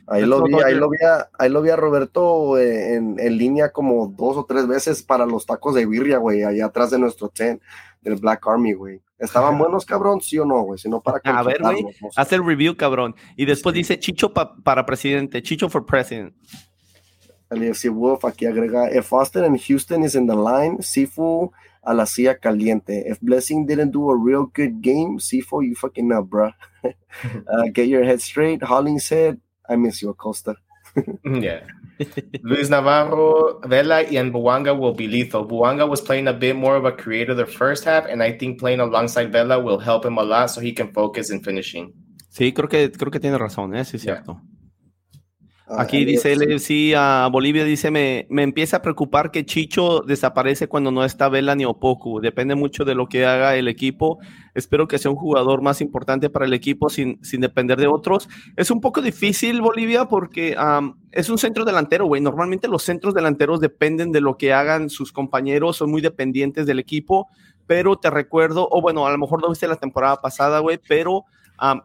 Ahí 0.09 0.27
lo, 0.27 0.43
vi, 0.43 0.55
ahí, 0.55 0.75
lo 0.75 0.91
vi 0.91 0.99
a, 1.05 1.29
ahí 1.39 1.49
lo 1.49 1.63
vi 1.63 1.71
a 1.71 1.77
Roberto 1.77 2.59
eh, 2.59 2.97
en, 2.97 3.15
en, 3.21 3.39
línea 3.39 3.71
como 3.71 4.09
dos 4.09 4.37
o 4.37 4.45
tres 4.45 4.67
veces 4.67 5.05
para 5.05 5.25
los 5.25 5.47
tacos 5.47 5.77
de 5.77 5.87
birria, 5.87 6.19
güey, 6.19 6.43
allá 6.43 6.67
atrás 6.67 6.91
de 6.91 6.99
nuestro 6.99 7.29
tent 7.29 7.63
del 8.01 8.17
Black 8.17 8.45
Army, 8.45 8.73
güey. 8.73 9.01
¿Estaban 9.21 9.57
buenos, 9.57 9.87
cabrón? 9.87 10.21
¿Sí 10.21 10.37
o 10.37 10.45
no, 10.45 10.63
güey? 10.63 10.81
Si 10.81 10.89
no, 10.89 11.01
para 11.01 11.21
A 11.23 11.45
ver, 11.45 11.63
güey, 11.63 11.85
no 11.85 11.91
sé. 11.93 12.09
hace 12.17 12.35
el 12.35 12.45
review, 12.45 12.77
cabrón. 12.77 13.15
Y 13.37 13.45
después 13.45 13.73
sí. 13.75 13.79
dice 13.79 14.01
Chicho 14.01 14.33
pa 14.33 14.57
para 14.65 14.85
presidente, 14.85 15.41
Chicho 15.43 15.69
for 15.69 15.87
president. 15.87 16.35
LFC 17.51 17.89
Wolf 17.89 18.25
aquí 18.25 18.47
agrega, 18.47 18.91
if 18.93 19.13
Austin 19.13 19.45
and 19.45 19.61
Houston 19.61 20.03
is 20.03 20.17
in 20.17 20.27
the 20.27 20.35
line, 20.35 20.79
Sifu 20.81 21.53
a 21.83 21.95
la 21.95 22.07
silla 22.07 22.39
caliente. 22.39 23.05
If 23.07 23.21
Blessing 23.21 23.67
didn't 23.67 23.91
do 23.91 24.11
a 24.11 24.17
real 24.17 24.47
good 24.47 24.81
game, 24.81 25.19
Sifu, 25.19 25.67
you 25.67 25.75
fucking 25.75 26.13
up, 26.13 26.27
bro. 26.27 26.53
uh, 26.85 26.93
get 27.73 27.89
your 27.89 28.05
head 28.05 28.21
straight. 28.21 28.63
Hollings 28.63 29.05
said, 29.05 29.41
I 29.69 29.77
miss 29.77 30.03
you, 30.03 30.11
Acosta. 30.11 30.57
yeah. 31.25 31.61
Luis 32.43 32.69
Navarro, 32.69 33.61
Vela, 33.65 34.01
and 34.01 34.33
Buanga 34.33 34.77
will 34.77 34.95
be 34.95 35.07
lethal. 35.07 35.47
Buanga 35.47 35.89
was 35.89 36.01
playing 36.01 36.29
a 36.29 36.33
bit 36.33 36.57
more 36.57 36.77
of 36.77 36.85
a 36.85 36.93
creator 36.93 37.35
the 37.35 37.47
first 37.47 37.85
half, 37.85 38.07
and 38.07 38.23
I 38.23 38.33
think 38.33 38.59
playing 38.59 38.81
alongside 38.81 39.33
Vela 39.33 39.61
will 39.61 39.79
help 39.79 40.05
him 40.05 40.19
a 40.19 40.23
lot 40.23 40.51
so 40.51 40.61
he 40.61 40.73
can 40.73 40.93
focus 40.93 41.31
in 41.31 41.41
finishing. 41.43 41.93
Sí, 42.29 42.53
creo 42.53 42.69
que, 42.69 42.91
creo 42.91 43.11
que 43.11 43.21
tiene 43.21 43.37
razón, 43.39 43.75
¿eh? 43.75 43.85
sí, 43.85 43.97
es 43.97 44.03
cierto. 44.03 44.41
Ah, 45.75 45.83
Aquí 45.83 46.05
dice 46.05 46.59
sí, 46.59 46.93
a 46.95 47.29
Bolivia 47.33 47.65
dice, 47.65 47.91
me, 47.91 48.27
me, 48.29 48.43
empieza 48.43 48.79
a 48.79 48.83
preocupar 48.83 49.31
que 49.31 49.47
Chicho 49.47 50.01
desaparece 50.01 50.69
cuando 50.69 50.91
no 50.91 51.03
está 51.03 51.31
Vela 51.31 51.55
ni 51.55 51.65
Opoku. 51.65 52.21
Depende 52.21 52.55
mucho 52.55 52.85
de 52.85 52.95
lo 52.95 53.07
que 53.07 53.25
haga 53.25 53.57
el 53.57 53.69
equipo. 53.69 54.19
Espero 54.55 54.87
que 54.87 54.99
sea 54.99 55.11
un 55.11 55.17
jugador 55.17 55.63
más 55.63 55.81
importante 55.81 56.29
para 56.29 56.45
el 56.45 56.53
equipo 56.53 56.91
sin, 56.91 57.25
sin 57.25 57.41
depender 57.41 57.81
de 57.81 57.87
otros. 57.87 58.29
Es 58.57 58.71
un 58.71 58.83
poco 58.83 59.01
difícil 59.01 59.63
Bolivia 59.63 60.07
porque 60.07 60.55
es 61.11 61.31
un 61.31 61.39
centro 61.39 61.65
delantero, 61.65 62.05
güey. 62.05 62.21
Normalmente 62.21 62.69
los 62.69 62.83
centros 62.83 63.15
delanteros 63.15 63.61
dependen 63.61 64.13
de 64.13 64.21
lo 64.21 64.37
que 64.37 64.53
hagan 64.53 64.91
sus 64.91 65.11
compañeros, 65.11 65.79
son 65.79 65.91
muy 65.91 66.03
dependientes 66.03 66.67
del 66.67 66.81
equipo. 66.81 67.29
Pero 67.67 67.97
te 67.97 68.11
recuerdo, 68.11 68.69
o 68.71 68.83
bueno, 68.83 69.07
a 69.07 69.11
lo 69.11 69.17
mejor 69.17 69.41
lo 69.41 69.49
viste 69.49 69.67
la 69.67 69.77
temporada 69.77 70.21
pasada, 70.21 70.59
güey, 70.59 70.79
pero 70.87 71.25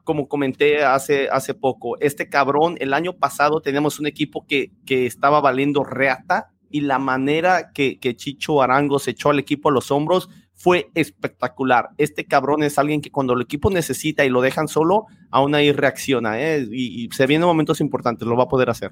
como 0.03 0.27
comenté 0.27 0.83
hace, 0.83 1.29
hace 1.29 1.53
poco, 1.53 1.97
este 1.99 2.29
cabrón, 2.29 2.77
el 2.79 2.93
año 2.93 3.13
pasado 3.13 3.61
teníamos 3.61 3.99
un 3.99 4.07
equipo 4.07 4.45
que, 4.47 4.71
que 4.85 5.05
estaba 5.05 5.39
valiendo 5.39 5.83
reata 5.83 6.51
y 6.69 6.81
la 6.81 6.99
manera 6.99 7.71
que, 7.73 7.99
que 7.99 8.15
Chicho 8.15 8.61
Arango 8.61 8.99
se 8.99 9.11
echó 9.11 9.29
al 9.29 9.39
equipo 9.39 9.69
a 9.69 9.71
los 9.71 9.91
hombros 9.91 10.29
fue 10.57 10.89
espectacular. 10.95 11.89
Este 11.97 12.25
cabrón 12.25 12.63
es 12.63 12.77
alguien 12.79 13.01
que 13.01 13.11
cuando 13.11 13.33
el 13.33 13.41
equipo 13.41 13.69
necesita 13.69 14.25
y 14.25 14.29
lo 14.29 14.41
dejan 14.41 14.67
solo, 14.67 15.05
aún 15.29 15.53
ahí 15.53 15.71
reacciona 15.71 16.41
¿eh? 16.41 16.67
y, 16.71 17.07
se 17.11 17.27
vienen 17.27 17.47
momentos 17.47 17.79
importantes, 17.79 18.27
lo 18.27 18.35
va 18.35 18.45
a 18.45 18.49
poder 18.49 18.69
hacer. 18.69 18.91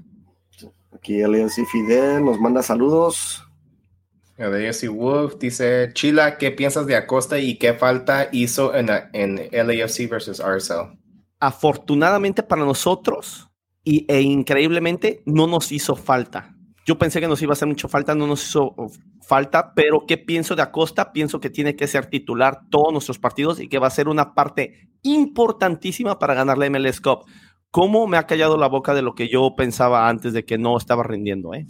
Aquí 0.94 1.22
Alianza 1.22 1.64
Fidel 1.66 2.24
nos 2.24 2.40
manda 2.40 2.62
saludos. 2.62 3.45
LAFC 4.38 4.90
Wolf 4.90 5.36
dice, 5.40 5.90
Chila, 5.94 6.38
¿qué 6.38 6.52
piensas 6.52 6.86
de 6.88 6.96
Acosta 6.96 7.40
y 7.40 7.58
qué 7.58 7.74
falta 7.74 8.28
hizo 8.32 8.76
en, 8.76 8.90
en 9.14 9.50
LAFC 9.52 10.10
versus 10.10 10.44
RSL? 10.44 10.98
Afortunadamente 11.40 12.44
para 12.44 12.66
nosotros 12.66 13.50
y, 13.84 14.06
e 14.12 14.22
increíblemente 14.22 15.22
no 15.26 15.48
nos 15.48 15.72
hizo 15.72 15.96
falta. 15.96 16.56
Yo 16.86 16.98
pensé 16.98 17.20
que 17.20 17.28
nos 17.28 17.42
iba 17.42 17.52
a 17.52 17.54
hacer 17.54 17.68
mucho 17.68 17.88
falta, 17.88 18.14
no 18.14 18.28
nos 18.28 18.44
hizo 18.44 18.76
falta, 19.22 19.74
pero 19.74 20.06
¿qué 20.08 20.18
pienso 20.18 20.56
de 20.56 20.62
Acosta? 20.62 21.14
Pienso 21.14 21.40
que 21.40 21.50
tiene 21.50 21.76
que 21.76 21.88
ser 21.88 22.08
titular 22.08 22.62
todos 22.70 22.92
nuestros 22.92 23.18
partidos 23.18 23.60
y 23.60 23.68
que 23.70 23.80
va 23.80 23.88
a 23.88 23.92
ser 23.92 24.08
una 24.08 24.36
parte 24.36 24.90
importantísima 25.02 26.20
para 26.20 26.36
ganar 26.36 26.58
la 26.58 26.70
MLS 26.70 27.02
Cup. 27.02 27.26
¿Cómo 27.72 28.06
me 28.08 28.18
ha 28.18 28.28
callado 28.28 28.58
la 28.58 28.68
boca 28.68 28.94
de 28.94 29.02
lo 29.02 29.16
que 29.16 29.30
yo 29.30 29.56
pensaba 29.56 30.08
antes 30.10 30.34
de 30.34 30.46
que 30.46 30.58
no 30.58 30.78
estaba 30.78 31.04
rindiendo? 31.04 31.54
Eh? 31.54 31.66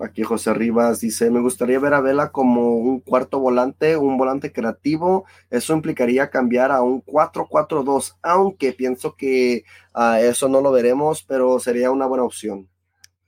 Aquí 0.00 0.22
José 0.22 0.54
Rivas 0.54 1.00
dice, 1.00 1.30
me 1.30 1.40
gustaría 1.40 1.78
ver 1.78 1.94
a 1.94 2.00
Vela 2.00 2.30
como 2.30 2.76
un 2.76 3.00
cuarto 3.00 3.38
volante, 3.38 3.96
un 3.96 4.16
volante 4.16 4.52
creativo. 4.52 5.24
Eso 5.50 5.74
implicaría 5.74 6.30
cambiar 6.30 6.70
a 6.70 6.82
un 6.82 7.02
4-4-2, 7.04 8.16
aunque 8.22 8.72
pienso 8.72 9.16
que 9.16 9.64
uh, 9.94 10.14
eso 10.20 10.48
no 10.48 10.60
lo 10.60 10.72
veremos, 10.72 11.22
pero 11.22 11.58
sería 11.58 11.90
una 11.90 12.06
buena 12.06 12.24
opción. 12.24 12.68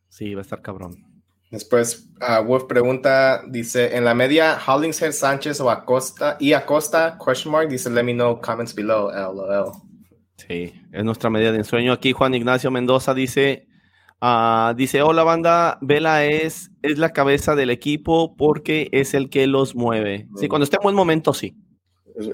Sí, 0.08 0.34
va 0.34 0.40
a 0.40 0.42
estar 0.42 0.62
cabrón. 0.62 1.04
Después, 1.50 2.10
uh, 2.20 2.44
Wolf 2.44 2.64
pregunta, 2.64 3.42
dice, 3.46 3.96
en 3.96 4.04
la 4.04 4.14
media, 4.14 4.58
Hollingshead, 4.66 5.12
Sánchez 5.12 5.60
o 5.60 5.70
Acosta, 5.70 6.36
y 6.40 6.54
Acosta, 6.54 7.18
question 7.24 7.52
mark, 7.52 7.68
dice, 7.68 7.88
let 7.88 8.02
me 8.02 8.14
know, 8.14 8.40
comments 8.40 8.74
below, 8.74 9.10
LOL. 9.10 9.72
Sí, 10.36 10.74
es 10.92 11.04
nuestra 11.04 11.30
media 11.30 11.52
de 11.52 11.58
ensueño. 11.58 11.92
Aquí 11.92 12.12
Juan 12.12 12.34
Ignacio 12.34 12.70
Mendoza 12.70 13.14
dice, 13.14 13.66
Ah, 14.20 14.74
dice, 14.76 15.02
hola 15.02 15.24
banda, 15.24 15.78
Vela 15.82 16.24
es, 16.24 16.70
es 16.82 16.98
la 16.98 17.12
cabeza 17.12 17.54
del 17.54 17.70
equipo 17.70 18.34
porque 18.36 18.88
es 18.92 19.12
el 19.14 19.28
que 19.28 19.46
los 19.46 19.74
mueve. 19.74 20.28
Sí, 20.36 20.48
cuando 20.48 20.64
esté 20.64 20.76
en 20.76 20.82
buen 20.82 20.96
momento, 20.96 21.34
sí. 21.34 21.56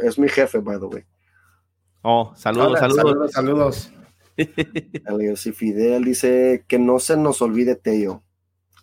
Es, 0.04 0.18
mi 0.18 0.28
jefe, 0.28 0.58
by 0.58 0.78
the 0.78 0.86
way. 0.86 1.04
Oh, 2.02 2.32
saludos, 2.36 2.78
saludos. 2.78 3.32
Saludos, 3.32 3.92
saludos. 4.36 5.54
Fidel 5.54 6.04
dice 6.04 6.64
que 6.68 6.78
no 6.78 6.98
se 6.98 7.16
nos 7.16 7.42
olvide 7.42 7.74
Teo. 7.74 8.22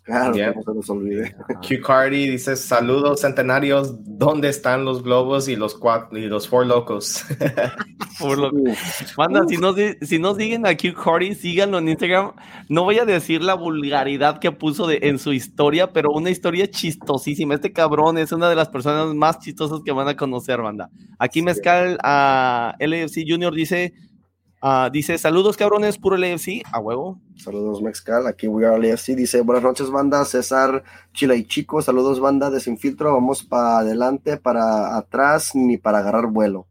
Claro, 0.02 0.32
que 0.32 0.46
no 0.46 0.62
se 0.62 0.74
nos 0.74 0.90
olvide. 0.90 1.36
Q 1.68 1.82
Cardi 1.86 2.28
dice: 2.28 2.56
Saludos 2.56 3.20
centenarios, 3.20 3.94
¿dónde 4.04 4.48
están 4.48 4.84
los 4.84 5.02
globos 5.02 5.48
y 5.48 5.56
los 5.56 5.74
cuatro 5.74 6.18
y 6.18 6.26
los 6.26 6.48
four 6.48 6.66
locos? 6.66 7.24
Manda, 9.16 9.42
si 9.48 9.56
no, 9.56 9.74
si 10.02 10.18
no 10.18 10.34
siguen 10.34 10.66
a 10.66 10.76
Q 10.76 10.94
Cardi, 10.94 11.34
síganlo 11.34 11.78
en 11.78 11.88
Instagram. 11.88 12.32
No 12.68 12.84
voy 12.84 12.98
a 12.98 13.04
decir 13.04 13.42
la 13.42 13.54
vulgaridad 13.54 14.38
que 14.38 14.52
puso 14.52 14.86
de, 14.86 15.00
en 15.02 15.18
su 15.18 15.32
historia, 15.32 15.92
pero 15.92 16.10
una 16.10 16.30
historia 16.30 16.70
chistosísima. 16.70 17.54
Este 17.54 17.72
cabrón 17.72 18.18
es 18.18 18.32
una 18.32 18.48
de 18.48 18.56
las 18.56 18.68
personas 18.68 19.14
más 19.14 19.38
chistosas 19.38 19.80
que 19.84 19.92
van 19.92 20.08
a 20.08 20.16
conocer, 20.16 20.60
banda. 20.60 20.90
Aquí 21.18 21.42
Mezcal 21.42 21.98
a 22.02 22.74
LFC 22.78 23.24
Junior 23.26 23.54
dice 23.54 23.92
Ah, 24.62 24.90
dice, 24.92 25.16
saludos 25.16 25.56
cabrones, 25.56 25.96
puro 25.96 26.18
LFC, 26.18 26.62
a 26.70 26.78
huevo. 26.78 27.18
Saludos 27.36 27.80
Mexcal, 27.80 28.26
aquí 28.26 28.46
We 28.46 28.66
Are 28.66 28.76
LFC. 28.76 29.16
Dice, 29.16 29.40
buenas 29.40 29.64
noches 29.64 29.90
banda, 29.90 30.22
César, 30.26 30.84
Chila 31.14 31.34
y 31.34 31.44
Chico, 31.44 31.80
saludos 31.80 32.20
banda 32.20 32.50
de 32.50 32.60
Sin 32.60 32.76
Filtro, 32.76 33.14
vamos 33.14 33.42
para 33.42 33.78
adelante, 33.78 34.36
para 34.36 34.98
atrás, 34.98 35.54
ni 35.54 35.78
para 35.78 36.00
agarrar 36.00 36.26
vuelo. 36.26 36.66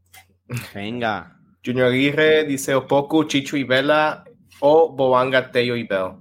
Venga. 0.76 1.40
Junior 1.66 1.88
Aguirre 1.88 2.46
dice, 2.46 2.76
Opoku, 2.76 3.24
Chicho 3.24 3.58
y 3.58 3.64
Vela, 3.64 4.24
o 4.60 4.96
Boanga, 4.96 5.50
Teo 5.52 5.76
y 5.76 5.84
Bell. 5.84 6.14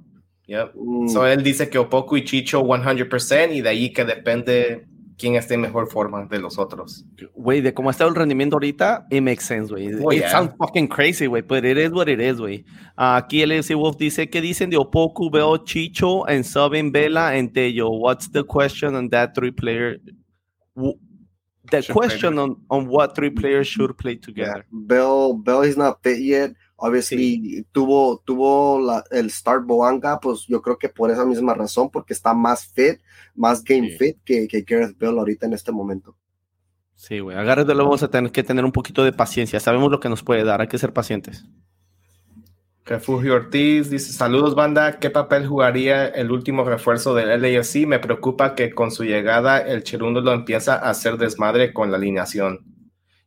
Yep. 0.46 0.72
Mm. 0.74 1.08
So 1.08 1.26
él 1.26 1.42
dice 1.42 1.68
que 1.68 1.78
Opoku 1.78 2.16
y 2.16 2.24
Chicho 2.24 2.62
100% 2.62 3.54
y 3.54 3.60
de 3.60 3.68
ahí 3.68 3.92
que 3.92 4.06
depende 4.06 4.87
quién 5.18 5.34
esté 5.34 5.54
en 5.54 5.60
mejor 5.60 5.88
forma 5.90 6.24
de 6.24 6.38
los 6.38 6.58
otros. 6.58 7.04
Güey, 7.34 7.60
de 7.60 7.74
cómo 7.74 7.90
está 7.90 8.04
el 8.04 8.14
rendimiento 8.14 8.56
ahorita, 8.56 9.06
it 9.10 9.20
makes 9.20 9.44
sense, 9.44 9.70
güey. 9.70 9.92
Oh, 10.02 10.12
it 10.12 10.24
sounds 10.28 10.54
fucking 10.56 10.86
crazy, 10.86 11.26
güey, 11.26 11.42
but 11.42 11.64
it 11.64 11.76
is 11.76 11.90
what 11.90 12.08
it 12.08 12.20
is, 12.20 12.38
güey. 12.38 12.64
aquí 12.96 13.42
el 13.42 13.50
LFC 13.50 13.74
Wolf 13.74 13.96
dice, 13.96 14.30
¿qué 14.30 14.40
dicen 14.40 14.70
de 14.70 14.76
Opoku, 14.76 15.30
Veo, 15.30 15.58
Chicho, 15.58 16.24
and 16.28 16.44
Subin, 16.44 16.92
Vela, 16.92 17.36
and 17.36 17.52
Tello? 17.52 17.90
What's 17.90 18.30
the 18.30 18.44
question 18.44 18.94
on 18.94 19.08
that 19.10 19.34
three 19.34 19.50
player? 19.50 19.98
The 21.70 21.82
question 21.92 22.38
on, 22.38 22.56
on 22.70 22.88
what 22.88 23.14
three 23.14 23.30
players 23.30 23.66
should 23.66 23.96
play 23.98 24.16
together. 24.16 24.64
Bell, 24.70 25.34
Bell 25.34 25.62
is 25.62 25.76
not 25.76 26.02
fit 26.02 26.20
yet. 26.20 26.52
Obviously, 26.80 27.66
tuvo, 27.72 28.22
tuvo 28.24 28.80
la, 28.80 29.02
el 29.10 29.30
start 29.32 29.66
Boanga, 29.66 30.20
pues 30.20 30.46
yo 30.46 30.62
creo 30.62 30.78
que 30.78 30.88
por 30.88 31.10
esa 31.10 31.24
misma 31.24 31.52
razón, 31.52 31.90
porque 31.90 32.12
está 32.12 32.34
más 32.34 32.66
fit, 32.72 33.00
más 33.34 33.64
game 33.64 33.90
fit 33.98 34.16
que, 34.24 34.46
que 34.46 34.62
Gareth 34.62 34.96
Bell 34.96 35.18
ahorita 35.18 35.46
en 35.46 35.54
este 35.54 35.72
momento. 35.72 36.16
Sí, 36.94 37.18
güey, 37.18 37.36
a 37.36 37.42
Gareth 37.42 37.66
Bell 37.66 37.78
vamos 37.78 38.04
a 38.04 38.10
tener 38.10 38.30
que 38.30 38.44
tener 38.44 38.64
un 38.64 38.70
poquito 38.70 39.02
de 39.02 39.12
paciencia. 39.12 39.58
Sabemos 39.58 39.90
lo 39.90 39.98
que 39.98 40.08
nos 40.08 40.22
puede 40.22 40.44
dar, 40.44 40.60
hay 40.60 40.68
que 40.68 40.78
ser 40.78 40.92
pacientes. 40.92 41.44
Refugio 42.84 43.34
Ortiz 43.34 43.90
dice: 43.90 44.12
Saludos, 44.12 44.54
banda. 44.54 44.98
¿Qué 44.98 45.10
papel 45.10 45.46
jugaría 45.46 46.06
el 46.06 46.30
último 46.30 46.64
refuerzo 46.64 47.14
del 47.14 47.42
LAFC? 47.42 47.86
Me 47.86 47.98
preocupa 47.98 48.54
que 48.54 48.72
con 48.72 48.90
su 48.90 49.04
llegada 49.04 49.58
el 49.58 49.82
Cherundo 49.82 50.20
lo 50.20 50.32
empieza 50.32 50.74
a 50.74 50.90
hacer 50.90 51.18
desmadre 51.18 51.72
con 51.72 51.90
la 51.90 51.98
alineación. 51.98 52.60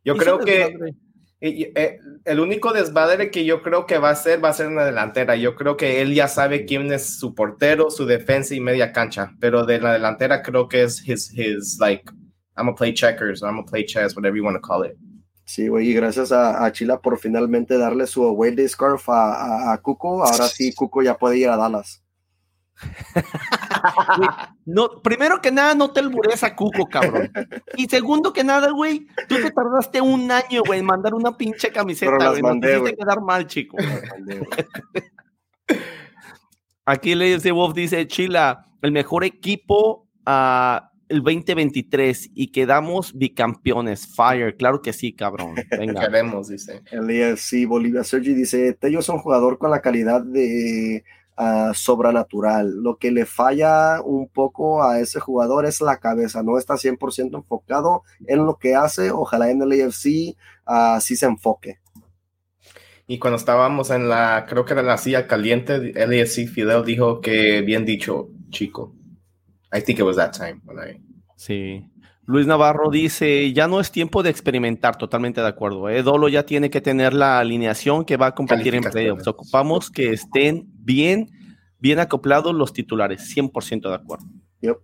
Yo 0.04 0.16
creo 0.16 0.40
que 0.40 0.74
eh, 1.44 1.98
el 2.24 2.40
único 2.40 2.72
desmadre 2.72 3.30
que 3.30 3.44
yo 3.44 3.62
creo 3.62 3.86
que 3.86 3.98
va 3.98 4.10
a 4.10 4.14
ser 4.14 4.42
va 4.42 4.50
a 4.50 4.52
ser 4.52 4.66
en 4.66 4.76
la 4.76 4.84
delantera. 4.84 5.34
Yo 5.36 5.56
creo 5.56 5.76
que 5.76 6.00
él 6.00 6.14
ya 6.14 6.28
sabe 6.28 6.64
quién 6.64 6.92
es 6.92 7.18
su 7.18 7.34
portero, 7.34 7.90
su 7.90 8.06
defensa 8.06 8.54
y 8.54 8.60
media 8.60 8.92
cancha. 8.92 9.34
Pero 9.40 9.66
de 9.66 9.80
la 9.80 9.92
delantera 9.94 10.42
creo 10.42 10.68
que 10.68 10.84
es 10.84 11.06
his, 11.06 11.36
his 11.36 11.78
like, 11.80 12.04
I'm 12.56 12.66
gonna 12.66 12.74
play 12.74 12.94
checkers, 12.94 13.42
I'm 13.42 13.56
gonna 13.56 13.64
play 13.64 13.84
chess, 13.84 14.14
whatever 14.14 14.36
you 14.36 14.44
want 14.44 14.56
to 14.56 14.60
call 14.60 14.84
it. 14.84 14.96
Sí, 15.44 15.68
güey, 15.68 15.90
y 15.90 15.94
gracias 15.94 16.30
a, 16.32 16.70
Chila 16.72 17.00
por 17.00 17.18
finalmente 17.18 17.76
darle 17.76 18.06
su 18.06 18.22
away 18.24 18.54
day 18.54 18.68
scarf 18.68 19.08
a, 19.08 19.72
a, 19.72 19.78
Cuco. 19.82 20.24
Ahora 20.24 20.46
sí, 20.46 20.72
Cuco 20.72 21.02
ya 21.02 21.18
puede 21.18 21.38
ir 21.38 21.48
a 21.48 21.56
Dallas. 21.56 22.01
No, 24.66 25.02
primero 25.02 25.40
que 25.40 25.50
nada, 25.50 25.74
no 25.74 25.92
te 25.92 26.00
albures 26.00 26.42
a 26.42 26.54
Cuco, 26.54 26.86
cabrón. 26.86 27.30
Y 27.76 27.86
segundo 27.86 28.32
que 28.32 28.44
nada, 28.44 28.70
güey, 28.70 29.06
tú 29.28 29.36
te 29.36 29.50
tardaste 29.50 30.00
un 30.00 30.30
año, 30.30 30.62
güey, 30.66 30.80
en 30.80 30.86
mandar 30.86 31.14
una 31.14 31.36
pinche 31.36 31.70
camiseta, 31.70 32.30
güey. 32.30 32.42
No 32.42 32.60
te 32.60 32.96
quedar 32.96 33.20
mal, 33.20 33.46
chico. 33.46 33.76
Aquí 36.84 37.14
le 37.14 37.34
dice 37.34 37.52
Wolf, 37.52 37.74
dice 37.74 38.06
Chila, 38.06 38.66
el 38.82 38.92
mejor 38.92 39.24
equipo 39.24 40.08
a 40.26 40.90
el 41.08 41.22
2023 41.22 42.30
y 42.34 42.50
quedamos 42.52 43.12
bicampeones. 43.16 44.06
Fire, 44.06 44.56
claro 44.56 44.80
que 44.80 44.92
sí, 44.94 45.12
cabrón. 45.12 45.54
Venga. 45.70 46.00
Queremos, 46.00 46.48
dice. 46.48 46.82
Elías, 46.90 47.40
sí, 47.40 47.66
Bolivia 47.66 48.02
Sergi 48.02 48.32
dice, 48.32 48.72
Tello 48.72 49.00
es 49.00 49.08
un 49.10 49.18
jugador 49.18 49.58
con 49.58 49.70
la 49.70 49.82
calidad 49.82 50.22
de 50.22 51.04
uh, 51.38 51.74
sobrenatural. 51.74 52.82
Lo 52.82 52.96
que 52.96 53.10
le 53.10 53.26
falla 53.26 54.00
un 54.02 54.28
poco 54.28 54.82
a 54.82 55.00
ese 55.00 55.20
jugador 55.20 55.66
es 55.66 55.80
la 55.80 55.98
cabeza, 55.98 56.42
no 56.42 56.58
está 56.58 56.74
100% 56.74 57.34
enfocado 57.34 58.02
en 58.26 58.44
lo 58.46 58.56
que 58.56 58.74
hace. 58.74 59.10
Ojalá 59.10 59.50
en 59.50 59.62
el 59.62 59.72
AFC 59.72 60.36
así 60.64 61.16
se 61.16 61.26
enfoque. 61.26 61.78
Y 63.06 63.18
cuando 63.18 63.36
estábamos 63.36 63.90
en 63.90 64.08
la, 64.08 64.46
creo 64.48 64.64
que 64.64 64.72
era 64.72 64.82
la 64.82 64.96
silla 64.96 65.26
caliente, 65.26 65.92
el 65.94 66.20
AFC 66.20 66.48
Fidel 66.48 66.84
dijo 66.84 67.20
que 67.20 67.60
bien 67.62 67.84
dicho, 67.84 68.28
chico. 68.50 68.94
I 69.72 69.80
think 69.80 69.98
it 69.98 70.04
was 70.04 70.16
that 70.16 70.32
time. 70.32 70.60
Sí. 71.36 71.88
Luis 72.24 72.46
Navarro 72.46 72.88
dice, 72.88 73.52
ya 73.52 73.66
no 73.66 73.80
es 73.80 73.90
tiempo 73.90 74.22
de 74.22 74.30
experimentar, 74.30 74.96
totalmente 74.96 75.40
de 75.40 75.48
acuerdo. 75.48 75.88
¿eh? 75.88 76.02
Dolo 76.02 76.28
ya 76.28 76.46
tiene 76.46 76.70
que 76.70 76.80
tener 76.80 77.14
la 77.14 77.40
alineación 77.40 78.04
que 78.04 78.16
va 78.16 78.28
a 78.28 78.34
competir 78.34 78.76
en 78.76 78.84
playoffs. 78.84 79.26
Ocupamos 79.26 79.90
que 79.90 80.10
estén 80.10 80.71
bien, 80.82 81.30
bien 81.78 81.98
acoplados 81.98 82.54
los 82.54 82.72
titulares, 82.72 83.34
100% 83.34 83.88
de 83.88 83.94
acuerdo. 83.94 84.26
Yep. 84.60 84.78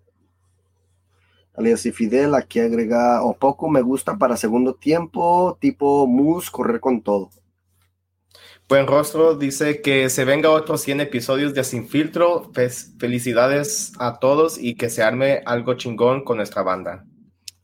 Alias 1.54 1.86
y 1.86 1.92
Fidel 1.92 2.34
aquí 2.34 2.60
agrega, 2.60 3.22
o 3.22 3.36
poco 3.36 3.68
me 3.68 3.82
gusta 3.82 4.16
para 4.16 4.36
segundo 4.36 4.74
tiempo, 4.74 5.58
tipo 5.60 6.06
Moose, 6.06 6.50
correr 6.50 6.80
con 6.80 7.02
todo. 7.02 7.30
Buen 8.68 8.86
rostro 8.86 9.34
dice 9.34 9.80
que 9.80 10.10
se 10.10 10.26
venga 10.26 10.50
otros 10.50 10.82
100 10.82 11.00
episodios 11.00 11.54
de 11.54 11.64
Sin 11.64 11.88
Filtro. 11.88 12.52
felicidades 12.98 13.92
a 13.98 14.18
todos 14.18 14.58
y 14.58 14.74
que 14.74 14.90
se 14.90 15.02
arme 15.02 15.40
algo 15.46 15.74
chingón 15.74 16.22
con 16.22 16.36
nuestra 16.36 16.62
banda. 16.62 17.06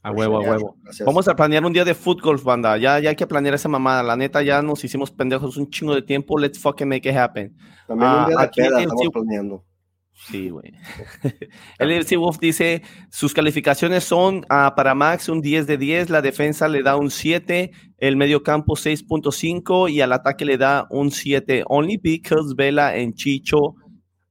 A 0.04 0.12
huevo, 0.12 0.36
a 0.36 0.40
huevo. 0.42 0.76
Vamos 1.06 1.26
a 1.28 1.34
planear 1.34 1.64
un 1.64 1.72
día 1.72 1.82
de 1.82 1.94
fútbol, 1.94 2.36
banda. 2.36 2.76
Ya, 2.76 3.00
ya 3.00 3.08
hay 3.08 3.16
que 3.16 3.26
planear 3.26 3.54
esa 3.54 3.70
mamada. 3.70 4.02
La 4.02 4.16
neta, 4.16 4.42
ya 4.42 4.60
nos 4.60 4.84
hicimos 4.84 5.10
pendejos 5.10 5.56
un 5.56 5.70
chingo 5.70 5.94
de 5.94 6.02
tiempo. 6.02 6.38
Let's 6.38 6.58
fucking 6.58 6.86
make 6.86 7.08
it 7.08 7.16
happen. 7.16 7.56
También 7.88 8.10
un 8.10 8.26
día 8.26 8.36
de 8.36 8.76
ah, 8.76 8.80
estamos 8.80 9.08
planeando. 9.10 9.64
Sí, 10.12 10.50
güey. 10.50 10.74
El 11.78 12.18
Wolf 12.18 12.38
dice, 12.38 12.82
sus 13.10 13.32
calificaciones 13.32 14.04
son 14.04 14.44
ah, 14.50 14.74
para 14.76 14.94
Max 14.94 15.30
un 15.30 15.40
10 15.40 15.66
de 15.66 15.78
10, 15.78 16.10
la 16.10 16.20
defensa 16.20 16.68
le 16.68 16.82
da 16.82 16.96
un 16.96 17.10
7, 17.10 17.70
el 17.96 18.16
medio 18.16 18.42
campo 18.42 18.74
6.5 18.74 19.90
y 19.90 20.02
al 20.02 20.12
ataque 20.12 20.44
le 20.44 20.58
da 20.58 20.86
un 20.90 21.12
7. 21.12 21.64
Only 21.66 21.96
because 21.96 22.54
Vela 22.54 22.94
en 22.94 23.14
Chicho, 23.14 23.74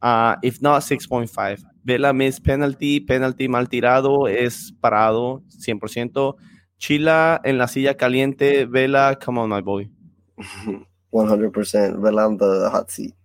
uh, 0.04 0.36
if 0.44 0.62
not 0.62 0.84
6.5. 0.84 1.73
Vela 1.84 2.14
miss 2.14 2.39
penalty, 2.39 3.01
penalty 3.01 3.47
mal 3.47 3.68
tirado, 3.68 4.27
es 4.27 4.73
parado 4.80 5.43
100%. 5.49 6.35
Chila 6.77 7.41
en 7.43 7.57
la 7.57 7.68
silla 7.68 7.95
caliente, 7.95 8.65
Vela, 8.65 9.19
come 9.23 9.41
on 9.41 9.49
my 9.49 9.61
boy. 9.61 9.91
100%, 11.11 12.01
Vela 12.01 12.27
on 12.27 12.38
the 12.38 12.69
hot 12.72 12.89
seat. 12.89 13.15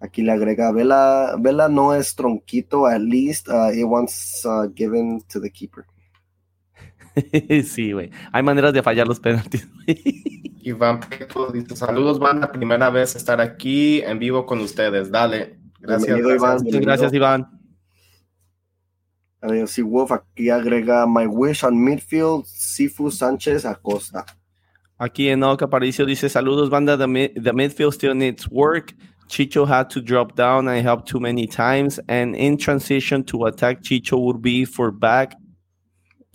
Aquí 0.00 0.22
le 0.22 0.32
agrega, 0.32 0.72
Vela, 0.72 1.36
Vela 1.38 1.68
no 1.68 1.94
es 1.94 2.14
tronquito, 2.14 2.86
at 2.86 3.00
least 3.00 3.48
uh, 3.48 3.70
it 3.70 3.84
wants 3.84 4.44
uh, 4.46 4.66
given 4.74 5.20
to 5.28 5.40
the 5.40 5.50
keeper. 5.50 5.84
sí, 7.64 7.92
güey. 7.92 8.10
Hay 8.32 8.42
maneras 8.42 8.72
de 8.72 8.82
fallar 8.82 9.06
los 9.06 9.20
penaltis. 9.20 9.68
Iván 10.62 11.00
Peto 11.00 11.50
dice, 11.50 11.76
saludos, 11.76 12.18
van 12.18 12.40
la 12.40 12.50
primera 12.50 12.88
vez 12.90 13.14
estar 13.16 13.40
aquí 13.40 14.00
en 14.00 14.18
vivo 14.18 14.46
con 14.46 14.60
ustedes. 14.60 15.10
Dale. 15.10 15.59
Gracias, 15.80 16.18
Iván. 16.18 16.62
gracias, 16.80 17.12
Iván. 17.12 17.46
si 19.66 19.82
Wolf 19.82 20.12
aquí 20.12 20.50
agrega 20.50 21.06
My 21.06 21.26
Wish 21.26 21.64
on 21.64 21.82
Midfield, 21.82 22.44
Sifu 22.44 23.10
Sánchez 23.10 23.64
Acosta. 23.64 24.24
Aquí 24.98 25.30
en 25.30 25.42
Oca 25.42 25.64
Aparicio 25.64 26.04
dice 26.04 26.28
saludos 26.28 26.68
banda, 26.68 26.96
the, 26.96 27.32
the 27.34 27.52
midfield 27.52 27.94
still 27.94 28.14
needs 28.14 28.46
work. 28.50 28.94
Chicho 29.28 29.66
had 29.66 29.88
to 29.88 30.02
drop 30.02 30.34
down 30.34 30.68
and 30.68 30.84
help 30.84 31.06
too 31.06 31.20
many 31.20 31.46
times. 31.46 32.00
And 32.08 32.36
in 32.36 32.58
transition 32.58 33.24
to 33.24 33.46
attack, 33.46 33.80
Chicho 33.80 34.20
would 34.20 34.42
be 34.42 34.66
for 34.66 34.90
back. 34.90 35.36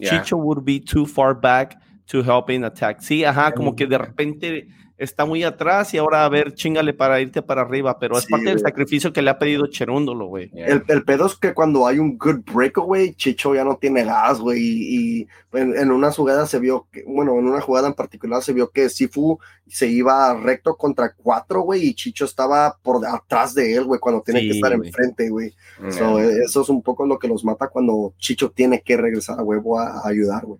Chicho 0.01 0.37
would 0.37 0.65
be 0.65 0.79
too 0.79 1.05
far 1.05 1.35
back 1.35 1.75
to 2.07 2.23
help 2.23 2.49
in 2.49 2.63
attack. 2.63 3.01
Sí, 3.01 3.23
ajá, 3.23 3.53
como 3.53 3.75
que 3.75 3.85
de 3.85 3.97
repente 3.97 4.67
está 4.97 5.25
muy 5.25 5.43
atrás 5.43 5.93
y 5.93 5.97
ahora 5.97 6.25
a 6.25 6.29
ver, 6.29 6.53
chingale 6.53 6.93
para 6.93 7.19
irte 7.19 7.41
para 7.41 7.61
arriba, 7.61 7.99
pero 7.99 8.17
es 8.17 8.25
parte 8.25 8.49
del 8.49 8.59
sacrificio 8.59 9.11
que 9.11 9.21
le 9.21 9.29
ha 9.29 9.37
pedido 9.37 9.67
Cherúndolo, 9.67 10.27
güey. 10.27 10.49
El, 10.53 10.83
el, 10.87 11.03
pedo 11.03 11.25
es 11.25 11.35
que 11.35 11.53
cuando 11.53 11.85
hay 11.85 11.99
un 11.99 12.17
good 12.17 12.41
breakaway, 12.51 13.13
Chicho 13.13 13.53
ya 13.53 13.63
no 13.63 13.77
tiene 13.77 14.03
gas, 14.05 14.39
güey, 14.39 14.59
y, 14.61 15.27
en, 15.53 15.91
una 15.91 16.11
jugada 16.11 16.45
se 16.45 16.59
vio, 16.59 16.87
que, 16.91 17.03
bueno, 17.05 17.37
en 17.37 17.47
una 17.47 17.61
jugada 17.61 17.87
en 17.87 17.93
particular 17.93 18.41
se 18.41 18.53
vio 18.53 18.69
que 18.71 18.89
Sifu 18.89 19.39
se 19.67 19.87
iba 19.87 20.33
recto 20.35 20.75
contra 20.75 21.13
cuatro, 21.13 21.61
güey, 21.61 21.87
y 21.87 21.93
Chicho 21.93 22.25
estaba 22.25 22.77
por 22.81 23.05
atrás 23.05 23.53
de 23.53 23.75
él, 23.75 23.85
güey, 23.85 23.99
cuando 23.99 24.21
tiene 24.21 24.41
que 24.41 24.51
estar 24.51 24.71
enfrente, 24.71 25.29
güey. 25.29 25.53
E, 25.81 26.43
eso 26.45 26.61
es 26.61 26.69
un 26.69 26.81
poco 26.81 27.05
lo 27.05 27.19
que 27.19 27.27
los 27.27 27.43
mata 27.43 27.67
cuando 27.67 28.13
Chicho 28.17 28.51
tiene 28.51 28.81
que 28.81 28.97
regresar 28.97 29.39
a 29.39 29.43
huevo 29.43 29.79
a 29.79 30.07
ayudar, 30.07 30.45
güey. 30.45 30.59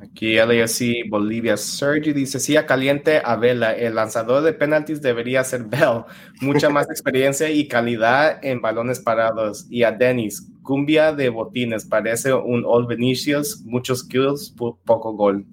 Aquí 0.00 0.36
LAFC 0.36 1.08
Bolivia 1.08 1.56
Sergi 1.56 2.12
dice, 2.12 2.38
sí, 2.38 2.56
a 2.56 2.66
caliente 2.66 3.20
a 3.24 3.34
Vela, 3.34 3.72
el 3.72 3.96
lanzador 3.96 4.44
de 4.44 4.52
penaltis 4.52 5.02
debería 5.02 5.42
ser 5.42 5.64
Bell, 5.64 6.04
mucha 6.40 6.70
más 6.70 6.88
experiencia 6.88 7.50
y 7.50 7.66
calidad 7.66 8.38
en 8.44 8.60
balones 8.60 9.00
parados. 9.00 9.66
Y 9.68 9.82
a 9.82 9.90
Dennis, 9.90 10.52
cumbia 10.62 11.12
de 11.12 11.30
botines, 11.30 11.84
parece 11.84 12.32
un 12.32 12.64
Old 12.64 12.86
Venetius, 12.86 13.62
muchos 13.64 14.04
kills, 14.04 14.54
poco 14.56 15.12
gol. 15.14 15.44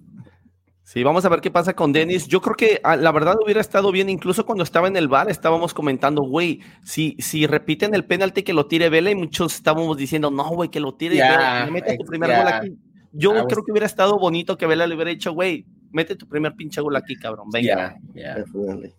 Sí, 0.84 1.02
vamos 1.02 1.26
a 1.26 1.30
ver 1.30 1.42
qué 1.42 1.50
pasa 1.50 1.74
con 1.74 1.92
Dennis. 1.92 2.28
Yo 2.28 2.40
creo 2.40 2.56
que 2.56 2.82
ah, 2.84 2.96
la 2.96 3.12
verdad 3.12 3.38
hubiera 3.44 3.62
estado 3.62 3.92
bien, 3.92 4.10
incluso 4.10 4.46
cuando 4.46 4.64
estaba 4.64 4.88
en 4.88 4.96
el 4.96 5.08
bar 5.08 5.32
estábamos 5.32 5.74
comentando, 5.74 6.22
güey, 6.22 6.60
si, 6.84 7.16
si 7.18 7.48
repiten 7.48 7.96
el 7.96 8.06
penalti 8.06 8.44
que 8.44 8.54
lo 8.54 8.68
tire 8.68 8.90
Vela 8.90 9.10
y 9.10 9.16
muchos 9.16 9.56
estábamos 9.56 9.98
diciendo, 9.98 10.30
no, 10.30 10.48
güey, 10.50 10.70
que 10.70 10.80
lo 10.80 10.94
tire, 10.94 11.16
yeah, 11.16 11.68
mete 11.72 11.98
tu 11.98 12.06
primer 12.06 12.30
gol 12.30 12.48
aquí 12.48 12.78
yo 13.14 13.48
creo 13.48 13.64
que 13.64 13.72
hubiera 13.72 13.86
estado 13.86 14.20
bonito 14.20 14.58
que 14.58 14.68
Vela 14.68 14.88
le 14.88 14.96
hubiera 14.96 15.12
dicho, 15.12 15.32
güey, 15.32 15.66
mete 15.92 16.16
tu 16.16 16.28
primer 16.28 16.56
pinche 16.56 16.82
gol 16.82 16.96
aquí, 16.96 17.16
cabrón. 17.16 17.50
Venga. 17.52 17.96
Yeah, 18.14 18.36
Definitely. 18.36 18.94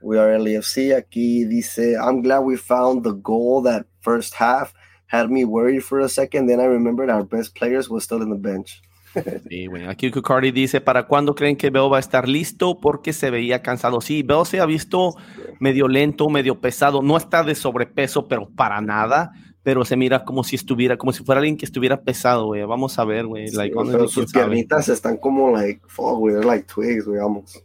We 0.00 0.18
are 0.18 0.38
LAFC. 0.38 0.94
Aquí 0.94 1.44
dice, 1.44 1.96
I'm 1.96 2.22
glad 2.22 2.40
we 2.40 2.56
found 2.56 3.02
the 3.04 3.12
goal 3.12 3.62
that 3.64 3.86
first 4.00 4.34
half 4.34 4.72
had 5.08 5.28
me 5.28 5.44
worried 5.44 5.82
for 5.82 6.00
a 6.00 6.08
second. 6.08 6.46
Then 6.48 6.60
I 6.60 6.66
remembered 6.66 7.10
our 7.10 7.24
best 7.24 7.54
players 7.54 7.90
were 7.90 8.00
still 8.00 8.22
in 8.22 8.30
the 8.30 8.38
bench. 8.38 8.80
Sí, 9.48 9.66
bueno, 9.66 9.88
aquí 9.88 10.10
Kukardi 10.10 10.50
dice, 10.50 10.82
¿para 10.82 11.06
cuándo 11.06 11.34
creen 11.34 11.56
que 11.56 11.70
Bell 11.70 11.90
va 11.90 11.96
a 11.96 12.00
estar 12.00 12.28
listo? 12.28 12.78
Porque 12.78 13.14
se 13.14 13.30
veía 13.30 13.62
cansado. 13.62 14.02
Sí, 14.02 14.22
Bell 14.22 14.44
se 14.44 14.60
ha 14.60 14.66
visto 14.66 15.14
medio 15.58 15.88
lento, 15.88 16.28
medio 16.28 16.60
pesado. 16.60 17.00
No 17.00 17.16
está 17.16 17.42
de 17.42 17.54
sobrepeso, 17.54 18.28
pero 18.28 18.50
para 18.50 18.82
nada 18.82 19.32
pero 19.66 19.84
se 19.84 19.96
mira 19.96 20.24
como 20.24 20.44
si 20.44 20.54
estuviera, 20.54 20.96
como 20.96 21.12
si 21.12 21.24
fuera 21.24 21.40
alguien 21.40 21.56
que 21.56 21.64
estuviera 21.64 22.00
pesado, 22.00 22.46
güey. 22.46 22.62
Vamos 22.62 23.00
a 23.00 23.04
ver, 23.04 23.26
güey. 23.26 23.50
like, 23.50 23.74
pero 23.74 24.06
sus 24.06 24.30
piernitas 24.30 24.88
están 24.88 25.16
como, 25.16 25.50
like, 25.50 25.80
fuck, 25.88 26.18
güey, 26.18 26.40
like 26.44 26.68
twigs, 26.72 27.04
güey, 27.04 27.18
vamos. 27.18 27.60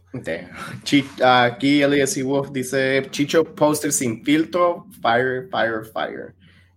aquí 1.24 1.80
Elias 1.80 2.20
Wolf 2.24 2.50
dice, 2.50 3.06
Chicho 3.12 3.44
poster 3.44 3.92
sin 3.92 4.24
filtro, 4.24 4.84
fire, 5.00 5.48
fire, 5.48 5.84
fire. 5.92 6.34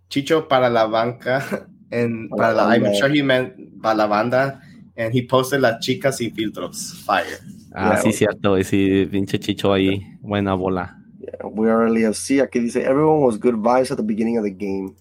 Chicho 0.08 0.46
para 0.46 0.70
la 0.70 0.86
banca, 0.86 1.66
en, 1.90 2.28
para, 2.28 2.52
la, 2.52 2.76
I'm 2.76 2.94
sure 2.94 3.12
he 3.12 3.20
meant 3.20 3.82
para 3.82 3.96
la 3.96 4.06
banda, 4.06 4.60
and 4.96 5.12
he 5.12 5.22
posted 5.26 5.58
las 5.58 5.80
chicas 5.80 6.18
sin 6.18 6.32
filtros, 6.36 7.02
fire. 7.04 7.40
Ah, 7.74 7.96
sí, 8.00 8.12
cierto, 8.12 8.62
sí, 8.62 9.08
pinche 9.10 9.40
Chicho 9.40 9.72
ahí, 9.72 10.06
buena 10.20 10.54
bola. 10.54 11.02
Yeah, 11.18 11.48
we 11.48 11.68
are 11.68 11.90
LAFC. 11.90 12.40
Aquí 12.40 12.60
dice, 12.60 12.76
everyone 12.76 13.22
was 13.22 13.36
good 13.36 13.56
vibes 13.56 13.90
at 13.90 13.96
the 13.96 14.04
beginning 14.04 14.38
of 14.38 14.44
the 14.44 14.52
game. 14.52 14.94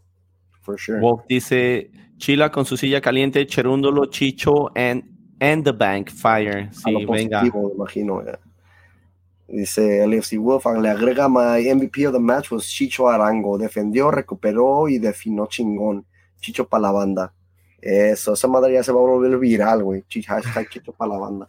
For 0.66 0.80
sure. 0.80 1.00
Wolf 1.00 1.22
dice, 1.30 1.92
Chila 2.18 2.52
con 2.52 2.66
su 2.66 2.76
silla 2.76 3.00
caliente, 3.00 3.46
Cherúndolo, 3.46 4.08
Chicho, 4.08 4.72
and, 4.76 5.04
and 5.40 5.64
the 5.64 5.72
bank 5.72 6.10
fire. 6.10 6.70
Sí, 6.72 7.06
venga. 7.06 7.44
me 7.44 7.52
imagino, 7.76 8.24
Dice 9.48 10.04
LFC 10.04 10.40
Wolf, 10.40 10.66
le 10.82 10.90
agrega, 10.90 11.30
my 11.30 11.64
MVP 11.64 12.08
of 12.08 12.14
the 12.14 12.20
match 12.20 12.52
was 12.52 12.66
Chicho 12.66 13.08
Arango. 13.08 13.60
Defendió, 13.60 14.10
recuperó 14.10 14.90
y 14.90 14.98
definió 14.98 15.46
chingón. 15.46 16.04
Chicho 16.42 16.68
para 16.68 16.82
la 16.82 16.92
banda. 16.92 17.34
Eso, 17.80 18.34
esa 18.34 18.48
madre 18.48 18.74
ya 18.74 18.82
se 18.82 18.92
va 18.92 19.00
a 19.00 19.04
volver 19.04 19.38
viral, 19.38 19.84
güey. 19.84 20.04
Hashtag 20.26 20.70
Chicho 20.70 20.94
para 20.94 21.14
la 21.14 21.20
banda. 21.20 21.48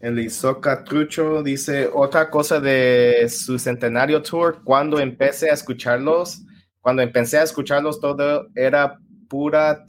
El 0.00 0.18
Isoca 0.18 0.84
Trucho 0.84 1.42
dice, 1.42 1.88
otra 1.92 2.30
cosa 2.30 2.60
de 2.60 3.26
su 3.28 3.58
centenario 3.58 4.22
tour, 4.22 4.60
cuando 4.64 4.98
empecé 4.98 5.50
a 5.50 5.54
escucharlos, 5.54 6.43
cuando 6.84 7.00
empecé 7.00 7.38
a 7.38 7.42
escucharlos, 7.42 7.98
todo 7.98 8.48
era 8.54 8.98
pura 9.30 9.86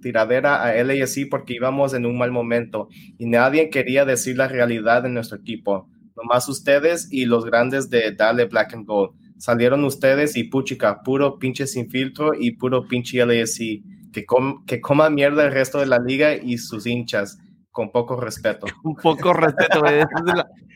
tiradera 0.00 0.62
a 0.62 0.82
LASI 0.82 1.26
porque 1.26 1.52
íbamos 1.52 1.92
en 1.92 2.06
un 2.06 2.16
mal 2.16 2.32
momento 2.32 2.88
y 3.18 3.26
nadie 3.26 3.68
quería 3.68 4.06
decir 4.06 4.38
la 4.38 4.48
realidad 4.48 5.02
de 5.02 5.10
nuestro 5.10 5.36
equipo. 5.36 5.90
Nomás 6.16 6.48
ustedes 6.48 7.12
y 7.12 7.26
los 7.26 7.44
grandes 7.44 7.90
de 7.90 8.12
Dale 8.12 8.46
Black 8.46 8.72
and 8.72 8.86
Gold. 8.86 9.10
Salieron 9.36 9.84
ustedes 9.84 10.38
y 10.38 10.44
puchica, 10.44 11.02
puro 11.02 11.38
pinche 11.38 11.66
sin 11.66 11.90
filtro 11.90 12.32
y 12.32 12.52
puro 12.52 12.88
pinche 12.88 13.26
LASI. 13.26 13.84
Que, 14.10 14.24
que 14.66 14.80
coma 14.80 15.10
mierda 15.10 15.44
el 15.44 15.52
resto 15.52 15.80
de 15.80 15.86
la 15.86 15.98
liga 15.98 16.34
y 16.34 16.56
sus 16.56 16.86
hinchas 16.86 17.38
con 17.70 17.90
poco 17.92 18.16
respeto. 18.16 18.66
Con 18.82 18.94
poco 18.94 19.32
respeto, 19.32 19.80
güey. 19.80 20.00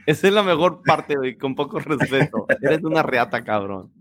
Esa 0.05 0.27
es, 0.27 0.33
la, 0.33 0.43
mejor 0.43 0.83
parte, 0.85 1.17
güey, 1.17 1.37
con 1.37 1.55
poco 1.55 1.79
respeto. 1.79 2.47
Eres 2.61 2.83
una 2.83 3.03
reata, 3.03 3.45
cabrón. 3.45 3.93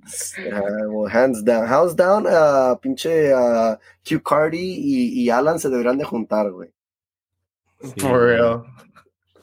hands 1.11 1.43
down. 1.43 1.67
Hands 1.67 1.95
down, 1.95 2.25
uh, 2.25 2.77
pinche 2.79 3.33
uh, 3.33 3.77
Q 4.03 4.21
Cardi 4.23 4.75
y, 4.77 5.23
y, 5.23 5.29
Alan 5.29 5.59
se 5.59 5.69
deberán 5.69 5.97
de 5.97 6.05
juntar, 6.05 6.51
güey. 6.51 6.69
For 7.97 8.27
real. 8.27 8.63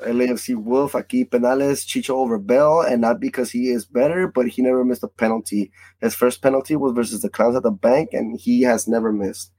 LAFC 0.00 0.54
Wolf 0.54 0.94
aquí 0.94 1.24
penales 1.24 1.84
Chicho 1.84 2.16
over 2.16 2.38
Bell 2.38 2.82
and 2.82 3.00
not 3.00 3.18
because 3.18 3.50
he 3.50 3.68
is 3.68 3.84
better 3.84 4.30
but 4.32 4.46
he 4.46 4.62
never 4.62 4.84
missed 4.84 5.02
a 5.02 5.08
penalty 5.08 5.72
his 6.00 6.14
first 6.14 6.40
penalty 6.40 6.76
was 6.76 6.92
versus 6.92 7.20
the 7.20 7.28
Clowns 7.28 7.56
at 7.56 7.64
the 7.64 7.72
bank 7.72 8.10
and 8.12 8.38
he 8.38 8.62
has 8.62 8.86
never 8.86 9.12
missed 9.12 9.52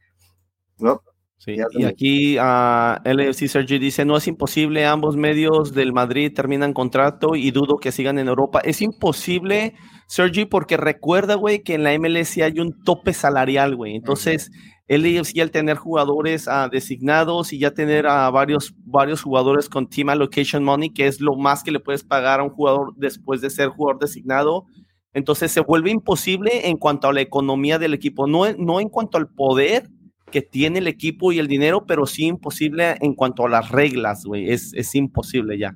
No. 0.80 1.02
Sí. 1.40 1.56
Y 1.72 1.86
aquí 1.86 2.38
uh, 2.38 3.00
LFC 3.06 3.48
Sergi 3.48 3.80
dice, 3.80 4.04
no 4.04 4.18
es 4.18 4.28
imposible, 4.28 4.86
ambos 4.86 5.16
medios 5.16 5.74
del 5.74 5.94
Madrid 5.94 6.34
terminan 6.36 6.74
contrato 6.74 7.34
y 7.34 7.52
dudo 7.52 7.78
que 7.78 7.94
sigan 7.94 8.20
en 8.20 8.28
Europa. 8.28 8.60
Es 8.66 8.82
imposible, 8.82 9.74
Sergi, 10.06 10.44
porque 10.44 10.76
recuerda, 10.76 11.36
güey, 11.36 11.64
que 11.64 11.76
en 11.76 11.84
la 11.86 11.98
MLS 11.98 12.38
hay 12.40 12.60
un 12.60 12.84
tope 12.84 13.14
salarial, 13.14 13.78
güey. 13.78 13.96
Entonces, 13.96 14.52
LFC 14.90 15.40
al 15.40 15.52
tener 15.52 15.78
jugadores 15.78 16.46
uh, 16.48 16.70
designados 16.70 17.54
y 17.54 17.60
ya 17.60 17.72
tener 17.72 18.06
a 18.06 18.30
varios, 18.32 18.74
varios 18.84 19.22
jugadores 19.22 19.70
con 19.70 19.88
Team 19.88 20.10
Allocation 20.10 20.62
Money, 20.62 20.90
que 20.90 21.08
es 21.08 21.22
lo 21.22 21.38
más 21.38 21.64
que 21.64 21.72
le 21.72 21.80
puedes 21.80 22.04
pagar 22.04 22.42
a 22.42 22.44
un 22.44 22.50
jugador 22.50 22.94
después 22.98 23.40
de 23.40 23.50
ser 23.50 23.70
jugador 23.70 24.02
designado, 24.02 24.66
entonces 25.14 25.52
se 25.52 25.62
vuelve 25.62 25.90
imposible 25.90 26.68
en 26.68 26.76
cuanto 26.76 27.08
a 27.08 27.14
la 27.14 27.22
economía 27.22 27.80
del 27.80 27.94
equipo, 27.94 28.28
no, 28.28 28.52
no 28.58 28.82
en 28.82 28.90
cuanto 28.90 29.18
al 29.18 29.30
poder 29.30 29.90
que 30.30 30.42
tiene 30.42 30.80
el 30.80 30.88
equipo 30.88 31.32
y 31.32 31.40
el 31.40 31.48
dinero, 31.48 31.86
pero 31.86 32.06
sí 32.06 32.26
imposible 32.26 32.96
en 33.02 33.14
cuanto 33.14 33.46
a 33.46 33.50
las 33.50 33.70
reglas, 33.70 34.26
güey. 34.26 34.52
Es, 34.52 34.74
es 34.74 34.96
imposible 34.96 35.58
ya. 35.58 35.76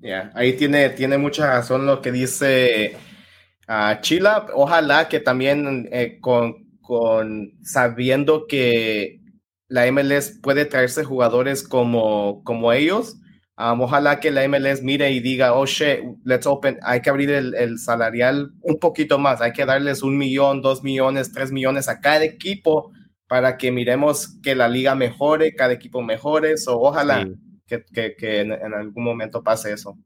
Ya. 0.00 0.30
Ahí 0.34 0.54
tiene, 0.54 0.90
tiene 0.90 1.18
mucha 1.18 1.46
razón 1.46 1.86
lo 1.86 2.00
que 2.00 2.12
dice 2.12 2.96
uh, 3.68 4.00
Chila. 4.00 4.46
Ojalá 4.54 5.08
que 5.08 5.20
también 5.20 5.88
eh, 5.92 6.18
con, 6.20 6.78
con 6.80 7.52
sabiendo 7.62 8.46
que 8.46 9.20
la 9.68 9.90
MLS 9.90 10.38
puede 10.42 10.64
traerse 10.64 11.04
jugadores 11.04 11.62
como, 11.62 12.42
como 12.44 12.72
ellos, 12.72 13.19
um, 13.60 13.80
ojalá 13.82 14.20
que 14.20 14.30
la 14.30 14.46
MLS 14.48 14.82
mire 14.82 15.10
y 15.12 15.20
diga, 15.20 15.54
oh 15.54 15.66
shit, 15.66 16.00
let's 16.24 16.46
open, 16.46 16.78
hay 16.82 17.02
que 17.02 17.10
abrir 17.10 17.30
el, 17.30 17.54
el, 17.54 17.78
salarial 17.78 18.52
un 18.62 18.78
poquito 18.78 19.18
más, 19.18 19.40
hay 19.40 19.52
que 19.52 19.66
darles 19.66 20.02
un 20.02 20.16
millón, 20.16 20.62
dos 20.62 20.82
millones, 20.82 21.32
tres 21.32 21.52
millones 21.52 21.88
a 21.88 22.00
cada 22.00 22.24
equipo 22.24 22.92
para 23.28 23.56
que 23.56 23.70
miremos 23.70 24.38
que 24.42 24.54
la 24.54 24.68
liga 24.68 24.94
mejore, 24.94 25.54
cada 25.54 25.72
equipo 25.72 26.02
mejore, 26.02 26.54
o 26.66 26.88
ojalá 26.88 27.28
que, 27.66 27.84
que, 27.84 28.16
que 28.16 28.40
en, 28.40 28.52
en, 28.52 28.74
algún 28.74 29.04
momento 29.04 29.42
pase 29.42 29.72
eso. 29.72 29.96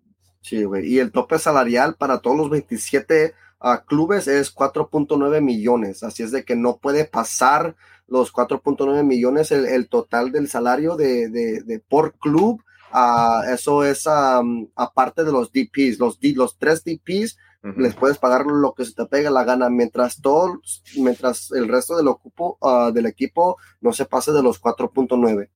Sí, 0.43 0.65
güey, 0.65 0.87
y 0.87 0.99
el 0.99 1.11
tope 1.11 1.39
salarial 1.39 1.95
para 1.95 2.19
todos 2.19 2.37
los 2.37 2.51
27 2.51 3.33
uh, 3.63 3.87
clubes 3.87 4.29
es 4.29 4.55
4.9 4.55 5.41
millones, 5.41 6.03
así 6.03 6.23
es 6.23 6.33
de 6.33 6.45
que 6.45 6.55
no 6.55 6.77
puede 6.77 7.07
pasar 7.07 7.77
los 8.07 8.31
4.9 8.33 9.03
millones 9.05 9.51
el, 9.53 9.65
el, 9.65 9.89
total 9.89 10.31
del 10.31 10.49
salario 10.49 10.97
de, 10.97 11.31
de, 11.31 11.63
de 11.63 11.79
por 11.81 12.19
club. 12.19 12.63
Uh, 12.95 13.43
eso 13.53 13.85
es 13.85 14.07
um, 14.07 14.69
aparte 14.77 15.25
de 15.25 15.33
los 15.33 15.51
DPs, 15.51 15.99
los, 15.99 16.17
los 16.23 16.57
tres 16.57 16.85
DPs 16.85 17.37
uh 17.65 17.69
-huh. 17.69 17.77
les 17.77 17.93
puedes 17.97 18.19
pagar 18.19 18.47
lo 18.47 18.73
que 18.73 18.85
se 18.85 18.95
te 18.95 19.05
pega 19.07 19.31
la 19.31 19.43
gana, 19.43 19.69
mientras 19.69 20.21
todo, 20.23 20.61
mientras 20.97 21.51
el 21.51 21.67
resto 21.67 21.97
del, 21.97 22.07
ocupo, 22.07 22.57
uh, 22.61 22.93
del 22.93 23.07
equipo 23.07 23.57
no 23.81 23.93
se 23.93 24.05
pase 24.05 24.31
de 24.31 24.45
los 24.45 24.61
4.9. 24.61 25.51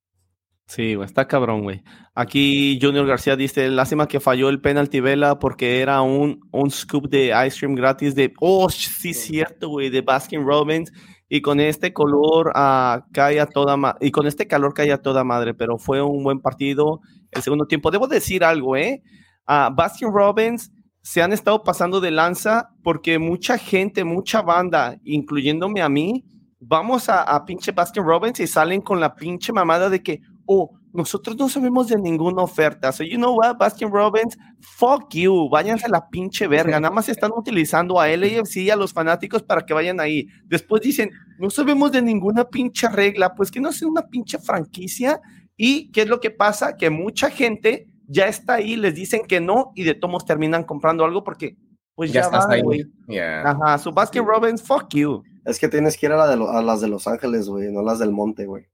Sí, 0.67 0.97
güey, 0.97 1.07
está 1.07 1.29
cabrón, 1.29 1.63
güey. 1.63 1.83
Aquí 2.15 2.79
Junior 2.83 3.07
García 3.07 3.37
dice, 3.37 3.71
lástima 3.71 4.09
que 4.09 4.21
falló 4.21 4.49
el 4.49 4.61
penalti 4.61 4.99
vela 5.01 5.39
porque 5.39 5.81
era 5.81 6.03
un, 6.03 6.41
un 6.51 6.71
scoop 6.71 7.09
de 7.09 7.33
ice 7.47 7.59
cream 7.61 7.75
gratis 7.75 8.15
de, 8.15 8.35
oh, 8.41 8.69
sí, 8.69 9.15
cierto, 9.15 9.69
güey, 9.69 9.91
de 9.91 10.03
Baskin 10.03 10.45
Robbins. 10.45 10.93
Y 11.29 11.43
con 11.43 11.61
este 11.61 11.93
color 11.93 12.49
uh, 12.49 13.03
cae 13.13 13.41
a 13.41 13.47
toda 13.47 13.77
y 14.01 14.11
con 14.11 14.27
este 14.27 14.47
calor 14.47 14.75
toda 15.03 15.25
madre, 15.25 15.55
pero 15.55 15.77
fue 15.77 16.01
un 16.01 16.23
buen 16.23 16.41
partido 16.41 17.01
el 17.31 17.43
segundo 17.43 17.67
tiempo. 17.67 17.91
Debo 17.91 18.07
decir 18.09 18.45
algo, 18.45 18.77
¿eh? 18.77 19.03
Uh, 19.47 19.75
Baskin 19.75 20.11
Robbins 20.13 20.71
se 21.03 21.23
han 21.23 21.33
estado 21.33 21.63
pasando 21.63 22.01
de 22.01 22.11
lanza 22.11 22.71
porque 22.83 23.19
mucha 23.19 23.59
gente, 23.59 24.05
mucha 24.05 24.43
banda, 24.43 24.99
incluyéndome 25.05 25.83
a 25.83 25.89
mí, 25.89 26.25
vamos 26.61 27.09
a, 27.09 27.23
a 27.23 27.45
pinche 27.45 27.73
Baskin 27.73 28.05
Robbins 28.05 28.41
y 28.41 28.47
salen 28.47 28.81
con 28.81 29.01
la 29.01 29.15
pinche 29.15 29.53
mamada 29.53 29.91
de 29.91 30.03
que, 30.03 30.21
oh, 30.47 30.78
nosotros 30.93 31.37
no 31.37 31.49
sabemos 31.49 31.89
de 31.89 31.97
ninguna 31.97 32.43
oferta. 32.43 32.93
So, 32.93 33.05
you 33.05 33.17
know 33.17 33.37
what, 33.37 33.57
Baskin 33.59 33.91
Robbins, 33.91 34.37
fuck 34.61 35.15
you, 35.15 35.49
váyanse 35.51 35.87
a 35.87 35.89
la 35.89 36.09
pinche 36.09 36.47
verga. 36.47 36.81
Nada 36.81 36.95
más 36.95 37.09
están 37.09 37.33
utilizando 37.35 38.01
a 38.01 38.09
LAFC 38.09 38.57
y 38.57 38.71
a 38.71 38.77
los 38.77 38.93
fanáticos 38.93 39.43
para 39.43 39.65
que 39.65 39.75
vayan 39.75 40.01
ahí. 40.01 40.27
Después 40.47 40.83
dicen, 40.83 41.11
no 41.39 41.51
sabemos 41.51 41.93
de 41.93 42.03
ninguna 42.03 42.45
pinche 42.45 42.89
regla, 42.89 43.35
pues 43.35 43.51
que 43.51 43.61
no 43.61 43.73
sea 43.73 43.89
una 43.89 44.03
pinche 44.03 44.39
franquicia. 44.39 45.21
¿Y 45.57 45.91
qué 45.91 46.03
es 46.03 46.09
lo 46.09 46.21
que 46.21 46.31
pasa? 46.31 46.77
Que 46.77 46.91
mucha 46.91 47.31
gente 47.31 47.89
ya 48.07 48.27
está 48.27 48.55
ahí, 48.55 48.77
les 48.77 48.95
dicen 48.95 49.23
que 49.27 49.41
no 49.41 49.73
y 49.75 49.85
de 49.85 49.95
tomos 49.95 50.25
terminan 50.25 50.65
comprando 50.65 51.05
algo 51.05 51.23
porque 51.23 51.57
pues 51.95 52.13
ya, 52.13 52.21
ya 52.21 52.27
estás 52.27 52.49
ahí, 52.49 52.63
güey. 52.63 52.85
Yeah. 53.09 53.43
Ajá, 53.51 53.77
su 53.79 53.91
so 53.91 53.93
Baskin 53.93 54.25
Robbins, 54.25 54.63
fuck 54.63 54.89
you. 54.95 55.23
Es 55.45 55.59
que 55.59 55.69
tienes 55.69 55.97
que 55.97 56.07
ir 56.07 56.13
a, 56.13 56.17
la 56.17 56.29
de 56.29 56.37
lo, 56.37 56.49
a 56.49 56.63
las 56.63 56.81
de 56.81 56.89
Los 56.89 57.09
Ángeles, 57.09 57.49
güey, 57.49 57.73
no 57.73 57.83
las 57.83 57.99
del 57.99 58.13
monte, 58.13 58.47
güey. 58.47 58.67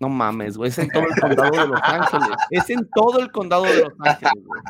No 0.00 0.08
mames, 0.08 0.56
güey, 0.56 0.70
es 0.70 0.78
en 0.78 0.88
todo 0.88 1.04
el 1.04 1.20
condado 1.20 1.50
de 1.50 1.68
Los 1.68 1.80
Ángeles. 1.82 2.28
Es 2.50 2.70
en 2.70 2.88
todo 2.94 3.20
el 3.20 3.30
condado 3.30 3.64
de 3.64 3.80
Los 3.80 3.92
Ángeles, 3.98 4.44
güey. 4.46 4.62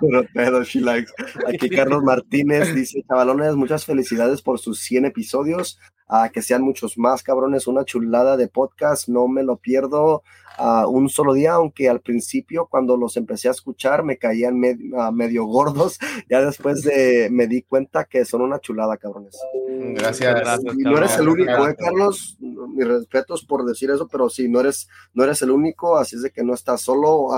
Pero, 0.00 0.28
pero, 0.32 0.62
she 0.62 0.80
likes. 0.80 1.10
Aquí 1.48 1.68
Carlos 1.68 2.04
Martínez 2.04 2.72
dice, 2.72 3.02
chavalones, 3.08 3.56
muchas 3.56 3.84
felicidades 3.84 4.40
por 4.40 4.60
sus 4.60 4.78
100 4.78 5.06
episodios. 5.06 5.80
Uh, 6.08 6.30
que 6.30 6.40
sean 6.40 6.62
muchos 6.62 6.96
más, 6.98 7.24
cabrones. 7.24 7.66
Una 7.66 7.84
chulada 7.84 8.36
de 8.36 8.46
podcast, 8.46 9.08
no 9.08 9.26
me 9.26 9.42
lo 9.42 9.56
pierdo 9.56 10.22
uh, 10.58 10.88
un 10.88 11.08
solo 11.08 11.32
día, 11.32 11.54
aunque 11.54 11.88
al 11.88 12.00
principio 12.00 12.66
cuando 12.66 12.96
los 12.96 13.16
empecé 13.16 13.48
a 13.48 13.52
escuchar 13.52 14.02
me 14.02 14.18
caían 14.18 14.58
med 14.58 14.78
uh, 14.92 15.12
medio 15.12 15.44
gordos. 15.46 15.98
Ya 16.28 16.44
después 16.44 16.82
de 16.82 17.28
me 17.30 17.46
di 17.46 17.62
cuenta 17.62 18.04
que 18.04 18.24
son 18.24 18.42
una 18.42 18.60
chulada, 18.60 18.96
cabrones. 18.96 19.38
Gracias. 19.68 20.34
gracias 20.34 20.74
y 20.74 20.82
no 20.82 20.98
eres 20.98 21.16
el 21.18 21.28
único, 21.28 21.68
¿eh, 21.68 21.76
Carlos? 21.76 22.36
Mis 22.40 22.86
respetos 22.86 23.44
por 23.44 23.64
decir 23.64 23.90
eso, 23.90 24.06
pero 24.08 24.28
sí, 24.28 24.48
no 24.48 24.60
eres, 24.60 24.88
no 25.14 25.24
eres 25.24 25.42
el 25.42 25.50
único, 25.50 25.96
así 25.96 26.16
es 26.16 26.22
de 26.22 26.30
que 26.30 26.42
no 26.42 26.54
estás 26.54 26.82
solo. 26.82 27.28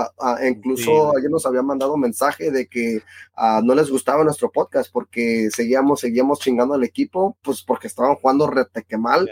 incluso 0.47 1.11
sí. 1.11 1.17
ayer 1.17 1.31
nos 1.31 1.45
había 1.45 1.61
mandado 1.61 1.93
un 1.93 2.01
mensaje 2.01 2.51
de 2.51 2.67
que 2.67 3.01
no 3.63 3.75
les 3.75 3.89
gustaba 3.89 4.23
nuestro 4.23 4.51
podcast 4.51 4.91
porque 4.91 5.49
seguíamos, 5.51 6.01
seguíamos 6.01 6.39
chingando 6.39 6.73
al 6.73 6.83
equipo, 6.83 7.37
pues 7.41 7.61
porque 7.61 7.87
estaban 7.87 8.15
jugando 8.15 8.47
que 8.87 8.97
mal, 8.97 9.29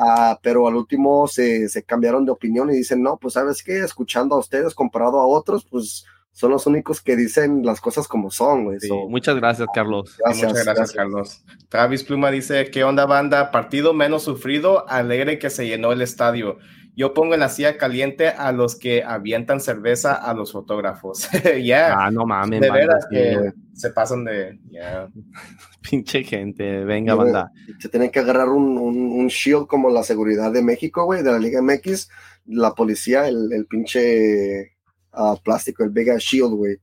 uh, 0.00 0.36
pero 0.42 0.66
al 0.66 0.74
último 0.74 1.28
se, 1.28 1.68
se, 1.68 1.82
cambiaron 1.82 2.24
de 2.24 2.32
opinión 2.32 2.70
y 2.70 2.76
dicen, 2.76 3.02
no, 3.02 3.16
pues 3.16 3.34
sabes 3.34 3.62
qué, 3.62 3.80
escuchando 3.80 4.34
a 4.34 4.38
ustedes 4.38 4.74
comparado 4.74 5.20
a 5.20 5.26
otros, 5.26 5.64
pues 5.70 6.04
son 6.32 6.52
los 6.52 6.66
únicos 6.66 7.00
que 7.00 7.16
dicen 7.16 7.64
las 7.64 7.80
cosas 7.80 8.08
como 8.08 8.30
son, 8.30 8.64
güey. 8.64 8.80
Sí, 8.80 8.88
so, 8.88 9.08
muchas 9.08 9.36
gracias, 9.36 9.68
Carlos. 9.74 10.16
Gracias, 10.18 10.50
muchas 10.50 10.64
gracias, 10.64 10.76
gracias, 10.76 10.96
Carlos. 10.96 11.44
Travis 11.68 12.04
Pluma 12.04 12.30
dice, 12.30 12.70
¿qué 12.70 12.84
onda, 12.84 13.04
banda? 13.04 13.50
Partido 13.50 13.92
menos 13.92 14.22
sufrido, 14.22 14.88
alegre 14.88 15.38
que 15.38 15.50
se 15.50 15.66
llenó 15.66 15.92
el 15.92 16.02
estadio. 16.02 16.58
Yo 17.00 17.14
pongo 17.14 17.32
en 17.32 17.40
la 17.40 17.48
silla 17.48 17.78
caliente 17.78 18.28
a 18.28 18.52
los 18.52 18.76
que 18.76 19.02
avientan 19.02 19.58
cerveza 19.58 20.12
a 20.16 20.34
los 20.34 20.52
fotógrafos. 20.52 21.30
Ya. 21.42 21.56
yeah. 21.56 21.96
Ah, 21.98 22.10
no 22.10 22.26
mames. 22.26 22.60
De 22.60 22.70
veras 22.70 23.06
que 23.10 23.54
se 23.72 23.88
pasan 23.88 24.26
de... 24.26 24.60
Yeah. 24.68 25.08
Pinche 25.90 26.22
gente, 26.24 26.84
venga, 26.84 27.14
banda. 27.14 27.52
Se 27.78 27.88
tienen 27.88 28.10
que 28.10 28.18
agarrar 28.18 28.50
un, 28.50 28.76
un, 28.76 28.98
un, 29.12 29.28
shield 29.28 29.66
como 29.66 29.88
la 29.88 30.02
seguridad 30.02 30.52
de 30.52 30.62
México, 30.62 31.06
güey, 31.06 31.22
de 31.22 31.32
la 31.32 31.38
Liga 31.38 31.62
MX, 31.62 32.10
la 32.44 32.74
policía, 32.74 33.26
el, 33.28 33.50
el 33.50 33.64
pinche 33.64 34.76
uh, 35.14 35.38
plástico, 35.42 35.82
el 35.82 35.90
Vega 35.90 36.16
Shield, 36.18 36.52
güey. 36.52 36.76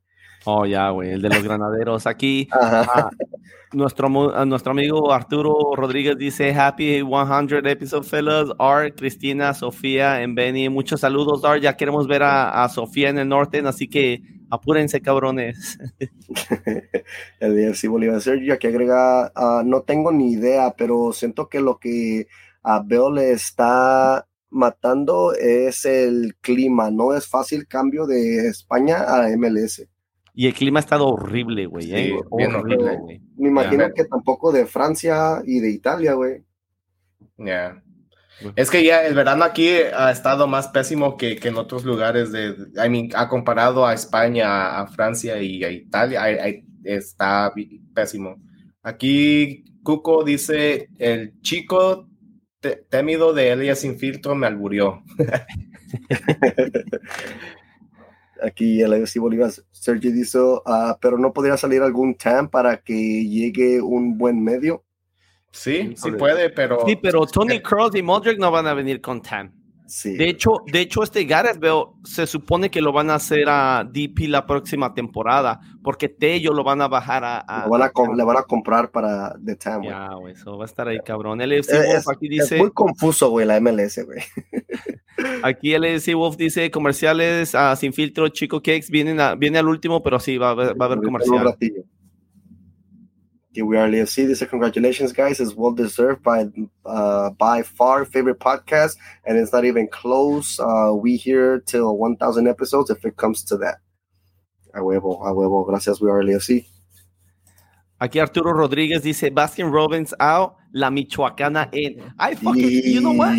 Oh, 0.50 0.66
ya, 0.66 0.92
güey, 0.92 1.12
el 1.12 1.22
de 1.22 1.28
los 1.28 1.44
granaderos. 1.44 2.08
Aquí, 2.08 2.48
uh, 2.54 3.76
nuestro, 3.76 4.08
uh, 4.08 4.46
nuestro 4.46 4.72
amigo 4.72 5.12
Arturo 5.12 5.76
Rodríguez 5.76 6.18
dice: 6.18 6.54
Happy 6.54 7.02
100 7.02 7.68
episode, 7.68 8.08
fellas. 8.08 8.48
Art, 8.58 8.96
Cristina, 8.98 9.54
Sofía, 9.54 10.22
en 10.22 10.36
Benny. 10.36 10.70
Muchos 10.70 11.02
saludos, 11.02 11.44
Art. 11.44 11.62
Ya 11.62 11.76
queremos 11.76 12.08
ver 12.08 12.24
a, 12.24 12.64
a 12.64 12.70
Sofía 12.70 13.10
en 13.10 13.18
el 13.18 13.28
norte, 13.28 13.60
así 13.66 13.90
que 13.90 14.22
apúrense, 14.50 15.02
cabrones. 15.02 15.78
el 17.42 17.54
DFC 17.58 17.90
Bolívar 17.90 18.22
Sergio 18.22 18.54
aquí 18.54 18.68
agrega: 18.68 19.34
uh, 19.36 19.64
No 19.66 19.82
tengo 19.82 20.14
ni 20.14 20.32
idea, 20.32 20.74
pero 20.78 21.12
siento 21.12 21.50
que 21.50 21.60
lo 21.60 21.78
que 21.78 22.28
a 22.64 22.82
Bell 22.82 23.16
le 23.16 23.34
está 23.34 24.26
matando 24.50 25.34
es 25.34 25.84
el 25.84 26.38
clima. 26.40 26.90
No 26.90 27.14
es 27.14 27.28
fácil 27.28 27.68
cambio 27.68 28.08
de 28.08 28.48
España 28.48 29.04
a 29.10 29.28
MLS. 29.36 29.86
Y 30.40 30.46
el 30.46 30.54
clima 30.54 30.78
ha 30.78 30.82
estado 30.82 31.08
horrible, 31.08 31.66
güey. 31.66 31.92
¿eh? 31.92 32.06
Sí, 32.06 32.14
horrible, 32.30 32.96
güey. 33.00 33.20
Me 33.38 33.48
imagino 33.48 33.86
yeah, 33.86 33.92
que 33.92 34.06
tampoco 34.06 34.52
de 34.52 34.68
Francia 34.68 35.42
y 35.44 35.60
de 35.60 35.72
Italia, 35.72 36.14
güey. 36.14 36.44
Ya. 37.40 37.44
Yeah. 37.44 37.84
Es 38.56 38.70
que 38.70 38.84
ya 38.84 39.04
el 39.08 39.16
verano 39.16 39.44
aquí 39.44 39.68
ha 39.68 40.12
estado 40.12 40.46
más 40.46 40.68
pésimo 40.68 41.18
que, 41.18 41.38
que 41.38 41.48
en 41.48 41.58
otros 41.58 41.86
lugares. 41.86 42.32
De, 42.32 42.50
I 42.76 42.88
mean, 42.88 43.10
ha 43.16 43.28
comparado 43.28 43.84
a 43.84 43.96
España, 43.96 44.80
a 44.80 44.86
Francia 44.86 45.42
y 45.42 45.64
a 45.64 45.72
Italia. 45.72 46.30
I, 46.30 46.52
I, 46.52 46.66
está 46.84 47.52
pésimo. 47.96 48.36
Aquí 48.84 49.66
Cuco 49.82 50.24
dice: 50.24 50.90
el 51.00 51.42
chico 51.42 52.08
te, 52.60 52.76
temido 52.76 53.34
de 53.34 53.54
Elia 53.54 53.76
sin 53.76 53.98
filtro 53.98 54.36
me 54.36 54.46
alburió. 54.46 55.02
aquí 58.44 58.82
el 58.82 58.94
AFC 58.94 59.20
Bolívar, 59.20 59.52
Sergio 59.72 60.12
dice, 60.12 60.40
uh, 60.40 60.62
pero 61.02 61.18
no 61.18 61.34
podría 61.34 61.58
salir 61.58 61.82
algún 61.82 62.16
TAM 62.16 62.50
para 62.50 62.78
que 62.78 62.94
llegue 62.94 63.82
un 63.82 64.18
buen 64.18 64.44
medio. 64.44 64.84
Sí, 65.52 65.94
sí 65.96 66.12
puede, 66.12 66.50
pero. 66.50 66.86
Sí, 66.86 66.96
pero 66.96 67.26
Tony 67.26 67.62
Cross 67.62 67.96
y 67.96 68.02
Modric 68.02 68.38
no 68.38 68.52
van 68.52 68.68
a 68.68 68.74
venir 68.74 69.02
con 69.02 69.22
Tam. 69.22 69.52
De 70.04 70.28
hecho, 70.28 70.64
de 70.66 70.82
hecho, 70.82 71.02
este 71.02 71.24
Gareth 71.24 71.60
veo, 71.60 71.96
se 72.04 72.28
supone 72.28 72.70
que 72.70 72.82
lo 72.82 72.92
van 72.92 73.10
a 73.10 73.16
hacer 73.16 73.48
a 73.48 73.86
DP 73.90 74.28
la 74.28 74.46
próxima 74.46 74.94
temporada, 74.94 75.62
porque 75.82 76.10
Tello 76.10 76.52
lo 76.52 76.66
van 76.66 76.82
a 76.82 76.90
bajar 76.90 77.24
a. 77.24 77.68
le 78.16 78.24
van 78.24 78.38
a 78.38 78.44
comprar 78.44 78.92
para 78.92 79.34
The 79.44 79.56
Tam, 79.56 79.84
Ya, 79.84 80.14
güey, 80.16 80.34
eso 80.34 80.58
va 80.58 80.66
a 80.66 80.68
estar 80.68 80.88
ahí, 80.90 81.00
cabrón. 81.00 81.40
LFC 81.40 81.72
Wolf 81.88 82.10
aquí 82.10 82.28
dice. 82.28 82.56
Es 82.56 82.62
muy 82.62 82.72
confuso, 82.72 83.30
güey, 83.30 83.46
la 83.46 83.60
MLS, 83.62 84.06
güey. 84.06 84.20
aquí 85.44 85.74
LFC 85.74 86.16
Wolf 86.16 86.38
dice: 86.38 86.72
comerciales 86.72 87.54
uh, 87.54 87.76
sin 87.76 87.94
filtro, 87.94 88.30
Chico 88.30 88.62
Cakes, 88.62 88.90
vienen 88.90 89.20
a, 89.20 89.36
viene 89.36 89.58
al 89.58 89.68
último, 89.68 90.02
pero 90.02 90.20
sí, 90.20 90.38
va, 90.38 90.54
va 90.54 90.66
a 90.66 90.86
haber 90.86 91.02
comercial. 91.02 91.56
We 93.64 93.78
Are 93.78 93.88
LFC. 93.90 94.30
Is 94.30 94.44
congratulations, 94.50 95.12
guys. 95.12 95.40
It's 95.40 95.56
well 95.56 95.72
deserved 95.72 96.22
by 96.22 96.48
uh, 96.86 97.32
by 97.32 97.64
far 97.64 98.06
favorite 98.06 98.40
podcast, 98.40 98.98
and 99.26 99.38
it's 99.38 99.52
not 99.52 99.66
even 99.66 99.88
close. 99.88 100.60
Uh, 100.60 100.94
we 100.94 101.16
here 101.16 101.60
till 101.60 101.98
1,000 101.98 102.48
episodes 102.48 102.90
if 102.90 103.04
it 103.06 103.18
comes 103.18 103.44
to 103.46 103.58
that. 103.58 103.78
A 104.74 104.80
huevo, 104.80 105.22
a 105.26 105.34
huevo. 105.34 105.66
Gracias, 105.66 106.00
We 106.00 106.10
Are 106.10 106.22
LFC. 106.22 106.68
Aquí 108.00 108.20
Arturo 108.20 108.54
Rodríguez 108.54 109.02
dice 109.02 109.30
Baskin 109.30 109.72
Robbins 109.72 110.16
out, 110.20 110.54
la 110.72 110.92
Michoacana 110.92 111.70
en. 111.72 112.14
Ay, 112.18 112.36
fucking, 112.36 112.94
you 112.94 113.00
know 113.00 113.14
what? 113.14 113.34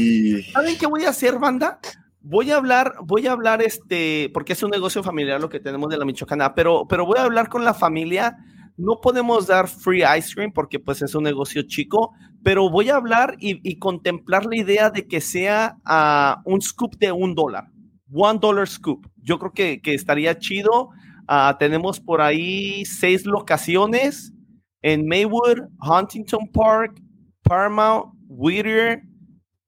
¿Saben 0.53 0.77
qué 0.79 0.87
voy 0.87 1.05
a 1.05 1.11
hacer, 1.11 1.39
banda? 1.39 1.79
Voy 2.21 2.51
a 2.51 2.57
hablar, 2.57 2.95
voy 3.05 3.27
a 3.27 3.33
hablar 3.33 3.63
este, 3.63 4.31
porque 4.35 4.55
es 4.55 4.63
un 4.63 4.71
negocio 4.71 5.03
familiar 5.03 5.41
lo 5.41 5.49
que 5.49 5.61
tenemos 5.61 5.89
de 5.89 5.97
la 5.97 6.05
Michoacana, 6.05 6.55
pero, 6.55 6.87
pero 6.89 7.07
voy 7.07 7.19
a 7.19 7.23
hablar 7.23 7.49
con 7.49 7.65
la 7.65 7.73
familia 7.73 8.37
no 8.79 9.01
podemos 9.03 9.49
dar 9.49 9.67
free 9.69 10.05
ice 10.19 10.33
cream 10.33 10.53
porque 10.53 10.79
pues 10.79 11.03
es 11.03 11.15
un 11.15 11.25
negocio 11.25 11.63
chico, 11.67 12.15
pero 12.45 12.71
voy 12.71 12.89
a 12.89 12.95
hablar 12.95 13.35
y, 13.41 13.77
contemplar 13.79 14.47
la 14.47 14.57
idea 14.57 14.89
de 14.89 15.07
que 15.07 15.21
sea 15.21 15.77
uh, 15.85 16.41
un 16.51 16.63
scoop 16.63 16.97
de 16.97 17.11
un 17.11 17.35
dólar, 17.35 17.65
one 18.13 18.39
dollar 18.41 18.69
scoop. 18.69 19.07
Yo 19.21 19.39
creo 19.39 19.53
que, 19.53 19.81
estaría 19.93 20.39
chido. 20.39 20.91
Uh, 21.29 21.59
tenemos 21.59 22.01
por 22.01 22.23
ahí 22.23 22.85
seis 22.87 23.27
locaciones 23.27 24.33
en 24.83 25.07
Maywood, 25.07 25.59
Huntington 25.81 26.51
Park, 26.53 27.01
Paramount, 27.43 28.15
Whittier 28.29 29.03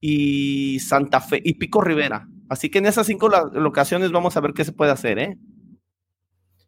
y 0.00 0.78
Santa 0.80 1.20
Fe 1.20 1.40
y 1.44 1.54
Pico 1.54 1.80
Rivera. 1.80 2.28
Así 2.48 2.68
que 2.68 2.78
en 2.78 2.86
esas 2.86 3.06
cinco 3.06 3.28
locaciones 3.28 4.10
vamos 4.10 4.36
a 4.36 4.40
ver 4.40 4.52
qué 4.52 4.64
se 4.64 4.72
puede 4.72 4.90
hacer, 4.90 5.18
¿eh? 5.18 5.38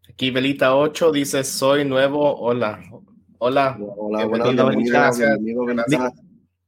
Aquí 0.08 0.30
Belita 0.30 0.76
8 0.76 1.10
dice, 1.10 1.42
soy 1.42 1.84
nuevo, 1.84 2.38
hola. 2.38 2.80
Hola. 3.38 3.76
Hola, 3.96 4.26
hola, 4.26 4.72
gracias. 4.84 5.38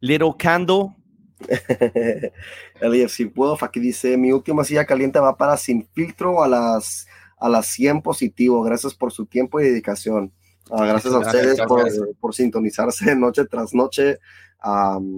Little 0.01 0.33
Candle. 0.39 0.97
LFC 2.81 3.33
Wolf 3.35 3.63
aquí 3.63 3.81
dice, 3.81 4.17
mi 4.17 4.33
última 4.33 4.65
silla 4.65 4.85
caliente 4.85 5.21
va 5.21 5.37
para 5.37 5.57
sin 5.57 5.87
filtro 5.93 6.43
a 6.43 6.49
las, 6.49 7.07
a 7.39 7.49
las 7.49 7.67
100 7.67 8.03
positivo. 8.03 8.63
Gracias 8.63 8.95
por 8.95 9.13
su 9.13 9.27
tiempo 9.27 9.61
y 9.61 9.65
dedicación. 9.65 10.33
Ah, 10.71 10.87
gracias 10.87 11.13
a 11.13 11.19
ustedes 11.19 11.61
por, 11.67 12.17
por, 12.17 12.35
sintonizarse 12.35 13.15
noche 13.17 13.45
tras 13.45 13.75
noche. 13.75 14.19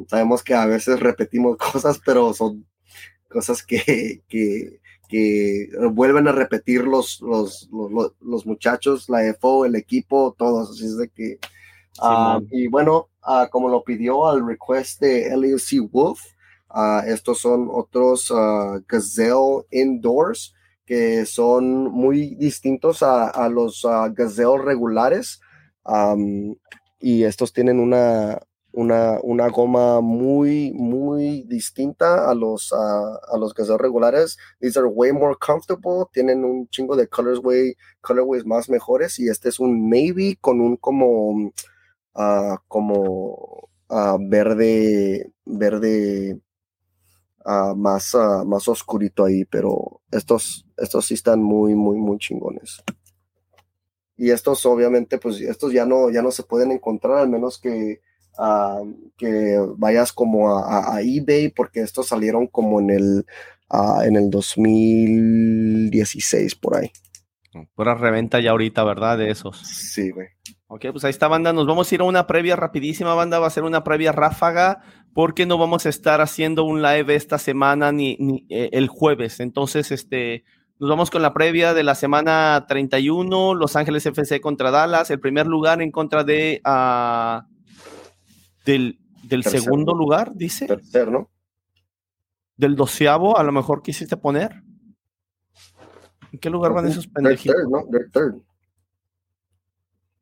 sabemos 0.08 0.42
que 0.42 0.54
a 0.54 0.66
veces 0.66 1.00
repetimos 1.00 1.56
cosas, 1.72 2.00
pero 2.04 2.34
son 2.34 2.66
cosas 3.28 3.62
que, 3.62 4.22
que, 4.28 4.80
que 5.08 5.68
vuelven 5.92 6.28
a 6.28 6.32
repetir 6.32 6.82
los, 6.82 7.20
los, 7.20 7.68
los, 8.20 8.46
muchachos, 8.46 9.08
la 9.08 9.20
FO, 9.34 9.64
el 9.64 9.76
equipo, 9.76 10.34
todos. 10.36 10.70
Así 10.70 10.84
es 10.84 10.96
de 10.96 11.08
que. 11.08 11.38
Ah, 12.00 12.40
y 12.50 12.66
bueno, 12.66 13.08
ah, 13.22 13.48
como 13.50 13.68
lo 13.68 13.82
pidió 13.82 14.28
al 14.28 14.46
request 14.46 15.00
de 15.00 15.34
LUC 15.34 15.90
Wolf, 15.90 16.20
uh, 16.74 17.00
estos 17.06 17.38
son 17.38 17.68
otros 17.72 18.30
Gazelle 18.86 19.64
Indoors 19.70 20.55
que 20.86 21.26
son 21.26 21.90
muy 21.90 22.36
distintos 22.36 23.02
a, 23.02 23.28
a 23.28 23.48
los 23.48 23.84
Gazelle 24.14 24.58
regulares. 24.64 25.40
y 27.00 27.24
estos 27.24 27.52
tienen 27.52 27.80
una, 27.80 28.40
una, 28.76 29.18
una 29.22 29.48
goma 29.48 30.00
muy, 30.02 30.72
muy 30.72 31.42
distinta 31.48 32.30
a 32.30 32.34
los, 32.34 32.72
a 32.72 33.36
los 33.38 33.54
son 33.54 33.78
regulares. 33.78 34.36
These 34.60 34.78
are 34.78 34.86
way 34.86 35.12
more 35.12 35.34
comfortable, 35.40 36.04
tienen 36.12 36.44
un 36.44 36.68
chingo 36.68 36.94
de 36.94 37.08
colorway, 37.08 37.74
colorways 38.02 38.44
más 38.44 38.68
mejores 38.68 39.18
y 39.18 39.28
este 39.28 39.48
es 39.48 39.58
un 39.58 39.88
navy 39.88 40.36
con 40.40 40.60
un 40.60 40.76
como, 40.76 41.52
uh, 42.14 42.56
como 42.68 43.68
uh, 43.88 44.18
verde, 44.28 45.32
verde 45.46 46.38
uh, 47.46 47.74
más, 47.74 48.14
más 48.44 48.68
oscurito 48.68 49.24
ahí, 49.24 49.46
pero 49.46 50.02
estos, 50.10 50.66
estos 50.76 51.06
sí 51.06 51.14
están 51.14 51.42
muy, 51.42 51.74
muy, 51.74 51.96
muy 51.96 52.18
chingones. 52.18 52.82
Y 54.16 54.30
estos 54.30 54.64
obviamente, 54.66 55.18
pues 55.18 55.40
estos 55.40 55.72
ya 55.72 55.84
no, 55.84 56.10
ya 56.10 56.22
no 56.22 56.30
se 56.30 56.42
pueden 56.42 56.72
encontrar, 56.72 57.18
al 57.18 57.28
menos 57.28 57.58
que 57.58 58.00
que 59.16 59.58
vayas 59.76 60.12
como 60.12 60.58
a, 60.58 61.00
eBay 61.00 61.48
porque 61.50 61.80
estos 61.80 62.08
salieron 62.08 62.46
como 62.46 62.80
en 62.80 62.90
el, 62.90 63.24
en 64.04 64.16
el 64.16 64.28
2016 64.30 66.54
por 66.56 66.76
ahí. 66.76 66.92
Pura 67.74 67.94
reventa 67.94 68.40
ya 68.40 68.50
ahorita, 68.50 68.84
¿verdad? 68.84 69.18
De 69.18 69.30
esos. 69.30 69.58
Sí, 69.58 70.10
güey. 70.10 70.28
Ok, 70.68 70.86
pues 70.92 71.04
ahí 71.04 71.10
está, 71.10 71.28
banda. 71.28 71.52
Nos 71.52 71.66
vamos 71.66 71.90
a 71.90 71.94
ir 71.94 72.00
a 72.00 72.04
una 72.04 72.26
previa 72.26 72.56
rapidísima, 72.56 73.14
banda. 73.14 73.38
Va 73.38 73.46
a 73.46 73.50
ser 73.50 73.62
una 73.62 73.84
previa 73.84 74.12
ráfaga 74.12 74.80
porque 75.14 75.46
no 75.46 75.58
vamos 75.58 75.86
a 75.86 75.88
estar 75.88 76.20
haciendo 76.20 76.64
un 76.64 76.82
live 76.82 77.14
esta 77.14 77.38
semana 77.38 77.92
ni, 77.92 78.46
eh, 78.50 78.70
el 78.72 78.88
jueves. 78.88 79.40
Entonces, 79.40 79.92
este, 79.92 80.44
nos 80.78 80.90
vamos 80.90 81.10
con 81.10 81.22
la 81.22 81.32
previa 81.32 81.72
de 81.72 81.84
la 81.84 81.94
semana 81.94 82.66
31, 82.68 83.54
Los 83.54 83.76
Ángeles 83.76 84.04
FC 84.04 84.40
contra 84.40 84.70
Dallas, 84.70 85.10
el 85.10 85.20
primer 85.20 85.46
lugar 85.46 85.80
en 85.80 85.90
contra 85.90 86.24
de 86.24 86.60
uh, 86.66 87.46
del, 88.66 88.98
del 89.22 89.44
segundo 89.44 89.94
lugar, 89.94 90.32
dice. 90.34 90.66
Tercer, 90.66 91.10
¿no? 91.10 91.30
Del 92.56 92.74
doceavo, 92.74 93.38
a 93.38 93.42
lo 93.44 93.52
mejor 93.52 93.82
quisiste 93.82 94.16
poner. 94.16 94.65
¿En 96.36 96.40
qué 96.40 96.50
lugar 96.50 96.74
van 96.74 96.86
esos 96.86 97.06
pendejitos? 97.06 97.56
Third, 97.56 97.70
¿no? 97.70 97.86
third. 98.12 98.34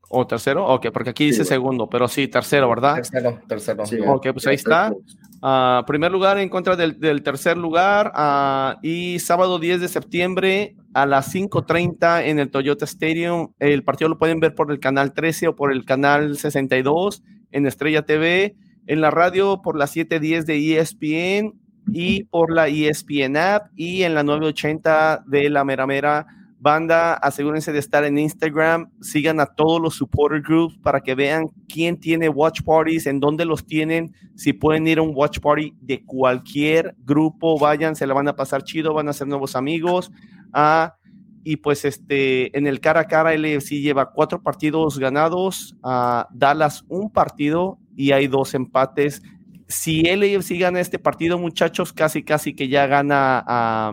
¿O 0.09 0.24
tercero? 0.24 0.65
Ok, 0.65 0.86
porque 0.93 1.11
aquí 1.11 1.27
dice 1.27 1.45
segundo, 1.45 1.89
pero 1.89 2.07
sí, 2.07 2.28
tercero, 2.28 2.69
¿verdad? 2.69 2.95
Tercero, 2.95 3.41
tercero. 3.49 3.85
ok, 4.12 4.28
pues 4.32 4.47
ahí 4.47 4.55
está. 4.55 4.93
Uh, 5.43 5.85
primer 5.85 6.12
lugar 6.12 6.39
en 6.39 6.49
contra 6.49 6.77
del, 6.77 7.01
del 7.01 7.24
tercer 7.24 7.57
lugar. 7.57 8.12
Uh, 8.15 8.78
y 8.81 9.19
sábado 9.19 9.59
10 9.59 9.81
de 9.81 9.89
septiembre 9.89 10.77
a 10.95 11.05
las 11.05 11.35
5.30 11.35 12.27
en 12.27 12.39
el 12.39 12.49
Toyota 12.49 12.85
Stadium. 12.85 13.53
El 13.59 13.82
partido 13.82 14.09
lo 14.09 14.16
pueden 14.16 14.39
ver 14.39 14.55
por 14.55 14.70
el 14.70 14.78
canal 14.78 15.15
13 15.15 15.49
o 15.49 15.57
por 15.57 15.73
el 15.73 15.85
canal 15.85 16.39
62 16.39 17.24
en 17.51 17.66
Estrella 17.66 18.03
TV, 18.03 18.55
en 18.86 19.01
la 19.01 19.11
radio 19.11 19.62
por 19.62 19.77
las 19.77 19.91
710 19.91 20.47
de 20.47 20.78
ESPN 20.78 21.64
y 21.93 22.24
por 22.24 22.52
la 22.52 22.69
ESPN 22.69 23.36
app 23.36 23.66
y 23.77 24.02
en 24.02 24.15
la 24.15 24.23
980 24.23 25.24
de 25.27 25.51
la 25.51 25.65
Mera 25.65 25.86
Mera 25.86 26.27
banda. 26.65 27.12
Asegúrense 27.15 27.73
de 27.73 27.78
estar 27.78 28.05
en 28.05 28.19
Instagram, 28.19 28.90
sigan 29.01 29.39
a 29.39 29.47
todos 29.47 29.81
los 29.81 29.94
supporter 29.94 30.40
groups 30.40 30.78
para 30.78 31.01
que 31.01 31.15
vean 31.15 31.51
quién 31.69 32.01
tiene 32.01 32.28
watch 32.31 32.62
parties, 32.62 33.06
en 33.06 33.20
dónde 33.20 33.44
los 33.44 33.66
tienen, 33.66 34.15
si 34.35 34.55
pueden 34.55 34.86
ir 34.86 34.98
a 34.98 35.02
un 35.02 35.12
watch 35.15 35.40
party 35.40 35.74
de 35.82 36.02
cualquier 36.05 36.97
grupo, 37.05 37.59
vayan, 37.59 37.94
se 37.94 38.06
la 38.06 38.15
van 38.15 38.28
a 38.28 38.35
pasar 38.35 38.65
chido, 38.65 38.94
van 38.94 39.09
a 39.09 39.12
ser 39.12 39.28
nuevos 39.28 39.55
amigos. 39.56 40.11
Ah, 40.55 40.94
y 41.44 41.56
pues 41.56 41.85
este, 41.85 42.56
en 42.56 42.66
el 42.66 42.81
cara 42.81 43.01
a 43.01 43.05
cara, 43.05 43.36
LFC 43.36 43.82
lleva 43.82 44.11
cuatro 44.12 44.43
partidos 44.43 44.98
ganados, 44.98 45.77
a 45.82 46.27
Dallas 46.32 46.82
un 46.89 47.12
partido 47.12 47.78
y 47.94 48.12
hay 48.12 48.27
dos 48.27 48.55
empates. 48.55 49.23
Si 49.69 50.03
LFC 50.03 50.59
gana 50.59 50.81
este 50.81 50.99
partido, 50.99 51.39
muchachos, 51.39 51.93
casi 51.93 52.23
casi 52.23 52.55
que 52.55 52.69
ya 52.69 52.86
gana, 52.86 53.93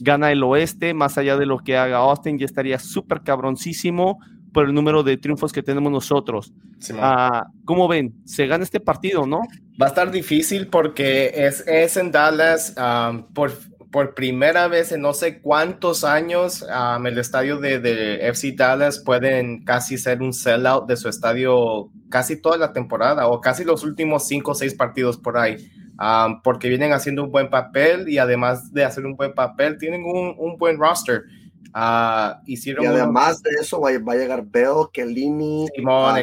gana 0.00 0.32
el 0.32 0.42
oeste, 0.42 0.94
más 0.94 1.18
allá 1.18 1.36
de 1.36 1.46
lo 1.46 1.58
que 1.58 1.76
haga 1.76 1.98
Austin, 1.98 2.38
ya 2.38 2.46
estaría 2.46 2.78
súper 2.78 3.22
cabroncísimo 3.22 4.18
por 4.52 4.66
el 4.66 4.74
número 4.74 5.02
de 5.02 5.16
triunfos 5.16 5.52
que 5.52 5.62
tenemos 5.62 5.90
nosotros. 5.90 6.52
Ah, 6.94 7.46
¿Cómo 7.64 7.88
ven? 7.88 8.14
Se 8.24 8.46
gana 8.46 8.64
este 8.64 8.80
partido, 8.80 9.26
¿no? 9.26 9.40
Va 9.80 9.86
a 9.86 9.88
estar 9.88 10.10
difícil 10.10 10.66
porque 10.66 11.32
es, 11.34 11.66
es 11.66 11.96
en 11.96 12.12
Dallas. 12.12 12.74
Um, 12.76 13.32
por, 13.32 13.52
por 13.92 14.14
primera 14.14 14.68
vez 14.68 14.90
en 14.90 15.02
no 15.02 15.12
sé 15.12 15.42
cuántos 15.42 16.02
años, 16.02 16.64
el 17.04 17.18
estadio 17.18 17.58
de, 17.58 18.26
FC 18.26 18.54
Dallas 18.56 18.98
pueden 18.98 19.64
casi 19.64 19.98
ser 19.98 20.22
un 20.22 20.32
sellout 20.32 20.88
de 20.88 20.96
su 20.96 21.10
estadio 21.10 21.90
casi 22.08 22.40
toda 22.40 22.56
la 22.56 22.72
temporada 22.72 23.28
o 23.28 23.40
casi 23.40 23.64
los 23.64 23.84
últimos 23.84 24.26
cinco 24.26 24.52
o 24.52 24.54
seis 24.54 24.74
partidos 24.74 25.18
por 25.18 25.36
ahí. 25.36 25.70
porque 26.42 26.70
vienen 26.70 26.92
haciendo 26.92 27.22
un 27.22 27.30
buen 27.30 27.50
papel 27.50 28.08
y 28.08 28.16
además 28.16 28.72
de 28.72 28.84
hacer 28.84 29.04
un 29.04 29.14
buen 29.14 29.34
papel, 29.34 29.76
tienen 29.76 30.02
un, 30.04 30.56
buen 30.56 30.78
roster. 30.78 31.24
Uh, 31.74 32.36
hicieron 32.46 32.84
y 32.84 32.88
además 32.88 33.42
de 33.42 33.50
eso 33.60 33.80
va, 33.80 33.90
a 33.90 34.16
llegar 34.16 34.44
Bell, 34.44 34.88
Kellini, 34.92 35.66
Simón, 35.74 36.16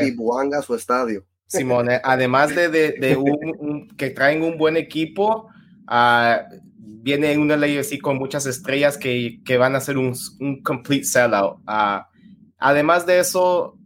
y 0.00 0.10
Buanga 0.14 0.58
a 0.58 0.62
su 0.62 0.74
estadio. 0.74 1.24
Simón, 1.46 1.90
eh, 1.90 2.00
además 2.04 2.54
de, 2.54 2.68
de, 2.68 3.16
un, 3.16 3.88
que 3.96 4.10
traen 4.10 4.42
un 4.42 4.56
buen 4.56 4.76
equipo, 4.76 5.48
uh, 5.88 6.69
viene 7.02 7.36
una 7.38 7.56
ley 7.56 7.78
así 7.78 7.98
con 7.98 8.18
muchas 8.18 8.46
estrellas 8.46 8.98
que, 8.98 9.40
que 9.44 9.56
van 9.56 9.74
a 9.74 9.80
ser 9.80 9.96
un, 9.98 10.14
un 10.38 10.62
complete 10.62 11.04
sellout. 11.04 11.58
Uh, 11.66 12.02
además 12.58 13.06
de 13.06 13.20
eso, 13.20 13.78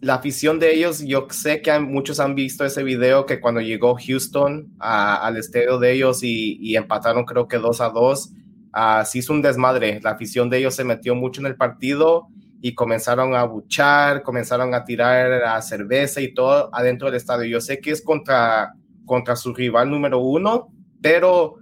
la 0.00 0.14
afición 0.14 0.58
de 0.58 0.74
ellos, 0.74 1.00
yo 1.00 1.26
sé 1.30 1.60
que 1.62 1.78
muchos 1.80 2.20
han 2.20 2.34
visto 2.34 2.64
ese 2.64 2.82
video 2.82 3.26
que 3.26 3.40
cuando 3.40 3.60
llegó 3.60 3.96
Houston 3.96 4.72
al 4.78 5.36
estadio 5.36 5.78
de 5.78 5.92
ellos 5.92 6.20
y, 6.22 6.76
empataron 6.76 7.24
creo 7.24 7.48
que 7.48 7.58
2 7.58 7.80
a 7.80 7.88
2, 7.90 8.30
uh, 8.74 9.04
se 9.04 9.18
hizo 9.18 9.32
un 9.32 9.42
desmadre. 9.42 10.00
La 10.02 10.10
afición 10.10 10.48
de 10.48 10.58
ellos 10.58 10.74
se 10.74 10.84
metió 10.84 11.14
mucho 11.14 11.40
en 11.40 11.46
el 11.46 11.56
partido 11.56 12.28
y 12.60 12.74
comenzaron 12.74 13.34
a 13.34 13.44
buchar, 13.44 14.22
comenzaron 14.22 14.72
a 14.74 14.84
tirar 14.84 15.62
cerveza 15.62 16.20
y 16.20 16.32
todo 16.32 16.70
adentro 16.72 17.08
del 17.08 17.16
estadio. 17.16 17.46
Yo 17.46 17.60
sé 17.60 17.80
que 17.80 17.90
es 17.90 18.02
contra, 18.02 18.72
contra 19.04 19.36
su 19.36 19.52
rival 19.52 19.90
número 19.90 20.20
uno, 20.20 20.68
pero 21.00 21.56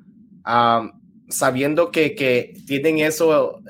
sabiendo 1.28 1.90
que, 1.90 2.14
que, 2.14 2.54
tienen 2.66 2.98
eso, 2.98 3.60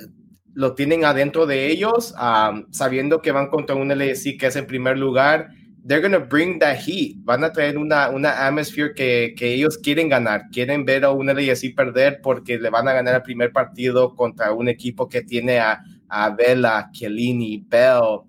lo 0.55 0.75
tienen 0.75 1.05
adentro 1.05 1.47
de 1.47 1.69
ellos, 1.69 2.15
sabiendo 2.71 3.23
que 3.23 3.33
van 3.33 3.49
contra 3.49 3.77
un 3.77 3.91
LSI 3.91 4.37
que 4.37 4.47
es 4.47 4.57
en 4.57 4.67
primer 4.67 4.99
lugar, 4.99 5.51
they're 5.87 6.01
going 6.01 6.13
to 6.13 6.27
bring 6.27 6.59
that 6.59 6.77
heat. 6.77 7.17
Van 7.25 7.45
a 7.45 7.53
traer 7.53 7.77
una, 7.77 8.09
una 8.09 8.47
atmosphere 8.47 8.95
que, 8.95 9.35
que, 9.37 9.53
ellos 9.53 9.77
quieren 9.77 10.09
ganar. 10.09 10.49
Quieren 10.51 10.85
ver 10.85 11.05
a 11.05 11.11
un 11.11 11.29
LSI 11.29 11.71
perder 11.71 12.21
porque 12.23 12.59
le 12.59 12.71
van 12.71 12.89
a 12.89 12.95
ganar 12.95 13.17
el 13.17 13.23
primer 13.23 13.53
partido 13.53 14.15
contra 14.15 14.53
un 14.53 14.69
equipo 14.69 15.09
que 15.09 15.23
tiene 15.23 15.59
a 15.59 15.83
a 16.09 16.31
Vela, 16.31 16.91
Chiellini, 16.93 17.65
Bell, 17.69 18.21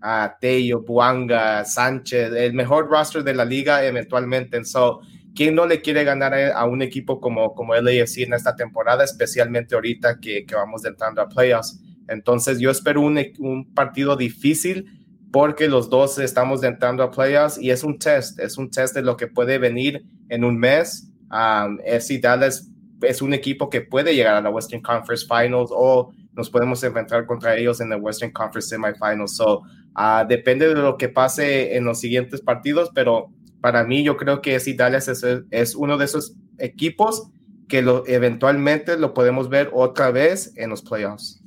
a 0.00 0.36
Tello, 0.40 0.80
Buanga, 0.82 1.64
Sánchez, 1.64 2.32
el 2.32 2.52
mejor 2.54 2.88
roster 2.88 3.24
de 3.24 3.34
la 3.34 3.44
liga 3.44 3.84
eventualmente. 3.84 4.64
So, 4.64 5.00
¿Quién 5.34 5.54
no 5.54 5.66
le 5.66 5.80
quiere 5.80 6.04
ganar 6.04 6.34
a, 6.34 6.64
un 6.66 6.82
equipo 6.82 7.20
como, 7.20 7.54
como 7.54 7.74
LAFC 7.74 8.18
en 8.18 8.34
esta 8.34 8.54
temporada, 8.54 9.04
especialmente 9.04 9.74
ahorita 9.74 10.18
que, 10.20 10.44
que 10.44 10.54
vamos 10.54 10.84
entrando 10.84 11.22
a 11.22 11.28
playoffs? 11.28 11.80
Entonces 12.08 12.60
yo 12.60 12.70
espero 12.70 13.00
un, 13.00 13.18
un, 13.38 13.72
partido 13.72 14.16
difícil 14.16 15.00
porque 15.30 15.68
los 15.68 15.88
dos 15.88 16.18
estamos 16.18 16.62
entrando 16.62 17.02
a 17.02 17.10
playoffs 17.10 17.58
y 17.58 17.70
es 17.70 17.82
un 17.82 17.98
test, 17.98 18.38
es 18.38 18.58
un 18.58 18.70
test 18.70 18.94
de 18.94 19.02
lo 19.02 19.16
que 19.16 19.28
puede 19.28 19.58
venir 19.58 20.04
en 20.28 20.44
un 20.44 20.58
mes. 20.58 21.08
Um, 21.30 21.78
si 22.00 22.18
Dallas 22.18 22.68
es 23.00 23.22
un 23.22 23.32
equipo 23.32 23.70
que 23.70 23.80
puede 23.80 24.14
llegar 24.14 24.36
a 24.36 24.42
la 24.42 24.50
Western 24.50 24.82
Conference 24.82 25.26
Finals 25.26 25.70
o 25.72 26.12
nos 26.34 26.50
podemos 26.50 26.82
enfrentar 26.84 27.26
contra 27.26 27.56
ellos 27.56 27.80
en 27.80 27.92
el 27.92 28.00
Western 28.00 28.32
Conference 28.32 28.68
Semifinals. 28.68 29.36
So, 29.36 29.62
uh, 29.96 30.26
depende 30.28 30.68
de 30.68 30.74
lo 30.74 30.96
que 30.96 31.08
pase 31.08 31.76
en 31.76 31.84
los 31.84 32.00
siguientes 32.00 32.40
partidos, 32.40 32.90
pero 32.94 33.30
para 33.62 33.84
mí 33.84 34.04
yo 34.04 34.16
creo 34.18 34.42
que 34.42 34.60
si 34.60 34.74
Dallas 34.74 35.08
es, 35.08 35.24
es 35.50 35.74
uno 35.74 35.96
de 35.96 36.04
esos 36.04 36.34
equipos 36.58 37.30
que 37.68 37.80
lo, 37.80 38.06
eventualmente 38.06 38.98
lo 38.98 39.14
podemos 39.14 39.48
ver 39.48 39.70
otra 39.72 40.10
vez 40.10 40.52
en 40.56 40.68
los 40.68 40.82
playoffs. 40.82 41.42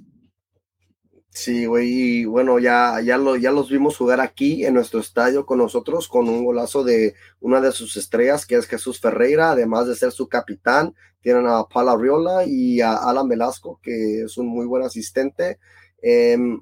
Sí, 1.29 1.65
güey, 1.65 1.89
y 1.89 2.25
bueno, 2.25 2.59
ya, 2.59 3.01
ya, 3.01 3.17
lo, 3.17 3.35
ya 3.35 3.51
los 3.51 3.69
vimos 3.69 3.97
jugar 3.97 4.21
aquí 4.21 4.65
en 4.65 4.73
nuestro 4.73 5.01
estadio 5.01 5.45
con 5.45 5.57
nosotros 5.57 6.07
con 6.07 6.29
un 6.29 6.45
golazo 6.45 6.85
de 6.85 7.13
una 7.41 7.59
de 7.59 7.73
sus 7.73 7.97
estrellas, 7.97 8.45
que 8.45 8.55
es 8.55 8.65
Jesús 8.67 9.01
Ferreira, 9.01 9.51
además 9.51 9.85
de 9.85 9.95
ser 9.95 10.13
su 10.13 10.29
capitán, 10.29 10.95
tienen 11.19 11.45
a 11.47 11.65
Paula 11.65 11.97
Riola 11.97 12.45
y 12.45 12.79
a 12.79 12.95
Alan 12.95 13.27
Velasco, 13.27 13.81
que 13.83 14.21
es 14.21 14.37
un 14.37 14.47
muy 14.47 14.65
buen 14.65 14.83
asistente. 14.83 15.59
Em, 16.01 16.61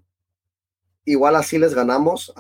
igual 1.06 1.36
así 1.36 1.60
les 1.60 1.76
ganamos. 1.76 2.34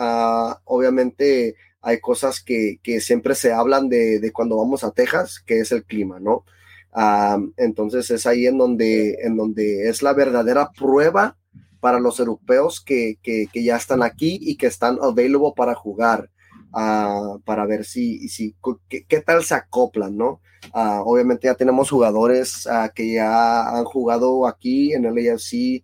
Obviamente 0.63 1.55
hay 1.83 1.99
cosas 1.99 2.41
que, 2.41 2.79
que, 2.81 3.01
siempre 3.01 3.35
se 3.35 3.51
hablan 3.51 3.89
de, 3.89 4.19
de, 4.19 4.31
cuando 4.31 4.57
vamos 4.57 4.83
a 4.83 4.91
Texas, 4.91 5.43
que 5.45 5.59
es 5.59 5.71
el 5.73 5.83
clima, 5.83 6.19
¿no? 6.19 6.45
Uh, 6.95 7.51
entonces 7.57 8.09
es 8.09 8.25
ahí 8.25 8.45
en 8.45 8.57
donde, 8.57 9.17
en 9.23 9.35
donde 9.35 9.89
es 9.89 10.01
la 10.01 10.13
verdadera 10.13 10.71
prueba 10.71 11.35
para 11.79 11.99
los 11.99 12.19
europeos 12.19 12.79
que, 12.79 13.17
que, 13.21 13.47
que, 13.51 13.63
ya 13.63 13.75
están 13.75 14.01
aquí 14.01 14.39
y 14.41 14.55
que 14.55 14.67
están 14.67 14.97
available 15.01 15.51
para 15.55 15.75
jugar, 15.75 16.29
uh, 16.73 17.39
para 17.41 17.65
ver 17.65 17.83
si, 17.83 18.29
si 18.29 18.55
qué, 18.87 19.21
tal 19.21 19.43
se 19.43 19.55
acoplan, 19.55 20.15
¿no? 20.15 20.39
Uh, 20.73 21.01
obviamente 21.03 21.47
ya 21.47 21.55
tenemos 21.55 21.89
jugadores 21.89 22.65
uh, 22.67 22.89
que 22.95 23.13
ya 23.15 23.67
han 23.75 23.83
jugado 23.83 24.47
aquí 24.47 24.93
en 24.93 25.03
el 25.03 25.17
AFC 25.17 25.83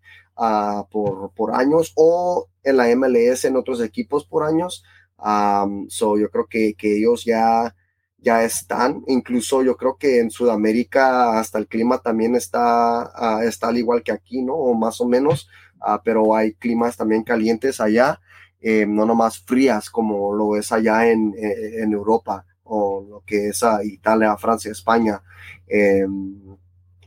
por, 0.90 1.34
por, 1.34 1.54
años 1.54 1.92
o 1.98 2.48
en 2.64 2.78
la 2.78 2.96
MLS 2.96 3.44
en 3.44 3.58
otros 3.58 3.82
equipos 3.82 4.26
por 4.26 4.44
años. 4.44 4.84
Um, 5.24 5.90
so 5.90 6.18
yo 6.18 6.30
creo 6.30 6.48
que, 6.48 6.74
que 6.76 6.98
ellos 6.98 7.26
ya 7.26 7.76
ya 8.22 8.44
están. 8.44 9.04
Incluso 9.08 9.64
yo 9.64 9.78
creo 9.78 9.98
que 9.98 10.20
en 10.20 10.30
Sudamérica 10.30 11.40
hasta 11.40 11.58
el 11.58 11.68
clima 11.68 12.00
también 12.00 12.36
está, 12.36 13.12
uh, 13.18 13.42
está 13.44 13.70
al 13.70 13.78
igual 13.78 14.04
que 14.04 14.12
aquí, 14.12 14.42
¿no? 14.42 14.56
O 14.56 14.74
más 14.74 15.00
o 15.02 15.08
menos. 15.08 15.48
Ah, 15.82 16.02
pero 16.04 16.36
hay 16.36 16.54
climas 16.54 16.98
también 16.98 17.24
calientes 17.24 17.80
allá, 17.80 18.20
eh, 18.60 18.86
no 18.86 19.06
nomás 19.06 19.40
frías 19.40 19.90
como 19.90 20.34
lo 20.34 20.58
es 20.58 20.72
allá 20.72 21.10
en, 21.10 21.34
en, 21.38 21.94
Europa 21.94 22.46
o 22.64 23.06
lo 23.10 23.24
que 23.26 23.50
es 23.50 23.64
a 23.64 23.84
Italia, 23.84 24.36
Francia, 24.38 24.72
España. 24.72 25.22
Eh, 25.68 26.06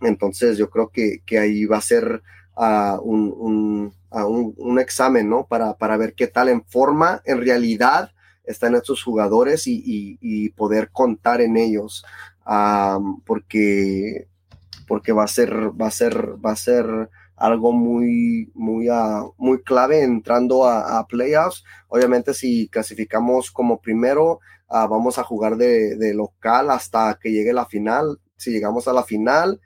entonces 0.01 0.57
yo 0.57 0.71
creo 0.71 0.89
que, 0.89 1.23
que, 1.27 1.39
ahí 1.39 1.67
va 1.67 1.79
a 1.79 1.83
ser 1.83 2.23
uh, 2.57 3.01
un, 3.03 3.35
un, 3.37 4.55
un, 4.57 4.79
examen, 4.79 5.29
¿no? 5.29 5.47
Para, 5.47 5.74
para 5.74 5.97
ver 5.97 6.15
qué 6.15 6.27
tal 6.27 6.49
en 6.49 6.65
forma, 6.65 7.23
en 7.24 7.39
realidad, 7.41 8.12
están 8.45 8.74
estos 8.74 9.03
jugadores 9.03 9.66
y, 9.66 10.19
y, 10.20 10.51
poder 10.51 10.91
contar 10.91 11.41
en 11.41 11.57
ellos, 11.57 12.05
porque, 13.24 14.27
porque 14.89 15.12
va 15.12 15.24
a 15.24 15.29
ser, 15.29 15.53
va 15.81 15.87
a 15.87 15.91
ser, 15.93 16.45
va 16.45 16.53
a 16.53 16.57
ser 16.57 17.09
algo 17.43 17.73
muy, 17.73 18.51
muy, 18.55 18.89
uh, 18.89 19.35
muy 19.37 19.62
clave 19.62 20.03
entrando 20.03 20.65
a, 20.65 20.99
a, 20.99 21.07
playoffs. 21.07 21.65
Obviamente 21.89 22.35
si 22.35 22.69
clasificamos 22.69 23.51
como 23.51 23.81
primero, 23.81 24.41
uh, 24.69 24.89
vamos 24.89 25.19
a 25.19 25.24
jugar 25.24 25.57
de, 25.57 26.15
local 26.15 26.70
hasta 26.70 27.19
que 27.20 27.33
llegue 27.33 27.53
la 27.53 27.66
final. 27.66 28.20
Si 28.37 28.51
llegamos 28.51 28.87
a 28.87 28.93
la 28.93 29.03
final, 29.03 29.61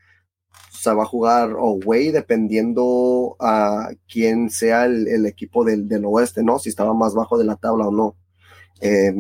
se 0.71 0.93
va 0.93 1.03
a 1.03 1.07
jugar 1.07 1.51
away 1.51 2.11
dependiendo 2.11 3.37
a 3.41 3.91
quién 4.09 4.51
sea 4.51 4.85
el, 4.85 5.09
el 5.09 5.27
equipo 5.27 5.65
del, 5.65 5.89
del, 5.89 6.05
oeste, 6.05 6.43
¿no? 6.43 6.59
Si 6.59 6.69
estaba 6.69 6.95
más 6.95 7.15
bajo 7.15 7.39
de 7.39 7.45
la 7.45 7.57
tabla 7.57 7.89
o 7.89 7.91
no. 7.91 8.17
Eh, 8.81 9.13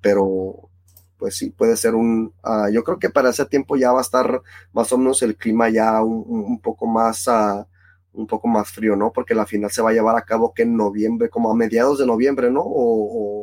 pero 0.00 0.70
pues 1.18 1.36
sí, 1.36 1.50
puede 1.50 1.76
ser 1.76 1.94
un, 1.94 2.34
uh, 2.44 2.68
yo 2.70 2.84
creo 2.84 2.98
que 2.98 3.08
para 3.10 3.30
ese 3.30 3.46
tiempo 3.46 3.76
ya 3.76 3.92
va 3.92 4.00
a 4.00 4.02
estar 4.02 4.42
más 4.72 4.92
o 4.92 4.98
menos 4.98 5.22
el 5.22 5.36
clima 5.36 5.70
ya 5.70 6.02
un, 6.02 6.24
un 6.26 6.60
poco 6.60 6.86
más, 6.86 7.26
uh, 7.28 7.64
un 8.12 8.26
poco 8.26 8.46
más 8.48 8.70
frío, 8.70 8.94
¿no? 8.94 9.12
Porque 9.12 9.34
la 9.34 9.46
final 9.46 9.70
se 9.70 9.82
va 9.82 9.90
a 9.90 9.92
llevar 9.92 10.16
a 10.16 10.24
cabo 10.24 10.52
que 10.52 10.62
en 10.62 10.76
noviembre, 10.76 11.30
como 11.30 11.50
a 11.50 11.54
mediados 11.54 11.98
de 11.98 12.06
noviembre, 12.06 12.50
¿no? 12.50 12.62
O, 12.62 13.33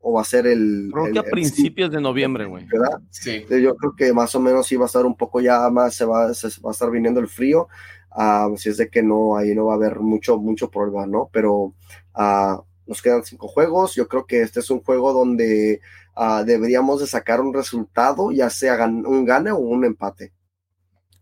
o 0.00 0.14
va 0.14 0.22
a 0.22 0.24
ser 0.24 0.46
el... 0.46 0.90
Creo 0.92 1.06
el, 1.06 1.12
que 1.12 1.18
a 1.18 1.22
principios 1.22 1.90
de 1.90 2.00
noviembre, 2.00 2.46
güey. 2.46 2.66
¿Verdad? 2.66 3.00
Sí. 3.10 3.44
Yo 3.48 3.76
creo 3.76 3.94
que 3.96 4.12
más 4.12 4.34
o 4.34 4.40
menos 4.40 4.66
sí 4.66 4.76
va 4.76 4.84
a 4.84 4.86
estar 4.86 5.06
un 5.06 5.16
poco 5.16 5.40
ya 5.40 5.68
más, 5.70 5.94
se 5.94 6.04
va, 6.04 6.34
se 6.34 6.48
va 6.60 6.70
a 6.70 6.72
estar 6.72 6.90
viniendo 6.90 7.20
el 7.20 7.28
frío, 7.28 7.68
uh, 8.16 8.56
si 8.56 8.70
es 8.70 8.76
de 8.76 8.88
que 8.88 9.02
no, 9.02 9.36
ahí 9.36 9.54
no 9.54 9.66
va 9.66 9.74
a 9.74 9.76
haber 9.76 10.00
mucho, 10.00 10.38
mucho 10.38 10.70
problema, 10.70 11.06
¿no? 11.06 11.28
Pero... 11.32 11.74
Uh, 12.14 12.62
nos 12.86 13.00
quedan 13.02 13.22
cinco 13.22 13.46
juegos. 13.46 13.94
Yo 13.94 14.08
creo 14.08 14.26
que 14.26 14.42
este 14.42 14.58
es 14.58 14.68
un 14.68 14.82
juego 14.82 15.12
donde 15.12 15.80
uh, 16.16 16.44
deberíamos 16.44 17.00
de 17.00 17.06
sacar 17.06 17.40
un 17.40 17.54
resultado, 17.54 18.32
ya 18.32 18.50
sea 18.50 18.84
un 18.84 19.24
gane 19.24 19.52
o 19.52 19.58
un 19.58 19.84
empate. 19.84 20.32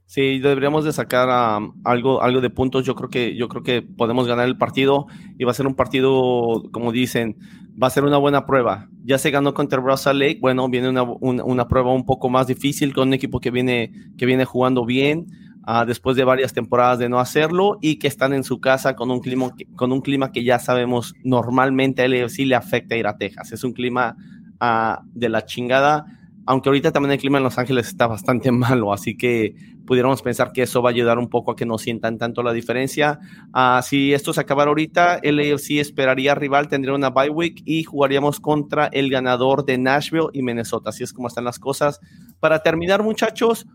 Sí, 0.08 0.38
deberíamos 0.38 0.86
de 0.86 0.92
sacar 0.94 1.28
um, 1.28 1.74
algo, 1.84 2.22
algo 2.22 2.40
de 2.40 2.48
puntos. 2.48 2.82
Yo 2.82 2.94
creo 2.94 3.10
que, 3.10 3.36
yo 3.36 3.46
creo 3.48 3.62
que 3.62 3.82
podemos 3.82 4.26
ganar 4.26 4.48
el 4.48 4.56
partido 4.56 5.06
y 5.38 5.44
va 5.44 5.50
a 5.50 5.54
ser 5.54 5.66
un 5.66 5.74
partido, 5.74 6.62
como 6.72 6.92
dicen, 6.92 7.36
va 7.80 7.88
a 7.88 7.90
ser 7.90 8.04
una 8.04 8.16
buena 8.16 8.46
prueba. 8.46 8.88
Ya 9.04 9.18
se 9.18 9.30
ganó 9.30 9.52
contra 9.52 9.82
Russell 9.82 10.18
Lake. 10.18 10.38
Bueno, 10.40 10.66
viene 10.70 10.88
una, 10.88 11.02
una, 11.02 11.68
prueba 11.68 11.92
un 11.92 12.06
poco 12.06 12.30
más 12.30 12.46
difícil 12.46 12.94
con 12.94 13.08
un 13.08 13.14
equipo 13.14 13.38
que 13.38 13.50
viene, 13.50 13.92
que 14.16 14.24
viene 14.24 14.46
jugando 14.46 14.86
bien. 14.86 15.26
Uh, 15.66 15.84
después 15.84 16.16
de 16.16 16.24
varias 16.24 16.54
temporadas 16.54 16.98
de 16.98 17.10
no 17.10 17.18
hacerlo 17.18 17.76
y 17.82 17.98
que 17.98 18.08
están 18.08 18.32
en 18.32 18.44
su 18.44 18.58
casa 18.58 18.96
con 18.96 19.10
un 19.10 19.20
clima 19.20 19.50
con 19.76 19.92
un 19.92 20.00
clima 20.00 20.32
que 20.32 20.42
ya 20.42 20.58
sabemos 20.58 21.14
normalmente 21.22 22.00
a 22.00 22.08
LFC 22.08 22.46
le 22.46 22.54
afecta 22.54 22.96
ir 22.96 23.06
a 23.06 23.18
Texas. 23.18 23.52
Es 23.52 23.62
un 23.62 23.74
clima 23.74 24.16
uh, 24.62 25.06
de 25.12 25.28
la 25.28 25.44
chingada, 25.44 26.06
aunque 26.48 26.70
ahorita 26.70 26.92
también 26.92 27.12
el 27.12 27.18
clima 27.18 27.36
en 27.36 27.44
Los 27.44 27.58
Ángeles 27.58 27.88
está 27.88 28.06
bastante 28.06 28.50
malo, 28.52 28.92
así 28.92 29.18
que 29.18 29.54
pudiéramos 29.86 30.22
pensar 30.22 30.50
que 30.52 30.62
eso 30.62 30.80
va 30.80 30.88
a 30.88 30.92
ayudar 30.92 31.18
un 31.18 31.28
poco 31.28 31.52
a 31.52 31.56
que 31.56 31.66
no 31.66 31.76
sientan 31.76 32.16
tanto 32.16 32.42
la 32.42 32.54
diferencia. 32.54 33.18
Uh, 33.54 33.82
si 33.82 34.14
esto 34.14 34.32
se 34.32 34.40
acabara 34.40 34.70
ahorita, 34.70 35.20
el 35.22 35.38
AFC 35.38 35.72
esperaría 35.72 36.34
rival, 36.34 36.68
tendría 36.68 36.94
una 36.94 37.10
bye 37.10 37.28
week 37.28 37.60
y 37.66 37.84
jugaríamos 37.84 38.40
contra 38.40 38.86
el 38.86 39.10
ganador 39.10 39.66
de 39.66 39.76
Nashville 39.76 40.28
y 40.32 40.42
Minnesota. 40.42 40.88
Así 40.88 41.04
es 41.04 41.12
como 41.12 41.28
están 41.28 41.44
las 41.44 41.58
cosas. 41.58 42.00
Para 42.40 42.62
terminar, 42.62 43.02
muchachos, 43.02 43.66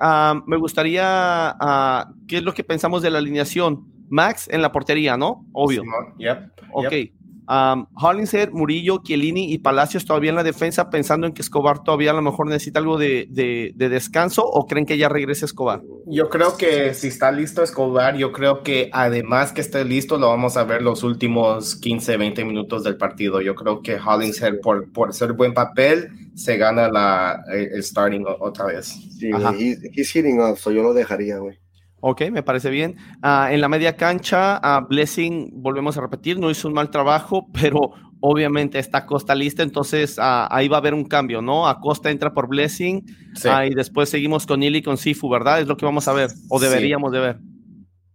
Uh, 0.00 0.40
me 0.46 0.56
gustaría, 0.56 1.56
uh, 1.60 2.24
¿qué 2.28 2.36
es 2.36 2.44
lo 2.44 2.54
que 2.54 2.62
pensamos 2.62 3.02
de 3.02 3.10
la 3.10 3.18
alineación? 3.18 3.92
Max 4.08 4.48
en 4.48 4.62
la 4.62 4.70
portería, 4.70 5.16
¿no? 5.16 5.44
Obvio. 5.52 5.82
Sí, 5.82 6.24
yep, 6.24 6.52
ok. 6.72 6.90
Yep. 6.92 7.17
Um, 7.48 7.86
Hollingshead, 7.94 8.50
Murillo, 8.52 8.98
Chiellini 9.02 9.54
y 9.54 9.58
Palacios 9.58 10.04
todavía 10.04 10.28
en 10.28 10.36
la 10.36 10.42
defensa, 10.42 10.90
pensando 10.90 11.26
en 11.26 11.32
que 11.32 11.40
Escobar 11.40 11.82
todavía 11.82 12.10
a 12.10 12.14
lo 12.14 12.20
mejor 12.20 12.46
necesita 12.46 12.78
algo 12.78 12.98
de, 12.98 13.26
de, 13.30 13.88
descanso 13.88 14.42
o 14.44 14.66
creen 14.66 14.84
que 14.84 14.98
ya 14.98 15.08
regrese 15.08 15.46
Escobar? 15.46 15.80
Yo 16.06 16.28
creo 16.28 16.58
que 16.58 16.92
si 16.92 17.08
está 17.08 17.32
listo 17.32 17.62
Escobar, 17.62 18.16
yo 18.18 18.32
creo 18.32 18.62
que 18.62 18.90
además 18.92 19.52
que 19.52 19.62
esté 19.62 19.82
listo, 19.86 20.18
lo 20.18 20.28
vamos 20.28 20.58
a 20.58 20.64
ver 20.64 20.82
los 20.82 21.02
últimos 21.02 21.76
15, 21.76 22.18
20 22.18 22.44
minutos 22.44 22.84
del 22.84 22.98
partido. 22.98 23.40
Yo 23.40 23.54
creo 23.54 23.80
que 23.80 23.98
Hollingshead, 23.98 24.60
por, 24.62 24.92
por 24.92 25.14
ser 25.14 25.32
buen 25.32 25.54
papel, 25.54 26.10
se 26.34 26.58
gana 26.58 26.90
la, 26.90 27.42
el, 27.50 27.82
starting 27.82 28.24
otra 28.40 28.66
vez. 28.66 28.88
Sí, 29.18 29.30
he's, 29.94 30.14
hitting 30.14 30.40
up, 30.40 30.58
yo 30.66 30.82
lo 30.82 30.92
dejaría, 30.92 31.38
güey. 31.38 31.58
Ok, 32.00 32.22
me 32.30 32.42
parece 32.42 32.70
bien. 32.70 32.96
Ah, 33.22 33.48
en 33.50 33.60
la 33.60 33.68
media 33.68 33.96
cancha, 33.96 34.60
uh, 34.62 34.86
Blessing, 34.86 35.50
volvemos 35.54 35.96
a 35.96 36.00
repetir, 36.00 36.38
no 36.38 36.50
hizo 36.50 36.68
un 36.68 36.74
mal 36.74 36.90
trabajo, 36.90 37.48
pero 37.60 37.92
obviamente 38.20 38.78
está 38.78 39.06
Costa 39.06 39.34
lista, 39.34 39.62
entonces 39.62 40.16
ah, 40.18 40.48
ahí 40.50 40.68
va 40.68 40.76
a 40.76 40.80
haber 40.80 40.94
un 40.94 41.04
cambio, 41.04 41.42
¿no? 41.42 41.68
Acosta 41.68 42.10
entra 42.10 42.32
por 42.32 42.48
Blessing 42.48 43.04
y 43.66 43.74
después 43.74 44.08
seguimos 44.08 44.46
con 44.46 44.62
Ili 44.62 44.78
y 44.78 44.82
con 44.82 44.96
Sifu, 44.96 45.28
¿verdad? 45.28 45.60
Es 45.60 45.66
lo 45.66 45.76
que 45.76 45.86
vamos 45.86 46.06
a 46.08 46.12
ver, 46.12 46.30
o 46.48 46.58
deberíamos 46.58 47.12
de 47.12 47.20
ver. 47.20 47.38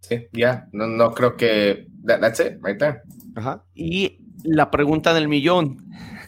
Sí, 0.00 0.26
ya, 0.32 0.68
no, 0.72 0.86
no, 0.86 1.12
creo 1.12 1.36
que... 1.36 1.86
that's 2.04 2.40
it, 2.40 2.58
right 2.62 2.78
there. 2.78 3.00
Ajá. 3.36 3.64
Y 3.74 4.18
la 4.44 4.70
pregunta 4.70 5.14
del 5.14 5.28
millón. 5.28 5.78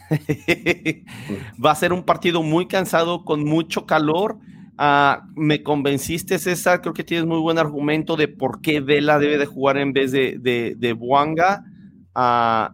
va 1.63 1.71
a 1.71 1.75
ser 1.75 1.93
un 1.93 2.03
partido 2.03 2.41
muy 2.41 2.67
cansado, 2.67 3.23
con 3.25 3.43
mucho 3.43 3.85
calor 3.85 4.39
Ah, 4.77 5.27
me 5.35 5.63
convenciste, 5.63 6.37
César. 6.37 6.81
Creo 6.81 6.93
que 6.93 7.03
tienes 7.03 7.25
muy 7.25 7.39
buen 7.39 7.57
argumento 7.57 8.15
de 8.15 8.27
por 8.27 8.61
qué 8.61 8.79
Vela 8.79 9.17
debe 9.17 9.37
de 9.37 9.47
jugar 9.47 9.77
en 9.77 9.91
vez 9.91 10.11
de, 10.11 10.37
de, 10.39 10.75
de 10.77 10.93
Buanga 10.93 11.63
ah, 12.13 12.73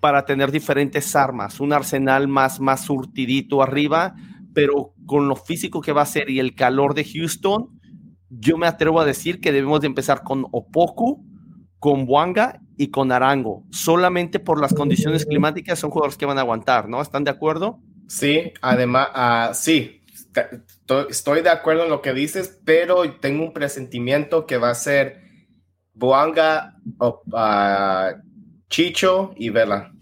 para 0.00 0.24
tener 0.26 0.52
diferentes 0.52 1.16
armas, 1.16 1.60
un 1.60 1.72
arsenal 1.72 2.28
más, 2.28 2.60
más 2.60 2.82
surtidito 2.82 3.62
arriba, 3.62 4.14
pero 4.54 4.94
con 5.06 5.28
lo 5.28 5.36
físico 5.36 5.80
que 5.80 5.92
va 5.92 6.02
a 6.02 6.06
ser 6.06 6.30
y 6.30 6.40
el 6.40 6.54
calor 6.54 6.94
de 6.94 7.04
Houston, 7.04 7.80
yo 8.28 8.58
me 8.58 8.66
atrevo 8.66 9.00
a 9.00 9.04
decir 9.04 9.40
que 9.40 9.52
debemos 9.52 9.80
de 9.80 9.86
empezar 9.86 10.22
con 10.22 10.46
Opoku, 10.52 11.24
con 11.78 12.04
Buanga 12.04 12.60
y 12.76 12.88
con 12.88 13.10
Arango. 13.12 13.64
Solamente 13.70 14.38
por 14.40 14.60
las 14.60 14.74
condiciones 14.74 15.24
climáticas 15.24 15.78
son 15.78 15.90
jugadores 15.90 16.18
que 16.18 16.26
van 16.26 16.38
a 16.38 16.42
aguantar, 16.42 16.88
¿no? 16.88 17.00
¿Están 17.00 17.24
de 17.24 17.30
acuerdo? 17.30 17.80
Sí, 18.08 18.52
además, 18.60 19.08
uh, 19.14 19.54
sí, 19.54 20.02
estoy 21.08 21.42
de 21.42 21.50
acuerdo 21.50 21.84
en 21.84 21.90
lo 21.90 22.02
que 22.02 22.12
dices, 22.12 22.60
pero 22.64 23.10
tengo 23.20 23.44
un 23.44 23.52
presentimiento 23.52 24.46
que 24.46 24.56
va 24.56 24.70
a 24.70 24.74
ser 24.74 25.20
Boanga, 25.94 26.76
ah, 27.32 28.14
Chicho 28.68 29.32
y 29.36 29.50
Vela. 29.50 29.92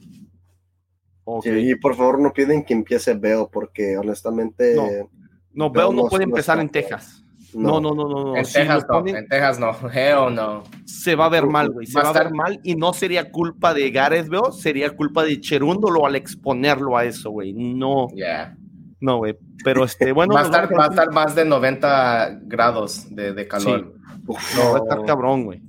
y 1.44 1.74
por 1.76 1.96
favor 1.96 2.20
no 2.20 2.32
piden 2.32 2.64
que 2.64 2.74
empiece 2.74 3.14
Veo, 3.14 3.48
porque 3.48 3.96
honestamente... 3.96 4.74
No, 4.74 5.10
no 5.52 5.70
Veo 5.70 5.92
no, 5.92 6.06
puede 6.06 6.24
empezar 6.24 6.60
en 6.60 6.68
Texas. 6.68 7.22
No, 7.54 7.80
no, 7.80 7.94
no, 7.94 8.08
no. 8.08 8.36
En, 8.36 8.44
Texas, 8.44 8.84
no 8.88 9.06
en 9.06 9.28
Texas 9.28 9.58
no, 9.58 9.70
Hell 9.90 10.34
no. 10.34 10.64
Se 10.84 11.14
va 11.14 11.26
a 11.26 11.28
ver 11.30 11.46
mal, 11.46 11.70
güey. 11.70 11.86
Se 11.86 11.98
va, 11.98 12.10
a 12.10 12.12
ver 12.12 12.30
mal 12.30 12.60
y 12.62 12.74
no 12.74 12.92
sería 12.92 13.30
culpa 13.30 13.72
de 13.72 13.90
Gareth 13.90 14.28
Veo, 14.28 14.52
sería 14.52 14.90
culpa 14.90 15.24
de 15.24 15.40
Cherúndolo 15.40 16.04
al 16.04 16.16
exponerlo 16.16 16.96
a 16.98 17.04
eso, 17.04 17.30
güey. 17.30 17.54
No. 17.54 18.08
No, 19.00 19.18
güey. 19.18 19.36
Pero 19.64 19.84
este, 19.84 20.12
bueno. 20.12 20.34
va, 20.34 20.40
a 20.40 20.44
estar, 20.44 20.78
va 20.78 20.84
a 20.84 20.88
estar 20.88 21.12
más 21.12 21.34
de 21.34 21.44
90 21.44 22.40
grados 22.42 23.14
de, 23.14 23.32
de 23.32 23.48
calor. 23.48 23.94
no, 24.26 24.72
va 24.72 24.78
a 24.78 24.82
estar 24.82 25.04
cabrón, 25.04 25.44
güey. 25.44 25.62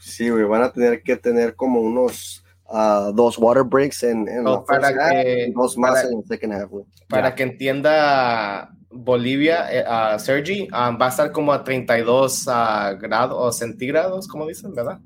Sí, 0.00 0.28
güey. 0.30 0.44
Van 0.44 0.62
a 0.62 0.72
tener 0.72 1.02
que 1.02 1.16
tener 1.16 1.54
como 1.54 1.80
unos 1.80 2.44
uh, 2.66 3.12
dos 3.12 3.38
water 3.38 3.62
breaks 3.62 4.02
en, 4.02 4.28
en 4.28 4.44
no, 4.44 4.64
para 4.64 4.92
que, 4.92 5.52
dos 5.54 5.76
más 5.78 6.04
en 6.04 6.18
el 6.18 6.24
second 6.24 6.52
half, 6.52 6.70
güey. 6.70 6.84
Para 7.08 7.34
que 7.34 7.42
entienda 7.42 8.70
Bolivia, 8.90 9.66
eh, 9.70 9.84
uh, 9.86 10.18
Sergi, 10.18 10.62
um, 10.62 10.98
va 11.00 11.06
a 11.06 11.08
estar 11.08 11.32
como 11.32 11.52
a 11.52 11.64
32 11.64 12.46
uh, 12.46 12.98
grados 12.98 13.36
o 13.38 13.52
centígrados, 13.52 14.28
como 14.28 14.46
dicen, 14.46 14.74
¿verdad? 14.74 14.98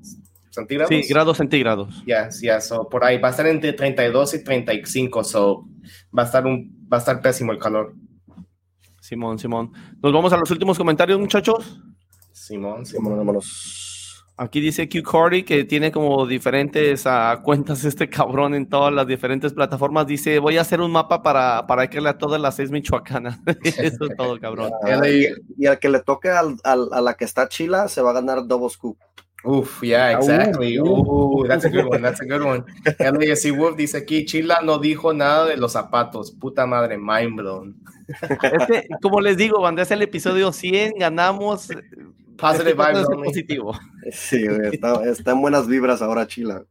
¿Centígrados? 0.49 0.89
Sí, 0.89 1.07
grados 1.07 1.37
centígrados. 1.37 2.03
Ya, 2.05 2.25
yes, 2.27 2.41
yes, 2.41 2.65
so 2.65 2.89
por 2.89 3.03
ahí 3.03 3.17
va 3.19 3.29
a 3.29 3.31
estar 3.31 3.47
entre 3.47 3.73
32 3.73 4.33
y 4.33 4.43
35, 4.43 5.23
so 5.23 5.67
va 6.17 6.23
a 6.23 6.25
estar 6.25 6.45
un 6.45 6.75
va 6.91 6.97
a 6.97 6.99
estar 6.99 7.21
pésimo 7.21 7.51
el 7.51 7.59
calor. 7.59 7.93
Simón, 9.07 9.39
Simón. 9.39 9.71
Nos 10.03 10.11
vamos 10.11 10.33
a 10.33 10.37
los 10.37 10.51
últimos 10.51 10.77
comentarios, 10.77 11.17
muchachos. 11.17 11.79
Simón, 12.33 12.85
Simón, 12.85 13.15
vámonos. 13.15 14.25
Aquí 14.35 14.59
dice 14.59 14.89
Q 14.89 15.01
Cordy 15.01 15.43
que 15.43 15.63
tiene 15.63 15.93
como 15.93 16.27
diferentes 16.27 17.05
uh, 17.05 17.41
cuentas 17.41 17.85
este 17.85 18.09
cabrón 18.09 18.53
en 18.53 18.67
todas 18.67 18.93
las 18.93 19.07
diferentes 19.07 19.53
plataformas. 19.53 20.07
Dice, 20.07 20.39
voy 20.39 20.57
a 20.57 20.61
hacer 20.61 20.81
un 20.81 20.91
mapa 20.91 21.23
para, 21.23 21.65
para 21.67 21.89
que 21.89 21.99
a 21.99 22.17
todas 22.17 22.41
las 22.41 22.57
seis 22.57 22.69
michoacanas. 22.69 23.39
Eso 23.63 24.05
es 24.05 24.15
todo, 24.17 24.37
cabrón. 24.41 24.71
y, 25.57 25.65
al 25.65 25.79
que 25.79 25.87
le 25.87 26.01
toque 26.01 26.29
al, 26.29 26.57
a 26.65 27.01
la 27.01 27.13
que 27.13 27.23
está 27.23 27.47
chila, 27.47 27.87
se 27.87 28.01
va 28.01 28.09
a 28.09 28.13
ganar 28.13 28.45
double 28.45 28.69
scoop. 28.69 28.97
Uf, 29.47 29.81
yeah, 29.81 30.07
ah, 30.07 30.17
exactly. 30.17 30.77
Uh, 30.77 31.47
that's 31.47 31.63
a 31.63 31.69
good 31.69 31.85
one, 31.85 32.01
that's 32.01 32.19
a 32.19 32.25
good 32.25 32.43
one. 32.43 32.65
LASC 32.99 33.55
Wolf 33.57 33.77
dice 33.77 33.95
aquí, 33.95 34.25
Chila 34.25 34.59
no 34.61 34.77
dijo 34.77 35.13
nada 35.13 35.45
de 35.45 35.55
los 35.55 35.71
zapatos. 35.71 36.31
Puta 36.31 36.65
madre, 36.65 36.97
mind 36.97 37.37
blown. 37.37 37.75
Este, 38.41 38.89
como 39.01 39.21
les 39.21 39.37
digo, 39.37 39.59
cuando 39.59 39.81
es 39.81 39.91
el 39.91 40.01
episodio 40.01 40.51
100, 40.51 40.95
ganamos. 40.99 41.69
Positive 42.37 42.71
este 42.71 42.93
vibes 42.93 43.07
positivo. 43.07 43.79
Sí, 44.11 44.45
está, 44.71 45.31
en 45.31 45.41
buenas 45.41 45.65
vibras 45.65 46.01
ahora, 46.01 46.27
Chila. 46.27 46.65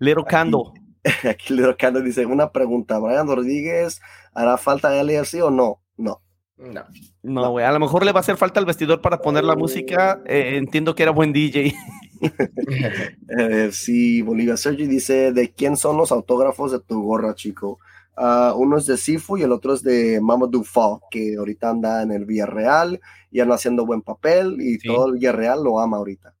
Lero 0.00 0.24
Cando. 0.24 0.72
Aquí, 1.04 1.28
aquí 1.28 1.54
Lero 1.54 1.76
Cando 1.78 2.00
dice, 2.00 2.26
una 2.26 2.50
pregunta, 2.50 2.98
¿Brian 2.98 3.28
Rodríguez 3.28 4.00
hará 4.34 4.56
falta 4.58 4.90
LASC 4.90 5.34
o 5.42 5.50
no? 5.50 5.80
No. 5.96 6.20
No. 6.58 6.84
No, 7.22 7.50
güey. 7.52 7.64
A 7.64 7.72
lo 7.72 7.78
mejor 7.78 8.04
le 8.04 8.12
va 8.12 8.18
a 8.18 8.22
hacer 8.22 8.36
falta 8.36 8.58
el 8.58 8.66
vestidor 8.66 9.00
para 9.00 9.20
poner 9.20 9.44
la 9.44 9.54
música. 9.54 10.20
Eh, 10.26 10.56
entiendo 10.56 10.94
que 10.94 11.04
era 11.04 11.12
buen 11.12 11.32
DJ. 11.32 11.72
eh, 13.38 13.70
sí, 13.72 14.22
Bolivia 14.22 14.56
Sergi 14.56 14.86
dice: 14.86 15.32
¿De 15.32 15.52
quién 15.52 15.76
son 15.76 15.96
los 15.96 16.10
autógrafos 16.10 16.72
de 16.72 16.80
tu 16.80 17.02
gorra, 17.02 17.34
chico? 17.34 17.78
Uh, 18.16 18.52
uno 18.56 18.78
es 18.78 18.86
de 18.86 18.96
Sifu 18.96 19.36
y 19.36 19.42
el 19.42 19.52
otro 19.52 19.72
es 19.72 19.84
de 19.84 20.20
Mamadou 20.20 20.64
Fall, 20.64 20.98
que 21.08 21.36
ahorita 21.36 21.70
anda 21.70 22.02
en 22.02 22.10
el 22.10 22.24
Villarreal 22.24 23.00
y 23.30 23.38
anda 23.38 23.54
haciendo 23.54 23.86
buen 23.86 24.02
papel 24.02 24.56
y 24.58 24.78
todo 24.78 25.06
el 25.06 25.12
Villarreal 25.14 25.62
lo 25.62 25.78
ama 25.78 25.98
ahorita. 25.98 26.34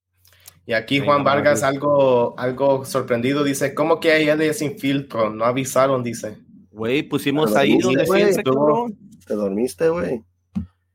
Y 0.66 0.72
aquí 0.72 0.98
Juan 0.98 1.22
Vargas, 1.22 1.62
algo, 1.62 2.34
algo 2.36 2.84
sorprendido, 2.84 3.44
dice: 3.44 3.74
¿Cómo 3.74 4.00
que 4.00 4.10
hay 4.10 4.28
alguien 4.28 4.52
sin 4.52 4.76
filtro? 4.76 5.30
No 5.30 5.44
avisaron, 5.44 6.02
dice. 6.02 6.38
Güey, 6.72 7.04
pusimos 7.04 7.54
ahí 7.54 7.78
donde 7.78 8.04
siempre, 8.04 8.44
Te 9.28 9.34
dormiste, 9.34 9.90
güey. 9.90 10.24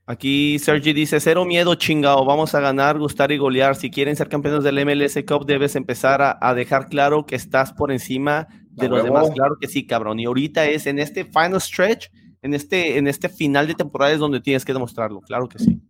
Aquí 0.05 0.59
Sergi 0.59 0.91
dice, 0.91 1.21
cero 1.21 1.45
miedo 1.45 1.75
chingado, 1.75 2.25
vamos 2.25 2.53
a 2.55 2.59
ganar, 2.59 2.99
gustar 2.99 3.31
y 3.31 3.37
golear. 3.37 3.77
Si 3.77 3.89
quieren 3.89 4.17
ser 4.17 4.27
campeones 4.27 4.63
del 4.63 4.85
MLS 4.85 5.17
Cup, 5.25 5.45
debes 5.45 5.77
empezar 5.77 6.37
a, 6.41 6.53
dejar 6.53 6.89
claro 6.89 7.25
que 7.25 7.35
estás 7.35 7.71
por 7.71 7.89
encima 7.89 8.47
de 8.71 8.89
los 8.89 9.01
demás. 9.03 9.29
Claro 9.31 9.55
que 9.61 9.67
sí, 9.67 9.87
cabrón. 9.87 10.19
Y 10.19 10.25
ahorita 10.25 10.65
es 10.65 10.87
en 10.87 10.99
este 10.99 11.23
final 11.23 11.61
stretch, 11.61 12.09
en 12.41 12.53
este, 12.53 12.97
en 12.97 13.07
este 13.07 13.29
final 13.29 13.65
de 13.67 13.75
temporada 13.75 14.11
es 14.11 14.19
donde 14.19 14.41
tienes 14.41 14.65
que 14.65 14.73
demostrarlo. 14.73 15.21
Claro 15.21 15.47
que 15.47 15.59
sí. 15.59 15.81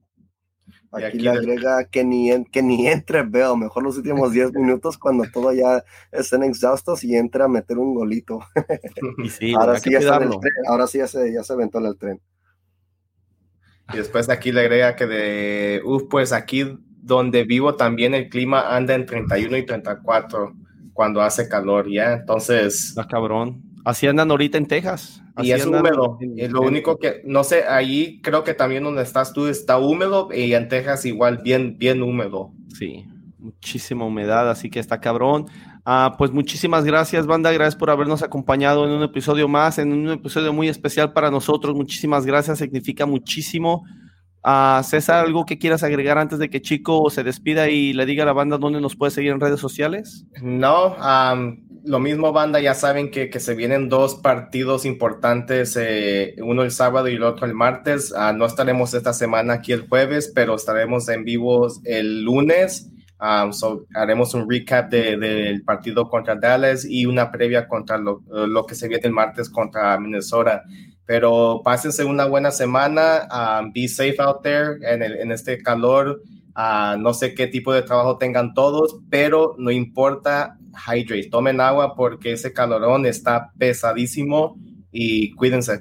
Aquí, 0.91 1.17
le 1.17 1.31
agrega 1.31 1.85
que 1.85 2.03
ni, 2.03 2.29
que 2.51 2.61
ni 2.61 2.87
entre, 2.87 3.23
veo, 3.23 3.57
mejor 3.57 3.81
los 3.81 3.97
últimos 3.97 4.31
10 4.31 4.53
minutos 4.53 4.99
cuando 4.99 5.23
todo 5.33 5.51
ya 5.51 5.83
estén 6.11 6.43
exhaustos 6.43 7.03
y 7.03 7.15
entre 7.15 7.43
a 7.43 7.47
meter 7.47 7.79
un 7.79 7.95
golito. 7.95 8.41
ahora, 9.57 9.79
sí 9.79 9.91
ya 9.91 10.19
ahora 10.67 10.85
sí 10.85 10.99
ya 10.99 11.07
se, 11.07 11.33
ya 11.33 11.43
se 11.43 11.53
aventó 11.53 11.79
el 11.79 11.97
tren. 11.97 12.21
Y 13.91 13.97
después 13.97 14.29
aquí 14.29 14.51
le 14.51 14.61
agrega 14.61 14.95
que 14.95 15.07
de, 15.07 15.81
uff, 15.83 16.03
pues 16.09 16.31
aquí 16.31 16.77
donde 17.01 17.43
vivo 17.43 17.75
también 17.75 18.13
el 18.13 18.29
clima 18.29 18.75
anda 18.75 18.95
en 18.95 19.05
31 19.05 19.57
y 19.57 19.65
34 19.65 20.53
cuando 20.93 21.21
hace 21.21 21.49
calor, 21.49 21.91
¿ya? 21.91 22.13
Entonces... 22.13 22.95
Ah, 22.97 23.07
cabrón. 23.07 23.61
Así 23.83 24.07
andan 24.07 24.31
ahorita 24.31 24.57
en 24.57 24.67
Texas. 24.67 25.21
y 25.41 25.51
es 25.51 25.65
húmedo. 25.65 26.17
es 26.37 26.51
lo 26.51 26.61
único 26.61 26.97
que, 26.97 27.21
no 27.25 27.43
sé, 27.43 27.65
ahí 27.67 28.21
creo 28.21 28.43
que 28.43 28.53
también 28.53 28.83
donde 28.83 29.01
estás 29.01 29.33
tú 29.33 29.47
está 29.47 29.77
húmedo 29.77 30.29
y 30.33 30.53
en 30.53 30.69
Texas 30.69 31.05
igual 31.05 31.39
bien, 31.43 31.77
bien 31.77 32.01
húmedo. 32.01 32.53
Sí, 32.69 33.05
muchísima 33.37 34.05
humedad, 34.05 34.49
así 34.49 34.69
que 34.69 34.79
está 34.79 35.01
cabrón. 35.01 35.47
Ah, 35.85 36.15
pues 36.17 36.31
muchísimas 36.31 36.85
gracias, 36.85 37.27
banda. 37.27 37.51
Gracias 37.51 37.75
por 37.75 37.89
habernos 37.89 38.23
acompañado 38.23 38.85
en 38.85 38.91
un 38.91 39.03
episodio 39.03 39.49
más, 39.49 39.79
en 39.79 39.91
un 39.91 40.09
episodio 40.09 40.53
muy 40.53 40.69
especial 40.69 41.11
para 41.11 41.29
nosotros. 41.29 41.75
Muchísimas 41.75 42.25
gracias, 42.25 42.59
significa 42.59 43.05
muchísimo. 43.05 43.83
Ah, 44.43 44.81
César, 44.85 45.25
¿algo 45.25 45.45
que 45.45 45.57
quieras 45.57 45.83
agregar 45.83 46.17
antes 46.17 46.39
de 46.39 46.49
que 46.49 46.61
Chico 46.61 47.09
se 47.09 47.23
despida 47.23 47.69
y 47.69 47.93
le 47.93 48.05
diga 48.05 48.23
a 48.23 48.25
la 48.25 48.33
banda 48.33 48.57
dónde 48.57 48.79
nos 48.79 48.95
puede 48.95 49.11
seguir 49.11 49.31
en 49.31 49.41
redes 49.41 49.59
sociales? 49.59 50.25
No, 50.41 50.95
lo 51.85 51.99
mismo, 51.99 52.31
banda. 52.31 52.61
Ya 52.61 52.75
saben 52.75 53.11
que, 53.11 53.29
se 53.39 53.53
vienen 53.53 53.89
dos 53.89 54.15
partidos 54.15 54.85
importantes, 54.85 55.77
eh, 55.77 56.35
uno 56.41 56.63
el 56.63 56.71
sábado 56.71 57.09
y 57.09 57.15
el 57.15 57.23
otro 57.23 57.45
el 57.45 57.53
martes. 57.53 58.13
Ah, 58.15 58.31
no 58.31 58.45
estaremos 58.45 58.93
esta 58.93 59.11
semana 59.11 59.55
aquí 59.55 59.73
el 59.73 59.87
jueves, 59.87 60.31
pero 60.33 60.55
estaremos 60.55 61.09
en 61.09 61.25
vivo 61.25 61.67
el 61.83 62.23
lunes 62.23 62.89
Um, 63.23 63.51
haremos 63.95 64.33
un 64.33 64.49
recap 64.49 64.89
del 64.89 65.63
partido 65.63 66.09
contra 66.09 66.35
Dallas 66.35 66.83
y 66.83 67.05
una 67.05 67.31
previa 67.31 67.69
contra 67.69 67.97
lo, 67.97 68.21
lo, 68.27 68.65
que 68.65 68.75
se 68.75 68.89
viene 68.89 69.03
el 69.05 69.13
martes 69.13 69.49
contra 69.49 69.97
Minnesota. 69.97 70.63
Pero 71.05 71.61
pásense 71.63 72.03
una 72.03 72.25
buena 72.25 72.51
semana. 72.51 73.29
Um, 73.31 73.71
be 73.71 73.87
safe 73.87 74.17
out 74.19 74.41
there 74.43 74.77
en, 74.81 75.01
en 75.01 75.31
este 75.31 75.63
calor. 75.63 76.21
Uh, 76.53 76.97
no 76.99 77.13
sé 77.13 77.33
qué 77.33 77.47
tipo 77.47 77.71
de 77.71 77.83
trabajo 77.83 78.17
tengan 78.17 78.53
todos, 78.53 78.99
pero 79.09 79.55
no 79.57 79.71
importa, 79.71 80.57
hydrate, 80.85 81.29
tomen 81.29 81.61
agua 81.61 81.95
porque 81.95 82.33
ese 82.33 82.51
calorón 82.51 83.05
está 83.05 83.53
pesadísimo 83.57 84.57
y 84.91 85.33
cuídense, 85.35 85.79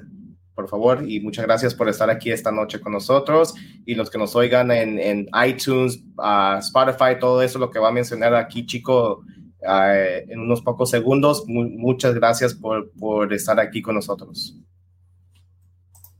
por 0.55 0.69
favor. 0.69 1.03
Y 1.07 1.19
muchas 1.19 1.45
gracias 1.45 1.73
por 1.73 1.89
estar 1.89 2.09
aquí 2.09 2.31
esta 2.31 2.51
noche 2.51 2.79
con 2.79 2.93
nosotros 2.93 3.53
y 3.85 3.95
los 3.95 4.09
que 4.09 4.17
nos 4.17 4.35
oigan 4.35 4.71
en, 4.71 4.99
en 4.99 5.27
iTunes, 5.45 5.99
uh, 6.17 6.59
Spotify, 6.59 7.19
todo 7.19 7.41
eso, 7.41 7.59
lo 7.59 7.69
que 7.69 7.79
va 7.79 7.89
a 7.89 7.91
mencionar 7.91 8.35
aquí, 8.35 8.65
chico, 8.65 9.23
en 9.65 10.39
unos 10.39 10.61
pocos 10.61 10.89
segundos. 10.89 11.45
muchas 11.47 12.13
gracias 12.13 12.53
por, 12.53 12.91
por 12.91 13.33
estar 13.33 13.59
aquí 13.59 13.81
con 13.81 13.95
nosotros. 13.95 14.57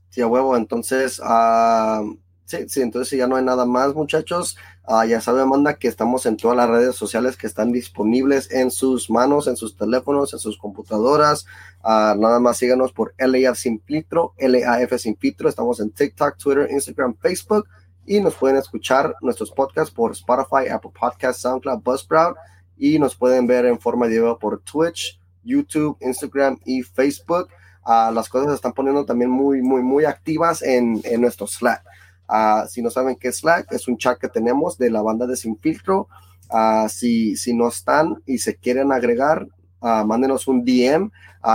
Sí, 0.08 0.20
a 0.20 0.26
huevo. 0.26 0.56
Entonces, 0.56 1.20
uh, 1.20 2.16
sí, 2.44 2.68
sí, 2.68 2.80
entonces 2.80 3.18
ya 3.18 3.26
no 3.26 3.36
hay 3.36 3.44
nada 3.44 3.64
más, 3.64 3.94
muchachos. 3.94 4.56
Uh, 4.86 5.04
ya 5.04 5.18
sabe, 5.22 5.40
Amanda, 5.40 5.78
que 5.78 5.88
estamos 5.88 6.26
en 6.26 6.36
todas 6.36 6.58
las 6.58 6.68
redes 6.68 6.94
sociales 6.94 7.38
que 7.38 7.46
están 7.46 7.72
disponibles 7.72 8.50
en 8.50 8.70
sus 8.70 9.08
manos, 9.08 9.46
en 9.46 9.56
sus 9.56 9.76
teléfonos, 9.76 10.34
en 10.34 10.38
sus 10.38 10.58
computadoras. 10.58 11.46
Uh, 11.82 12.14
nada 12.20 12.38
más 12.38 12.58
síganos 12.58 12.92
por 12.92 13.14
LAF 13.16 13.56
Sin 13.56 13.80
Filtro, 13.80 14.34
LAF 14.36 14.92
Sin 14.98 15.16
Filtro. 15.16 15.48
Estamos 15.48 15.80
en 15.80 15.90
TikTok, 15.90 16.36
Twitter, 16.36 16.68
Instagram, 16.70 17.16
Facebook. 17.16 17.66
Y 18.04 18.20
nos 18.20 18.34
pueden 18.34 18.58
escuchar 18.58 19.14
nuestros 19.22 19.50
podcasts 19.50 19.94
por 19.94 20.12
Spotify, 20.12 20.68
Apple 20.70 20.90
Podcasts, 20.98 21.40
SoundCloud, 21.40 21.82
Buzzsprout. 21.82 22.36
Y 22.76 22.98
nos 22.98 23.16
pueden 23.16 23.46
ver 23.46 23.64
en 23.64 23.80
forma 23.80 24.06
de 24.06 24.18
video 24.18 24.38
por 24.38 24.60
Twitch, 24.60 25.18
YouTube, 25.42 25.96
Instagram 26.02 26.58
y 26.66 26.82
Facebook. 26.82 27.48
Uh, 27.86 28.12
las 28.12 28.28
cosas 28.28 28.48
se 28.48 28.56
están 28.56 28.74
poniendo 28.74 29.06
también 29.06 29.30
muy, 29.30 29.62
muy, 29.62 29.82
muy 29.82 30.04
activas 30.04 30.60
en, 30.60 31.00
en 31.04 31.22
nuestro 31.22 31.46
Slack. 31.46 31.82
Uh, 32.28 32.66
si 32.68 32.82
no 32.82 32.90
saben 32.90 33.16
qué 33.16 33.28
es 33.28 33.38
Slack, 33.38 33.72
es 33.72 33.88
un 33.88 33.98
chat 33.98 34.18
que 34.18 34.28
tenemos 34.28 34.78
de 34.78 34.90
la 34.90 35.02
banda 35.02 35.26
de 35.26 35.36
Sin 35.36 35.58
Filtro. 35.58 36.08
Uh, 36.50 36.88
si, 36.88 37.36
si 37.36 37.54
no 37.54 37.68
están 37.68 38.22
y 38.26 38.38
se 38.38 38.56
quieren 38.56 38.92
agregar, 38.92 39.46
uh, 39.80 40.04
mándenos 40.04 40.46
un 40.48 40.64
DM, 40.64 41.10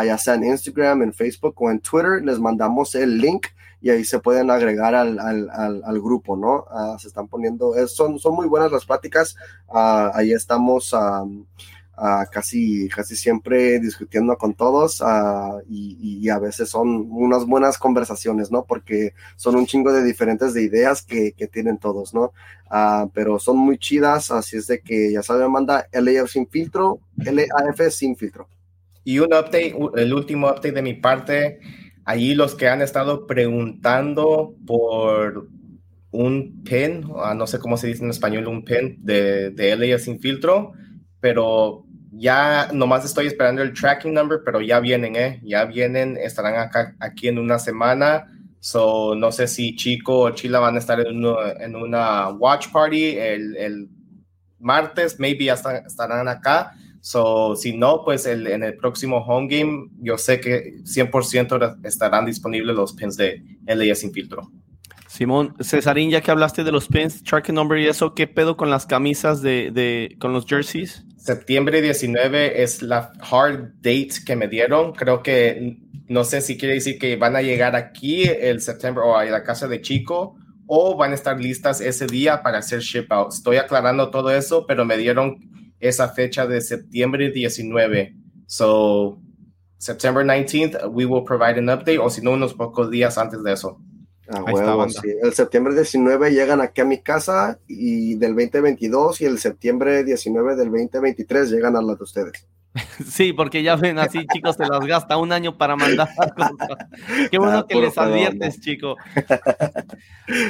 ya 0.05 0.17
sea 0.17 0.35
en 0.35 0.43
Instagram, 0.43 1.01
en 1.01 1.13
Facebook 1.13 1.55
o 1.57 1.71
en 1.71 1.79
Twitter. 1.79 2.21
Les 2.23 2.39
mandamos 2.39 2.93
el 2.95 3.17
link 3.17 3.47
y 3.81 3.89
ahí 3.89 4.03
se 4.03 4.19
pueden 4.19 4.51
agregar 4.51 4.93
al, 4.93 5.19
al, 5.19 5.49
al, 5.49 5.81
al 5.83 6.01
grupo, 6.01 6.35
¿no? 6.35 6.65
se 6.99 7.07
están 7.07 7.27
poniendo, 7.27 7.73
son, 7.87 8.19
son 8.19 8.35
muy 8.35 8.45
buenas 8.45 8.71
las 8.71 8.85
pláticas. 8.85 9.35
ahí 9.73 10.33
estamos 10.33 10.93
casi, 12.31 12.87
casi 12.89 13.15
siempre 13.15 13.79
discutiendo 13.79 14.37
con 14.37 14.53
todos 14.53 15.03
y, 15.67 16.29
a 16.29 16.37
veces 16.37 16.69
son 16.69 17.07
unas 17.09 17.45
buenas 17.45 17.77
conversaciones, 17.77 18.51
¿no? 18.51 18.65
Porque 18.65 19.13
son 19.35 19.55
un 19.55 19.65
chingo 19.65 19.91
de 19.91 20.03
diferentes 20.03 20.53
de 20.53 20.61
ideas 20.61 21.01
que, 21.01 21.31
que 21.31 21.47
tienen 21.47 21.79
todos, 21.79 22.13
¿no? 22.13 22.33
pero 23.13 23.39
son 23.39 23.57
muy 23.57 23.77
chidas, 23.77 24.31
así 24.31 24.57
es 24.57 24.67
de 24.67 24.81
que 24.81 25.11
ya 25.11 25.23
saben, 25.23 25.51
manda 25.51 25.87
LAF 25.91 26.29
sin 26.29 26.47
filtro, 26.47 26.99
LAF 27.17 27.89
sin 27.89 28.15
filtro. 28.15 28.47
Y 29.03 29.19
un 29.19 29.33
update, 29.33 29.75
el 29.95 30.13
último 30.13 30.47
update 30.47 30.73
de 30.73 30.81
mi 30.81 30.93
parte, 30.93 31.59
allí 32.05 32.35
los 32.35 32.53
que 32.55 32.67
han 32.67 32.81
estado 32.81 33.25
preguntando 33.25 34.53
por 34.67 35.47
un 36.11 36.63
pin, 36.63 37.05
no 37.35 37.47
sé 37.47 37.59
cómo 37.59 37.77
se 37.77 37.87
dice 37.87 38.03
en 38.03 38.11
español, 38.11 38.47
un 38.47 38.63
pin 38.63 38.97
de, 38.99 39.49
de 39.49 39.75
LAF 39.75 40.01
sin 40.01 40.19
filtro, 40.19 40.73
pero 41.19 41.85
ya 42.19 42.69
nomás 42.73 43.05
estoy 43.05 43.27
esperando 43.27 43.61
el 43.61 43.73
tracking 43.73 44.13
number, 44.13 44.41
pero 44.43 44.59
ya 44.59 44.81
vienen, 44.81 45.15
¿eh? 45.15 45.39
Ya 45.43 45.63
vienen, 45.63 46.17
estarán 46.17 46.55
acá, 46.55 46.95
aquí 46.99 47.29
en 47.29 47.39
una 47.39 47.57
semana. 47.59 48.25
So, 48.59 49.15
no 49.15 49.31
sé 49.31 49.47
si 49.47 49.73
Chico 49.75 50.19
o 50.19 50.29
Chila 50.31 50.59
van 50.59 50.75
a 50.75 50.79
estar 50.79 50.99
en, 50.99 51.23
en 51.61 51.75
una 51.77 52.29
watch 52.29 52.67
party 52.73 53.17
el, 53.17 53.55
el 53.55 53.89
martes, 54.59 55.17
maybe 55.17 55.45
ya 55.45 55.53
estarán 55.53 56.27
acá. 56.27 56.73
So, 56.99 57.55
si 57.55 57.77
no, 57.77 58.03
pues 58.03 58.25
el, 58.25 58.47
en 58.47 58.63
el 58.63 58.75
próximo 58.75 59.19
home 59.19 59.47
game, 59.49 59.89
yo 60.01 60.17
sé 60.17 60.41
que 60.41 60.79
100% 60.83 61.79
estarán 61.85 62.25
disponibles 62.25 62.75
los 62.75 62.91
pins 62.93 63.15
de 63.15 63.41
LA 63.65 63.95
sin 63.95 64.11
filtro. 64.11 64.51
Simón, 65.07 65.55
Cesarín, 65.61 66.09
ya 66.09 66.19
que 66.19 66.31
hablaste 66.31 66.65
de 66.65 66.73
los 66.73 66.89
pins, 66.89 67.23
tracking 67.23 67.55
number 67.55 67.79
y 67.79 67.87
eso, 67.87 68.13
¿qué 68.13 68.27
pedo 68.27 68.57
con 68.57 68.69
las 68.69 68.85
camisas 68.85 69.41
de, 69.41 69.71
de 69.71 70.17
con 70.19 70.33
los 70.33 70.45
jerseys? 70.45 71.05
Septiembre 71.19 71.81
19 71.81 72.63
es 72.63 72.81
la 72.81 73.11
hard 73.19 73.73
date 73.81 74.11
que 74.25 74.35
me 74.35 74.47
dieron. 74.47 74.93
Creo 74.93 75.21
que 75.21 75.77
no 76.07 76.23
sé 76.23 76.41
si 76.41 76.57
quiere 76.57 76.75
decir 76.75 76.97
que 76.97 77.15
van 77.17 77.35
a 77.35 77.41
llegar 77.41 77.75
aquí 77.75 78.23
el 78.23 78.61
septiembre 78.61 79.03
o 79.05 79.15
a 79.15 79.25
la 79.25 79.43
casa 79.43 79.67
de 79.67 79.81
Chico 79.81 80.35
o 80.65 80.95
van 80.95 81.11
a 81.11 81.15
estar 81.15 81.39
listas 81.39 81.81
ese 81.81 82.07
día 82.07 82.41
para 82.41 82.59
hacer 82.59 82.79
ship 82.79 83.07
out. 83.09 83.33
Estoy 83.33 83.57
aclarando 83.57 84.09
todo 84.09 84.31
eso, 84.31 84.65
pero 84.65 84.85
me 84.85 84.97
dieron 84.97 85.37
esa 85.79 86.09
fecha 86.09 86.47
de 86.47 86.61
septiembre 86.61 87.31
19. 87.31 88.15
So, 88.45 89.19
September 89.77 90.23
19th, 90.23 90.89
we 90.91 91.05
will 91.05 91.23
provide 91.23 91.57
an 91.57 91.69
update, 91.69 91.99
o 91.99 92.09
si 92.09 92.21
no, 92.21 92.31
unos 92.31 92.53
pocos 92.53 92.89
días 92.91 93.17
antes 93.17 93.43
de 93.43 93.53
eso. 93.53 93.79
Ah, 94.31 94.45
El 95.23 95.33
septiembre 95.33 95.73
19 95.73 96.31
llegan 96.31 96.61
aquí 96.61 96.81
a 96.81 96.85
mi 96.85 96.99
casa 96.99 97.59
y 97.67 98.13
del 98.15 98.35
2022 98.35 99.21
y 99.21 99.25
el 99.25 99.39
septiembre 99.39 100.03
19 100.03 100.55
del 100.55 100.69
2023 100.69 101.49
llegan 101.49 101.75
a 101.75 101.81
las 101.81 101.97
de 101.97 102.03
ustedes. 102.03 102.47
Sí, 103.05 103.33
porque 103.33 103.63
ya 103.63 103.75
ven 103.75 103.97
así, 103.97 104.25
chicos, 104.31 104.55
se 104.55 104.67
las 104.67 104.85
gasta 104.85 105.17
un 105.17 105.31
año 105.31 105.57
para 105.57 105.75
mandar. 105.75 106.09
Qué 107.31 107.37
bueno 107.39 107.59
ah, 107.59 107.65
que 107.67 107.75
les 107.75 107.97
adviertes, 107.97 108.61
chico. 108.61 108.95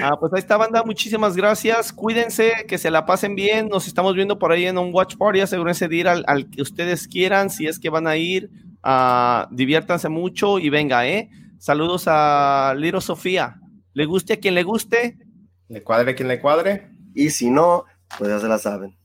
Ah, 0.04 0.18
pues 0.20 0.34
ahí 0.34 0.40
está, 0.40 0.58
banda. 0.58 0.84
Muchísimas 0.84 1.36
gracias. 1.36 1.94
Cuídense, 1.94 2.66
que 2.68 2.78
se 2.78 2.92
la 2.92 3.06
pasen 3.06 3.36
bien. 3.36 3.70
Nos 3.70 3.88
estamos 3.88 4.14
viendo 4.16 4.38
por 4.38 4.52
ahí 4.52 4.66
en 4.66 4.78
un 4.78 4.94
watch 4.94 5.16
party. 5.16 5.40
Asegúrense 5.40 5.88
de 5.88 5.96
ir 5.96 6.08
al, 6.08 6.50
que 6.50 6.62
ustedes 6.62 7.08
quieran. 7.08 7.50
Si 7.50 7.68
es 7.68 7.80
que 7.80 7.90
van 7.90 8.08
a 8.08 8.18
ir, 8.18 8.50
diviértanse 9.52 10.10
mucho 10.10 10.60
y 10.60 10.70
venga, 10.70 11.08
¿eh? 11.08 11.30
Saludos 11.58 12.06
a 12.08 12.74
Liro 12.78 13.02
Sofía. 13.02 13.60
Le 14.00 14.06
guste 14.06 14.32
a 14.32 14.38
quien 14.38 14.56
le 14.56 14.64
guste. 14.64 15.18
Le 15.68 15.84
cuadre 15.84 16.12
a 16.12 16.16
quien 16.16 16.30
le 16.30 16.40
cuadre. 16.40 16.90
Y 17.14 17.32
si 17.32 17.50
no, 17.50 17.84
pues 18.18 18.30
ya 18.30 18.40
se 18.40 18.48
la 18.48 18.58
saben. 18.58 18.98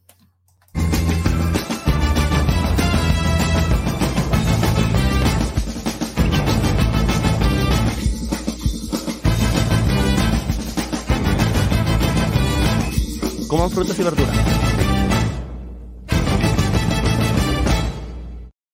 Coman 13.49 13.71
frutas 13.73 13.99
y 13.99 14.03
verduras. 14.05 14.64